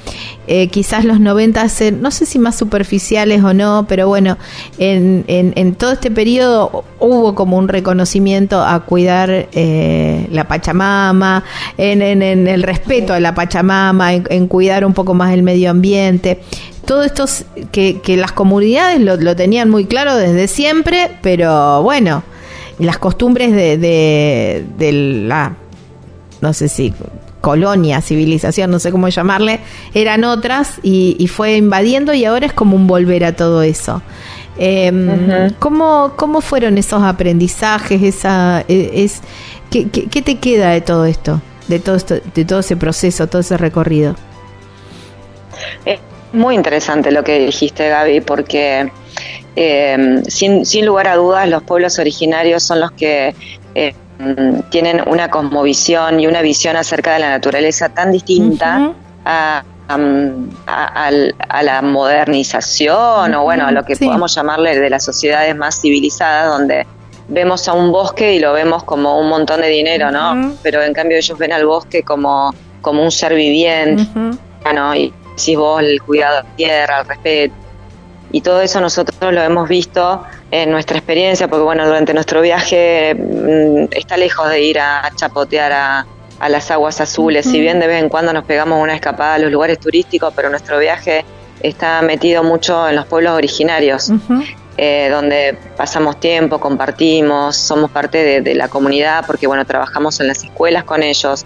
eh, 0.47 0.67
quizás 0.67 1.05
los 1.05 1.19
90 1.19 1.61
hacen, 1.61 2.01
no 2.01 2.11
sé 2.11 2.25
si 2.25 2.39
más 2.39 2.57
superficiales 2.57 3.43
o 3.43 3.53
no, 3.53 3.85
pero 3.87 4.07
bueno, 4.07 4.37
en, 4.77 5.23
en, 5.27 5.53
en 5.55 5.75
todo 5.75 5.93
este 5.93 6.11
periodo 6.11 6.83
hubo 6.99 7.35
como 7.35 7.57
un 7.57 7.67
reconocimiento 7.67 8.61
a 8.61 8.79
cuidar 8.81 9.49
eh, 9.51 10.27
la 10.31 10.47
Pachamama, 10.47 11.43
en, 11.77 12.01
en, 12.01 12.47
el 12.47 12.63
respeto 12.63 13.13
a 13.13 13.19
la 13.19 13.33
Pachamama, 13.35 14.13
en, 14.13 14.47
cuidar 14.47 14.85
un 14.85 14.93
poco 14.93 15.13
más 15.13 15.33
el 15.33 15.43
medio 15.43 15.69
ambiente. 15.69 16.41
Todo 16.85 17.03
esto 17.03 17.25
es 17.25 17.45
que, 17.71 18.01
que 18.01 18.17
las 18.17 18.31
comunidades 18.31 18.99
lo, 18.99 19.15
lo 19.17 19.35
tenían 19.35 19.69
muy 19.69 19.85
claro 19.85 20.15
desde 20.15 20.47
siempre, 20.47 21.11
pero 21.21 21.83
bueno, 21.83 22.23
las 22.79 22.97
costumbres 22.97 23.51
de, 23.53 24.65
de 24.77 24.91
la 24.91 25.55
no 26.41 26.53
sé 26.53 26.67
si 26.67 26.93
colonia, 27.41 28.01
civilización, 28.01 28.71
no 28.71 28.79
sé 28.79 28.91
cómo 28.91 29.09
llamarle, 29.09 29.59
eran 29.93 30.23
otras 30.23 30.75
y, 30.83 31.15
y 31.19 31.27
fue 31.27 31.57
invadiendo 31.57 32.13
y 32.13 32.23
ahora 32.25 32.45
es 32.45 32.53
como 32.53 32.75
un 32.75 32.87
volver 32.87 33.25
a 33.25 33.35
todo 33.35 33.63
eso. 33.63 34.01
Eh, 34.57 34.91
Ujú. 34.91 35.55
¿cómo, 35.59 36.13
¿Cómo 36.15 36.41
fueron 36.41 36.77
esos 36.77 37.01
aprendizajes? 37.01 38.01
Esa, 38.03 38.63
eh, 38.67 38.91
es, 38.93 39.21
¿qué, 39.71 39.89
qué, 39.89 40.05
qué 40.05 40.21
te 40.21 40.37
queda 40.37 40.71
de 40.71 40.81
todo 40.81 41.05
esto? 41.05 41.41
De 41.67 41.79
todo 41.79 41.95
esto, 41.95 42.15
de 42.33 42.45
todo 42.45 42.59
ese 42.59 42.77
proceso, 42.77 43.27
todo 43.27 43.41
ese 43.41 43.57
recorrido. 43.57 44.15
Es 45.85 45.99
muy 46.33 46.55
interesante 46.55 47.11
lo 47.11 47.23
que 47.23 47.39
dijiste, 47.39 47.89
Gaby, 47.89 48.21
porque 48.21 48.91
eh, 49.55 50.21
sin, 50.27 50.65
sin 50.65 50.85
lugar 50.85 51.07
a 51.07 51.15
dudas 51.15 51.47
los 51.49 51.63
pueblos 51.63 51.99
originarios 51.99 52.63
son 52.63 52.79
los 52.81 52.91
que 52.91 53.33
eh, 53.75 53.93
tienen 54.69 55.01
una 55.07 55.29
cosmovisión 55.29 56.19
y 56.19 56.27
una 56.27 56.41
visión 56.41 56.75
acerca 56.75 57.13
de 57.13 57.19
la 57.19 57.29
naturaleza 57.29 57.89
tan 57.89 58.11
distinta 58.11 58.91
a, 59.25 59.63
la 61.63 61.81
modernización 61.81 63.33
o 63.35 63.43
bueno, 63.43 63.67
a 63.67 63.71
lo 63.71 63.83
que 63.83 63.95
Sí. 63.95 64.05
podamos 64.05 64.33
llamarle 64.35 64.79
de 64.79 64.89
las 64.89 65.03
sociedades 65.03 65.55
más 65.55 65.81
civilizadas 65.81 66.47
donde 66.57 66.85
vemos 67.27 67.67
a 67.67 67.73
un 67.73 67.91
bosque 67.91 68.33
y 68.35 68.39
lo 68.39 68.53
vemos 68.53 68.83
como 68.83 69.19
un 69.19 69.29
montón 69.29 69.61
de 69.61 69.67
dinero, 69.69 70.11
¿no? 70.11 70.53
Pero 70.63 70.81
en 70.81 70.93
cambio 70.93 71.17
ellos 71.17 71.37
ven 71.37 71.53
al 71.53 71.65
bosque 71.65 72.03
como, 72.03 72.53
como 72.81 73.03
un 73.03 73.11
ser 73.11 73.33
viviente, 73.35 74.07
¿no? 74.73 74.95
Y 74.95 75.13
decís 75.35 75.57
vos 75.57 75.81
el 75.81 76.01
cuidado 76.01 76.37
de 76.37 76.43
la 76.43 76.55
tierra, 76.55 76.99
el 77.01 77.07
respeto. 77.07 77.55
Y 78.31 78.41
todo 78.41 78.61
eso 78.61 78.79
nosotros 78.79 79.33
lo 79.33 79.41
hemos 79.41 79.67
visto 79.67 80.23
en 80.51 80.71
nuestra 80.71 80.97
experiencia, 80.97 81.47
porque 81.47 81.63
bueno, 81.63 81.85
durante 81.85 82.13
nuestro 82.13 82.41
viaje 82.41 83.15
mm, 83.15 83.85
está 83.91 84.17
lejos 84.17 84.49
de 84.49 84.61
ir 84.61 84.79
a 84.79 85.11
chapotear 85.15 85.71
a, 85.71 86.05
a 86.41 86.49
las 86.49 86.71
aguas 86.71 86.99
azules, 86.99 87.45
si 87.45 87.59
bien 87.59 87.79
de 87.79 87.85
vez 87.85 88.01
en 88.01 88.09
cuando 88.09 88.33
nos 88.33 88.45
pegamos 88.45 88.81
una 88.81 88.95
escapada 88.95 89.35
a 89.35 89.37
los 89.37 89.51
lugares 89.51 89.79
turísticos, 89.79 90.33
pero 90.35 90.49
nuestro 90.49 90.79
viaje 90.79 91.23
está 91.61 92.01
metido 92.01 92.43
mucho 92.43 92.89
en 92.89 92.95
los 92.95 93.05
pueblos 93.05 93.33
originarios, 93.33 94.11
eh, 94.75 95.09
donde 95.11 95.55
pasamos 95.77 96.19
tiempo, 96.19 96.59
compartimos, 96.59 97.55
somos 97.55 97.91
parte 97.91 98.17
de, 98.23 98.41
de 98.41 98.55
la 98.55 98.69
comunidad, 98.69 99.23
porque 99.27 99.45
bueno, 99.45 99.65
trabajamos 99.65 100.19
en 100.19 100.27
las 100.29 100.43
escuelas 100.43 100.83
con 100.83 101.03
ellos, 101.03 101.45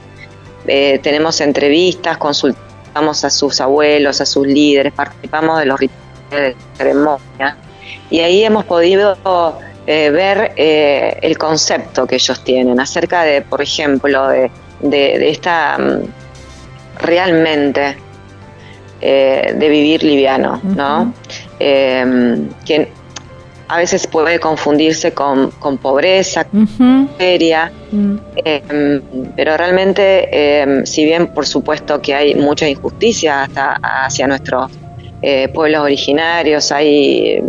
eh, 0.66 1.00
tenemos 1.04 1.42
entrevistas, 1.42 2.18
consultamos 2.18 3.26
a 3.26 3.30
sus 3.30 3.60
abuelos, 3.60 4.22
a 4.22 4.26
sus 4.26 4.48
líderes, 4.48 4.94
participamos 4.94 5.60
de 5.60 5.66
los 5.66 5.78
rituales 5.78 6.05
de 6.36 6.56
ceremonia 6.78 7.58
y 8.10 8.20
ahí 8.22 8.44
hemos 8.44 8.66
podido 8.66 9.18
eh, 9.88 10.10
ver 10.10 10.54
eh, 10.56 11.18
el 11.22 11.38
concepto 11.38 12.08
que 12.08 12.16
ellos 12.16 12.44
tienen 12.44 12.80
acerca 12.80 13.24
de, 13.24 13.42
por 13.42 13.62
ejemplo, 13.62 14.28
de, 14.28 14.50
de- 14.82 15.20
de 15.20 15.30
esta 15.30 15.78
mm, 15.78 16.02
realmente 17.00 17.96
eh, 19.02 19.54
de 19.58 19.70
vivir 19.70 20.04
liviano, 20.04 20.60
¿no? 20.64 21.14
Eh, 21.60 22.48
que 22.66 22.92
a 23.68 23.78
veces 23.78 24.08
puede 24.08 24.40
confundirse 24.40 25.12
con, 25.12 25.52
con 25.52 25.78
pobreza, 25.78 26.46
miseria, 27.12 27.72
eh, 28.44 29.02
pero 29.36 29.58
realmente, 29.58 30.30
eh, 30.32 30.86
si 30.86 31.04
bien 31.06 31.28
por 31.28 31.46
supuesto 31.46 32.02
que 32.02 32.14
hay 32.14 32.36
mucha 32.36 32.68
injusticia 32.68 33.44
hasta 33.44 33.80
hacia 33.82 34.28
nuestros 34.28 34.72
eh, 35.22 35.48
pueblos 35.50 35.82
originarios, 35.82 36.72
hay 36.72 37.42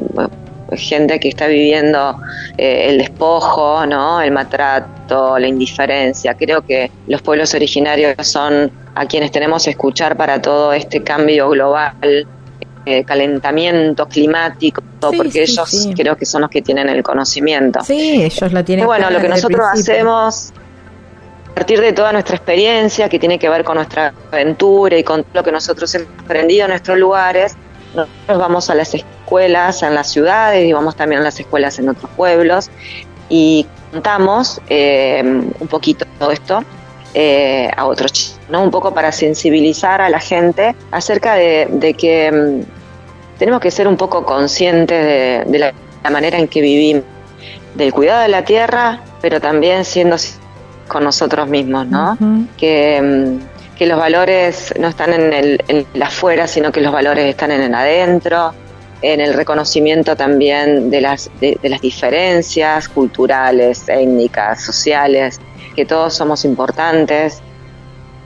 gente 0.72 1.20
que 1.20 1.28
está 1.28 1.46
viviendo 1.46 2.16
eh, 2.56 2.86
el 2.88 2.98
despojo, 2.98 3.86
¿no? 3.86 4.20
el 4.20 4.32
maltrato, 4.32 5.38
la 5.38 5.46
indiferencia. 5.46 6.34
Creo 6.34 6.62
que 6.62 6.90
los 7.06 7.22
pueblos 7.22 7.54
originarios 7.54 8.14
son 8.26 8.70
a 8.94 9.06
quienes 9.06 9.30
tenemos 9.30 9.64
que 9.64 9.70
escuchar 9.70 10.16
para 10.16 10.40
todo 10.40 10.72
este 10.72 11.02
cambio 11.02 11.48
global, 11.50 12.26
eh, 12.84 13.04
calentamiento 13.04 14.06
climático, 14.06 14.82
porque 15.00 15.46
sí, 15.46 15.52
ellos 15.52 15.70
sí. 15.70 15.94
creo 15.94 16.16
que 16.16 16.24
son 16.24 16.42
los 16.42 16.50
que 16.50 16.62
tienen 16.62 16.88
el 16.88 17.02
conocimiento. 17.02 17.80
Sí, 17.84 18.22
ellos 18.22 18.52
la 18.52 18.64
tienen. 18.64 18.84
Y 18.84 18.86
bueno, 18.86 19.10
lo 19.10 19.20
que 19.20 19.28
nosotros 19.28 19.66
principio. 19.72 19.94
hacemos 19.94 20.52
partir 21.56 21.80
de 21.80 21.94
toda 21.94 22.12
nuestra 22.12 22.36
experiencia 22.36 23.08
que 23.08 23.18
tiene 23.18 23.38
que 23.38 23.48
ver 23.48 23.64
con 23.64 23.76
nuestra 23.76 24.12
aventura 24.30 24.98
y 24.98 25.02
con 25.02 25.24
lo 25.32 25.42
que 25.42 25.50
nosotros 25.50 25.94
hemos 25.94 26.08
aprendido 26.22 26.66
en 26.66 26.70
nuestros 26.70 26.98
lugares, 26.98 27.56
nosotros 27.94 28.38
vamos 28.38 28.68
a 28.68 28.74
las 28.74 28.92
escuelas 28.92 29.82
en 29.82 29.94
las 29.94 30.12
ciudades 30.12 30.68
y 30.68 30.74
vamos 30.74 30.96
también 30.96 31.22
a 31.22 31.24
las 31.24 31.40
escuelas 31.40 31.78
en 31.78 31.88
otros 31.88 32.10
pueblos 32.14 32.68
y 33.30 33.66
contamos 33.90 34.60
eh, 34.68 35.22
un 35.24 35.68
poquito 35.68 36.04
todo 36.18 36.30
esto 36.30 36.62
eh, 37.14 37.70
a 37.74 37.86
otros 37.86 38.12
chicos, 38.12 38.38
¿no? 38.50 38.62
Un 38.62 38.70
poco 38.70 38.92
para 38.92 39.10
sensibilizar 39.10 40.02
a 40.02 40.10
la 40.10 40.20
gente 40.20 40.76
acerca 40.90 41.36
de, 41.36 41.96
que 41.98 42.30
mm, 42.30 43.38
tenemos 43.38 43.62
que 43.62 43.70
ser 43.70 43.88
un 43.88 43.96
poco 43.96 44.26
conscientes 44.26 45.02
de, 45.02 45.50
de 45.50 45.58
la, 45.58 45.72
la 46.04 46.10
manera 46.10 46.36
en 46.36 46.48
que 46.48 46.60
vivimos, 46.60 47.04
del 47.76 47.94
cuidado 47.94 48.20
de 48.20 48.28
la 48.28 48.44
tierra, 48.44 49.00
pero 49.22 49.40
también 49.40 49.86
siendo 49.86 50.18
con 50.88 51.04
nosotros 51.04 51.48
mismos, 51.48 51.86
¿no? 51.86 52.16
Que, 52.56 53.00
mm, 53.00 53.76
que 53.76 53.86
los 53.86 53.98
valores 53.98 54.72
no 54.78 54.88
están 54.88 55.12
en 55.12 55.32
el, 55.32 55.64
en 55.68 55.86
el 55.92 56.02
afuera, 56.02 56.46
sino 56.46 56.72
que 56.72 56.80
los 56.80 56.92
valores 56.92 57.26
están 57.26 57.50
en 57.50 57.62
el 57.62 57.74
adentro, 57.74 58.54
en 59.02 59.20
el 59.20 59.34
reconocimiento 59.34 60.16
también 60.16 60.90
de 60.90 61.00
las, 61.00 61.30
de, 61.40 61.58
de 61.62 61.68
las 61.68 61.80
diferencias 61.80 62.88
culturales, 62.88 63.88
étnicas, 63.88 64.64
sociales, 64.64 65.38
que 65.74 65.84
todos 65.84 66.14
somos 66.14 66.44
importantes 66.44 67.42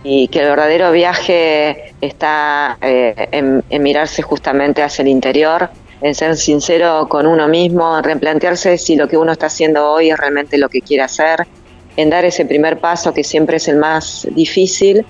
y 0.03 0.29
que 0.29 0.41
el 0.41 0.49
verdadero 0.49 0.93
viaje 0.93 1.93
está 2.01 2.79
eh, 2.81 3.29
en, 3.33 3.63
en 3.69 3.83
mirarse 3.83 4.23
justamente 4.23 4.83
hacia 4.83 5.03
el 5.03 5.09
interior, 5.09 5.69
en 6.01 6.15
ser 6.15 6.37
sincero 6.37 7.07
con 7.09 7.27
uno 7.27 7.49
mismo, 7.49 7.99
en 7.99 8.05
replantearse 8.05 8.79
si 8.79 8.97
lo 8.97 9.09
que 9.09 9.17
uno 9.19 9.33
está 9.33 9.47
haciendo 9.47 9.91
hoy 9.91 10.11
es 10.11 10.17
realmente 10.17 10.57
lo 10.57 10.69
que 10.69 10.81
quiere 10.81 11.03
hacer, 11.03 11.47
en 11.97 12.11
dar 12.11 12.25
ese 12.25 12.45
primer 12.45 12.79
paso 12.79 13.13
que 13.13 13.25
siempre 13.25 13.57
es 13.57 13.69
el 13.69 13.77
más 13.77 14.27
difícil, 14.33 15.05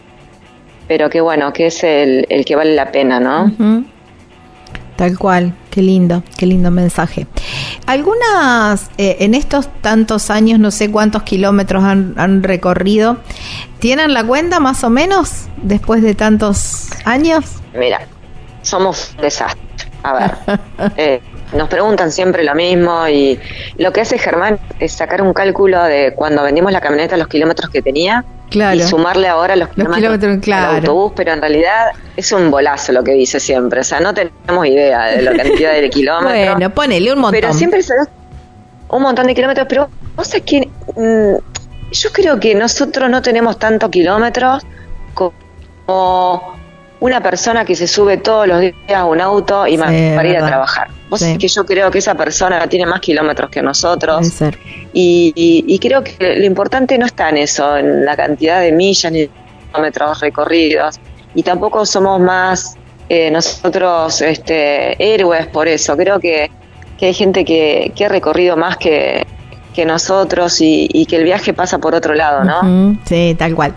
pero 0.88 1.08
que 1.10 1.20
bueno, 1.20 1.52
que 1.52 1.66
es 1.66 1.84
el, 1.84 2.26
el 2.28 2.44
que 2.44 2.56
vale 2.56 2.74
la 2.74 2.90
pena, 2.90 3.20
¿no? 3.20 3.52
Tal 4.96 5.16
cual, 5.18 5.54
qué 5.70 5.80
lindo, 5.82 6.22
qué 6.36 6.46
lindo 6.46 6.70
mensaje. 6.70 7.26
Algunas, 7.86 8.90
eh, 8.98 9.16
en 9.20 9.34
estos 9.34 9.68
tantos 9.80 10.30
años, 10.30 10.58
no 10.58 10.70
sé 10.70 10.90
cuántos 10.90 11.22
kilómetros 11.22 11.84
han, 11.84 12.14
han 12.18 12.42
recorrido, 12.42 13.18
¿tienen 13.78 14.12
la 14.12 14.24
cuenta 14.24 14.60
más 14.60 14.84
o 14.84 14.90
menos 14.90 15.46
después 15.62 16.02
de 16.02 16.14
tantos 16.14 16.88
años? 17.04 17.44
Mira, 17.74 18.00
somos 18.62 19.12
un 19.16 19.22
desastre. 19.22 19.62
A 20.02 20.12
ver, 20.12 20.32
eh, 20.96 21.20
nos 21.52 21.68
preguntan 21.68 22.12
siempre 22.12 22.44
lo 22.44 22.54
mismo 22.54 23.08
y 23.08 23.38
lo 23.78 23.92
que 23.92 24.00
hace 24.02 24.18
Germán 24.18 24.58
es 24.78 24.92
sacar 24.92 25.22
un 25.22 25.32
cálculo 25.32 25.82
de 25.82 26.12
cuando 26.14 26.42
vendimos 26.42 26.72
la 26.72 26.80
camioneta 26.80 27.16
los 27.16 27.28
kilómetros 27.28 27.70
que 27.70 27.82
tenía 27.82 28.24
Claro. 28.50 28.76
y 28.76 28.82
sumarle 28.82 29.28
ahora 29.28 29.54
los 29.54 29.68
kilómetros, 29.68 29.96
kilómetros, 29.98 30.32
del 30.32 30.40
claro. 30.40 30.76
autobús, 30.78 31.12
pero 31.14 31.32
en 31.32 31.40
realidad 31.40 31.92
es 32.16 32.32
un 32.32 32.50
bolazo 32.50 32.90
lo 32.90 33.04
que 33.04 33.12
dice 33.12 33.38
siempre. 33.38 33.80
O 33.80 33.84
sea, 33.84 34.00
no 34.00 34.12
tenemos 34.12 34.66
idea 34.66 35.04
de 35.06 35.22
la 35.22 35.32
cantidad 35.34 35.72
de 35.72 35.88
kilómetros. 35.90 36.54
Bueno, 36.56 36.70
ponele 36.70 37.12
un 37.12 37.20
montón. 37.20 37.40
Pero 37.40 37.52
siempre 37.54 37.80
se 37.84 37.94
da 37.94 38.08
un 38.88 39.02
montón 39.02 39.28
de 39.28 39.36
kilómetros, 39.36 39.66
pero 39.68 39.88
vos 40.16 40.26
sabés 40.26 40.42
que 40.42 40.68
mm, 40.96 41.36
yo 41.92 42.12
creo 42.12 42.40
que 42.40 42.56
nosotros 42.56 43.08
no 43.08 43.22
tenemos 43.22 43.56
tantos 43.56 43.88
kilómetros 43.88 44.64
como 45.14 46.59
una 47.00 47.22
persona 47.22 47.64
que 47.64 47.74
se 47.74 47.86
sube 47.86 48.18
todos 48.18 48.46
los 48.46 48.60
días 48.60 48.74
a 48.94 49.04
un 49.06 49.20
auto 49.20 49.66
y 49.66 49.72
Sí, 49.76 49.78
para 50.14 50.28
ir 50.28 50.36
a 50.36 50.46
trabajar. 50.46 50.88
Vos 51.08 51.18
Sí. 51.20 51.24
sabés 51.26 51.38
que 51.38 51.48
yo 51.48 51.64
creo 51.64 51.90
que 51.90 51.98
esa 51.98 52.14
persona 52.14 52.66
tiene 52.68 52.86
más 52.86 53.00
kilómetros 53.00 53.50
que 53.50 53.62
nosotros. 53.62 54.26
Y, 54.92 55.32
y- 55.34 55.64
y 55.66 55.78
creo 55.78 56.04
que 56.04 56.36
lo 56.36 56.44
importante 56.44 56.98
no 56.98 57.06
está 57.06 57.30
en 57.30 57.38
eso, 57.38 57.76
en 57.76 58.04
la 58.04 58.16
cantidad 58.16 58.60
de 58.60 58.72
millas 58.72 59.10
ni 59.12 59.28
kilómetros 59.72 60.20
recorridos. 60.20 61.00
Y 61.34 61.42
tampoco 61.42 61.86
somos 61.86 62.20
más 62.20 62.76
eh, 63.08 63.30
nosotros 63.30 64.20
este, 64.22 64.94
héroes 65.02 65.46
por 65.48 65.66
eso. 65.68 65.96
Creo 65.96 66.20
que, 66.20 66.50
que 66.98 67.06
hay 67.06 67.14
gente 67.14 67.44
que, 67.44 67.92
que 67.96 68.04
ha 68.04 68.08
recorrido 68.08 68.56
más 68.56 68.76
que, 68.76 69.26
que 69.74 69.84
nosotros 69.84 70.60
y, 70.60 70.88
y 70.92 71.06
que 71.06 71.16
el 71.16 71.24
viaje 71.24 71.52
pasa 71.54 71.78
por 71.78 71.94
otro 71.94 72.14
lado, 72.14 72.44
¿no? 72.44 72.96
Sí, 73.04 73.36
tal 73.38 73.54
cual. 73.54 73.74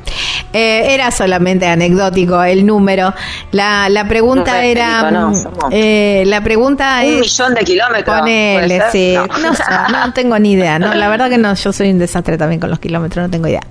Eh, 0.52 0.94
era 0.94 1.12
solamente 1.12 1.68
anecdótico 1.68 2.44
el 2.44 2.66
número. 2.66 3.14
La, 3.52 3.90
la 3.90 4.08
pregunta 4.08 4.54
No, 4.54 4.58
era. 4.60 5.12
No, 5.12 5.30
mm, 5.32 5.36
eh, 5.72 6.24
la 6.26 6.42
pregunta 6.42 7.00
Un 7.04 7.14
es. 7.14 7.20
millón 7.20 7.54
de 7.54 7.64
kilómetros. 7.64 8.20
Ponele, 8.20 8.82
sí. 8.92 9.16
No. 9.16 9.26
No. 9.28 9.90
no 10.08 10.14
tengo 10.14 10.38
ni 10.40 10.54
idea. 10.54 10.80
No, 10.80 10.94
la 10.94 11.10
verdad 11.10 11.30
que 11.30 11.38
no. 11.38 11.54
Yo 11.54 11.72
soy 11.74 11.92
un 11.92 12.00
desastre 12.00 12.38
también 12.38 12.60
con 12.60 12.70
los 12.70 12.80
kilómetros, 12.80 13.24
no 13.26 13.30
tengo 13.32 13.48
idea. 13.48 13.62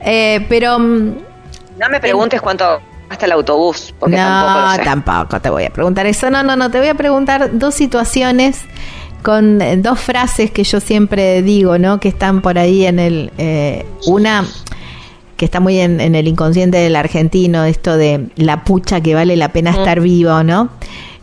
Eh, 0.00 0.44
pero. 0.48 0.78
mm, 0.78 1.14
No 1.78 1.88
me 1.90 2.00
preguntes 2.00 2.40
cuánto 2.40 2.80
gasta 3.08 3.26
el 3.26 3.32
autobús, 3.32 3.94
porque 3.98 4.16
tampoco 4.16 4.58
lo 4.60 4.66
No, 4.66 4.74
sé. 4.76 4.82
tampoco 4.82 5.40
te 5.40 5.50
voy 5.50 5.64
a 5.64 5.70
preguntar 5.70 6.06
eso. 6.06 6.30
No, 6.30 6.42
no, 6.42 6.56
no. 6.56 6.70
Te 6.70 6.78
voy 6.78 6.88
a 6.88 6.94
preguntar 6.94 7.50
dos 7.52 7.74
situaciones 7.74 8.62
con 9.26 9.60
eh, 9.60 9.76
dos 9.76 9.98
frases 9.98 10.52
que 10.52 10.62
yo 10.62 10.78
siempre 10.78 11.42
digo, 11.42 11.78
¿no? 11.78 11.98
Que 11.98 12.08
están 12.08 12.40
por 12.42 12.58
ahí 12.58 12.86
en 12.86 13.00
el. 13.00 13.32
eh, 13.38 13.84
una 14.06 14.44
que 15.36 15.44
está 15.44 15.58
muy 15.58 15.78
en, 15.80 16.00
en 16.00 16.14
el 16.14 16.28
inconsciente 16.28 16.78
del 16.78 16.94
argentino, 16.94 17.64
esto 17.64 17.96
de 17.96 18.28
la 18.36 18.62
pucha 18.64 19.00
que 19.00 19.14
vale 19.14 19.36
la 19.36 19.48
pena 19.52 19.70
estar 19.72 20.00
vivo, 20.00 20.42
¿no? 20.44 20.68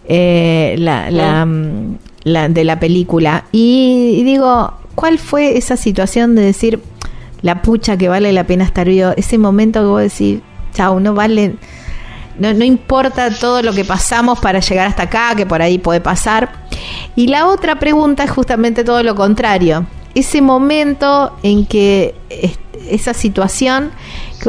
Eh, 0.07 0.75
la, 0.79 1.09
la, 1.09 1.45
mm, 1.45 1.97
la- 2.25 2.49
de 2.49 2.63
la 2.65 2.79
película. 2.79 3.45
Y, 3.53 4.17
y 4.19 4.23
digo, 4.23 4.73
¿cuál 4.95 5.17
fue 5.17 5.57
esa 5.57 5.77
situación 5.77 6.35
de 6.35 6.41
decir 6.43 6.79
la 7.41 7.61
pucha 7.61 7.95
que 7.97 8.09
vale 8.09 8.33
la 8.33 8.43
pena 8.45 8.65
estar 8.65 8.87
vivo? 8.87 9.11
Ese 9.15 9.37
momento 9.37 9.79
que 9.79 9.87
vos 9.87 10.01
decís, 10.01 10.41
chau, 10.75 10.99
no 10.99 11.13
vale. 11.13 11.55
No, 12.39 12.53
no 12.53 12.63
importa 12.63 13.29
todo 13.29 13.61
lo 13.61 13.73
que 13.73 13.85
pasamos 13.85 14.39
para 14.39 14.59
llegar 14.59 14.87
hasta 14.87 15.03
acá, 15.03 15.33
que 15.35 15.45
por 15.45 15.61
ahí 15.61 15.77
puede 15.77 16.01
pasar. 16.01 16.51
Y 17.15 17.27
la 17.27 17.47
otra 17.47 17.79
pregunta 17.79 18.23
es 18.23 18.31
justamente 18.31 18.83
todo 18.83 19.03
lo 19.03 19.15
contrario. 19.15 19.85
Ese 20.15 20.41
momento 20.41 21.37
en 21.43 21.65
que 21.65 22.15
es- 22.29 22.57
esa 22.89 23.13
situación 23.13 23.91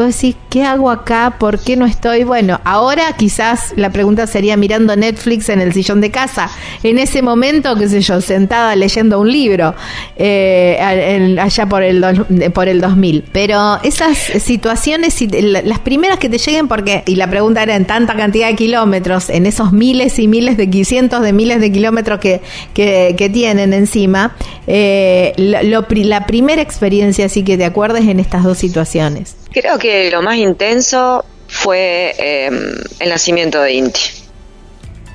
vos 0.01 0.15
decís, 0.15 0.37
¿qué 0.51 0.63
hago 0.63 0.91
acá? 0.91 1.37
¿Por 1.39 1.59
qué 1.59 1.77
no 1.77 1.87
estoy? 1.87 2.25
Bueno, 2.25 2.61
ahora 2.65 3.05
quizás 3.17 3.73
la 3.77 3.91
pregunta 3.91 4.27
sería 4.27 4.57
mirando 4.57 4.95
Netflix 4.97 5.49
en 5.49 5.61
el 5.61 5.73
sillón 5.73 6.01
de 6.01 6.11
casa. 6.11 6.51
En 6.83 6.99
ese 6.99 7.23
momento, 7.23 7.75
qué 7.77 7.89
sé 7.89 8.01
yo, 8.01 8.21
sentada 8.21 8.77
leyendo 8.77 9.21
un 9.21 9.31
libro, 9.31 9.75
eh, 10.17 11.37
allá 11.41 11.67
por 11.67 11.83
el, 11.83 12.01
dos- 12.01 12.21
por 12.53 12.69
el 12.69 12.81
2000. 12.81 13.25
Pero 13.33 13.79
esas 13.83 14.17
situaciones, 14.19 15.17
las 15.65 15.79
primeras 15.81 16.19
que 16.19 16.29
te 16.29 16.39
lleguen, 16.39 16.69
porque, 16.69 17.03
y 17.07 17.17
la 17.17 17.29
pregunta 17.29 17.63
era 17.63 17.75
en 17.77 17.85
tanta 17.85 18.15
cantidad 18.15 18.49
de 18.49 18.57
kilómetros, 18.57 19.31
en 19.31 19.47
esos 19.47 19.73
miles 19.73 20.19
y 20.19 20.29
miles 20.29 20.57
de 20.57 20.69
cientos 20.85 21.23
de 21.23 21.33
miles 21.33 21.61
de 21.61 21.71
kilómetros 21.73 22.19
que, 22.19 22.41
que, 22.75 23.31
tienen 23.33 23.73
encima, 23.73 24.35
eh, 24.67 25.33
la 25.37 26.27
primera 26.27 26.61
experiencia 26.63 27.27
así 27.27 27.43
que 27.43 27.57
te 27.57 27.65
acuerdes 27.65 28.07
en 28.07 28.21
estas 28.21 28.45
dos 28.45 28.59
situaciones. 28.59 29.37
Creo 29.55 29.79
que 29.79 30.11
lo 30.11 30.21
más 30.21 30.37
intenso 30.37 31.25
fue 31.49 32.15
eh, 32.19 32.51
el 32.99 33.09
nacimiento 33.09 33.63
de 33.63 33.73
Inti. 33.73 34.01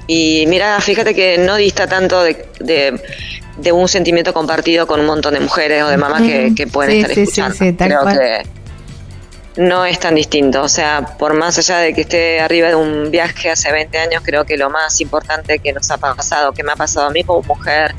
Y 0.08 0.46
mira, 0.48 0.80
fíjate 0.82 1.14
que 1.14 1.38
no 1.38 1.56
dista 1.58 1.86
tanto 1.88 2.24
de, 2.24 2.48
de- 2.60 3.00
de 3.58 3.72
un 3.74 3.88
sentimiento 3.90 4.34
compartido 4.34 4.88
con 4.88 5.02
un 5.02 5.06
montón 5.06 5.34
de 5.34 5.42
mujeres 5.42 5.84
o 5.84 5.90
de 5.90 5.98
mamás 5.98 6.22
que, 6.22 6.66
pueden 6.72 6.92
Sí, 6.94 6.98
estar 7.02 7.10
sí, 7.10 7.16
sí, 7.16 7.22
escuchando. 7.24 7.56
sí, 7.58 7.74
tal 7.74 7.88
Creo 7.90 8.02
cual. 8.04 8.18
que 8.20 8.44
no 9.62 9.86
es 9.86 10.00
tan 10.00 10.16
distinto. 10.16 10.62
O 10.64 10.70
sea, 10.70 11.18
por 11.18 11.34
más 11.34 11.58
allá 11.58 11.80
de 11.80 11.94
que 11.94 12.02
esté 12.02 12.40
arriba 12.40 12.70
de 12.70 12.76
un 12.76 13.12
viaje 13.12 13.50
hace 13.52 13.70
20 13.72 13.98
años, 13.98 14.24
creo 14.26 14.46
que 14.46 14.56
lo 14.56 14.70
más 14.70 15.02
importante 15.02 15.60
que 15.60 15.74
nos 15.74 15.92
ha 15.92 15.98
pasado, 15.98 16.54
que 16.54 16.64
me 16.64 16.72
ha 16.72 16.76
pasado 16.78 17.08
a 17.08 17.10
mí 17.10 17.24
como 17.26 17.42
mujer, 17.44 17.94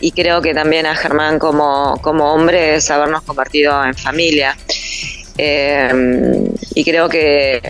y 0.00 0.12
creo 0.12 0.42
que 0.42 0.52
también 0.52 0.84
a 0.84 0.94
Germán 0.94 1.38
como, 1.38 1.98
como 2.02 2.34
hombre, 2.34 2.74
es 2.74 2.90
habernos 2.90 3.22
convertido 3.22 3.82
en 3.84 3.94
familia. 3.94 4.54
Eh, 5.36 6.50
y 6.74 6.84
creo 6.84 7.08
que, 7.08 7.60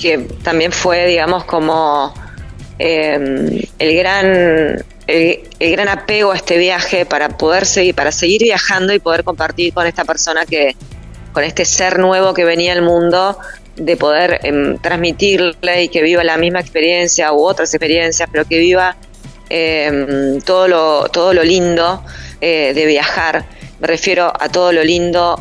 que 0.00 0.18
también 0.42 0.72
fue, 0.72 1.06
digamos, 1.06 1.44
como 1.44 2.14
eh, 2.78 3.66
el 3.78 3.96
gran 3.96 4.84
el, 5.08 5.40
gran 5.58 5.88
apego 5.88 6.32
a 6.32 6.36
este 6.36 6.58
viaje 6.58 7.06
para 7.06 7.30
poder 7.30 7.66
seguir, 7.66 7.94
para 7.94 8.12
seguir 8.12 8.42
viajando 8.42 8.92
y 8.92 9.00
poder 9.00 9.24
compartir 9.24 9.72
con 9.72 9.86
esta 9.86 10.04
persona 10.04 10.44
que, 10.46 10.76
con 11.32 11.42
este 11.42 11.64
ser 11.64 11.98
nuevo 11.98 12.34
que 12.34 12.44
venía 12.44 12.72
al 12.74 12.82
mundo, 12.82 13.38
de 13.74 13.96
poder 13.96 14.40
em, 14.42 14.76
transmitirle 14.78 15.84
y 15.84 15.88
que 15.88 16.02
viva 16.02 16.22
la 16.24 16.36
misma 16.36 16.60
experiencia 16.60 17.32
u 17.32 17.42
otras 17.44 17.72
experiencias, 17.72 18.28
pero 18.30 18.44
que 18.44 18.58
viva 18.58 18.96
em, 19.48 20.40
todo 20.42 20.68
lo, 20.68 21.08
todo 21.08 21.32
lo 21.32 21.42
lindo 21.42 22.04
eh, 22.40 22.72
de 22.74 22.86
viajar. 22.86 23.46
Me 23.80 23.86
refiero 23.86 24.32
a 24.38 24.48
todo 24.48 24.72
lo 24.72 24.84
lindo, 24.84 25.40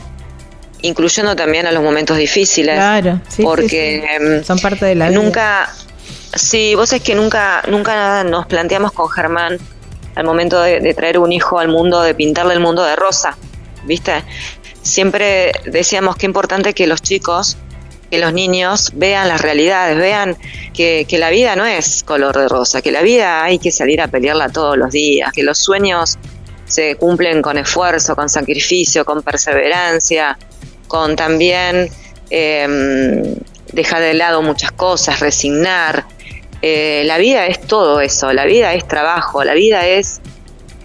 incluyendo 0.82 1.36
también 1.36 1.66
a 1.68 1.72
los 1.72 1.84
momentos 1.84 2.18
difíciles. 2.18 2.76
Claro, 2.76 3.22
sí, 3.28 3.44
porque 3.44 4.04
sí. 4.04 4.26
em, 4.26 4.44
son 4.44 4.60
parte 4.60 4.86
de 4.86 4.96
la 4.96 5.10
vida. 5.10 5.20
nunca, 5.20 5.74
sí, 6.34 6.76
vos 6.76 6.94
es 6.94 7.02
que 7.02 7.16
nunca, 7.16 7.64
nunca 7.68 8.24
nos 8.24 8.46
planteamos 8.46 8.92
con 8.92 9.10
Germán 9.10 9.58
al 10.16 10.24
momento 10.24 10.62
de, 10.62 10.80
de 10.80 10.94
traer 10.94 11.20
un 11.20 11.32
hijo 11.32 11.60
al 11.60 11.68
mundo, 11.68 12.02
de 12.02 12.14
pintarle 12.16 12.54
el 12.54 12.60
mundo 12.60 12.84
de 12.84 12.96
rosa, 12.96 13.38
¿viste? 13.86 14.24
Siempre 14.82 15.52
decíamos 15.66 16.16
que 16.16 16.26
importante 16.26 16.74
que 16.74 16.88
los 16.88 17.02
chicos 17.02 17.58
que 18.10 18.20
los 18.20 18.34
niños 18.34 18.92
vean 18.96 19.28
las 19.28 19.42
realidades, 19.42 19.98
vean 19.98 20.38
que, 20.74 21.06
que 21.08 21.18
la 21.18 21.30
vida 21.30 21.56
no 21.56 21.66
es 21.66 22.04
color 22.04 22.38
de 22.38 22.48
rosa, 22.48 22.82
que 22.82 22.92
la 22.92 23.02
vida 23.02 23.44
hay 23.44 23.60
que 23.60 23.72
salir 23.72 24.02
a 24.02 24.08
pelearla 24.08 24.50
todos 24.50 24.78
los 24.78 24.92
días, 24.92 25.32
que 25.34 25.44
los 25.44 25.58
sueños 25.58 26.18
se 26.66 26.96
cumplen 26.96 27.42
con 27.42 27.58
esfuerzo, 27.58 28.16
con 28.16 28.30
sacrificio, 28.30 29.06
con 29.06 29.24
perseverancia, 29.24 30.38
con 30.88 31.16
también 31.16 31.90
eh, 32.30 33.36
dejar 33.72 34.02
de 34.02 34.14
lado 34.14 34.42
muchas 34.42 34.72
cosas, 34.72 35.20
resignar. 35.20 36.06
Eh, 36.62 37.04
la 37.06 37.18
vida 37.18 37.46
es 37.46 37.62
todo 37.62 38.02
eso, 38.02 38.34
la 38.34 38.46
vida 38.46 38.74
es 38.74 38.88
trabajo, 38.88 39.44
la 39.44 39.54
vida 39.54 39.86
es 39.86 40.20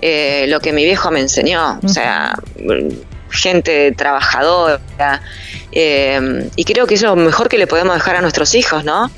eh, 0.03 0.47
lo 0.49 0.61
que 0.61 0.73
mi 0.73 0.85
viejo 0.85 1.11
me 1.11 1.21
enseñó, 1.21 1.81
o 1.83 1.89
sea, 1.89 2.35
gente 3.31 3.93
trabajadora. 3.93 4.81
eh, 5.73 6.51
y 6.57 6.65
creo 6.65 6.87
que 6.87 6.95
eso 6.95 7.07
es 7.07 7.17
lo 7.17 7.17
mejor 7.17 7.49
que 7.49 7.57
le 7.57 7.67
podemos 7.67 7.95
dejar 7.95 8.17
a 8.17 8.21
nuestros 8.21 8.55
hijos, 8.55 8.85
¿no? 8.85 9.11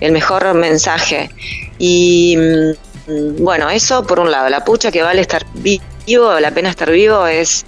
El 0.00 0.12
mejor 0.12 0.52
mensaje. 0.54 1.30
Y 1.78 2.36
mm, 2.36 3.42
bueno, 3.42 3.70
eso 3.70 4.06
por 4.06 4.20
un 4.20 4.30
lado, 4.30 4.48
la 4.50 4.64
pucha 4.64 4.92
que 4.92 5.02
vale 5.02 5.22
estar 5.22 5.46
vivo, 5.54 5.82
la 6.06 6.50
pena 6.52 6.70
estar 6.70 6.90
vivo 6.90 7.26
es 7.26 7.64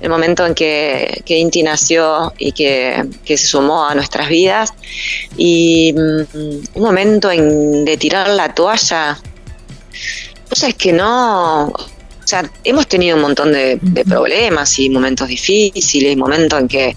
el 0.00 0.10
momento 0.10 0.46
en 0.46 0.54
que, 0.54 1.22
que 1.24 1.38
Inti 1.38 1.62
nació 1.62 2.32
y 2.38 2.52
que, 2.52 3.04
que 3.24 3.36
se 3.36 3.46
sumó 3.46 3.86
a 3.86 3.94
nuestras 3.94 4.28
vidas. 4.28 4.72
Y 5.36 5.92
mm, 5.92 6.28
un 6.74 6.82
momento 6.82 7.30
en, 7.30 7.84
de 7.84 7.96
tirar 7.96 8.28
la 8.28 8.54
toalla, 8.54 9.18
pues 10.48 10.62
es 10.62 10.74
que 10.74 10.92
no, 10.92 11.66
o 11.66 11.86
sea, 12.24 12.50
hemos 12.64 12.86
tenido 12.86 13.16
un 13.16 13.22
montón 13.22 13.52
de, 13.52 13.78
de 13.80 14.04
problemas 14.04 14.78
y 14.78 14.90
momentos 14.90 15.28
difíciles, 15.28 16.12
y 16.12 16.16
momentos 16.16 16.60
en 16.60 16.68
que 16.68 16.96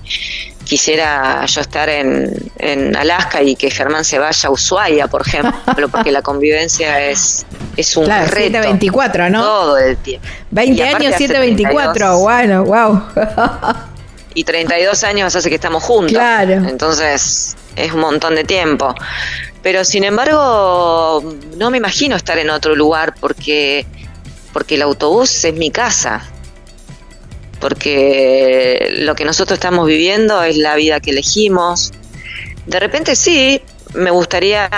quisiera 0.72 1.46
yo 1.48 1.60
estar 1.60 1.90
en, 1.90 2.34
en 2.58 2.96
Alaska 2.96 3.42
y 3.42 3.58
que 3.58 3.70
Germán 3.70 4.06
se 4.06 4.20
vaya 4.20 4.48
a 4.48 4.52
Ushuaia, 4.54 5.08
por 5.10 5.28
ejemplo, 5.28 5.90
porque 5.92 6.14
la 6.14 6.22
convivencia 6.22 7.10
es, 7.10 7.46
es 7.76 7.98
un 7.98 8.06
Claro, 8.06 8.28
reto 8.28 8.64
724, 8.64 9.30
¿no? 9.32 9.42
todo 9.44 9.78
el 9.78 9.98
tiempo. 9.98 10.26
20 10.52 10.74
Y 10.74 10.82
aparte 10.82 11.08
años, 11.08 11.16
hace 11.16 11.28
724. 11.28 11.92
32. 11.92 12.22
Bueno, 12.22 12.64
wow. 12.64 13.04
y 14.34 14.46
32 14.46 15.04
años 15.04 15.36
hace 15.36 15.50
que 15.50 15.56
estamos 15.56 15.84
juntos. 15.84 16.14
Claro. 16.14 16.54
Entonces 16.54 17.58
es 17.76 17.92
un 17.92 18.00
montón 18.00 18.36
de 18.36 18.46
tiempo. 18.46 18.96
Pero 19.62 19.84
sin 19.84 20.06
embargo, 20.06 21.22
no 21.58 21.70
me 21.70 21.80
imagino 21.80 22.16
estar 22.16 22.38
en 22.38 22.50
otro 22.50 22.78
lugar 22.78 23.14
porque, 23.20 23.86
porque 24.54 24.76
el 24.76 24.84
autobús 24.84 25.44
es 25.44 25.54
mi 25.54 25.70
casa. 25.70 26.24
Porque 27.62 28.88
lo 29.00 29.16
que 29.16 29.24
nosotros 29.24 29.58
estamos 29.58 29.88
viviendo 29.88 30.44
es 30.44 30.58
la 30.58 30.76
vida 30.76 31.00
que 31.00 31.12
elegimos. 31.12 31.92
De 32.66 32.80
repente 32.80 33.16
sí, 33.16 33.62
me 33.94 34.12
gustaría, 34.12 34.70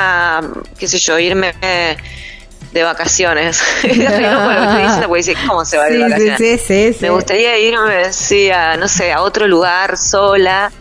qué 0.78 0.88
sé 0.88 1.00
yo, 1.00 1.18
irme 1.18 1.54
de 2.74 2.84
vacaciones. 2.84 3.62
¿cómo 5.48 5.64
se 5.66 5.78
va 5.78 5.86
de 5.86 5.92
Sí, 5.92 5.98
sí, 5.98 6.04
vacaciones? 6.04 6.38
sí, 6.38 6.58
sí, 6.58 6.94
sí. 6.94 6.98
Me 7.02 7.10
gustaría 7.10 7.58
irme, 7.58 8.12
sí, 8.12 8.50
a, 8.52 8.76
no 8.78 8.88
sé, 8.88 9.12
a 9.12 9.22
otro 9.22 9.48
lugar 9.48 9.98
sola. 9.98 10.72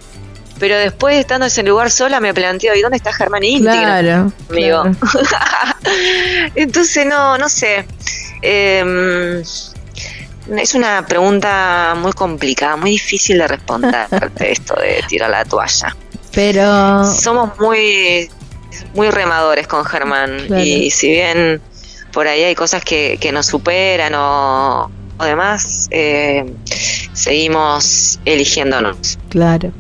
Pero 0.59 0.77
después, 0.77 1.17
estando 1.17 1.47
en 1.47 1.49
ese 1.49 1.63
lugar 1.65 1.91
sola, 1.91 2.21
me 2.21 2.33
planteo, 2.33 2.75
¿y 2.75 2.83
dónde 2.83 2.97
está 2.97 3.13
Germán 3.13 3.43
Inti? 3.43 3.63
Claro, 3.65 4.33
Amigo. 4.49 4.83
claro. 4.83 4.95
Entonces, 6.55 7.05
no, 7.07 7.37
no 7.37 7.49
sé. 7.49 7.85
Eh, 8.43 9.43
es 10.57 10.75
una 10.75 11.07
pregunta 11.07 11.95
muy 11.97 12.13
complicada, 12.13 12.77
muy 12.77 12.93
difícil 12.93 13.39
de 13.39 13.49
responder 13.49 14.07
esto 14.41 14.75
de 14.75 15.03
tirar 15.09 15.31
la 15.31 15.45
toalla. 15.45 15.95
Pero 16.35 17.05
Somos 17.05 17.59
muy, 17.61 18.29
muy 18.95 19.11
remadores 19.11 19.67
con 19.67 19.85
Germán 19.85 20.39
Claro. 20.47 20.63
y 20.65 20.91
si 20.91 21.11
bien 21.11 21.61
por 22.13 22.27
ahí 22.27 22.43
hay 22.43 22.55
cosas 22.55 22.85
que, 22.85 23.19
que 23.21 23.33
nos 23.33 23.47
superan 23.47 24.15
o, 24.15 24.91
o 25.19 25.25
demás, 25.25 25.89
eh, 25.91 26.45
seguimos 27.13 28.19
eligiéndonos. 28.25 29.19
Claro. 29.29 29.73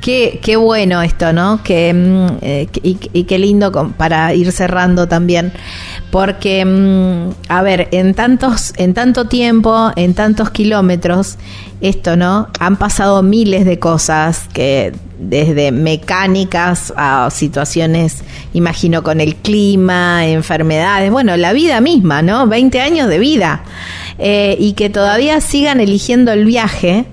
Qué, 0.00 0.38
qué 0.42 0.56
bueno 0.56 1.02
esto, 1.02 1.32
¿no? 1.32 1.62
Que, 1.64 1.92
mm, 1.92 2.26
eh, 2.42 2.68
y, 2.82 2.98
y 3.12 3.24
qué 3.24 3.38
lindo 3.38 3.72
con- 3.72 3.92
para 3.92 4.32
ir 4.34 4.52
cerrando 4.52 5.08
también. 5.08 5.52
Porque, 6.10 6.64
mm, 6.64 7.50
a 7.50 7.62
ver, 7.62 7.88
en 7.92 8.14
tantos, 8.14 8.72
en 8.76 8.94
tanto 8.94 9.26
tiempo, 9.26 9.90
en 9.96 10.14
tantos 10.14 10.50
kilómetros, 10.50 11.36
esto, 11.80 12.16
¿no? 12.16 12.48
Han 12.58 12.76
pasado 12.76 13.22
miles 13.22 13.64
de 13.64 13.78
cosas 13.78 14.48
que 14.52 14.92
desde 15.18 15.72
mecánicas 15.72 16.92
a 16.96 17.28
situaciones, 17.30 18.22
imagino, 18.52 19.02
con 19.02 19.20
el 19.20 19.34
clima, 19.36 20.26
enfermedades, 20.26 21.10
bueno, 21.10 21.36
la 21.36 21.52
vida 21.52 21.80
misma, 21.80 22.22
¿no? 22.22 22.46
20 22.46 22.80
años 22.80 23.08
de 23.08 23.18
vida. 23.18 23.62
Eh, 24.18 24.56
y 24.58 24.72
que 24.72 24.88
todavía 24.88 25.40
sigan 25.40 25.80
eligiendo 25.80 26.32
el 26.32 26.46
viaje 26.46 27.04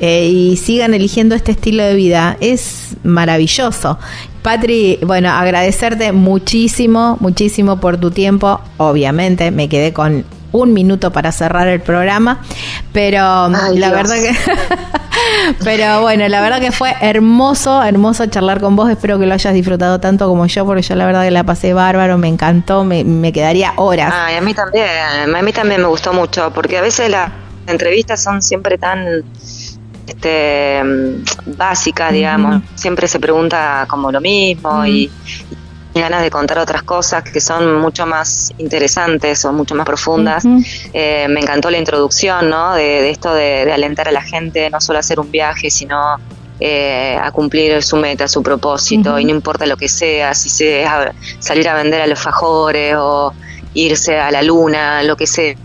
eh, 0.00 0.28
y 0.28 0.56
sigan 0.56 0.94
eligiendo 0.94 1.34
este 1.34 1.52
estilo 1.52 1.82
de 1.82 1.94
vida 1.94 2.36
es 2.40 2.96
maravilloso. 3.02 3.98
Patri, 4.42 4.98
bueno, 5.02 5.30
agradecerte 5.30 6.12
muchísimo, 6.12 7.16
muchísimo 7.20 7.78
por 7.78 7.98
tu 7.98 8.10
tiempo. 8.10 8.60
Obviamente 8.76 9.50
me 9.50 9.68
quedé 9.68 9.92
con 9.92 10.24
un 10.50 10.72
minuto 10.74 11.12
para 11.12 11.32
cerrar 11.32 11.68
el 11.68 11.80
programa, 11.80 12.40
pero 12.92 13.20
Ay, 13.46 13.78
la 13.78 13.88
Dios. 13.88 13.92
verdad 13.92 14.16
que... 14.16 14.34
pero 15.64 16.02
bueno, 16.02 16.28
la 16.28 16.40
verdad 16.40 16.60
que 16.60 16.72
fue 16.72 16.94
hermoso, 17.00 17.82
hermoso 17.82 18.26
charlar 18.26 18.60
con 18.60 18.76
vos. 18.76 18.90
Espero 18.90 19.18
que 19.18 19.26
lo 19.26 19.34
hayas 19.34 19.54
disfrutado 19.54 20.00
tanto 20.00 20.28
como 20.28 20.46
yo, 20.46 20.66
porque 20.66 20.82
yo 20.82 20.94
la 20.94 21.06
verdad 21.06 21.24
que 21.24 21.30
la 21.30 21.44
pasé 21.44 21.72
bárbaro, 21.72 22.18
me 22.18 22.28
encantó, 22.28 22.84
me, 22.84 23.04
me 23.04 23.32
quedaría 23.32 23.72
horas. 23.76 24.12
Ay, 24.14 24.36
a 24.36 24.40
mí 24.40 24.54
también, 24.54 24.86
a 25.34 25.42
mí 25.42 25.52
también 25.52 25.80
me 25.80 25.86
gustó 25.86 26.12
mucho, 26.12 26.52
porque 26.52 26.78
a 26.78 26.82
veces 26.82 27.08
las 27.08 27.30
entrevistas 27.66 28.22
son 28.22 28.42
siempre 28.42 28.76
tan 28.76 29.24
este, 30.12 30.82
mm, 30.82 31.56
básicas, 31.56 32.12
digamos. 32.12 32.62
Siempre 32.74 33.08
se 33.08 33.18
pregunta 33.18 33.86
como 33.88 34.10
lo 34.10 34.20
mismo 34.20 34.84
y, 34.86 35.10
y 35.94 36.00
ganas 36.00 36.22
de 36.22 36.30
contar 36.30 36.58
otras 36.58 36.82
cosas 36.82 37.22
que 37.22 37.40
son 37.40 37.80
mucho 37.80 38.06
más 38.06 38.52
interesantes 38.58 39.44
o 39.44 39.52
mucho 39.52 39.74
más 39.74 39.86
profundas. 39.86 40.44
Eh, 40.92 41.26
me 41.28 41.40
encantó 41.40 41.70
la 41.70 41.78
introducción, 41.78 42.48
¿no? 42.48 42.74
De, 42.74 43.02
de 43.02 43.10
esto 43.10 43.34
de, 43.34 43.64
de 43.64 43.72
alentar 43.72 44.08
a 44.08 44.12
la 44.12 44.22
gente, 44.22 44.70
no 44.70 44.80
solo 44.80 44.98
a 44.98 45.00
hacer 45.00 45.20
un 45.20 45.30
viaje, 45.30 45.70
sino 45.70 46.18
eh, 46.64 47.18
a 47.20 47.32
cumplir 47.32 47.82
su 47.82 47.96
meta, 47.96 48.28
su 48.28 48.40
propósito, 48.40 49.18
y 49.18 49.24
no 49.24 49.32
importa 49.32 49.66
lo 49.66 49.76
que 49.76 49.88
sea, 49.88 50.32
si 50.32 50.48
sea 50.48 51.12
salir 51.40 51.68
a 51.68 51.74
vender 51.74 52.00
a 52.00 52.06
los 52.06 52.20
fajores 52.20 52.94
o 52.96 53.34
irse 53.74 54.16
a 54.16 54.30
la 54.30 54.42
luna, 54.42 55.02
lo 55.02 55.16
que 55.16 55.26
sea, 55.26 55.56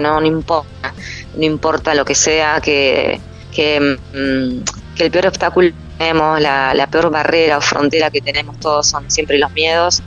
no, 0.00 0.20
no 0.20 0.26
importa, 0.26 0.94
no 1.36 1.44
importa 1.44 1.92
lo 1.94 2.04
que 2.04 2.14
sea, 2.14 2.60
que, 2.60 3.20
que, 3.58 3.80
mm, 4.14 4.94
que 4.96 5.04
el 5.06 5.10
peor 5.10 5.26
obstáculo 5.26 5.68
que 5.68 5.74
tenemos, 5.98 6.40
la, 6.40 6.74
la 6.74 6.86
peor 6.86 7.10
barrera 7.10 7.58
o 7.58 7.60
frontera 7.60 8.08
que 8.08 8.20
tenemos 8.20 8.60
todos 8.60 8.86
son 8.86 9.10
siempre 9.10 9.36
los 9.36 9.50
miedos 9.52 10.00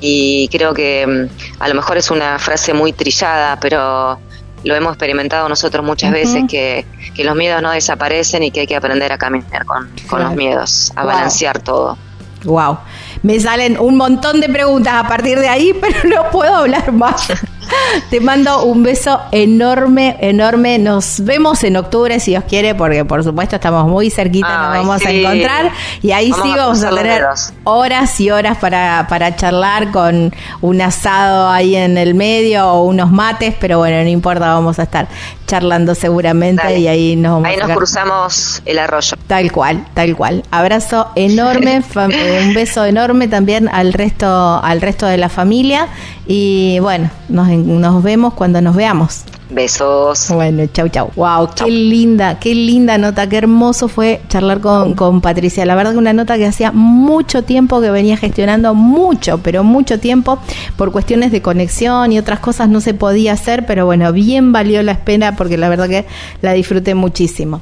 y 0.00 0.48
creo 0.48 0.74
que 0.74 1.06
mm, 1.06 1.62
a 1.62 1.68
lo 1.68 1.74
mejor 1.76 1.96
es 1.96 2.10
una 2.10 2.40
frase 2.40 2.74
muy 2.74 2.92
trillada, 2.92 3.58
pero 3.60 4.18
lo 4.64 4.74
hemos 4.74 4.94
experimentado 4.94 5.48
nosotros 5.48 5.84
muchas 5.86 6.10
veces 6.10 6.42
que, 6.50 6.84
que 7.14 7.22
los 7.22 7.36
miedos 7.36 7.62
no 7.62 7.70
desaparecen 7.70 8.42
y 8.42 8.50
que 8.50 8.60
hay 8.62 8.66
que 8.66 8.74
aprender 8.74 9.12
a 9.12 9.18
caminar 9.18 9.64
con, 9.64 9.86
con 9.88 10.18
Claro. 10.18 10.24
los 10.24 10.34
miedos, 10.36 10.92
a 10.96 11.04
Wow. 11.04 11.12
balancear 11.12 11.60
todo. 11.60 11.96
Wow. 12.44 12.78
Me 13.22 13.38
salen 13.38 13.78
un 13.78 13.96
montón 13.96 14.40
de 14.40 14.48
preguntas 14.48 14.94
a 14.94 15.06
partir 15.06 15.38
de 15.38 15.48
ahí, 15.48 15.72
pero 15.80 16.00
no 16.08 16.30
puedo 16.32 16.52
hablar 16.56 16.90
más. 16.90 17.28
Te 18.10 18.20
mando 18.20 18.64
un 18.64 18.82
beso 18.82 19.20
enorme, 19.32 20.16
enorme. 20.20 20.78
Nos 20.78 21.20
vemos 21.24 21.62
en 21.64 21.76
octubre, 21.76 22.18
si 22.20 22.32
Dios 22.32 22.44
quiere, 22.48 22.74
porque 22.74 23.04
por 23.04 23.22
supuesto 23.24 23.56
estamos 23.56 23.86
muy 23.86 24.10
cerquita, 24.10 24.48
nos 24.48 24.78
vamos 24.78 25.04
a 25.04 25.10
encontrar. 25.10 25.72
Y 26.02 26.12
ahí 26.12 26.30
Vamos 26.30 26.46
sí 26.46 26.54
vamos 26.56 26.82
a 26.82 26.90
tener 26.90 27.24
horas 27.64 28.20
y 28.20 28.30
horas 28.30 28.58
para, 28.58 29.06
para 29.08 29.34
charlar 29.36 29.90
con 29.90 30.34
un 30.60 30.80
asado 30.80 31.48
ahí 31.48 31.76
en 31.76 31.98
el 31.98 32.14
medio 32.14 32.66
o 32.68 32.84
unos 32.84 33.10
mates, 33.10 33.54
pero 33.58 33.78
bueno, 33.78 34.02
no 34.02 34.08
importa, 34.08 34.54
vamos 34.54 34.78
a 34.78 34.82
estar 34.84 35.08
charlando 35.48 35.96
seguramente 35.96 36.62
Dale. 36.62 36.78
y 36.78 36.86
ahí 36.86 37.16
nos 37.16 37.32
vamos 37.32 37.48
Ahí 37.48 37.56
a 37.56 37.66
nos 37.66 37.76
cruzamos 37.76 38.62
el 38.64 38.78
arroyo. 38.78 39.16
Tal 39.26 39.50
cual, 39.50 39.84
tal 39.94 40.14
cual. 40.16 40.44
Abrazo 40.52 41.08
enorme, 41.16 41.82
eh, 42.12 42.40
un 42.46 42.54
beso 42.54 42.84
enorme 42.84 43.26
también 43.26 43.68
al 43.68 43.92
resto, 43.92 44.60
al 44.62 44.80
resto 44.80 45.06
de 45.06 45.16
la 45.16 45.28
familia 45.28 45.88
y 46.26 46.78
bueno, 46.80 47.10
nos, 47.28 47.48
nos 47.48 48.02
vemos 48.04 48.34
cuando 48.34 48.60
nos 48.60 48.76
veamos. 48.76 49.24
Besos. 49.50 50.28
Bueno, 50.30 50.66
chau, 50.72 50.88
chau. 50.88 51.10
Wow, 51.16 51.50
qué 51.56 51.70
linda, 51.70 52.38
qué 52.38 52.54
linda 52.54 52.98
nota, 52.98 53.28
qué 53.28 53.38
hermoso 53.38 53.88
fue 53.88 54.20
charlar 54.28 54.60
con, 54.60 54.94
con 54.94 55.20
Patricia. 55.20 55.64
La 55.64 55.74
verdad 55.74 55.92
que 55.92 55.98
una 55.98 56.12
nota 56.12 56.36
que 56.36 56.46
hacía 56.46 56.70
mucho 56.72 57.42
tiempo 57.42 57.80
que 57.80 57.90
venía 57.90 58.16
gestionando, 58.16 58.74
mucho, 58.74 59.38
pero 59.38 59.64
mucho 59.64 59.98
tiempo, 59.98 60.38
por 60.76 60.92
cuestiones 60.92 61.32
de 61.32 61.40
conexión 61.40 62.12
y 62.12 62.18
otras 62.18 62.40
cosas 62.40 62.68
no 62.68 62.80
se 62.80 62.94
podía 62.94 63.32
hacer, 63.32 63.64
pero 63.66 63.86
bueno, 63.86 64.12
bien 64.12 64.52
valió 64.52 64.82
la 64.82 64.92
espera 64.92 65.36
porque 65.36 65.56
la 65.56 65.68
verdad 65.68 65.88
que 65.88 66.06
la 66.42 66.52
disfruté 66.52 66.94
muchísimo. 66.94 67.60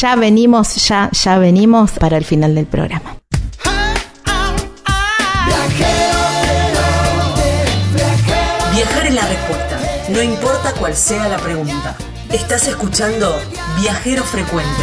Ya 0.00 0.16
venimos, 0.16 0.74
ya, 0.88 1.10
ya 1.12 1.38
venimos 1.38 1.92
para 1.92 2.16
el 2.18 2.24
final 2.24 2.54
del 2.54 2.66
programa. 2.66 3.16
No 10.10 10.22
importa 10.22 10.72
cuál 10.78 10.94
sea 10.94 11.28
la 11.28 11.38
pregunta. 11.38 11.96
Estás 12.30 12.68
escuchando 12.68 13.40
Viajero 13.80 14.22
Frecuente. 14.22 14.82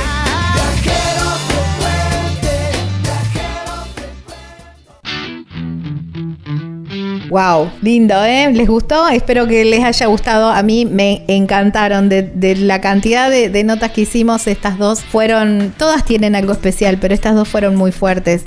Wow, 7.29 7.71
lindo, 7.81 8.15
¿eh? 8.25 8.51
¿Les 8.51 8.67
gustó? 8.67 9.07
Espero 9.07 9.47
que 9.47 9.63
les 9.63 9.83
haya 9.83 10.07
gustado. 10.07 10.49
A 10.49 10.63
mí 10.63 10.85
me 10.85 11.23
encantaron. 11.27 12.09
De, 12.09 12.55
la 12.57 12.81
cantidad 12.81 13.29
de, 13.29 13.63
notas 13.63 13.91
que 13.91 14.01
hicimos, 14.01 14.47
estas 14.47 14.79
dos 14.79 15.01
fueron. 15.01 15.71
Todas 15.77 16.03
tienen 16.03 16.35
algo 16.35 16.51
especial, 16.51 16.97
pero 16.99 17.13
estas 17.13 17.35
dos 17.35 17.47
fueron 17.47 17.75
muy 17.75 17.91
fuertes. 17.91 18.45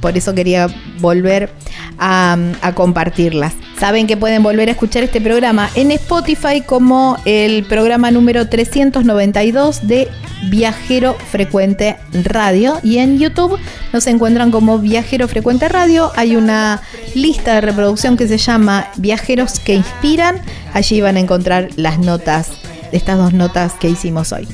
Por 0.00 0.16
eso 0.16 0.34
quería 0.34 0.68
volver 1.00 1.50
a 1.98 2.72
compartirlas. 2.74 3.54
Saben 3.78 4.06
que 4.06 4.16
pueden 4.16 4.42
volver 4.42 4.68
a 4.68 4.72
escuchar 4.72 5.04
este 5.04 5.20
programa 5.20 5.68
en 5.74 5.90
Spotify 5.90 6.62
como 6.64 7.18
el 7.26 7.64
programa 7.64 8.10
número 8.10 8.48
392 8.48 9.86
de 9.86 10.08
Viajero 10.48 11.14
Frecuente 11.30 11.96
Radio 12.24 12.78
y 12.82 12.98
en 12.98 13.18
YouTube 13.18 13.58
nos 13.92 14.06
encuentran 14.06 14.50
como 14.50 14.78
Viajero 14.78 15.28
Frecuente 15.28 15.68
Radio. 15.68 16.10
Hay 16.16 16.36
una 16.36 16.80
lista 17.14 17.54
de 17.54 17.60
reproducción 17.60 18.16
que 18.16 18.26
se 18.28 18.38
llama 18.38 18.88
Viajeros 18.96 19.60
que 19.60 19.74
Inspiran. 19.74 20.40
Allí 20.72 21.02
van 21.02 21.16
a 21.16 21.20
encontrar 21.20 21.68
las 21.76 21.98
notas, 21.98 22.52
estas 22.92 23.18
dos 23.18 23.34
notas 23.34 23.74
que 23.74 23.90
hicimos 23.90 24.32
hoy. 24.32 24.48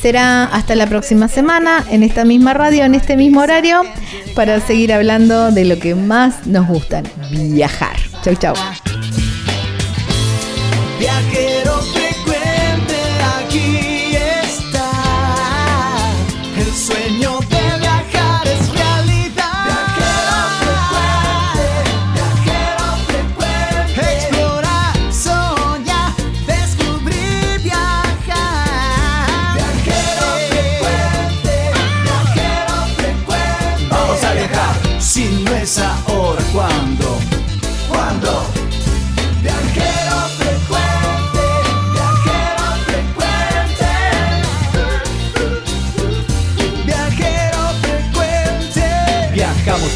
Será 0.00 0.44
hasta 0.44 0.76
la 0.76 0.86
próxima 0.86 1.26
semana 1.26 1.84
en 1.90 2.02
esta 2.02 2.24
misma 2.24 2.54
radio, 2.54 2.84
en 2.84 2.94
este 2.94 3.16
mismo 3.16 3.40
horario, 3.40 3.82
para 4.34 4.60
seguir 4.60 4.92
hablando 4.92 5.50
de 5.50 5.64
lo 5.64 5.78
que 5.78 5.94
más 5.96 6.46
nos 6.46 6.68
gustan, 6.68 7.04
viajar. 7.30 7.96
Chau, 8.22 8.34
chau. 8.36 8.54